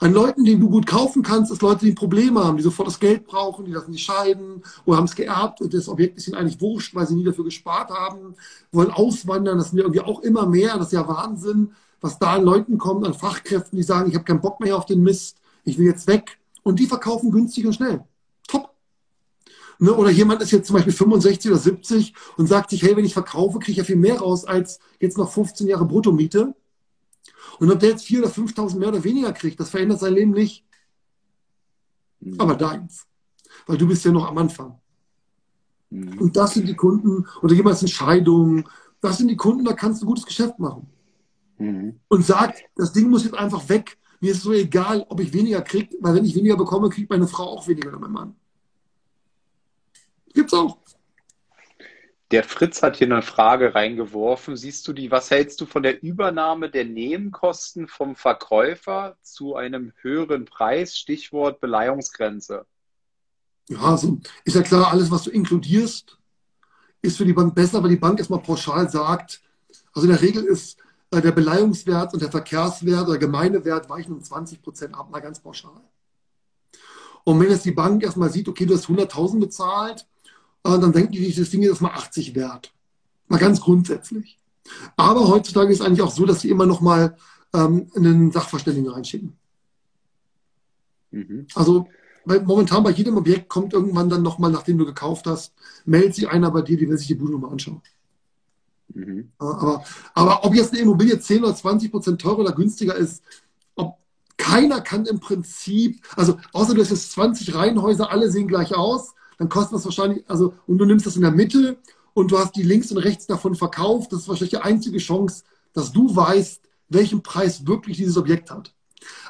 An 0.00 0.12
Leuten, 0.12 0.44
die 0.44 0.58
du 0.58 0.68
gut 0.68 0.86
kaufen 0.86 1.22
kannst, 1.22 1.50
ist 1.50 1.62
Leute, 1.62 1.86
die 1.86 1.92
Probleme 1.92 2.44
haben, 2.44 2.58
die 2.58 2.62
sofort 2.62 2.88
das 2.88 3.00
Geld 3.00 3.26
brauchen, 3.26 3.64
die 3.64 3.72
lassen 3.72 3.92
sich 3.92 4.02
scheiden 4.02 4.62
oder 4.84 4.98
haben 4.98 5.06
es 5.06 5.14
geerbt 5.14 5.60
und 5.60 5.72
das 5.72 5.88
Objekt 5.88 6.18
ist 6.18 6.28
ihnen 6.28 6.36
eigentlich 6.36 6.60
wurscht, 6.60 6.94
weil 6.94 7.06
sie 7.06 7.14
nie 7.14 7.24
dafür 7.24 7.44
gespart 7.44 7.90
haben, 7.90 8.34
wollen 8.72 8.90
auswandern. 8.90 9.58
Das 9.58 9.70
sind 9.70 9.78
irgendwie 9.78 10.00
auch 10.00 10.20
immer 10.20 10.46
mehr. 10.46 10.76
Das 10.76 10.88
ist 10.88 10.92
ja 10.92 11.08
Wahnsinn, 11.08 11.72
was 12.00 12.18
da 12.18 12.34
an 12.34 12.44
Leuten 12.44 12.76
kommt, 12.76 13.06
an 13.06 13.14
Fachkräften, 13.14 13.76
die 13.76 13.82
sagen, 13.82 14.10
ich 14.10 14.14
habe 14.14 14.24
keinen 14.24 14.40
Bock 14.40 14.60
mehr 14.60 14.76
auf 14.76 14.86
den 14.86 15.02
Mist, 15.02 15.38
ich 15.64 15.78
will 15.78 15.86
jetzt 15.86 16.06
weg. 16.06 16.38
Und 16.64 16.80
die 16.80 16.86
verkaufen 16.86 17.30
günstig 17.30 17.64
und 17.66 17.74
schnell. 17.74 18.04
Top. 18.48 18.74
Ne? 19.78 19.94
Oder 19.94 20.10
jemand 20.10 20.42
ist 20.42 20.50
jetzt 20.50 20.66
zum 20.66 20.74
Beispiel 20.74 20.92
65 20.92 21.50
oder 21.50 21.60
70 21.60 22.14
und 22.36 22.48
sagt 22.48 22.70
sich, 22.70 22.82
hey, 22.82 22.96
wenn 22.96 23.04
ich 23.04 23.12
verkaufe, 23.12 23.60
kriege 23.60 23.72
ich 23.72 23.78
ja 23.78 23.84
viel 23.84 23.96
mehr 23.96 24.18
raus 24.18 24.44
als 24.44 24.80
jetzt 24.98 25.16
noch 25.16 25.30
15 25.30 25.68
Jahre 25.68 25.86
Bruttomiete. 25.86 26.54
Und 27.60 27.70
ob 27.70 27.78
der 27.78 27.90
jetzt 27.90 28.06
4.000 28.06 28.18
oder 28.18 28.30
5.000 28.30 28.78
mehr 28.78 28.88
oder 28.88 29.04
weniger 29.04 29.32
kriegt, 29.32 29.60
das 29.60 29.70
verändert 29.70 30.00
sein 30.00 30.14
Leben 30.14 30.32
nicht. 30.32 30.64
Mhm. 32.20 32.40
Aber 32.40 32.56
deins. 32.56 33.06
Weil 33.66 33.78
du 33.78 33.86
bist 33.86 34.04
ja 34.04 34.10
noch 34.10 34.26
am 34.26 34.38
Anfang. 34.38 34.80
Mhm. 35.90 36.18
Und 36.18 36.36
das 36.36 36.54
sind 36.54 36.66
die 36.66 36.74
Kunden, 36.74 37.26
oder 37.42 37.54
jemand 37.54 37.76
ist 37.76 37.82
in 37.82 37.88
Scheidung, 37.88 38.68
das 39.00 39.18
sind 39.18 39.28
die 39.28 39.36
Kunden, 39.36 39.64
da 39.64 39.74
kannst 39.74 40.00
du 40.00 40.06
ein 40.06 40.08
gutes 40.08 40.26
Geschäft 40.26 40.58
machen. 40.58 40.88
Mhm. 41.58 42.00
Und 42.08 42.24
sagt, 42.24 42.64
das 42.74 42.92
Ding 42.92 43.10
muss 43.10 43.24
jetzt 43.24 43.36
einfach 43.36 43.68
weg. 43.68 43.98
Mir 44.24 44.32
ist 44.32 44.40
so 44.40 44.54
egal, 44.54 45.04
ob 45.10 45.20
ich 45.20 45.34
weniger 45.34 45.60
kriege, 45.60 45.98
weil 46.00 46.14
wenn 46.14 46.24
ich 46.24 46.34
weniger 46.34 46.56
bekomme, 46.56 46.88
kriegt 46.88 47.10
meine 47.10 47.28
Frau 47.28 47.44
auch 47.44 47.68
weniger 47.68 47.90
oder 47.90 47.98
mein 47.98 48.10
Mann. 48.10 48.36
Gibt's 50.32 50.54
auch. 50.54 50.78
Der 52.30 52.42
Fritz 52.42 52.82
hat 52.82 52.96
hier 52.96 53.06
eine 53.06 53.20
Frage 53.20 53.74
reingeworfen. 53.74 54.56
Siehst 54.56 54.88
du 54.88 54.94
die, 54.94 55.10
was 55.10 55.30
hältst 55.30 55.60
du 55.60 55.66
von 55.66 55.82
der 55.82 56.02
Übernahme 56.02 56.70
der 56.70 56.86
Nebenkosten 56.86 57.86
vom 57.86 58.16
Verkäufer 58.16 59.18
zu 59.20 59.56
einem 59.56 59.92
höheren 60.00 60.46
Preis? 60.46 60.96
Stichwort 60.96 61.60
Beleihungsgrenze. 61.60 62.64
Ja, 63.68 63.78
also 63.78 64.20
ist 64.46 64.56
ja 64.56 64.62
klar, 64.62 64.90
alles, 64.90 65.10
was 65.10 65.24
du 65.24 65.32
inkludierst, 65.32 66.16
ist 67.02 67.18
für 67.18 67.26
die 67.26 67.34
Bank 67.34 67.54
besser, 67.54 67.82
weil 67.82 67.90
die 67.90 67.96
Bank 67.96 68.18
erstmal 68.18 68.40
pauschal 68.40 68.88
sagt, 68.88 69.42
also 69.92 70.08
in 70.08 70.14
der 70.14 70.22
Regel 70.22 70.44
ist 70.44 70.78
der 71.12 71.32
Beleihungswert 71.32 72.12
und 72.12 72.22
der 72.22 72.30
Verkehrswert 72.30 73.08
oder 73.08 73.18
Gemeindewert 73.18 73.88
weichen 73.88 74.12
um 74.12 74.22
20 74.22 74.62
Prozent 74.62 74.94
ab, 74.94 75.10
mal 75.10 75.20
ganz 75.20 75.40
pauschal. 75.40 75.80
Und 77.24 77.40
wenn 77.40 77.50
jetzt 77.50 77.64
die 77.64 77.72
Bank 77.72 78.02
erstmal 78.02 78.30
sieht, 78.30 78.48
okay, 78.48 78.66
du 78.66 78.74
hast 78.74 78.86
100.000 78.86 79.40
bezahlt, 79.40 80.06
äh, 80.64 80.78
dann 80.78 80.92
denken 80.92 81.12
die, 81.12 81.34
das 81.34 81.50
Ding 81.50 81.62
ist 81.62 81.68
erstmal 81.68 81.92
80 81.92 82.34
wert. 82.34 82.72
Mal 83.28 83.38
ganz 83.38 83.60
grundsätzlich. 83.60 84.38
Aber 84.96 85.28
heutzutage 85.28 85.72
ist 85.72 85.80
es 85.80 85.86
eigentlich 85.86 86.02
auch 86.02 86.10
so, 86.10 86.26
dass 86.26 86.40
sie 86.40 86.50
immer 86.50 86.66
noch 86.66 86.80
mal 86.80 87.16
ähm, 87.54 87.90
einen 87.94 88.32
Sachverständigen 88.32 88.90
reinschicken. 88.90 89.36
Mhm. 91.10 91.46
Also 91.54 91.86
weil 92.24 92.42
momentan 92.42 92.82
bei 92.82 92.90
jedem 92.90 93.16
Objekt 93.16 93.48
kommt 93.48 93.72
irgendwann 93.72 94.08
dann 94.08 94.22
nochmal, 94.22 94.50
nachdem 94.50 94.78
du 94.78 94.86
gekauft 94.86 95.26
hast, 95.26 95.52
meldet 95.84 96.14
sich 96.14 96.28
einer 96.28 96.50
bei 96.50 96.62
dir, 96.62 96.76
die 96.76 96.88
will 96.88 96.98
sich 96.98 97.06
die 97.06 97.14
Bude 97.14 97.32
nochmal 97.32 97.52
anschauen. 97.52 97.82
Mhm. 98.94 99.32
Aber, 99.38 99.84
aber 100.14 100.44
ob 100.44 100.54
jetzt 100.54 100.72
eine 100.72 100.82
Immobilie 100.82 101.18
10 101.18 101.44
oder 101.44 101.54
20 101.54 101.90
Prozent 101.90 102.20
teurer 102.20 102.38
oder 102.38 102.52
günstiger 102.52 102.94
ist, 102.94 103.22
ob 103.74 103.98
keiner 104.36 104.80
kann 104.80 105.06
im 105.06 105.20
Prinzip, 105.20 106.00
also 106.16 106.38
außer 106.52 106.74
du 106.74 106.80
hast 106.80 106.90
jetzt 106.90 107.12
20 107.12 107.54
Reihenhäuser, 107.54 108.10
alle 108.10 108.30
sehen 108.30 108.48
gleich 108.48 108.74
aus, 108.74 109.14
dann 109.38 109.48
kostet 109.48 109.74
das 109.74 109.84
wahrscheinlich, 109.84 110.24
also 110.28 110.54
und 110.66 110.78
du 110.78 110.84
nimmst 110.84 111.06
das 111.06 111.16
in 111.16 111.22
der 111.22 111.32
Mitte 111.32 111.76
und 112.14 112.30
du 112.30 112.38
hast 112.38 112.54
die 112.54 112.62
links 112.62 112.90
und 112.92 112.98
rechts 112.98 113.26
davon 113.26 113.56
verkauft, 113.56 114.12
das 114.12 114.20
ist 114.20 114.28
wahrscheinlich 114.28 114.50
die 114.50 114.58
einzige 114.58 114.98
Chance, 114.98 115.44
dass 115.72 115.92
du 115.92 116.14
weißt, 116.14 116.62
welchen 116.88 117.22
Preis 117.22 117.66
wirklich 117.66 117.96
dieses 117.96 118.16
Objekt 118.16 118.50
hat. 118.50 118.72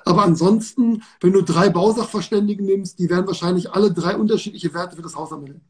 Aber 0.04 0.22
ansonsten, 0.22 1.02
wenn 1.20 1.32
du 1.32 1.42
drei 1.42 1.70
Bausachverständigen 1.70 2.66
nimmst, 2.66 2.98
die 2.98 3.08
werden 3.08 3.26
wahrscheinlich 3.26 3.72
alle 3.72 3.92
drei 3.92 4.16
unterschiedliche 4.16 4.74
Werte 4.74 4.96
für 4.96 5.02
das 5.02 5.16
Haus 5.16 5.30
ermitteln. 5.32 5.62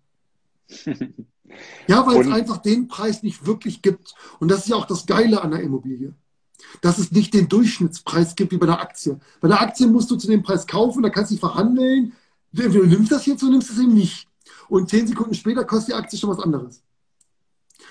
ja, 1.87 2.07
weil 2.07 2.17
und? 2.17 2.27
es 2.27 2.33
einfach 2.33 2.59
den 2.59 2.89
Preis 2.89 3.23
nicht 3.23 3.47
wirklich 3.47 3.83
gibt. 3.83 4.15
Und 4.41 4.51
das 4.51 4.61
ist 4.61 4.69
ja 4.69 4.77
auch 4.77 4.87
das 4.87 5.07
Geile 5.07 5.43
an 5.43 5.51
der 5.51 5.61
Immobilie. 5.61 6.15
Dass 6.81 6.99
es 6.99 7.13
nicht 7.13 7.35
den 7.35 7.49
Durchschnittspreis 7.49 8.37
gibt 8.37 8.53
wie 8.53 8.57
bei 8.57 8.67
der 8.67 8.81
Aktie. 8.81 9.21
Bei 9.41 9.49
der 9.49 9.61
Aktie 9.61 9.87
musst 9.87 10.11
du 10.11 10.17
zu 10.17 10.27
dem 10.27 10.43
Preis 10.43 10.67
kaufen, 10.67 11.03
da 11.03 11.11
kannst 11.11 11.31
du 11.31 11.37
verhandeln. 11.37 12.13
Du 12.53 12.85
nimmst 12.85 13.13
das 13.13 13.27
jetzt 13.27 13.43
oder 13.43 13.53
nimmst 13.53 13.71
es 13.71 13.79
eben 13.79 13.95
nicht. 13.95 14.29
Und 14.69 14.89
zehn 14.89 15.07
Sekunden 15.07 15.35
später 15.35 15.65
kostet 15.65 15.89
die 15.89 15.95
Aktie 15.95 16.19
schon 16.19 16.31
was 16.31 16.39
anderes. 16.39 16.83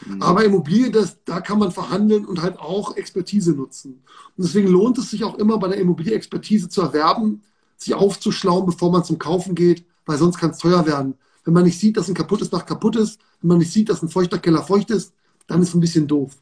Mhm. 0.05 0.21
Aber 0.21 0.43
Immobilie, 0.43 0.91
das, 0.91 1.23
da 1.23 1.41
kann 1.41 1.59
man 1.59 1.71
verhandeln 1.71 2.25
und 2.25 2.41
halt 2.41 2.59
auch 2.59 2.95
Expertise 2.95 3.51
nutzen. 3.51 4.03
Und 4.35 4.45
deswegen 4.45 4.67
lohnt 4.67 4.97
es 4.97 5.11
sich 5.11 5.23
auch 5.23 5.37
immer 5.37 5.57
bei 5.59 5.67
der 5.67 5.77
Immobilie 5.77 6.13
Expertise 6.13 6.69
zu 6.69 6.81
erwerben, 6.81 7.43
sich 7.77 7.93
aufzuschlauen, 7.93 8.65
bevor 8.65 8.91
man 8.91 9.03
zum 9.03 9.19
Kaufen 9.19 9.55
geht, 9.55 9.85
weil 10.05 10.17
sonst 10.17 10.37
kann 10.37 10.51
es 10.51 10.57
teuer 10.57 10.85
werden. 10.85 11.15
Wenn 11.45 11.53
man 11.53 11.63
nicht 11.63 11.79
sieht, 11.79 11.97
dass 11.97 12.07
ein 12.07 12.15
kaputtes 12.15 12.49
Dach 12.49 12.65
kaputt 12.65 12.95
ist, 12.95 13.19
wenn 13.41 13.49
man 13.49 13.57
nicht 13.57 13.71
sieht, 13.71 13.89
dass 13.89 14.01
ein 14.01 14.09
feuchter 14.09 14.39
Keller 14.39 14.63
feucht 14.63 14.89
ist, 14.91 15.13
dann 15.47 15.61
ist 15.61 15.69
es 15.69 15.75
ein 15.75 15.81
bisschen 15.81 16.07
doof. 16.07 16.37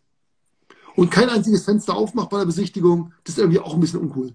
Und 0.96 1.10
kein 1.10 1.30
einziges 1.30 1.66
Fenster 1.66 1.96
aufmacht 1.96 2.30
bei 2.30 2.40
der 2.40 2.46
Besichtigung, 2.46 3.14
das 3.24 3.36
ist 3.36 3.40
irgendwie 3.40 3.60
auch 3.60 3.74
ein 3.74 3.80
bisschen 3.80 4.02
uncool. 4.02 4.34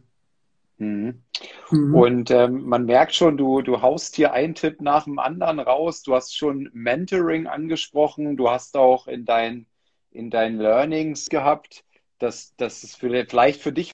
Mhm. 0.78 1.22
Mhm. 1.70 1.94
Und 1.94 2.30
ähm, 2.30 2.66
man 2.66 2.84
merkt 2.84 3.14
schon, 3.14 3.36
du, 3.36 3.62
du 3.62 3.80
haust 3.82 4.16
hier 4.16 4.32
einen 4.32 4.54
Tipp 4.54 4.80
nach 4.80 5.04
dem 5.04 5.18
anderen 5.18 5.60
raus. 5.60 6.02
Du 6.02 6.14
hast 6.14 6.36
schon 6.36 6.68
Mentoring 6.72 7.46
angesprochen. 7.46 8.36
Du 8.36 8.50
hast 8.50 8.76
auch 8.76 9.06
in, 9.06 9.24
dein, 9.24 9.66
in 10.10 10.30
deinen 10.30 10.58
Learnings 10.58 11.28
gehabt, 11.28 11.84
dass, 12.18 12.54
dass 12.56 12.82
es 12.82 12.94
vielleicht 12.94 13.60
für 13.60 13.72
dich 13.72 13.92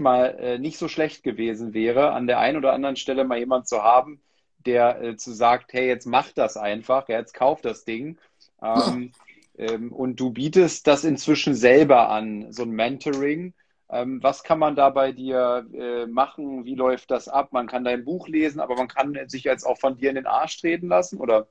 mal 0.00 0.36
äh, 0.38 0.58
nicht 0.58 0.78
so 0.78 0.88
schlecht 0.88 1.22
gewesen 1.22 1.74
wäre, 1.74 2.12
an 2.12 2.26
der 2.26 2.38
einen 2.38 2.56
oder 2.56 2.72
anderen 2.72 2.96
Stelle 2.96 3.24
mal 3.24 3.38
jemand 3.38 3.68
zu 3.68 3.82
haben, 3.82 4.20
der 4.66 5.02
äh, 5.02 5.16
zu 5.16 5.32
sagt, 5.32 5.72
hey, 5.72 5.86
jetzt 5.86 6.06
mach 6.06 6.32
das 6.32 6.56
einfach, 6.56 7.08
ja, 7.08 7.18
jetzt 7.18 7.34
kauf 7.34 7.60
das 7.60 7.84
Ding. 7.84 8.18
Ähm, 8.62 9.12
ähm, 9.58 9.92
und 9.92 10.20
du 10.20 10.30
bietest 10.30 10.86
das 10.86 11.04
inzwischen 11.04 11.54
selber 11.54 12.08
an, 12.10 12.52
so 12.52 12.62
ein 12.62 12.70
Mentoring. 12.70 13.54
Ähm, 13.90 14.22
was 14.22 14.42
kann 14.42 14.58
man 14.58 14.76
da 14.76 14.90
bei 14.90 15.12
dir 15.12 15.66
äh, 15.72 16.06
machen? 16.06 16.64
Wie 16.64 16.74
läuft 16.74 17.10
das 17.10 17.28
ab? 17.28 17.52
Man 17.52 17.66
kann 17.66 17.84
dein 17.84 18.04
Buch 18.04 18.28
lesen, 18.28 18.60
aber 18.60 18.76
man 18.76 18.88
kann 18.88 19.18
sich 19.28 19.44
jetzt 19.44 19.64
auch 19.64 19.78
von 19.78 19.96
dir 19.96 20.10
in 20.10 20.16
den 20.16 20.26
Arsch 20.26 20.60
treten 20.60 20.88
lassen, 20.88 21.18
oder? 21.18 21.48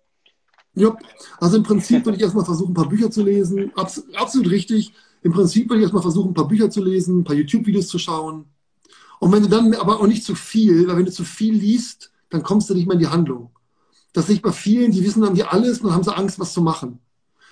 Ja, 0.75 0.95
also 1.39 1.57
im 1.57 1.63
Prinzip 1.63 2.05
würde 2.05 2.17
ich 2.17 2.23
erstmal 2.23 2.45
versuchen, 2.45 2.71
ein 2.71 2.75
paar 2.75 2.89
Bücher 2.89 3.09
zu 3.09 3.23
lesen. 3.23 3.71
Abs 3.75 4.03
absolut 4.13 4.51
richtig. 4.51 4.93
Im 5.23 5.31
Prinzip 5.31 5.69
würde 5.69 5.79
ich 5.79 5.83
erstmal 5.83 6.01
versuchen, 6.01 6.31
ein 6.31 6.33
paar 6.33 6.47
Bücher 6.47 6.69
zu 6.69 6.83
lesen, 6.83 7.19
ein 7.19 7.23
paar 7.23 7.35
YouTube-Videos 7.35 7.87
zu 7.87 7.99
schauen. 7.99 8.45
Und 9.19 9.31
wenn 9.31 9.43
du 9.43 9.49
dann 9.49 9.73
aber 9.73 9.99
auch 9.99 10.07
nicht 10.07 10.23
zu 10.23 10.35
viel, 10.35 10.87
weil 10.87 10.97
wenn 10.97 11.05
du 11.05 11.11
zu 11.11 11.23
viel 11.23 11.53
liest, 11.53 12.11
dann 12.29 12.43
kommst 12.43 12.69
du 12.69 12.73
nicht 12.73 12.87
mehr 12.87 12.93
in 12.93 12.99
die 12.99 13.07
Handlung. 13.07 13.51
Das 14.13 14.27
liegt 14.27 14.43
bei 14.43 14.51
vielen, 14.51 14.91
die 14.91 15.03
wissen 15.03 15.21
dann 15.21 15.35
die 15.35 15.43
alles 15.43 15.79
und 15.79 15.85
dann 15.85 15.93
haben 15.93 16.03
sie 16.03 16.15
Angst, 16.15 16.39
was 16.39 16.53
zu 16.53 16.61
machen. 16.61 16.99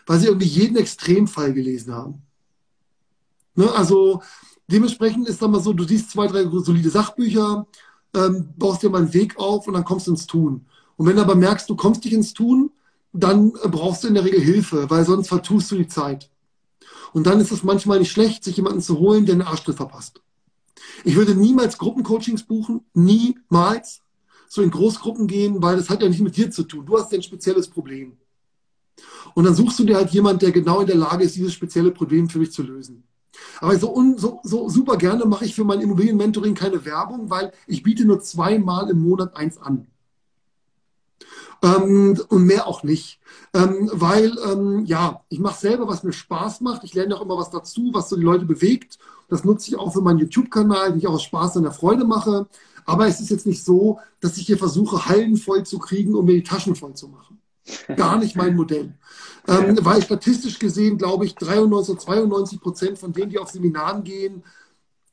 Weil 0.06 0.20
sie 0.20 0.28
irgendwie 0.28 0.48
jeden 0.48 0.78
Extremfall 0.78 1.54
gelesen 1.54 1.94
haben. 1.94 2.22
Ne? 3.56 3.72
Also 3.72 4.22
Dementsprechend 4.68 5.28
ist 5.28 5.42
dann 5.42 5.52
mal 5.52 5.62
so, 5.62 5.74
du 5.74 5.84
siehst 5.84 6.12
zwei, 6.12 6.28
drei 6.28 6.44
solide 6.44 6.90
Sachbücher, 6.90 7.68
ähm, 8.16 8.50
baust 8.58 8.82
dir 8.82 8.90
mal 8.90 9.04
einen 9.04 9.14
Weg 9.14 9.38
auf 9.38 9.68
und 9.68 9.74
dann 9.74 9.86
kommst 9.86 10.08
du 10.08 10.12
ins 10.12 10.26
Tun. 10.26 10.66
Und 10.98 11.08
wenn 11.08 11.18
du 11.18 11.22
aber 11.22 11.36
merkst, 11.36 11.70
du 11.70 11.76
kommst 11.76 12.04
nicht 12.04 12.14
ins 12.14 12.34
Tun, 12.34 12.72
dann 13.14 13.52
brauchst 13.52 14.04
du 14.04 14.08
in 14.08 14.16
der 14.16 14.26
Regel 14.26 14.42
Hilfe, 14.42 14.90
weil 14.90 15.06
sonst 15.06 15.28
vertust 15.28 15.72
du 15.72 15.78
die 15.78 15.88
Zeit. 15.88 16.30
Und 17.14 17.28
dann 17.28 17.40
ist 17.40 17.52
es 17.52 17.64
manchmal 17.64 18.00
nicht 18.00 18.12
schlecht, 18.12 18.44
sich 18.44 18.58
jemanden 18.58 18.82
zu 18.82 19.00
holen, 19.00 19.26
der 19.26 19.34
einen 19.34 19.42
Arschtritt 19.42 19.78
verpasst. 19.78 20.22
Ich 21.04 21.16
würde 21.16 21.36
niemals 21.36 21.78
Gruppencoachings 21.78 22.44
buchen, 22.44 22.82
niemals 22.94 24.02
so 24.48 24.62
in 24.62 24.72
Großgruppen 24.72 25.28
gehen, 25.28 25.62
weil 25.62 25.78
das 25.78 25.90
hat 25.90 26.02
ja 26.02 26.10
nicht 26.10 26.22
mit 26.22 26.38
dir 26.38 26.52
zu 26.52 26.64
tun. 26.64 26.86
Du 26.86 26.98
hast 26.98 27.14
ein 27.14 27.24
spezielles 27.24 27.68
Problem. 27.68 28.18
Und 29.34 29.44
dann 29.44 29.56
suchst 29.56 29.80
du 29.80 29.84
dir 29.84 29.98
halt 29.98 30.12
jemanden, 30.12 30.40
der 30.40 30.52
genau 30.52 30.82
in 30.82 30.88
der 30.88 30.96
Lage 30.96 31.24
ist, 31.24 31.36
dieses 31.36 31.54
spezielle 31.54 31.92
Problem 31.92 32.30
für 32.30 32.40
dich 32.40 32.52
zu 32.52 32.64
lösen. 32.64 33.04
Aber 33.60 33.78
so, 33.78 33.94
un, 33.94 34.18
so, 34.18 34.40
so 34.44 34.70
super 34.70 34.98
gerne 34.98 35.26
mache 35.26 35.46
ich 35.46 35.56
für 35.56 35.66
mein 35.66 35.82
Immobilienmentoring 35.82 36.56
keine 36.56 36.86
Werbung, 36.86 37.30
weil 37.30 37.52
ich 37.68 37.84
biete 37.84 38.06
nur 38.06 38.22
zweimal 38.22 38.90
im 38.90 39.02
Monat 39.02 39.36
eins 39.36 39.58
an. 39.58 39.88
Ähm, 41.66 42.22
und 42.30 42.46
mehr 42.46 42.68
auch 42.68 42.84
nicht. 42.84 43.20
Ähm, 43.54 43.90
weil, 43.92 44.38
ähm, 44.46 44.86
ja, 44.86 45.22
ich 45.30 45.40
mache 45.40 45.60
selber, 45.60 45.88
was 45.88 46.04
mir 46.04 46.14
Spaß 46.14 46.62
macht. 46.62 46.84
Ich 46.84 46.94
lerne 46.94 47.16
auch 47.16 47.22
immer 47.22 47.38
was 47.38 47.50
dazu, 47.50 47.90
was 47.92 48.10
so 48.10 48.16
die 48.16 48.24
Leute 48.24 48.46
bewegt. 48.46 49.00
Das 49.30 49.44
nutze 49.44 49.70
ich 49.70 49.78
auch 49.78 49.92
für 49.94 50.02
meinen 50.02 50.20
YouTube-Kanal, 50.20 50.92
den 50.92 51.00
ich 51.00 51.08
auch 51.08 51.14
aus 51.14 51.24
Spaß 51.24 51.58
und 51.58 51.64
der 51.64 51.72
Freude 51.72 52.06
mache. 52.06 52.48
Aber 52.86 53.08
es 53.08 53.20
ist 53.20 53.32
jetzt 53.32 53.48
nicht 53.48 53.64
so, 53.64 54.00
dass 54.20 54.38
ich 54.38 54.46
hier 54.46 54.60
versuche, 54.60 55.08
Hallen 55.08 55.38
voll 55.38 55.66
zu 55.66 55.80
kriegen, 55.80 56.14
um 56.14 56.26
mir 56.26 56.36
die 56.36 56.44
Taschen 56.44 56.76
voll 56.76 56.94
zu 56.94 57.08
machen. 57.08 57.42
Gar 57.96 58.20
nicht 58.20 58.36
mein 58.36 58.56
Modell. 58.56 58.94
Ähm, 59.48 59.80
weil 59.82 60.04
statistisch 60.04 60.60
gesehen, 60.60 61.00
glaube 61.00 61.26
ich, 61.26 61.34
93, 61.34 61.98
92 61.98 62.62
Prozent 62.62 63.00
von 63.00 63.12
denen, 63.12 63.32
die 63.32 63.40
auf 63.40 63.50
Seminaren 63.50 64.04
gehen, 64.04 64.44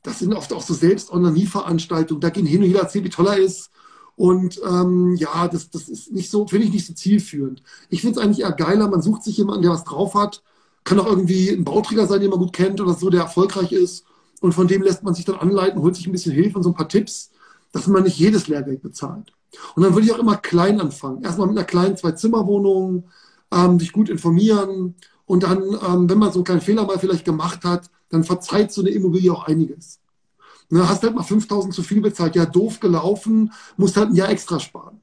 das 0.03 0.19
sind 0.19 0.33
oft 0.33 0.53
auch 0.53 0.61
so 0.61 0.75
Selbst-Onanie-Veranstaltungen. 0.75 2.21
Da 2.21 2.29
gehen 2.29 2.45
hin 2.45 2.61
und 2.61 2.67
jeder 2.67 2.81
erzählt, 2.81 3.05
wie 3.05 3.09
toll 3.09 3.27
er 3.27 3.37
ist. 3.37 3.71
Und 4.15 4.61
ähm, 4.67 5.15
ja, 5.15 5.47
das, 5.47 5.69
das 5.69 5.89
ist 5.89 6.11
nicht 6.11 6.29
so, 6.29 6.47
finde 6.47 6.67
ich 6.67 6.73
nicht 6.73 6.85
so 6.85 6.93
zielführend. 6.93 7.63
Ich 7.89 8.01
finde 8.01 8.19
es 8.19 8.23
eigentlich 8.25 8.41
eher 8.41 8.51
geiler, 8.51 8.87
man 8.87 9.01
sucht 9.01 9.23
sich 9.23 9.37
jemanden, 9.37 9.63
der 9.63 9.71
was 9.71 9.83
drauf 9.83 10.13
hat. 10.13 10.43
Kann 10.83 10.99
auch 10.99 11.07
irgendwie 11.07 11.49
ein 11.49 11.63
Bauträger 11.63 12.05
sein, 12.07 12.21
den 12.21 12.29
man 12.29 12.39
gut 12.39 12.53
kennt 12.53 12.81
oder 12.81 12.93
so, 12.93 13.09
der 13.09 13.21
erfolgreich 13.21 13.71
ist. 13.71 14.05
Und 14.41 14.53
von 14.53 14.67
dem 14.67 14.81
lässt 14.81 15.03
man 15.03 15.13
sich 15.13 15.25
dann 15.25 15.35
anleiten, 15.35 15.81
holt 15.81 15.95
sich 15.95 16.05
ein 16.05 16.11
bisschen 16.11 16.33
Hilfe 16.33 16.57
und 16.57 16.63
so 16.63 16.69
ein 16.69 16.75
paar 16.75 16.89
Tipps, 16.89 17.31
dass 17.71 17.87
man 17.87 18.03
nicht 18.03 18.17
jedes 18.17 18.47
Lehrgeld 18.47 18.81
bezahlt. 18.81 19.33
Und 19.75 19.83
dann 19.83 19.93
würde 19.93 20.05
ich 20.05 20.13
auch 20.13 20.19
immer 20.19 20.35
klein 20.37 20.81
anfangen. 20.81 21.23
Erstmal 21.23 21.47
mit 21.47 21.57
einer 21.57 21.65
kleinen 21.65 21.97
Zwei-Zimmer-Wohnung, 21.97 23.05
ähm, 23.51 23.79
sich 23.79 23.93
gut 23.93 24.09
informieren. 24.09 24.95
Und 25.25 25.43
dann, 25.43 25.63
ähm, 25.63 26.09
wenn 26.09 26.17
man 26.17 26.31
so 26.31 26.39
einen 26.39 26.43
kleinen 26.43 26.61
Fehler 26.61 26.85
mal 26.85 26.99
vielleicht 26.99 27.25
gemacht 27.25 27.63
hat, 27.63 27.89
dann 28.09 28.23
verzeiht 28.23 28.71
so 28.71 28.81
eine 28.81 28.89
Immobilie 28.89 29.31
auch 29.31 29.45
einiges. 29.45 29.99
Ne, 30.69 30.87
hast 30.87 31.03
halt 31.03 31.15
mal 31.15 31.23
5000 31.23 31.73
zu 31.73 31.83
viel 31.83 32.01
bezahlt, 32.01 32.35
ja, 32.35 32.45
doof 32.45 32.79
gelaufen, 32.79 33.51
musst 33.77 33.97
halt 33.97 34.09
ein 34.09 34.15
Jahr 34.15 34.29
extra 34.29 34.59
sparen. 34.59 35.01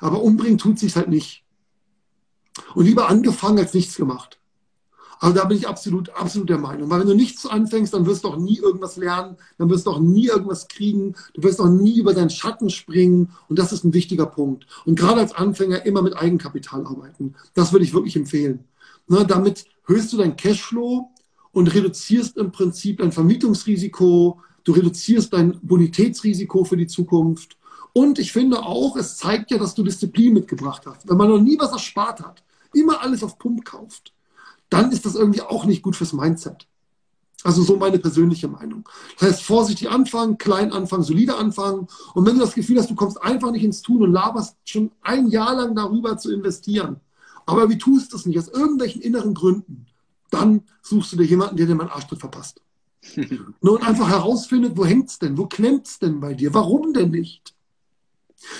Aber 0.00 0.22
umbringen 0.22 0.58
tut 0.58 0.78
sich 0.78 0.96
halt 0.96 1.08
nicht. 1.08 1.44
Und 2.74 2.84
lieber 2.84 3.08
angefangen 3.08 3.58
als 3.58 3.74
nichts 3.74 3.96
gemacht. 3.96 4.40
Also 5.20 5.34
da 5.36 5.44
bin 5.44 5.58
ich 5.58 5.68
absolut, 5.68 6.08
absolut 6.10 6.48
der 6.48 6.58
Meinung. 6.58 6.88
Weil 6.88 7.00
wenn 7.00 7.08
du 7.08 7.14
nichts 7.14 7.44
anfängst, 7.44 7.92
dann 7.92 8.06
wirst 8.06 8.24
du 8.24 8.28
auch 8.28 8.38
nie 8.38 8.56
irgendwas 8.56 8.96
lernen, 8.96 9.36
dann 9.58 9.68
wirst 9.68 9.86
du 9.86 9.90
auch 9.90 10.00
nie 10.00 10.28
irgendwas 10.28 10.66
kriegen, 10.66 11.14
du 11.34 11.42
wirst 11.42 11.60
auch 11.60 11.68
nie 11.68 11.98
über 11.98 12.14
deinen 12.14 12.30
Schatten 12.30 12.70
springen 12.70 13.30
und 13.48 13.58
das 13.58 13.72
ist 13.72 13.84
ein 13.84 13.92
wichtiger 13.92 14.24
Punkt. 14.24 14.66
Und 14.86 14.98
gerade 14.98 15.20
als 15.20 15.34
Anfänger 15.34 15.84
immer 15.84 16.00
mit 16.00 16.16
Eigenkapital 16.16 16.86
arbeiten. 16.86 17.34
Das 17.52 17.72
würde 17.72 17.84
ich 17.84 17.92
wirklich 17.92 18.16
empfehlen. 18.16 18.64
Ne, 19.08 19.26
damit 19.26 19.66
höchst 19.84 20.12
du 20.12 20.16
dein 20.16 20.36
Cashflow 20.36 21.10
und 21.52 21.74
reduzierst 21.74 22.38
im 22.38 22.50
Prinzip 22.50 22.98
dein 22.98 23.12
Vermietungsrisiko, 23.12 24.40
du 24.64 24.72
reduzierst 24.72 25.32
dein 25.32 25.58
Bonitätsrisiko 25.62 26.64
für 26.64 26.76
die 26.76 26.86
Zukunft. 26.86 27.56
Und 27.92 28.18
ich 28.18 28.32
finde 28.32 28.62
auch, 28.62 28.96
es 28.96 29.16
zeigt 29.16 29.50
ja, 29.50 29.58
dass 29.58 29.74
du 29.74 29.82
Disziplin 29.82 30.34
mitgebracht 30.34 30.82
hast. 30.86 31.08
Wenn 31.08 31.16
man 31.16 31.28
noch 31.28 31.40
nie 31.40 31.58
was 31.58 31.72
erspart 31.72 32.20
hat, 32.20 32.42
immer 32.72 33.02
alles 33.02 33.22
auf 33.22 33.38
Pump 33.38 33.64
kauft, 33.64 34.12
dann 34.68 34.92
ist 34.92 35.04
das 35.04 35.16
irgendwie 35.16 35.42
auch 35.42 35.64
nicht 35.64 35.82
gut 35.82 35.96
fürs 35.96 36.12
Mindset. 36.12 36.68
Also 37.42 37.62
so 37.62 37.76
meine 37.76 37.98
persönliche 37.98 38.48
Meinung. 38.48 38.88
Das 39.18 39.30
heißt, 39.30 39.42
vorsichtig 39.42 39.90
anfangen, 39.90 40.38
klein 40.38 40.72
anfangen, 40.72 41.02
solide 41.02 41.36
anfangen. 41.36 41.88
Und 42.14 42.26
wenn 42.26 42.34
du 42.34 42.40
das 42.40 42.54
Gefühl 42.54 42.78
hast, 42.78 42.90
du 42.90 42.94
kommst 42.94 43.20
einfach 43.22 43.50
nicht 43.50 43.64
ins 43.64 43.82
Tun 43.82 44.02
und 44.02 44.12
laberst 44.12 44.56
schon 44.64 44.92
ein 45.00 45.28
Jahr 45.28 45.54
lang 45.54 45.74
darüber 45.74 46.18
zu 46.18 46.32
investieren, 46.32 47.00
aber 47.46 47.68
wie 47.70 47.78
tust 47.78 48.12
du 48.12 48.16
es 48.16 48.26
nicht 48.26 48.38
aus 48.38 48.48
irgendwelchen 48.48 49.00
inneren 49.00 49.34
Gründen, 49.34 49.86
dann 50.30 50.62
suchst 50.82 51.12
du 51.12 51.16
dir 51.16 51.24
jemanden, 51.24 51.56
der 51.56 51.66
dir 51.66 51.74
meinen 51.74 51.88
Arschtritt 51.88 52.20
verpasst. 52.20 52.60
Nur 53.60 53.74
und 53.74 53.86
einfach 53.86 54.08
herausfindet, 54.08 54.76
wo 54.76 54.84
hängt 54.84 55.08
es 55.08 55.18
denn, 55.18 55.38
wo 55.38 55.46
klemmt 55.46 55.86
es 55.86 55.98
denn 55.98 56.20
bei 56.20 56.34
dir, 56.34 56.52
warum 56.54 56.92
denn 56.92 57.10
nicht? 57.10 57.54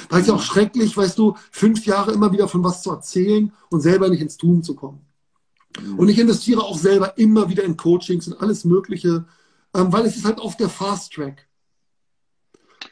Weil 0.09 0.21
es 0.21 0.27
ja 0.27 0.35
auch 0.35 0.43
schrecklich, 0.43 0.97
weißt 0.97 1.19
du, 1.19 1.37
fünf 1.51 1.87
Jahre 1.87 2.13
immer 2.13 2.33
wieder 2.33 2.49
von 2.49 2.63
was 2.63 2.83
zu 2.83 2.91
erzählen 2.91 3.53
und 3.71 3.81
selber 3.81 4.09
nicht 4.09 4.21
ins 4.21 4.37
Tun 4.37 4.63
zu 4.63 4.75
kommen. 4.75 5.01
Und 5.97 6.09
ich 6.09 6.19
investiere 6.19 6.63
auch 6.63 6.77
selber 6.77 7.17
immer 7.17 7.49
wieder 7.49 7.65
in 7.65 7.77
Coachings 7.77 8.27
und 8.29 8.41
alles 8.41 8.65
Mögliche, 8.65 9.25
ähm, 9.75 9.93
weil 9.93 10.05
es 10.05 10.17
ist 10.17 10.25
halt 10.25 10.41
auf 10.41 10.57
der 10.57 10.69
Fast 10.69 11.13
Track. 11.13 11.49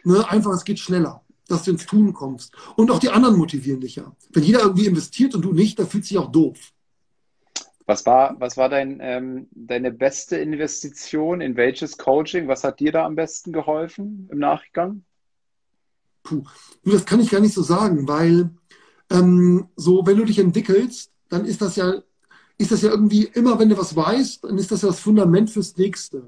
Ne? 0.05 0.29
Einfach, 0.31 0.53
es 0.53 0.65
geht 0.65 0.79
schneller, 0.79 1.23
dass 1.49 1.65
du 1.65 1.73
ins 1.73 1.87
Tun 1.87 2.13
kommst. 2.13 2.53
Und 2.77 2.91
auch 2.91 3.01
die 3.01 3.11
anderen 3.11 3.37
motivieren 3.37 3.81
dich 3.81 3.97
ja. 3.97 4.15
Wenn 4.33 4.45
jeder 4.45 4.61
irgendwie 4.61 4.87
investiert 4.87 5.35
und 5.35 5.43
du 5.43 5.53
nicht, 5.53 5.79
dann 5.79 5.89
fühlt 5.89 6.05
sich 6.05 6.19
auch 6.19 6.31
doof. 6.31 6.73
Was 7.89 8.05
war, 8.05 8.37
was 8.39 8.59
war 8.59 8.69
dein, 8.69 8.99
ähm, 9.01 9.49
deine 9.51 9.91
beste 9.91 10.37
Investition? 10.37 11.41
In 11.41 11.57
welches 11.57 11.97
Coaching? 11.97 12.47
Was 12.47 12.63
hat 12.63 12.81
dir 12.81 12.93
da 12.93 13.07
am 13.07 13.15
besten 13.15 13.51
geholfen 13.51 14.29
im 14.31 14.39
Nachgang? 14.39 15.05
Puh, 16.23 16.45
das 16.85 17.07
kann 17.07 17.19
ich 17.19 17.31
gar 17.31 17.41
nicht 17.41 17.55
so 17.55 17.63
sagen, 17.63 18.07
weil 18.07 18.51
ähm, 19.11 19.69
so, 19.75 20.05
wenn 20.05 20.19
du 20.19 20.27
dich 20.27 20.39
entwickelst, 20.39 21.11
dann 21.31 21.47
ist 21.47 21.63
das 21.63 21.77
ja, 21.77 22.03
ist 22.59 22.73
das 22.73 22.83
ja 22.83 22.91
irgendwie 22.91 23.25
immer, 23.25 23.59
wenn 23.59 23.71
du 23.71 23.79
was 23.79 23.97
weißt, 23.97 24.45
dann 24.45 24.59
ist 24.59 24.71
das 24.71 24.83
ja 24.83 24.89
das 24.89 25.01
Fundament 25.01 25.49
fürs 25.49 25.75
nächste. 25.79 26.25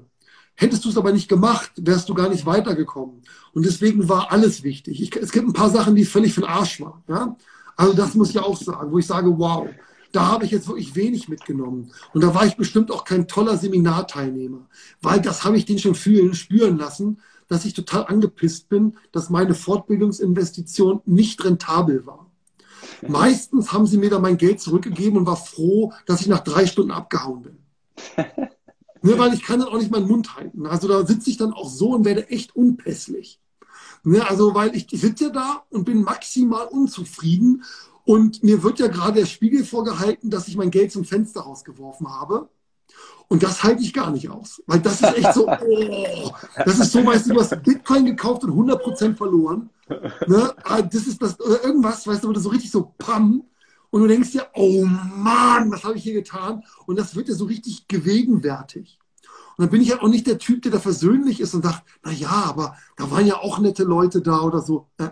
Hättest 0.55 0.83
du 0.83 0.89
es 0.89 0.97
aber 0.97 1.13
nicht 1.13 1.29
gemacht, 1.29 1.73
wärst 1.75 2.09
du 2.09 2.15
gar 2.15 2.29
nicht 2.29 2.47
weitergekommen. 2.47 3.21
Und 3.53 3.67
deswegen 3.67 4.09
war 4.09 4.31
alles 4.31 4.63
wichtig. 4.63 4.99
Ich, 4.99 5.15
es 5.15 5.31
gibt 5.31 5.47
ein 5.47 5.53
paar 5.53 5.69
Sachen, 5.69 5.93
die 5.93 6.05
völlig 6.05 6.33
für 6.33 6.41
den 6.41 6.49
Arsch 6.49 6.81
waren. 6.81 7.03
Ja? 7.07 7.37
Also 7.77 7.93
das 7.93 8.15
muss 8.15 8.31
ich 8.31 8.39
auch 8.39 8.57
sagen, 8.57 8.91
wo 8.91 8.97
ich 8.97 9.05
sage, 9.05 9.29
wow, 9.37 9.69
da 10.11 10.27
habe 10.27 10.45
ich 10.45 10.51
jetzt 10.51 10.67
wirklich 10.67 10.95
wenig 10.95 11.29
mitgenommen. 11.29 11.91
Und 12.13 12.23
da 12.23 12.33
war 12.33 12.45
ich 12.45 12.57
bestimmt 12.57 12.91
auch 12.91 13.03
kein 13.03 13.27
toller 13.27 13.57
Seminarteilnehmer, 13.57 14.67
weil 15.01 15.21
das 15.21 15.43
habe 15.43 15.57
ich 15.57 15.65
den 15.65 15.79
schon 15.79 15.95
fühlen, 15.95 16.33
spüren 16.33 16.77
lassen, 16.77 17.19
dass 17.47 17.65
ich 17.65 17.73
total 17.73 18.05
angepisst 18.05 18.69
bin, 18.69 18.97
dass 19.11 19.29
meine 19.29 19.55
Fortbildungsinvestition 19.55 21.01
nicht 21.05 21.43
rentabel 21.43 22.05
war. 22.05 22.31
Meistens 23.07 23.73
haben 23.73 23.87
sie 23.87 23.97
mir 23.97 24.09
dann 24.09 24.21
mein 24.21 24.37
Geld 24.37 24.61
zurückgegeben 24.61 25.17
und 25.17 25.25
war 25.25 25.35
froh, 25.35 25.93
dass 26.05 26.21
ich 26.21 26.27
nach 26.27 26.39
drei 26.39 26.65
Stunden 26.65 26.91
abgehauen 26.91 27.41
bin. 27.41 27.57
ne, 29.01 29.17
weil 29.17 29.33
ich 29.33 29.43
kann 29.43 29.59
dann 29.59 29.69
auch 29.69 29.77
nicht 29.77 29.91
meinen 29.91 30.07
Mund 30.07 30.35
halten. 30.35 30.65
Also 30.65 30.87
da 30.87 31.05
sitze 31.05 31.29
ich 31.29 31.37
dann 31.37 31.53
auch 31.53 31.69
so 31.69 31.91
und 31.91 32.05
werde 32.05 32.29
echt 32.29 32.55
unpässlich. 32.55 33.39
Ne, 34.03 34.27
also 34.27 34.55
weil 34.55 34.75
ich, 34.75 34.91
ich 34.91 35.01
sitze 35.01 35.25
ja 35.25 35.29
da 35.29 35.63
und 35.69 35.85
bin 35.85 36.03
maximal 36.03 36.67
unzufrieden 36.67 37.63
und 38.05 38.43
mir 38.43 38.63
wird 38.63 38.79
ja 38.79 38.87
gerade 38.87 39.19
der 39.19 39.25
Spiegel 39.25 39.63
vorgehalten, 39.63 40.29
dass 40.29 40.47
ich 40.47 40.57
mein 40.57 40.71
Geld 40.71 40.91
zum 40.91 41.05
Fenster 41.05 41.41
rausgeworfen 41.41 42.09
habe. 42.09 42.49
Und 43.27 43.43
das 43.43 43.63
halte 43.63 43.81
ich 43.81 43.93
gar 43.93 44.11
nicht 44.11 44.29
aus. 44.29 44.61
Weil 44.67 44.81
das 44.81 45.01
ist 45.01 45.17
echt 45.17 45.33
so, 45.33 45.47
oh, 45.67 46.31
das 46.65 46.79
ist 46.79 46.91
so, 46.91 47.05
weißt 47.05 47.29
du, 47.29 47.33
du 47.33 47.39
hast 47.39 47.63
Bitcoin 47.63 48.05
gekauft 48.05 48.43
und 48.43 48.51
100% 48.51 49.15
verloren. 49.15 49.69
Ne? 50.27 50.53
Ah, 50.63 50.81
das 50.81 51.07
ist 51.07 51.21
das, 51.21 51.39
oder 51.39 51.63
irgendwas, 51.63 52.05
weißt 52.05 52.23
du, 52.23 52.29
wo 52.29 52.33
du 52.33 52.39
so 52.39 52.49
richtig 52.49 52.71
so 52.71 52.93
pam. 52.97 53.43
Und 53.89 54.01
du 54.01 54.07
denkst 54.07 54.31
dir, 54.31 54.47
oh 54.53 54.85
Mann, 54.85 55.71
was 55.71 55.83
habe 55.83 55.97
ich 55.97 56.03
hier 56.03 56.13
getan? 56.13 56.63
Und 56.85 56.97
das 56.97 57.15
wird 57.15 57.29
ja 57.29 57.35
so 57.35 57.45
richtig 57.45 57.87
gewegenwärtig. 57.87 58.99
Und 59.57 59.65
dann 59.65 59.69
bin 59.69 59.81
ich 59.81 59.91
halt 59.91 60.01
auch 60.01 60.07
nicht 60.07 60.27
der 60.27 60.37
Typ, 60.37 60.61
der 60.61 60.71
da 60.71 60.79
versöhnlich 60.79 61.39
ist 61.39 61.53
und 61.53 61.63
sagt, 61.63 61.83
na 62.03 62.11
ja, 62.11 62.31
aber 62.31 62.77
da 62.97 63.11
waren 63.11 63.27
ja 63.27 63.35
auch 63.35 63.59
nette 63.59 63.83
Leute 63.83 64.21
da 64.21 64.41
oder 64.41 64.61
so. 64.61 64.87
Äh, 64.97 65.05
äh. 65.05 65.11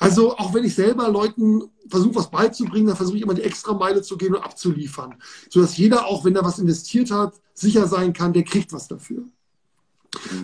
Also 0.00 0.36
auch 0.38 0.54
wenn 0.54 0.64
ich 0.64 0.74
selber 0.74 1.08
Leuten 1.10 1.62
versuche, 1.88 2.16
was 2.16 2.30
beizubringen, 2.30 2.86
dann 2.86 2.96
versuche 2.96 3.18
ich 3.18 3.22
immer 3.22 3.34
die 3.34 3.42
extra 3.42 3.74
Meile 3.74 4.00
zu 4.00 4.16
gehen 4.16 4.34
und 4.34 4.42
abzuliefern. 4.42 5.14
Sodass 5.50 5.76
jeder, 5.76 6.06
auch 6.06 6.24
wenn 6.24 6.34
er 6.34 6.44
was 6.44 6.58
investiert 6.58 7.10
hat, 7.10 7.34
sicher 7.52 7.86
sein 7.86 8.14
kann, 8.14 8.32
der 8.32 8.44
kriegt 8.44 8.72
was 8.72 8.88
dafür. 8.88 9.24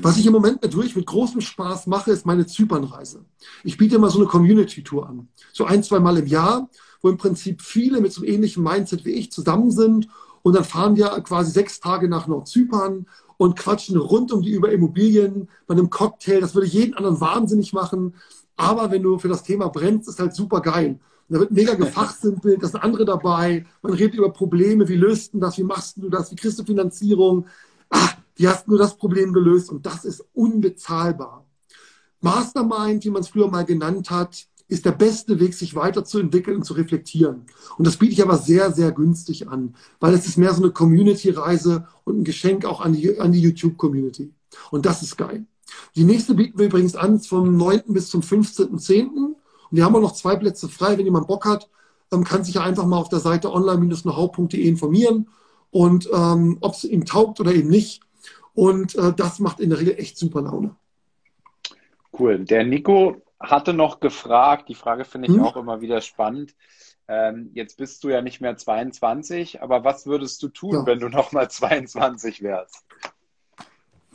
Was 0.03 0.19
ich 0.19 0.27
im 0.27 0.33
Moment 0.33 0.63
natürlich 0.63 0.95
mit 0.95 1.07
großem 1.07 1.41
Spaß 1.41 1.87
mache, 1.87 2.13
ist 2.13 2.27
meine 2.27 2.47
Zypernreise. 2.47 3.25
Ich 3.65 3.79
biete 3.79 3.97
immer 3.97 4.11
so 4.11 4.19
eine 4.19 4.29
Community-Tour 4.29 5.09
an. 5.09 5.29
So 5.53 5.65
ein, 5.65 5.83
zwei 5.83 6.01
Mal 6.01 6.19
im 6.19 6.27
Jahr, 6.27 6.69
wo 7.01 7.09
im 7.09 7.17
Prinzip 7.17 7.63
viele 7.63 8.01
mit 8.01 8.13
so 8.13 8.23
einem 8.23 8.33
ähnlichen 8.33 8.63
Mindset 8.63 9.05
wie 9.07 9.13
ich 9.13 9.33
zusammen 9.33 9.71
sind. 9.71 10.09
Und 10.43 10.55
dann 10.55 10.65
fahren 10.65 10.97
wir 10.97 11.09
quasi 11.23 11.51
sechs 11.51 11.81
Tage 11.81 12.09
nach 12.09 12.27
Nordzypern 12.27 13.07
und 13.39 13.57
quatschen 13.57 13.97
rund 13.97 14.33
um 14.33 14.43
die 14.43 14.53
über 14.53 14.71
Immobilien 14.71 15.49
bei 15.67 15.75
einem 15.75 15.91
Cocktail. 15.91 16.41
Das 16.41 16.55
würde 16.55 16.69
jeden 16.69 16.95
anderen 16.95 17.21
wahnsinnig 17.21 17.73
machen. 17.73 18.15
Aber 18.57 18.91
wenn 18.91 19.03
du 19.03 19.19
für 19.19 19.29
das 19.29 19.43
Thema 19.43 19.69
brennst, 19.69 20.09
ist 20.09 20.19
halt 20.19 20.35
super 20.35 20.61
geil. 20.61 20.99
Da 21.29 21.41
wird 21.41 21.51
mega 21.51 21.75
gefachsimpelt, 21.75 22.63
da 22.63 22.69
sind 22.69 22.83
andere 22.83 23.05
dabei. 23.05 23.67
Man 23.83 23.93
redet 23.93 24.15
über 24.15 24.33
Probleme, 24.33 24.89
wie 24.89 24.95
löst 24.95 25.35
du 25.35 25.41
das, 25.41 25.59
wie 25.59 25.65
machst 25.65 25.97
du 25.97 26.09
das, 26.09 26.31
wie 26.31 26.37
kriegst 26.37 26.59
du 26.59 26.65
Finanzierung? 26.65 27.47
Ach, 27.91 28.17
wie 28.37 28.49
hast 28.49 28.67
du 28.69 28.77
das 28.77 28.97
Problem 28.97 29.33
gelöst? 29.33 29.71
Und 29.71 29.85
das 29.85 30.05
ist 30.05 30.25
unbezahlbar. 30.35 31.45
Mastermind, 32.21 33.05
wie 33.05 33.11
man 33.11 33.23
es 33.23 33.29
früher 33.29 33.49
mal 33.49 33.65
genannt 33.65 34.11
hat, 34.11 34.47
ist 34.69 34.85
der 34.85 34.93
beste 34.93 35.39
Weg, 35.39 35.55
sich 35.55 35.75
weiterzuentwickeln 35.75 36.57
und 36.57 36.65
zu 36.65 36.75
reflektieren. 36.75 37.43
Und 37.79 37.87
das 37.87 37.97
biete 37.97 38.13
ich 38.13 38.23
aber 38.23 38.37
sehr, 38.39 38.73
sehr 38.73 38.91
günstig 38.93 39.49
an, 39.49 39.75
weil 40.01 40.15
es 40.15 40.27
ist 40.27 40.39
mehr 40.39 40.53
so 40.55 40.63
eine 40.63 40.73
Community-Reise 40.73 41.87
und 42.05 42.21
ein 42.21 42.25
Geschenk 42.25 42.65
auch 42.65 42.81
an 42.81 42.93
die, 42.93 43.19
an 43.21 43.33
die 43.33 43.41
YouTube-Community. 43.41 44.33
Und 44.71 44.87
das 44.87 45.03
ist 45.03 45.17
geil. 45.17 45.47
Die 45.95 46.05
nächste 46.05 46.35
bieten 46.35 46.59
wir 46.59 46.67
übrigens 46.67 46.97
an 46.97 47.21
vom 47.21 47.57
9. 47.57 47.83
bis 47.89 48.09
zum 48.09 48.21
15.10. 48.21 49.09
Und 49.09 49.37
wir 49.71 49.85
haben 49.85 49.97
auch 49.97 50.01
noch 50.01 50.13
zwei 50.13 50.37
Plätze 50.37 50.69
frei. 50.69 50.97
Wenn 50.97 51.07
jemand 51.07 51.27
Bock 51.27 51.45
hat, 51.45 51.69
ähm, 52.13 52.25
kann 52.25 52.45
sich 52.45 52.55
ja 52.55 52.63
einfach 52.63 52.87
mal 52.87 52.99
auf 52.99 53.09
der 53.09 53.21
Seite 53.21 53.53
online-knowhow.de 53.53 54.67
informieren 54.67 55.29
und 55.71 56.09
ähm, 56.13 56.59
ob 56.61 56.75
es 56.75 56.85
ihm 56.85 57.05
taugt 57.05 57.41
oder 57.41 57.53
eben 57.53 57.69
nicht. 57.69 58.03
Und 58.55 58.95
äh, 58.95 59.13
das 59.13 59.39
macht 59.39 59.61
in 59.61 59.71
der 59.71 59.81
Regel 59.81 59.99
echt 59.99 60.17
super 60.17 60.43
Laune. 60.43 60.77
Cool. 62.19 62.45
Der 62.45 62.65
Nico 62.65 63.17
hatte 63.39 63.75
noch 63.75 64.01
gefragt, 64.01 64.69
die 64.69 64.75
Frage 64.75 65.05
finde 65.05 65.29
ich 65.29 65.35
hm? 65.35 65.43
auch 65.43 65.57
immer 65.57 65.81
wieder 65.81 66.01
spannend. 66.01 66.55
Ähm, 67.09 67.51
jetzt 67.55 67.77
bist 67.77 68.03
du 68.03 68.09
ja 68.09 68.23
nicht 68.23 68.41
mehr 68.41 68.57
22, 68.57 69.63
aber 69.63 69.85
was 69.85 70.07
würdest 70.07 70.43
du 70.43 70.49
tun, 70.49 70.73
ja. 70.73 70.87
wenn 70.87 70.99
du 70.99 71.09
noch 71.09 71.33
mal 71.33 71.51
22 71.51 72.43
wärst? 72.43 72.85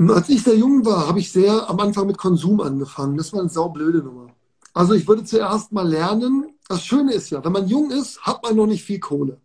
Als 0.09 0.29
ich 0.29 0.43
sehr 0.43 0.55
jung 0.55 0.85
war, 0.85 1.07
habe 1.07 1.19
ich 1.19 1.31
sehr 1.31 1.69
am 1.69 1.79
Anfang 1.79 2.07
mit 2.07 2.17
Konsum 2.17 2.59
angefangen. 2.61 3.17
Das 3.17 3.33
war 3.33 3.41
eine 3.41 3.49
saublöde 3.49 3.99
Nummer. 3.99 4.27
Also 4.73 4.93
ich 4.93 5.07
würde 5.07 5.23
zuerst 5.23 5.71
mal 5.71 5.87
lernen, 5.87 6.55
das 6.67 6.83
Schöne 6.83 7.13
ist 7.13 7.29
ja, 7.29 7.43
wenn 7.43 7.51
man 7.51 7.67
jung 7.67 7.91
ist, 7.91 8.21
hat 8.21 8.41
man 8.43 8.55
noch 8.55 8.65
nicht 8.65 8.83
viel 8.83 8.99
Kohle. 8.99 9.39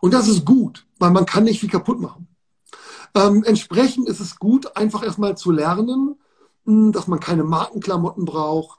Und 0.00 0.14
das 0.14 0.28
ist 0.28 0.44
gut, 0.44 0.86
weil 0.98 1.10
man 1.10 1.26
kann 1.26 1.44
nicht 1.44 1.60
viel 1.60 1.68
kaputt 1.68 2.00
machen. 2.00 2.28
Ähm, 3.14 3.42
entsprechend 3.44 4.08
ist 4.08 4.20
es 4.20 4.38
gut, 4.38 4.76
einfach 4.76 5.02
erstmal 5.02 5.36
zu 5.36 5.50
lernen, 5.50 6.16
hm, 6.64 6.92
dass 6.92 7.08
man 7.08 7.20
keine 7.20 7.44
Markenklamotten 7.44 8.24
braucht, 8.24 8.78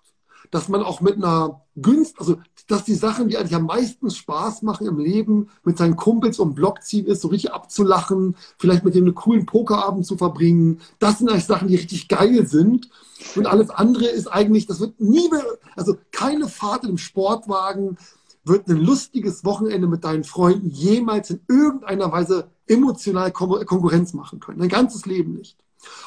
dass 0.51 0.69
man 0.69 0.83
auch 0.83 1.01
mit 1.01 1.15
einer 1.15 1.61
Günst, 1.75 2.19
also 2.19 2.37
dass 2.67 2.83
die 2.83 2.95
Sachen, 2.95 3.29
die 3.29 3.37
eigentlich 3.37 3.55
am 3.55 3.65
meisten 3.65 4.09
Spaß 4.09 4.61
machen 4.61 4.87
im 4.87 4.99
Leben, 4.99 5.49
mit 5.63 5.77
seinen 5.77 5.95
Kumpels 5.95 6.39
um 6.39 6.53
Block 6.55 6.79
ist, 6.91 7.21
so 7.21 7.27
richtig 7.29 7.51
abzulachen, 7.51 8.35
vielleicht 8.57 8.83
mit 8.83 8.95
dem 8.95 9.05
einen 9.05 9.15
coolen 9.15 9.45
Pokerabend 9.45 10.05
zu 10.05 10.17
verbringen, 10.17 10.81
das 10.99 11.19
sind 11.19 11.29
eigentlich 11.29 11.45
Sachen, 11.45 11.67
die 11.67 11.75
richtig 11.75 12.07
geil 12.07 12.45
sind. 12.47 12.89
Und 13.35 13.47
alles 13.47 13.69
andere 13.69 14.05
ist 14.05 14.27
eigentlich, 14.27 14.65
das 14.65 14.79
wird 14.79 14.99
nie 14.99 15.29
mehr, 15.29 15.43
also 15.75 15.97
keine 16.11 16.47
Fahrt 16.47 16.85
im 16.85 16.97
Sportwagen 16.97 17.97
wird 18.45 18.67
ein 18.67 18.77
lustiges 18.77 19.43
Wochenende 19.43 19.87
mit 19.87 20.03
deinen 20.03 20.23
Freunden 20.23 20.69
jemals 20.69 21.29
in 21.29 21.41
irgendeiner 21.47 22.11
Weise 22.11 22.49
emotional 22.67 23.31
Konkurrenz 23.31 24.13
machen 24.13 24.39
können. 24.39 24.61
Ein 24.61 24.69
ganzes 24.69 25.05
Leben 25.05 25.33
nicht. 25.33 25.57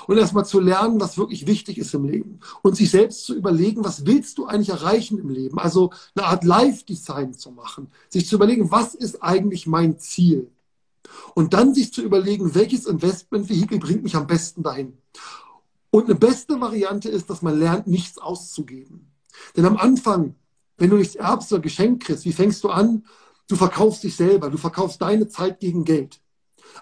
Und 0.06 0.18
erstmal 0.18 0.44
zu 0.44 0.60
lernen, 0.60 1.00
was 1.00 1.16
wirklich 1.16 1.46
wichtig 1.46 1.78
ist 1.78 1.94
im 1.94 2.04
Leben. 2.04 2.40
Und 2.62 2.76
sich 2.76 2.90
selbst 2.90 3.24
zu 3.24 3.34
überlegen, 3.34 3.84
was 3.84 4.06
willst 4.06 4.38
du 4.38 4.46
eigentlich 4.46 4.68
erreichen 4.68 5.18
im 5.18 5.30
Leben? 5.30 5.58
Also 5.58 5.92
eine 6.14 6.26
Art 6.26 6.44
Live-Design 6.44 7.34
zu 7.34 7.50
machen. 7.52 7.88
Sich 8.08 8.26
zu 8.26 8.36
überlegen, 8.36 8.70
was 8.70 8.94
ist 8.94 9.22
eigentlich 9.22 9.66
mein 9.66 9.98
Ziel? 9.98 10.50
Und 11.34 11.54
dann 11.54 11.74
sich 11.74 11.92
zu 11.92 12.02
überlegen, 12.02 12.54
welches 12.54 12.86
Investmentvehikel 12.86 13.78
bringt 13.78 14.02
mich 14.02 14.16
am 14.16 14.26
besten 14.26 14.62
dahin? 14.62 14.96
Und 15.90 16.04
eine 16.04 16.14
beste 16.14 16.60
Variante 16.60 17.08
ist, 17.08 17.28
dass 17.28 17.42
man 17.42 17.58
lernt, 17.58 17.86
nichts 17.86 18.18
auszugeben. 18.18 19.12
Denn 19.56 19.66
am 19.66 19.76
Anfang, 19.76 20.34
wenn 20.78 20.90
du 20.90 20.96
nichts 20.96 21.14
erbst 21.14 21.52
oder 21.52 21.62
geschenkt 21.62 22.04
kriegst, 22.04 22.24
wie 22.24 22.32
fängst 22.32 22.64
du 22.64 22.70
an? 22.70 23.04
Du 23.48 23.56
verkaufst 23.56 24.02
dich 24.02 24.16
selber, 24.16 24.48
du 24.48 24.56
verkaufst 24.56 25.02
deine 25.02 25.28
Zeit 25.28 25.60
gegen 25.60 25.84
Geld. 25.84 26.20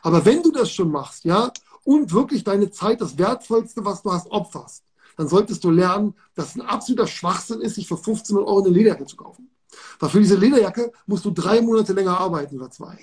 Aber 0.02 0.24
wenn 0.24 0.42
du 0.42 0.52
das 0.52 0.70
schon 0.70 0.90
machst, 0.90 1.24
ja, 1.24 1.52
und 1.90 2.12
wirklich 2.12 2.44
deine 2.44 2.70
Zeit, 2.70 3.00
das 3.00 3.18
Wertvollste, 3.18 3.84
was 3.84 4.02
du 4.02 4.12
hast, 4.12 4.30
opferst, 4.30 4.84
dann 5.16 5.26
solltest 5.26 5.64
du 5.64 5.70
lernen, 5.72 6.14
dass 6.36 6.50
es 6.50 6.54
ein 6.54 6.60
absoluter 6.60 7.08
Schwachsinn 7.08 7.60
ist, 7.60 7.74
sich 7.74 7.88
für 7.88 7.96
15 7.96 8.36
Euro 8.36 8.60
eine 8.60 8.68
Lederjacke 8.68 9.06
zu 9.06 9.16
kaufen. 9.16 9.50
Weil 9.98 10.10
für 10.10 10.20
diese 10.20 10.36
Lederjacke 10.36 10.92
musst 11.06 11.24
du 11.24 11.32
drei 11.32 11.60
Monate 11.60 11.92
länger 11.92 12.16
arbeiten 12.16 12.54
oder 12.60 12.70
zwei. 12.70 12.96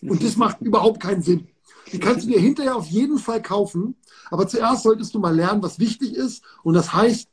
Und 0.00 0.24
das 0.24 0.36
macht 0.36 0.62
überhaupt 0.62 0.98
keinen 0.98 1.20
Sinn. 1.20 1.48
Die 1.92 2.00
kannst 2.00 2.24
du 2.24 2.30
dir 2.30 2.40
hinterher 2.40 2.74
auf 2.74 2.86
jeden 2.86 3.18
Fall 3.18 3.42
kaufen, 3.42 3.96
aber 4.30 4.48
zuerst 4.48 4.84
solltest 4.84 5.12
du 5.14 5.18
mal 5.18 5.36
lernen, 5.36 5.62
was 5.62 5.78
wichtig 5.78 6.14
ist. 6.14 6.42
Und 6.62 6.72
das 6.72 6.94
heißt, 6.94 7.28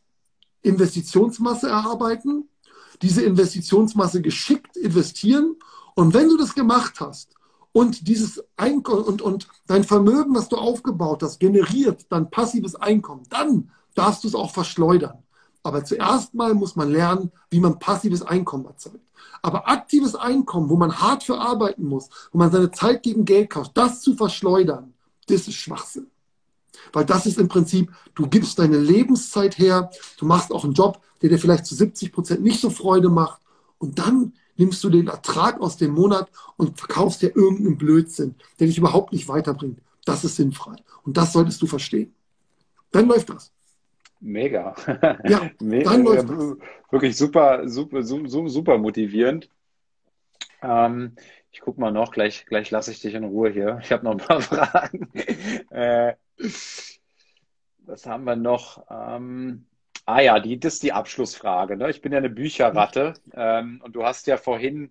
Investitionsmasse 0.64 1.70
erarbeiten, 1.70 2.50
diese 3.02 3.22
Investitionsmasse 3.22 4.22
geschickt 4.22 4.76
investieren. 4.76 5.56
Und 5.96 6.14
wenn 6.14 6.28
du 6.28 6.36
das 6.36 6.56
gemacht 6.56 7.00
hast 7.00 7.39
und 7.72 8.08
dieses 8.08 8.44
Einkommen 8.58 9.04
und, 9.04 9.22
und 9.22 9.48
dein 9.68 9.84
Vermögen, 9.84 10.36
was 10.36 10.50
du 10.50 10.58
aufgebaut 10.58 11.24
hast, 11.24 11.40
generiert 11.40 12.06
dann 12.10 12.30
passives 12.30 12.76
Einkommen, 12.76 13.24
dann 13.30 13.72
darfst 13.96 14.24
du 14.24 14.28
es 14.28 14.36
auch 14.36 14.52
verschleudern. 14.52 15.24
Aber 15.62 15.84
zuerst 15.84 16.34
mal 16.34 16.54
muss 16.54 16.76
man 16.76 16.90
lernen, 16.90 17.32
wie 17.50 17.60
man 17.60 17.80
passives 17.80 18.22
Einkommen 18.22 18.66
erzeugt. 18.66 19.06
Aber 19.42 19.68
aktives 19.68 20.16
Einkommen, 20.16 20.70
wo 20.70 20.78
man 20.78 21.00
hart 21.00 21.24
für 21.24 21.38
arbeiten 21.38 21.86
muss, 21.86 22.10
wo 22.32 22.38
man 22.38 22.52
seine 22.52 22.72
Zeit 22.72 23.04
gegen 23.04 23.26
Geld 23.26 23.52
kauft, 23.52 23.72
das 23.76 24.02
zu 24.02 24.16
verschleudern, 24.16 24.94
das 25.28 25.48
ist 25.48 25.56
Schwachsinn. 25.56 26.08
Weil 26.94 27.06
das 27.06 27.26
ist 27.26 27.38
im 27.38 27.50
Prinzip, 27.50 27.92
du 28.16 28.28
gibst 28.28 28.58
deine 28.58 28.78
Lebenszeit 28.78 29.58
her, 29.58 29.92
du 30.18 30.26
machst 30.26 30.52
auch 30.52 30.64
einen 30.64 30.74
Job, 30.74 31.02
der 31.22 31.30
dir 31.30 31.40
vielleicht 31.40 31.66
zu 31.66 31.76
70 31.76 32.12
Prozent 32.12 32.42
nicht 32.42 32.62
so 32.62 32.70
Freude 32.70 33.10
macht. 33.10 33.42
Und 33.78 34.00
dann 34.00 34.34
nimmst 34.60 34.84
du 34.84 34.90
den 34.90 35.08
Ertrag 35.08 35.60
aus 35.62 35.78
dem 35.78 35.92
Monat 35.92 36.30
und 36.58 36.78
verkaufst 36.78 37.22
dir 37.22 37.36
irgendeinen 37.36 37.78
Blödsinn, 37.78 38.36
der 38.60 38.68
dich 38.68 38.78
überhaupt 38.78 39.14
nicht 39.14 39.28
weiterbringt. 39.28 39.80
Das 40.06 40.24
ist 40.24 40.36
sinnfrei. 40.36 40.76
Und 41.04 41.18
das 41.18 41.34
solltest 41.34 41.62
du 41.62 41.68
verstehen. 41.68 42.14
Dann 42.92 43.08
läuft 43.08 43.30
das. 43.30 43.52
Mega. 44.20 44.76
Ja, 45.26 45.50
Mega. 45.62 45.90
dann 45.92 46.04
läuft 46.04 46.30
das. 46.30 46.56
Wirklich 46.92 47.16
super, 47.16 47.68
super, 47.70 48.04
super, 48.04 48.50
super 48.50 48.78
motivierend. 48.78 49.50
Ähm, 50.62 51.16
ich 51.52 51.62
gucke 51.62 51.80
mal 51.80 51.92
noch, 51.92 52.12
gleich, 52.12 52.46
gleich 52.46 52.70
lasse 52.70 52.92
ich 52.92 53.00
dich 53.00 53.14
in 53.14 53.24
Ruhe 53.24 53.50
hier. 53.50 53.80
Ich 53.82 53.92
habe 53.92 54.04
noch 54.04 54.12
ein 54.12 54.18
paar 54.18 54.42
Fragen. 54.42 55.10
äh, 55.70 56.16
was 57.86 58.06
haben 58.06 58.26
wir 58.26 58.36
noch? 58.36 58.86
Ähm, 58.90 59.66
ah 60.10 60.22
ja, 60.22 60.40
die, 60.40 60.60
das 60.60 60.76
ist 60.76 60.84
die 60.84 60.94
Abschlussfrage. 60.94 61.78
Ne? 61.78 61.90
Ich 61.92 62.02
bin 62.02 62.12
ja 62.12 62.18
eine 62.18 62.32
Bücherratte 62.32 63.14
ähm, 63.34 63.80
und 63.84 63.96
du 63.96 64.04
hast 64.04 64.26
ja 64.26 64.38
vorhin, 64.38 64.90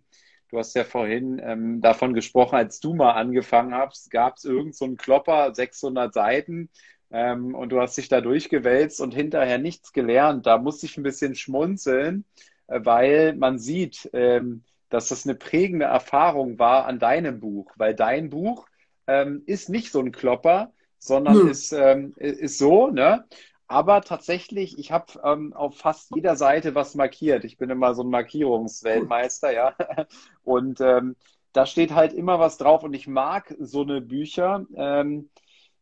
du 0.51 0.59
hast 0.59 0.75
ja 0.77 0.85
vorhin 0.85 1.41
ähm, 1.45 1.81
davon 1.81 2.15
gesprochen, 2.15 2.55
als 2.55 2.79
du 2.79 2.95
mal 2.95 3.13
angefangen 3.13 3.75
hast, 3.75 4.11
gab 4.13 4.37
es 4.37 4.45
irgend 4.45 4.77
so 4.77 4.85
einen 4.85 4.97
Klopper, 4.97 5.53
600 5.53 6.15
Seiten 6.15 6.71
ähm, 7.11 7.55
und 7.57 7.71
du 7.71 7.81
hast 7.81 7.97
dich 7.99 8.09
da 8.09 8.21
durchgewälzt 8.21 9.01
und 9.01 9.13
hinterher 9.13 9.59
nichts 9.59 9.93
gelernt. 9.93 10.47
Da 10.47 10.57
musste 10.59 10.87
ich 10.87 10.97
ein 10.97 11.03
bisschen 11.03 11.35
schmunzeln, 11.35 12.25
äh, 12.69 12.81
weil 12.85 13.35
man 13.35 13.59
sieht, 13.59 14.09
ähm, 14.13 14.63
dass 14.89 15.09
das 15.09 15.27
eine 15.27 15.35
prägende 15.35 15.87
Erfahrung 15.87 16.61
war 16.61 16.87
an 16.87 17.01
deinem 17.01 17.41
Buch, 17.41 17.73
weil 17.77 17.95
dein 17.95 18.31
Buch 18.31 18.69
ähm, 19.09 19.43
ist 19.47 19.69
nicht 19.69 19.91
so 19.91 20.01
ein 20.01 20.13
Klopper, 20.13 20.73
sondern 20.99 21.41
hm. 21.41 21.49
ist, 21.49 21.73
ähm, 21.73 22.15
ist 22.17 22.59
so, 22.59 22.89
ne? 22.89 23.25
Aber 23.69 24.01
tatsächlich, 24.01 24.79
ich 24.79 24.93
habe 24.93 25.21
ähm, 25.23 25.53
auf 25.53 25.77
fast 25.77 26.11
jeder 26.15 26.37
Seite 26.37 26.75
was 26.75 26.95
markiert. 26.95 27.45
Ich 27.45 27.59
bin 27.59 27.69
immer 27.69 27.95
so 27.95 28.03
ein 28.03 28.09
Markierungsweltmeister, 28.09 29.53
ja. 29.53 29.75
Und 30.43 30.81
ähm, 30.81 31.17
da 31.53 31.67
steht 31.67 31.95
halt 31.95 32.15
immer 32.15 32.41
was 32.41 32.57
drauf. 32.57 32.83
Und 32.83 32.95
ich 32.95 33.07
mag 33.07 33.55
so 33.61 33.83
eine 33.83 34.01
Bücher, 34.01 34.65
ähm, 34.75 35.29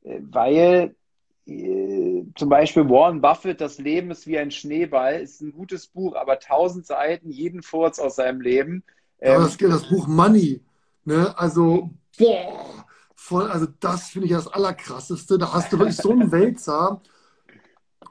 weil 0.03 0.97
äh, 1.47 2.25
zum 2.35 2.49
Beispiel 2.49 2.89
Warren 2.89 3.21
Buffett, 3.21 3.61
Das 3.61 3.79
Leben 3.79 4.11
ist 4.11 4.27
wie 4.27 4.39
ein 4.39 4.51
Schneeball, 4.51 5.21
ist 5.21 5.41
ein 5.41 5.53
gutes 5.53 5.87
Buch, 5.87 6.17
aber 6.17 6.41
tausend 6.41 6.87
Seiten, 6.87 7.31
jeden 7.31 7.63
Furz 7.63 8.01
aus 8.01 8.17
seinem 8.17 8.41
Leben. 8.41 8.83
Ähm, 9.21 9.43
das, 9.43 9.57
das 9.57 9.89
Buch 9.89 10.09
Money, 10.09 10.61
ne? 11.05 11.33
also, 11.39 11.91
boah, 12.19 12.85
voll, 13.15 13.49
also 13.49 13.67
das 13.79 14.09
finde 14.09 14.27
ich 14.27 14.33
das 14.33 14.49
Allerkrasseste. 14.49 15.39
Da 15.39 15.53
hast 15.53 15.73
du 15.73 15.79
wirklich 15.79 15.97
so 15.97 16.11
einen 16.11 16.33
Wälzer. 16.33 17.01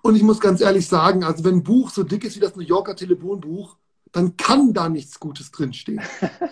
Und 0.05 0.15
ich 0.15 0.21
muss 0.21 0.39
ganz 0.39 0.61
ehrlich 0.61 0.87
sagen, 0.87 1.23
also 1.23 1.43
wenn 1.43 1.55
ein 1.55 1.63
Buch 1.63 1.89
so 1.89 2.03
dick 2.03 2.25
ist 2.25 2.35
wie 2.35 2.39
das 2.39 2.55
New 2.55 2.61
Yorker 2.61 2.95
Telefonbuch, 2.95 3.75
dann 4.11 4.37
kann 4.37 4.71
da 4.71 4.87
nichts 4.87 5.19
Gutes 5.19 5.49
drinstehen. 5.49 5.99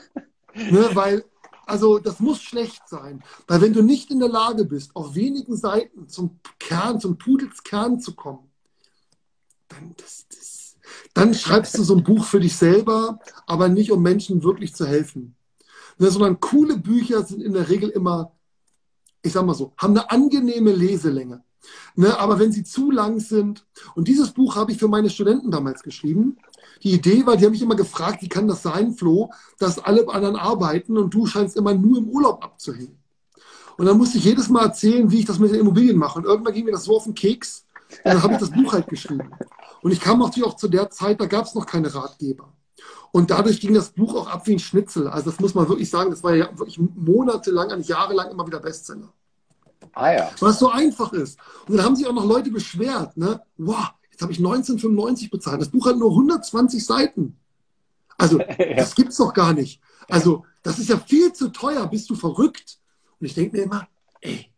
ne? 0.56 0.90
Weil 0.94 1.24
also 1.68 2.00
das 2.00 2.20
muss 2.20 2.42
schlecht 2.42 2.90
sein, 2.90 3.24
weil 3.46 3.62
wenn 3.62 3.74
du 3.74 3.84
nicht 3.84 4.10
in 4.10 4.18
der 4.18 4.30
Lage 4.30 4.66
bist, 4.66 4.96
auf 4.96 5.14
wenigen 5.14 5.56
Seiten 5.56 6.10
zum 6.10 6.40
Kern, 6.58 7.00
zum 7.00 7.20
Pudelskern 7.20 8.00
zu 8.00 8.16
kommen, 8.16 8.50
dann, 9.68 9.94
das, 9.98 10.26
das, 10.30 10.76
dann 11.14 11.36
schreibst 11.36 11.78
du 11.78 11.84
so 11.84 11.96
ein 11.96 12.04
Buch 12.10 12.26
für 12.26 12.40
dich 12.40 12.56
selber, 12.56 13.20
aber 13.46 13.70
nicht 13.70 13.92
um 13.92 14.02
Menschen 14.02 14.42
wirklich 14.42 14.74
zu 14.74 14.88
helfen. 14.88 15.36
Ne, 16.00 16.10
sondern 16.10 16.40
coole 16.40 16.78
Bücher 16.78 17.24
sind 17.24 17.44
in 17.44 17.54
der 17.54 17.70
Regel 17.70 17.90
immer, 17.90 18.32
ich 19.22 19.34
sag 19.34 19.46
mal 19.46 19.54
so, 19.54 19.74
haben 19.78 19.96
eine 19.96 20.10
angenehme 20.10 20.72
Leselänge. 20.72 21.44
Ne, 21.96 22.20
aber 22.20 22.40
wenn 22.40 22.52
sie 22.52 22.64
zu 22.64 22.92
lang 22.92 23.20
sind, 23.20 23.66
und 23.96 24.08
dieses 24.08 24.32
Buch 24.32 24.56
habe 24.56 24.72
ich 24.72 24.78
für 24.78 24.88
meine 24.88 25.10
Studenten 25.10 25.52
damals 25.52 25.84
geschrieben, 25.84 26.38
die 26.84 26.92
Idee 26.92 27.26
war, 27.26 27.38
die 27.38 27.46
haben 27.46 27.52
mich 27.52 27.62
immer 27.62 27.76
gefragt, 27.76 28.22
wie 28.22 28.30
kann 28.30 28.48
das 28.48 28.64
sein, 28.64 28.94
Flo, 28.94 29.32
dass 29.60 29.80
alle 29.80 30.08
anderen 30.10 30.36
arbeiten 30.36 30.98
und 30.98 31.14
du 31.14 31.26
scheinst 31.26 31.56
immer 31.56 31.74
nur 31.74 32.00
im 32.00 32.10
Urlaub 32.10 32.44
abzuhängen. 32.44 32.98
Und 33.78 33.86
dann 33.86 33.98
musste 33.98 34.18
ich 34.18 34.26
jedes 34.26 34.50
Mal 34.50 34.66
erzählen, 34.66 35.10
wie 35.12 35.20
ich 35.20 35.26
das 35.26 35.40
mit 35.40 35.52
den 35.52 35.62
Immobilien 35.62 35.98
mache. 35.98 36.20
Und 36.20 36.26
irgendwann 36.26 36.54
ging 36.54 36.66
mir 36.66 36.72
das 36.72 36.84
so 36.84 36.96
auf 36.96 37.06
den 37.06 37.16
Keks. 37.16 37.66
Und 38.04 38.14
dann 38.14 38.24
habe 38.24 38.34
ich 38.34 38.40
das 38.40 38.52
Buch 38.52 38.74
halt 38.74 38.88
geschrieben. 38.88 39.32
Und 39.82 39.92
ich 39.92 40.00
kam 40.00 40.20
natürlich 40.20 40.48
auch 40.48 40.56
zu 40.56 40.68
der 40.68 40.90
Zeit, 40.90 41.20
da 41.20 41.26
gab 41.26 41.46
es 41.46 41.56
noch 41.56 41.66
keine 41.66 41.94
Ratgeber. 41.94 42.54
Und 43.12 43.32
dadurch 43.32 43.60
ging 43.60 43.74
das 43.74 43.92
Buch 43.92 44.16
auch 44.16 44.28
ab 44.28 44.48
wie 44.48 44.54
ein 44.54 44.60
Schnitzel. 44.60 45.08
Also 45.08 45.30
das 45.30 45.40
muss 45.40 45.54
man 45.54 45.68
wirklich 45.70 45.90
sagen, 45.90 46.10
das 46.10 46.24
war 46.24 46.36
ja 46.36 46.50
wirklich 46.58 46.80
monatelang, 46.80 47.72
eigentlich 47.72 47.88
jahrelang 47.88 48.32
immer 48.32 48.48
wieder 48.48 48.60
Bestseller. 48.60 49.12
Ah 49.94 50.12
ja. 50.12 50.32
Weil 50.40 50.52
es 50.52 50.60
so 50.60 50.70
einfach 50.70 51.14
ist. 51.14 51.40
Und 51.68 51.78
dann 51.78 51.86
haben 51.86 51.96
sich 51.96 52.08
auch 52.08 52.14
noch 52.14 52.26
Leute 52.26 52.52
beschwert, 52.52 53.16
ne? 53.18 53.42
Wow, 53.58 53.94
Jetzt 54.14 54.22
habe 54.22 54.32
ich 54.32 54.38
1995 54.38 55.32
bezahlt. 55.32 55.60
Das 55.60 55.70
Buch 55.70 55.88
hat 55.88 55.98
nur 55.98 56.12
120 56.12 56.86
Seiten. 56.86 57.36
Also, 58.16 58.40
ja. 58.60 58.76
das 58.76 58.96
es 58.96 59.18
doch 59.18 59.34
gar 59.34 59.54
nicht. 59.54 59.82
Also, 60.08 60.46
das 60.62 60.78
ist 60.78 60.90
ja 60.90 60.98
viel 61.00 61.34
zu 61.34 61.50
teuer. 61.50 61.88
Bist 61.88 62.12
du 62.12 62.16
verrückt? 62.16 62.78
Und 63.20 63.26
ich 63.26 63.34
denke 63.34 63.58
mir 63.58 63.64
immer, 63.64 63.88
ey, 64.22 64.52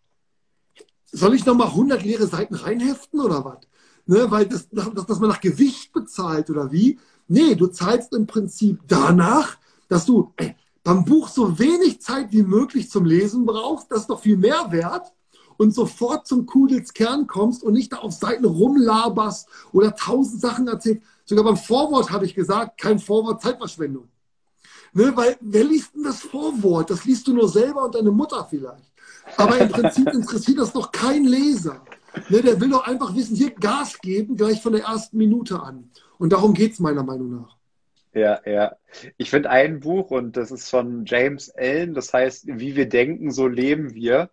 soll 1.09 1.35
ich 1.35 1.45
nochmal 1.45 1.67
100 1.67 2.03
leere 2.03 2.27
Seiten 2.27 2.55
reinheften 2.55 3.21
oder 3.21 3.45
was? 3.45 3.59
Ne, 4.07 4.29
weil 4.29 4.45
das, 4.45 4.67
das, 4.71 4.91
dass 4.93 5.19
man 5.19 5.29
nach 5.29 5.39
Gewicht 5.39 5.93
bezahlt 5.93 6.49
oder 6.49 6.73
wie? 6.73 6.99
Nee, 7.29 7.55
du 7.55 7.67
zahlst 7.67 8.13
im 8.13 8.27
Prinzip 8.27 8.81
danach, 8.87 9.57
dass 9.87 10.05
du 10.05 10.33
ey, 10.35 10.53
beim 10.83 11.05
Buch 11.05 11.29
so 11.29 11.57
wenig 11.57 12.01
Zeit 12.01 12.33
wie 12.33 12.43
möglich 12.43 12.89
zum 12.89 13.05
Lesen 13.05 13.45
brauchst. 13.45 13.89
Das 13.89 14.01
ist 14.01 14.09
doch 14.09 14.19
viel 14.19 14.35
mehr 14.35 14.69
wert 14.69 15.14
und 15.57 15.73
sofort 15.73 16.27
zum 16.27 16.45
Kudels 16.45 16.93
Kern 16.93 17.27
kommst 17.27 17.63
und 17.63 17.73
nicht 17.73 17.93
da 17.93 17.97
auf 17.97 18.13
Seiten 18.13 18.45
rumlaberst 18.45 19.47
oder 19.71 19.95
tausend 19.95 20.41
Sachen 20.41 20.67
erzählst. 20.67 21.01
Sogar 21.25 21.43
beim 21.43 21.57
Vorwort 21.57 22.11
habe 22.11 22.25
ich 22.25 22.35
gesagt, 22.35 22.79
kein 22.79 22.99
Vorwort, 22.99 23.41
Zeitverschwendung. 23.41 24.07
Ne, 24.93 25.11
weil 25.15 25.35
wer 25.41 25.63
liest 25.65 25.93
denn 25.93 26.03
das 26.03 26.21
Vorwort? 26.21 26.89
Das 26.89 27.03
liest 27.03 27.27
du 27.27 27.33
nur 27.33 27.49
selber 27.49 27.83
und 27.83 27.95
deine 27.95 28.11
Mutter 28.11 28.47
vielleicht. 28.49 28.93
Aber 29.35 29.57
im 29.57 29.69
Prinzip 29.69 30.07
interessiert 30.13 30.59
das 30.59 30.71
doch 30.71 30.91
kein 30.91 31.25
Leser. 31.25 31.81
Ne, 32.29 32.41
der 32.41 32.61
will 32.61 32.69
doch 32.69 32.87
einfach 32.87 33.13
wissen, 33.13 33.35
hier 33.35 33.51
Gas 33.51 33.99
geben, 33.99 34.37
gleich 34.37 34.61
von 34.61 34.71
der 34.71 34.83
ersten 34.83 35.17
Minute 35.17 35.59
an. 35.59 35.89
Und 36.17 36.31
darum 36.31 36.53
geht 36.53 36.73
es 36.73 36.79
meiner 36.79 37.03
Meinung 37.03 37.41
nach. 37.41 37.57
Ja, 38.13 38.39
ja. 38.45 38.77
Ich 39.17 39.29
finde 39.29 39.49
ein 39.49 39.81
Buch, 39.81 40.11
und 40.11 40.37
das 40.37 40.49
ist 40.49 40.69
von 40.69 41.03
James 41.05 41.49
Allen, 41.49 41.93
das 41.93 42.13
heißt, 42.13 42.47
wie 42.47 42.77
wir 42.77 42.87
denken, 42.87 43.31
so 43.31 43.47
leben 43.47 43.93
wir. 43.93 44.29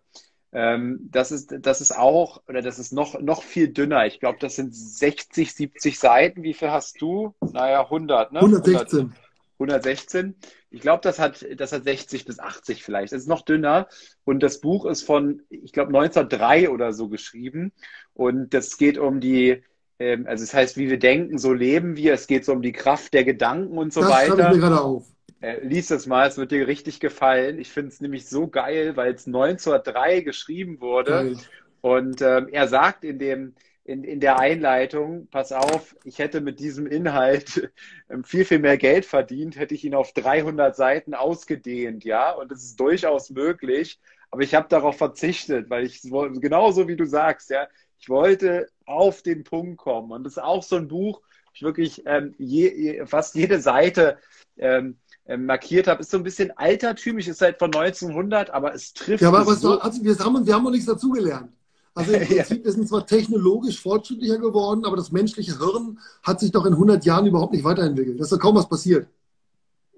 Ähm, 0.53 1.09
das, 1.11 1.31
ist, 1.31 1.55
das 1.61 1.81
ist 1.81 1.97
auch, 1.97 2.41
oder 2.47 2.61
das 2.61 2.77
ist 2.77 2.93
noch, 2.93 3.19
noch 3.19 3.41
viel 3.41 3.69
dünner. 3.69 4.05
Ich 4.05 4.19
glaube, 4.19 4.37
das 4.39 4.55
sind 4.55 4.75
60, 4.75 5.53
70 5.53 5.99
Seiten. 5.99 6.43
Wie 6.43 6.53
viel 6.53 6.69
hast 6.69 7.01
du? 7.01 7.33
Naja, 7.41 7.81
100, 7.83 8.31
ne? 8.31 8.39
116. 8.39 8.99
100, 8.99 9.17
116. 9.59 10.35
Ich 10.69 10.81
glaube, 10.81 11.01
das 11.01 11.19
hat, 11.19 11.45
das 11.57 11.71
hat 11.71 11.83
60 11.83 12.25
bis 12.25 12.39
80 12.39 12.83
vielleicht. 12.83 13.13
Es 13.13 13.23
ist 13.23 13.27
noch 13.27 13.41
dünner. 13.41 13.87
Und 14.25 14.43
das 14.43 14.61
Buch 14.61 14.85
ist 14.85 15.03
von, 15.03 15.41
ich 15.49 15.73
glaube, 15.73 15.89
1903 15.89 16.69
oder 16.69 16.93
so 16.93 17.09
geschrieben. 17.09 17.71
Und 18.13 18.53
das 18.53 18.77
geht 18.77 18.99
um 18.99 19.19
die, 19.19 19.63
ähm, 19.97 20.27
also 20.27 20.43
es 20.43 20.53
heißt, 20.53 20.77
wie 20.77 20.89
wir 20.89 20.99
denken, 20.99 21.39
so 21.39 21.51
leben 21.51 21.95
wir. 21.95 22.13
Es 22.13 22.27
geht 22.27 22.45
so 22.45 22.51
um 22.51 22.61
die 22.61 22.73
Kraft 22.73 23.13
der 23.15 23.23
Gedanken 23.23 23.77
und 23.77 23.91
so 23.91 24.01
das 24.01 24.11
weiter. 24.11 24.35
Das 24.35 24.47
ich 24.49 24.61
mir 24.61 24.67
gerade 24.67 24.81
auf. 24.81 25.12
Äh, 25.43 25.59
lies 25.61 25.91
es 25.91 26.07
mal, 26.07 26.25
es 26.25 26.37
wird 26.37 26.51
dir 26.51 26.67
richtig 26.67 27.01
gefallen. 27.01 27.59
Ich 27.59 27.69
finde 27.69 27.89
es 27.89 27.99
nämlich 27.99 28.27
so 28.27 28.47
geil, 28.47 28.95
weil 28.95 29.13
es 29.13 29.27
1903 29.27 30.21
geschrieben 30.21 30.79
wurde. 30.79 31.11
Geil. 31.11 31.37
Und 31.81 32.21
ähm, 32.21 32.47
er 32.49 32.69
sagt 32.69 33.03
in 33.03 33.19
dem, 33.19 33.53
in, 33.83 34.05
in 34.05 34.21
der 34.21 34.39
Einleitung, 34.39 35.27
pass 35.27 35.51
auf, 35.51 35.97
ich 36.05 36.19
hätte 36.19 36.39
mit 36.39 36.61
diesem 36.61 36.87
Inhalt 36.87 37.69
ähm, 38.09 38.23
viel, 38.23 38.45
viel 38.45 38.59
mehr 38.59 38.77
Geld 38.77 39.05
verdient, 39.05 39.57
hätte 39.57 39.75
ich 39.75 39.83
ihn 39.83 39.95
auf 39.95 40.13
300 40.13 40.77
Seiten 40.77 41.13
ausgedehnt, 41.13 42.05
ja, 42.05 42.31
und 42.31 42.49
das 42.49 42.63
ist 42.63 42.79
durchaus 42.79 43.29
möglich, 43.29 43.99
aber 44.31 44.43
ich 44.43 44.55
habe 44.55 44.69
darauf 44.69 44.97
verzichtet, 44.97 45.69
weil 45.69 45.83
ich, 45.83 46.01
genauso 46.03 46.87
wie 46.87 46.95
du 46.95 47.05
sagst, 47.05 47.49
ja, 47.49 47.67
ich 47.99 48.07
wollte 48.07 48.69
auf 48.85 49.21
den 49.21 49.43
Punkt 49.43 49.77
kommen 49.77 50.13
und 50.13 50.23
das 50.23 50.37
ist 50.37 50.43
auch 50.43 50.63
so 50.63 50.77
ein 50.77 50.87
Buch, 50.87 51.21
ich 51.53 51.63
wirklich 51.63 52.03
ähm, 52.05 52.33
je, 52.37 53.05
fast 53.05 53.35
jede 53.35 53.59
Seite 53.59 54.17
ähm, 54.57 54.91
äh, 54.91 55.02
markiert 55.37 55.87
habe, 55.87 56.01
ist 56.01 56.11
so 56.11 56.17
ein 56.17 56.23
bisschen 56.23 56.51
altertümlich, 56.57 57.27
ist 57.27 57.41
halt 57.41 57.57
von 57.57 57.73
1900, 57.73 58.49
aber 58.49 58.73
es 58.73 58.93
trifft. 58.93 59.21
Ja, 59.21 59.29
aber 59.29 59.45
was 59.45 59.61
so 59.61 59.79
also 59.79 60.03
wir, 60.03 60.17
haben, 60.19 60.45
wir 60.45 60.53
haben 60.53 60.63
noch 60.63 60.71
nichts 60.71 60.85
dazugelernt. 60.85 61.49
Also 61.95 62.11
im 62.13 62.19
Prinzip, 62.27 62.65
wir 62.65 62.71
sind 62.71 62.87
zwar 62.87 63.05
technologisch 63.05 63.81
fortschrittlicher 63.81 64.39
geworden, 64.39 64.85
aber 64.85 64.97
das 64.97 65.11
menschliche 65.11 65.57
Hirn 65.57 65.99
hat 66.23 66.39
sich 66.39 66.51
doch 66.51 66.65
in 66.65 66.73
100 66.73 67.05
Jahren 67.05 67.25
überhaupt 67.25 67.53
nicht 67.53 67.63
weiterentwickelt. 67.63 68.19
Da 68.19 68.23
ist 68.23 68.31
doch 68.31 68.39
kaum 68.39 68.55
was 68.55 68.67
passiert. 68.67 69.07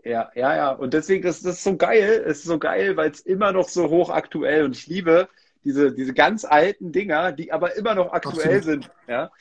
Ja, 0.03 0.29
ja, 0.35 0.55
ja. 0.55 0.71
Und 0.71 0.93
deswegen 0.93 1.27
ist 1.27 1.45
das 1.45 1.63
so 1.63 1.75
geil. 1.75 2.23
Es 2.27 2.39
ist 2.39 2.45
so 2.45 2.59
geil, 2.59 2.95
weil 2.95 3.09
es 3.09 3.21
immer 3.21 3.51
noch 3.51 3.67
so 3.67 3.89
hochaktuell 3.89 4.65
und 4.65 4.75
ich 4.75 4.85
liebe 4.85 5.27
diese, 5.63 5.91
diese 5.91 6.13
ganz 6.13 6.45
alten 6.45 6.91
Dinger, 6.91 7.31
die 7.31 7.51
aber 7.51 7.75
immer 7.75 7.95
noch 7.95 8.13
aktuell 8.13 8.59
Absolut. 8.59 8.83
sind. 8.83 8.91
Ja. 9.07 9.31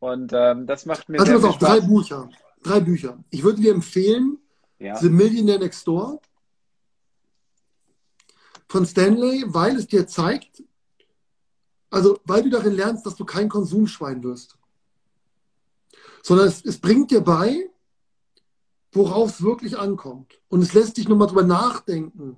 Und 0.00 0.32
ähm, 0.34 0.66
das 0.66 0.86
macht 0.86 1.08
mir. 1.08 1.20
Also 1.20 1.38
sehr 1.38 1.50
auch 1.50 1.58
drei 1.58 1.80
Bücher. 1.80 2.28
Drei 2.64 2.80
Bücher. 2.80 3.18
Ich 3.30 3.44
würde 3.44 3.60
dir 3.60 3.72
empfehlen, 3.72 4.38
ja. 4.78 4.96
The 4.96 5.08
Millionaire 5.08 5.58
Next 5.58 5.86
Door 5.86 6.20
von 8.68 8.86
Stanley, 8.86 9.44
weil 9.46 9.76
es 9.76 9.86
dir 9.86 10.06
zeigt, 10.06 10.62
also 11.90 12.20
weil 12.24 12.42
du 12.42 12.50
darin 12.50 12.74
lernst, 12.74 13.06
dass 13.06 13.16
du 13.16 13.24
kein 13.24 13.48
Konsumschwein 13.48 14.22
wirst. 14.22 14.56
Sondern 16.22 16.48
es, 16.48 16.64
es 16.64 16.78
bringt 16.78 17.10
dir 17.10 17.22
bei, 17.22 17.70
worauf 18.92 19.30
es 19.30 19.42
wirklich 19.42 19.78
ankommt. 19.78 20.40
Und 20.48 20.62
es 20.62 20.74
lässt 20.74 20.96
dich 20.96 21.08
nochmal 21.08 21.28
drüber 21.28 21.44
nachdenken, 21.44 22.36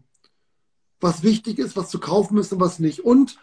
was 1.00 1.22
wichtig 1.22 1.58
ist, 1.58 1.76
was 1.76 1.88
zu 1.88 1.98
kaufen 1.98 2.38
ist 2.38 2.52
und 2.52 2.60
was 2.60 2.78
nicht. 2.78 3.00
Und 3.00 3.38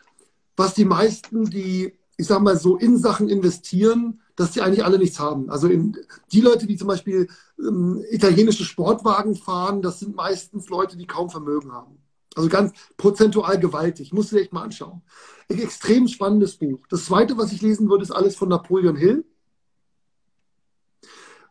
was 0.56 0.74
die 0.74 0.86
meisten, 0.86 1.46
die, 1.46 1.98
ich 2.18 2.28
sag 2.28 2.42
mal 2.42 2.58
so, 2.58 2.78
in 2.78 2.98
Sachen 2.98 3.30
investieren, 3.30 4.22
dass 4.38 4.52
die 4.52 4.62
eigentlich 4.62 4.86
alle 4.86 5.00
nichts 5.00 5.20
haben. 5.20 5.50
Also 5.50 5.68
in, 5.68 5.98
die 6.32 6.42
Leute, 6.42 6.68
die 6.68 6.78
zum 6.78 6.88
Beispiel 6.88 7.28
ähm, 7.60 8.06
italienische 8.10 8.64
Sportwagen 8.64 9.36
fahren, 9.36 9.82
das 9.82 10.00
sind 10.00 10.16
meistens 10.16 10.70
Leute, 10.70 10.96
die 10.96 11.08
kaum 11.08 11.30
Vermögen 11.30 11.74
haben. 11.74 11.98
Also 12.36 12.48
ganz 12.48 12.72
prozentual 12.98 13.60
gewaltig. 13.60 14.14
Musst 14.14 14.32
du 14.32 14.36
dir 14.36 14.44
echt 14.44 14.54
mal 14.54 14.62
anschauen. 14.62 15.02
Ein 15.50 15.60
extrem 15.60 16.08
spannendes 16.08 16.56
Buch. 16.56 16.86
Das 16.88 17.06
zweite, 17.06 17.36
was 17.36 17.52
ich 17.52 17.64
lesen 17.64 17.90
würde, 17.90 18.04
ist 18.04 18.12
alles 18.12 18.36
von 18.36 18.48
Napoleon 18.48 18.96
Hill. 18.96 19.26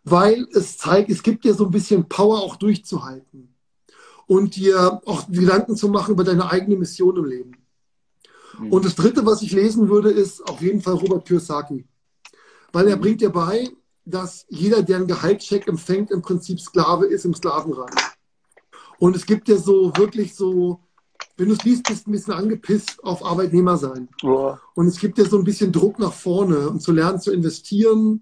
Weil 0.05 0.47
es 0.53 0.79
zeigt, 0.79 1.11
es 1.11 1.25
gibt 1.25 1.45
dir 1.45 1.55
so 1.55 1.65
ein 1.65 1.73
bisschen 1.73 2.09
Power 2.09 2.39
auch 2.39 2.55
durchzuhalten. 2.55 3.53
Und 4.29 4.55
dir 4.55 5.01
auch 5.07 5.27
Gedanken 5.29 5.75
zu 5.75 5.89
machen 5.89 6.13
über 6.13 6.23
deine 6.23 6.49
eigene 6.53 6.77
Mission 6.77 7.17
im 7.17 7.25
Leben. 7.25 7.53
Mhm. 8.61 8.73
Und 8.73 8.85
das 8.85 8.95
dritte, 8.95 9.27
was 9.27 9.43
ich 9.43 9.51
lesen 9.51 9.89
würde, 9.89 10.11
ist 10.13 10.49
auf 10.49 10.63
jeden 10.63 10.81
Fall 10.81 10.95
Robert 10.95 11.27
Kiyosaki. 11.27 11.85
Weil 12.77 12.89
er 12.89 12.97
mhm. 12.97 13.01
bringt 13.01 13.23
dir 13.23 13.31
bei, 13.31 13.71
dass 14.05 14.45
jeder, 14.51 14.83
der 14.83 14.99
einen 14.99 15.07
Gehaltscheck 15.07 15.67
empfängt, 15.67 16.11
im 16.11 16.21
Prinzip 16.21 16.61
Sklave 16.61 17.07
ist 17.07 17.25
im 17.25 17.33
Sklavenreich. 17.33 17.95
Und 18.99 19.17
es 19.17 19.25
gibt 19.25 19.49
ja 19.49 19.57
so 19.57 19.97
wirklich 19.97 20.35
so, 20.35 20.81
wenn 21.39 21.49
du 21.49 21.55
es 21.55 21.65
liest, 21.65 21.85
bist 21.85 22.05
du 22.05 22.11
ein 22.11 22.13
bisschen 22.13 22.35
angepisst 22.35 23.03
auf 23.03 23.25
Arbeitnehmer 23.25 23.79
sein. 23.79 24.11
Ja. 24.23 24.61
Und 24.75 24.89
es 24.89 24.99
gibt 24.99 25.17
ja 25.17 25.25
so 25.25 25.39
ein 25.39 25.45
bisschen 25.45 25.73
Druck 25.73 25.99
nach 25.99 26.13
vorne 26.13 26.69
und 26.69 26.83
zu 26.83 26.93
lernen 26.93 27.19
zu 27.19 27.33
investieren 27.33 28.21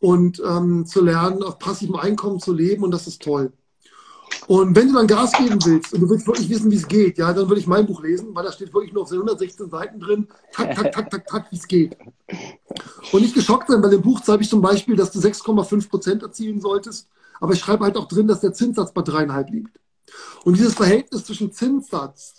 und 0.00 0.42
ähm, 0.44 0.84
zu 0.84 1.00
lernen, 1.00 1.44
auf 1.44 1.60
passivem 1.60 1.94
Einkommen 1.94 2.40
zu 2.40 2.52
leben 2.52 2.82
und 2.82 2.90
das 2.90 3.06
ist 3.06 3.22
toll. 3.22 3.52
Und 4.48 4.74
wenn 4.74 4.88
du 4.88 4.94
dann 4.94 5.06
Gas 5.06 5.32
geben 5.32 5.58
willst 5.64 5.92
und 5.92 6.00
du 6.00 6.10
willst 6.10 6.26
wirklich 6.26 6.48
wissen, 6.48 6.70
wie 6.70 6.76
es 6.76 6.88
geht, 6.88 7.18
ja, 7.18 7.32
dann 7.32 7.48
würde 7.48 7.60
ich 7.60 7.66
mein 7.66 7.86
Buch 7.86 8.02
lesen, 8.02 8.34
weil 8.34 8.44
da 8.44 8.52
steht 8.52 8.74
wirklich 8.74 8.92
nur 8.92 9.04
auf 9.04 9.12
116 9.12 9.70
Seiten 9.70 10.00
drin, 10.00 10.28
tak, 10.52 10.74
tak, 10.74 10.92
tak, 10.92 11.10
tak, 11.10 11.26
tak, 11.26 11.52
wie 11.52 11.56
es 11.56 11.68
geht. 11.68 11.96
Und 13.12 13.22
nicht 13.22 13.34
geschockt 13.34 13.68
sein, 13.68 13.80
bei 13.80 13.88
dem 13.88 14.02
Buch 14.02 14.20
zeige 14.20 14.42
ich 14.42 14.50
zum 14.50 14.60
Beispiel, 14.60 14.96
dass 14.96 15.12
du 15.12 15.20
6,5 15.20 15.88
Prozent 15.88 16.22
erzielen 16.22 16.60
solltest, 16.60 17.08
aber 17.40 17.52
ich 17.52 17.60
schreibe 17.60 17.84
halt 17.84 17.96
auch 17.96 18.08
drin, 18.08 18.26
dass 18.26 18.40
der 18.40 18.52
Zinssatz 18.52 18.92
bei 18.92 19.02
dreieinhalb 19.02 19.50
liegt. 19.50 19.78
Und 20.44 20.56
dieses 20.56 20.74
Verhältnis 20.74 21.24
zwischen 21.24 21.52
Zinssatz 21.52 22.34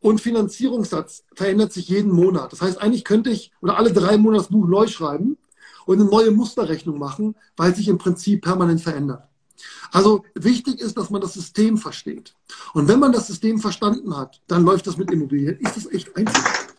und 0.00 0.20
Finanzierungssatz 0.20 1.24
verändert 1.34 1.72
sich 1.72 1.88
jeden 1.88 2.12
Monat. 2.12 2.52
Das 2.52 2.62
heißt, 2.62 2.80
eigentlich 2.80 3.04
könnte 3.04 3.30
ich 3.30 3.52
oder 3.60 3.76
alle 3.76 3.92
drei 3.92 4.16
Monate 4.16 4.42
das 4.42 4.52
Buch 4.52 4.66
neu 4.66 4.86
schreiben 4.86 5.36
und 5.84 6.00
eine 6.00 6.08
neue 6.08 6.30
Musterrechnung 6.30 6.98
machen, 6.98 7.36
weil 7.56 7.74
sich 7.74 7.88
im 7.88 7.98
Prinzip 7.98 8.42
permanent 8.42 8.80
verändert. 8.80 9.24
Also 9.92 10.24
wichtig 10.34 10.80
ist, 10.80 10.96
dass 10.96 11.10
man 11.10 11.20
das 11.20 11.34
System 11.34 11.78
versteht. 11.78 12.34
Und 12.74 12.88
wenn 12.88 12.98
man 12.98 13.12
das 13.12 13.26
System 13.26 13.58
verstanden 13.58 14.16
hat, 14.16 14.40
dann 14.46 14.64
läuft 14.64 14.86
das 14.86 14.96
mit 14.96 15.10
Immobilien. 15.10 15.58
Ist 15.60 15.76
das 15.76 15.92
echt 15.92 16.16
einfach? 16.16 16.74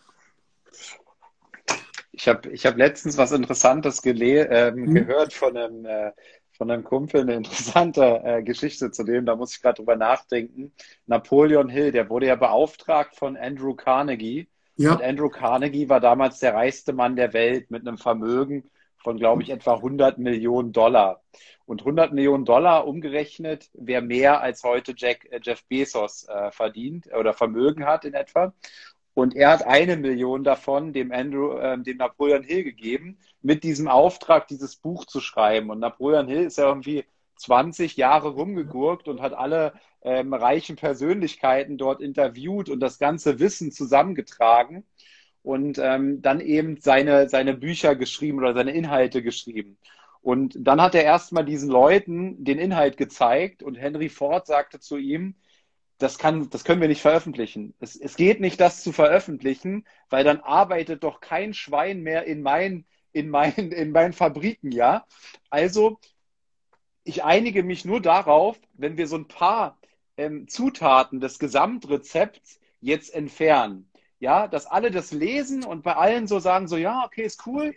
Ich 2.12 2.26
habe 2.26 2.50
ich 2.50 2.66
hab 2.66 2.76
letztens 2.76 3.16
was 3.16 3.32
Interessantes 3.32 4.04
äh, 4.04 4.72
mhm. 4.72 4.94
gehört 4.94 5.32
von 5.32 5.56
einem 5.56 5.84
äh, 5.84 6.10
von 6.58 6.70
einem 6.70 6.82
Kumpel 6.82 7.20
eine 7.20 7.34
interessante 7.34 8.20
äh, 8.24 8.42
Geschichte 8.42 8.90
zu 8.90 9.04
dem, 9.04 9.24
da 9.24 9.36
muss 9.36 9.54
ich 9.54 9.62
gerade 9.62 9.76
drüber 9.76 9.94
nachdenken. 9.94 10.72
Napoleon 11.06 11.68
Hill, 11.68 11.92
der 11.92 12.10
wurde 12.10 12.26
ja 12.26 12.34
beauftragt 12.34 13.14
von 13.14 13.36
Andrew 13.36 13.74
Carnegie. 13.74 14.48
Ja. 14.76 14.92
Und 14.92 15.02
Andrew 15.02 15.28
Carnegie 15.28 15.88
war 15.88 16.00
damals 16.00 16.40
der 16.40 16.54
reichste 16.54 16.92
Mann 16.92 17.14
der 17.14 17.32
Welt 17.32 17.70
mit 17.70 17.86
einem 17.86 17.96
Vermögen 17.96 18.68
von, 18.98 19.16
glaube 19.16 19.42
ich, 19.42 19.50
etwa 19.50 19.74
100 19.74 20.18
Millionen 20.18 20.72
Dollar. 20.72 21.22
Und 21.66 21.82
100 21.82 22.12
Millionen 22.12 22.44
Dollar 22.44 22.86
umgerechnet 22.86 23.68
wäre 23.74 24.02
mehr 24.02 24.40
als 24.40 24.64
heute 24.64 24.94
Jack, 24.96 25.26
äh, 25.30 25.40
Jeff 25.42 25.64
Bezos 25.66 26.26
äh, 26.28 26.50
verdient 26.50 27.08
oder 27.14 27.34
Vermögen 27.34 27.84
hat 27.84 28.04
in 28.04 28.14
etwa. 28.14 28.54
Und 29.14 29.34
er 29.34 29.50
hat 29.50 29.66
eine 29.66 29.96
Million 29.96 30.44
davon 30.44 30.92
dem 30.92 31.12
Andrew, 31.12 31.58
äh, 31.58 31.76
dem 31.78 31.96
Napoleon 31.96 32.42
Hill 32.42 32.64
gegeben, 32.64 33.18
mit 33.42 33.64
diesem 33.64 33.88
Auftrag, 33.88 34.46
dieses 34.48 34.76
Buch 34.76 35.04
zu 35.06 35.20
schreiben. 35.20 35.70
Und 35.70 35.80
Napoleon 35.80 36.28
Hill 36.28 36.44
ist 36.44 36.58
ja 36.58 36.68
irgendwie 36.68 37.04
20 37.36 37.96
Jahre 37.96 38.30
rumgegurkt 38.30 39.08
und 39.08 39.20
hat 39.20 39.32
alle 39.32 39.72
ähm, 40.02 40.32
reichen 40.32 40.76
Persönlichkeiten 40.76 41.78
dort 41.78 42.00
interviewt 42.00 42.68
und 42.68 42.80
das 42.80 42.98
ganze 42.98 43.38
Wissen 43.38 43.72
zusammengetragen 43.72 44.84
und 45.42 45.78
ähm, 45.78 46.22
dann 46.22 46.40
eben 46.40 46.80
seine, 46.80 47.28
seine 47.28 47.54
Bücher 47.54 47.96
geschrieben 47.96 48.38
oder 48.38 48.54
seine 48.54 48.72
Inhalte 48.72 49.22
geschrieben. 49.22 49.78
Und 50.20 50.54
dann 50.58 50.80
hat 50.82 50.94
er 50.94 51.04
erstmal 51.04 51.44
diesen 51.44 51.70
Leuten 51.70 52.44
den 52.44 52.58
Inhalt 52.58 52.96
gezeigt 52.96 53.62
und 53.62 53.76
Henry 53.76 54.08
Ford 54.08 54.46
sagte 54.46 54.80
zu 54.80 54.96
ihm, 54.96 55.34
das 55.98 56.18
kann, 56.18 56.48
das 56.50 56.64
können 56.64 56.80
wir 56.80 56.88
nicht 56.88 57.02
veröffentlichen. 57.02 57.74
Es, 57.80 57.96
es 57.96 58.16
geht 58.16 58.40
nicht, 58.40 58.60
das 58.60 58.82
zu 58.82 58.92
veröffentlichen, 58.92 59.86
weil 60.10 60.24
dann 60.24 60.40
arbeitet 60.40 61.02
doch 61.02 61.20
kein 61.20 61.54
Schwein 61.54 62.02
mehr 62.02 62.24
in 62.24 62.42
meinen, 62.42 62.86
in 63.12 63.28
meinen, 63.28 63.72
in 63.72 63.90
meinen 63.92 64.12
Fabriken, 64.12 64.70
ja. 64.70 65.06
Also, 65.50 65.98
ich 67.04 67.24
einige 67.24 67.62
mich 67.62 67.84
nur 67.84 68.00
darauf, 68.00 68.60
wenn 68.74 68.96
wir 68.96 69.06
so 69.06 69.16
ein 69.16 69.28
paar 69.28 69.78
ähm, 70.16 70.46
Zutaten 70.46 71.20
des 71.20 71.38
Gesamtrezepts 71.38 72.60
jetzt 72.80 73.14
entfernen. 73.14 73.90
Ja, 74.20 74.48
dass 74.48 74.66
alle 74.66 74.90
das 74.90 75.12
lesen 75.12 75.64
und 75.64 75.82
bei 75.82 75.94
allen 75.94 76.26
so 76.26 76.40
sagen, 76.40 76.66
so, 76.66 76.76
ja, 76.76 77.04
okay, 77.04 77.22
ist 77.22 77.46
cool, 77.46 77.74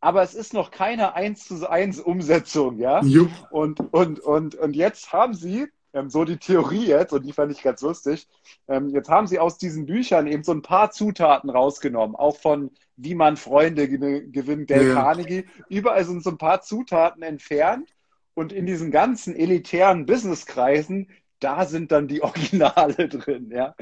aber 0.00 0.22
es 0.22 0.34
ist 0.34 0.54
noch 0.54 0.70
keine 0.70 1.14
1 1.14 1.44
zu 1.44 1.68
1 1.68 2.00
Umsetzung, 2.00 2.78
ja. 2.78 3.02
Jupp. 3.02 3.30
Und, 3.50 3.80
und, 3.92 4.20
und, 4.20 4.54
und 4.54 4.76
jetzt 4.76 5.12
haben 5.12 5.34
sie 5.34 5.66
ähm, 5.92 6.08
so 6.08 6.24
die 6.24 6.38
Theorie 6.38 6.86
jetzt, 6.86 7.12
und 7.12 7.24
die 7.24 7.32
fand 7.32 7.52
ich 7.52 7.62
ganz 7.62 7.82
lustig. 7.82 8.28
Ähm, 8.68 8.88
jetzt 8.90 9.08
haben 9.08 9.26
sie 9.26 9.38
aus 9.38 9.58
diesen 9.58 9.86
Büchern 9.86 10.26
eben 10.26 10.44
so 10.44 10.52
ein 10.52 10.62
paar 10.62 10.90
Zutaten 10.90 11.50
rausgenommen, 11.50 12.16
auch 12.16 12.36
von 12.36 12.70
Wie 12.96 13.14
man 13.14 13.36
Freunde 13.36 13.88
gewinnt, 13.88 14.70
Dale 14.70 14.88
ja. 14.88 14.94
Carnegie. 14.94 15.46
Überall 15.68 16.04
sind 16.04 16.22
so 16.22 16.30
ein 16.30 16.38
paar 16.38 16.62
Zutaten 16.62 17.22
entfernt 17.22 17.90
und 18.34 18.52
in 18.52 18.66
diesen 18.66 18.90
ganzen 18.90 19.34
elitären 19.34 20.06
Businesskreisen 20.06 21.08
da 21.40 21.66
sind 21.66 21.90
dann 21.90 22.06
die 22.06 22.22
Originale 22.22 23.08
drin, 23.08 23.50
ja. 23.50 23.74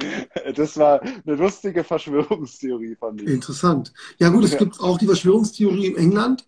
Das 0.54 0.76
war 0.76 1.02
eine 1.02 1.36
lustige 1.36 1.84
Verschwörungstheorie 1.84 2.96
von 2.96 3.16
mir. 3.16 3.28
Interessant. 3.28 3.92
Ja 4.18 4.30
gut, 4.30 4.44
es 4.44 4.52
ja. 4.52 4.58
gibt 4.58 4.80
auch 4.80 4.98
die 4.98 5.06
Verschwörungstheorie 5.06 5.86
in 5.86 5.96
England, 5.96 6.46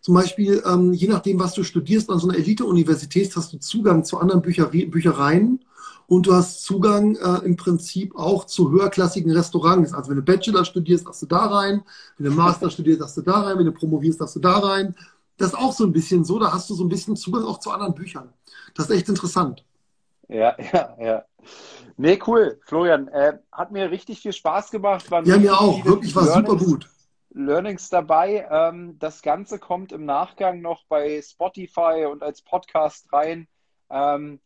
zum 0.00 0.14
Beispiel, 0.14 0.62
ähm, 0.66 0.94
je 0.94 1.08
nachdem, 1.08 1.38
was 1.38 1.52
du 1.52 1.62
studierst, 1.62 2.08
an 2.08 2.18
so 2.18 2.28
einer 2.28 2.38
Elite-Universität 2.38 3.36
hast 3.36 3.52
du 3.52 3.58
Zugang 3.58 4.04
zu 4.04 4.18
anderen 4.18 4.40
Bücherei 4.40 4.86
Büchereien 4.86 5.60
und 6.06 6.26
du 6.26 6.32
hast 6.32 6.62
Zugang 6.62 7.16
äh, 7.16 7.44
im 7.44 7.56
Prinzip 7.56 8.16
auch 8.16 8.46
zu 8.46 8.70
höherklassigen 8.70 9.30
Restaurants. 9.30 9.92
Also 9.92 10.10
wenn 10.10 10.16
du 10.16 10.22
Bachelor 10.22 10.64
studierst, 10.64 11.06
darfst 11.06 11.22
du 11.22 11.26
da 11.26 11.46
rein, 11.46 11.82
wenn 12.16 12.30
du 12.30 12.32
Master 12.32 12.70
studierst, 12.70 13.02
darfst 13.02 13.18
du 13.18 13.22
da 13.22 13.42
rein, 13.42 13.58
wenn 13.58 13.66
du 13.66 13.72
promovierst, 13.72 14.20
darfst 14.20 14.36
du 14.36 14.40
da 14.40 14.58
rein. 14.58 14.94
Das 15.36 15.48
ist 15.48 15.58
auch 15.58 15.72
so 15.72 15.84
ein 15.84 15.92
bisschen 15.92 16.24
so, 16.24 16.38
da 16.38 16.52
hast 16.52 16.70
du 16.70 16.74
so 16.74 16.84
ein 16.84 16.88
bisschen 16.88 17.16
Zugang 17.16 17.44
auch 17.44 17.60
zu 17.60 17.70
anderen 17.70 17.94
Büchern. 17.94 18.30
Das 18.74 18.88
ist 18.88 18.96
echt 18.96 19.08
interessant. 19.08 19.64
Ja, 20.30 20.56
ja, 20.72 20.96
ja. 20.98 21.24
Nee, 21.96 22.18
cool. 22.26 22.60
Florian, 22.64 23.08
äh, 23.08 23.38
hat 23.52 23.72
mir 23.72 23.90
richtig 23.90 24.20
viel 24.20 24.32
Spaß 24.32 24.70
gemacht. 24.70 25.10
Waren 25.10 25.26
ja, 25.26 25.36
mir 25.36 25.60
auch. 25.60 25.84
Wirklich 25.84 26.14
war 26.14 26.24
super 26.24 26.56
gut. 26.56 26.88
Learnings 27.30 27.88
dabei. 27.88 28.46
Ähm, 28.50 28.96
das 28.98 29.22
Ganze 29.22 29.58
kommt 29.58 29.92
im 29.92 30.04
Nachgang 30.04 30.60
noch 30.60 30.84
bei 30.88 31.20
Spotify 31.20 32.06
und 32.10 32.22
als 32.22 32.42
Podcast 32.42 33.12
rein. 33.12 33.48
Ähm, 33.90 34.40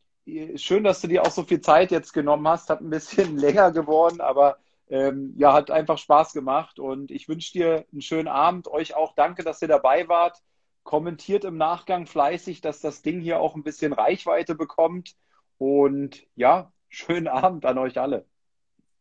schön, 0.56 0.84
dass 0.84 1.00
du 1.00 1.08
dir 1.08 1.22
auch 1.22 1.30
so 1.30 1.44
viel 1.44 1.60
Zeit 1.60 1.90
jetzt 1.90 2.12
genommen 2.12 2.48
hast. 2.48 2.70
Hat 2.70 2.80
ein 2.80 2.90
bisschen 2.90 3.36
länger 3.36 3.70
geworden, 3.70 4.20
aber 4.20 4.56
ähm, 4.88 5.34
ja, 5.36 5.52
hat 5.52 5.70
einfach 5.70 5.98
Spaß 5.98 6.32
gemacht. 6.32 6.78
Und 6.78 7.10
ich 7.10 7.28
wünsche 7.28 7.52
dir 7.52 7.84
einen 7.92 8.00
schönen 8.02 8.28
Abend. 8.28 8.68
Euch 8.68 8.94
auch 8.94 9.14
danke, 9.14 9.44
dass 9.44 9.60
ihr 9.60 9.68
dabei 9.68 10.08
wart. 10.08 10.42
Kommentiert 10.82 11.44
im 11.44 11.56
Nachgang 11.56 12.06
fleißig, 12.06 12.62
dass 12.62 12.80
das 12.80 13.02
Ding 13.02 13.20
hier 13.20 13.40
auch 13.40 13.54
ein 13.54 13.62
bisschen 13.62 13.92
Reichweite 13.92 14.54
bekommt. 14.54 15.14
Und 15.58 16.26
ja, 16.36 16.72
schönen 16.88 17.28
Abend 17.28 17.64
an 17.64 17.78
euch 17.78 17.98
alle. 17.98 18.26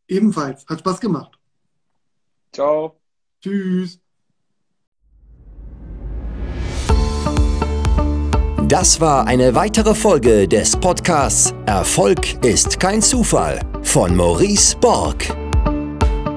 Ebenfalls. 0.08 0.66
Hat 0.66 0.80
Spaß 0.80 1.00
gemacht. 1.00 1.38
Ciao. 2.52 3.00
Tschüss. 3.40 4.00
Das 8.68 9.00
war 9.00 9.26
eine 9.26 9.54
weitere 9.54 9.94
Folge 9.94 10.48
des 10.48 10.74
Podcasts 10.76 11.54
Erfolg 11.66 12.42
ist 12.44 12.80
kein 12.80 13.02
Zufall 13.02 13.60
von 13.82 14.16
Maurice 14.16 14.76
Borg. 14.78 15.43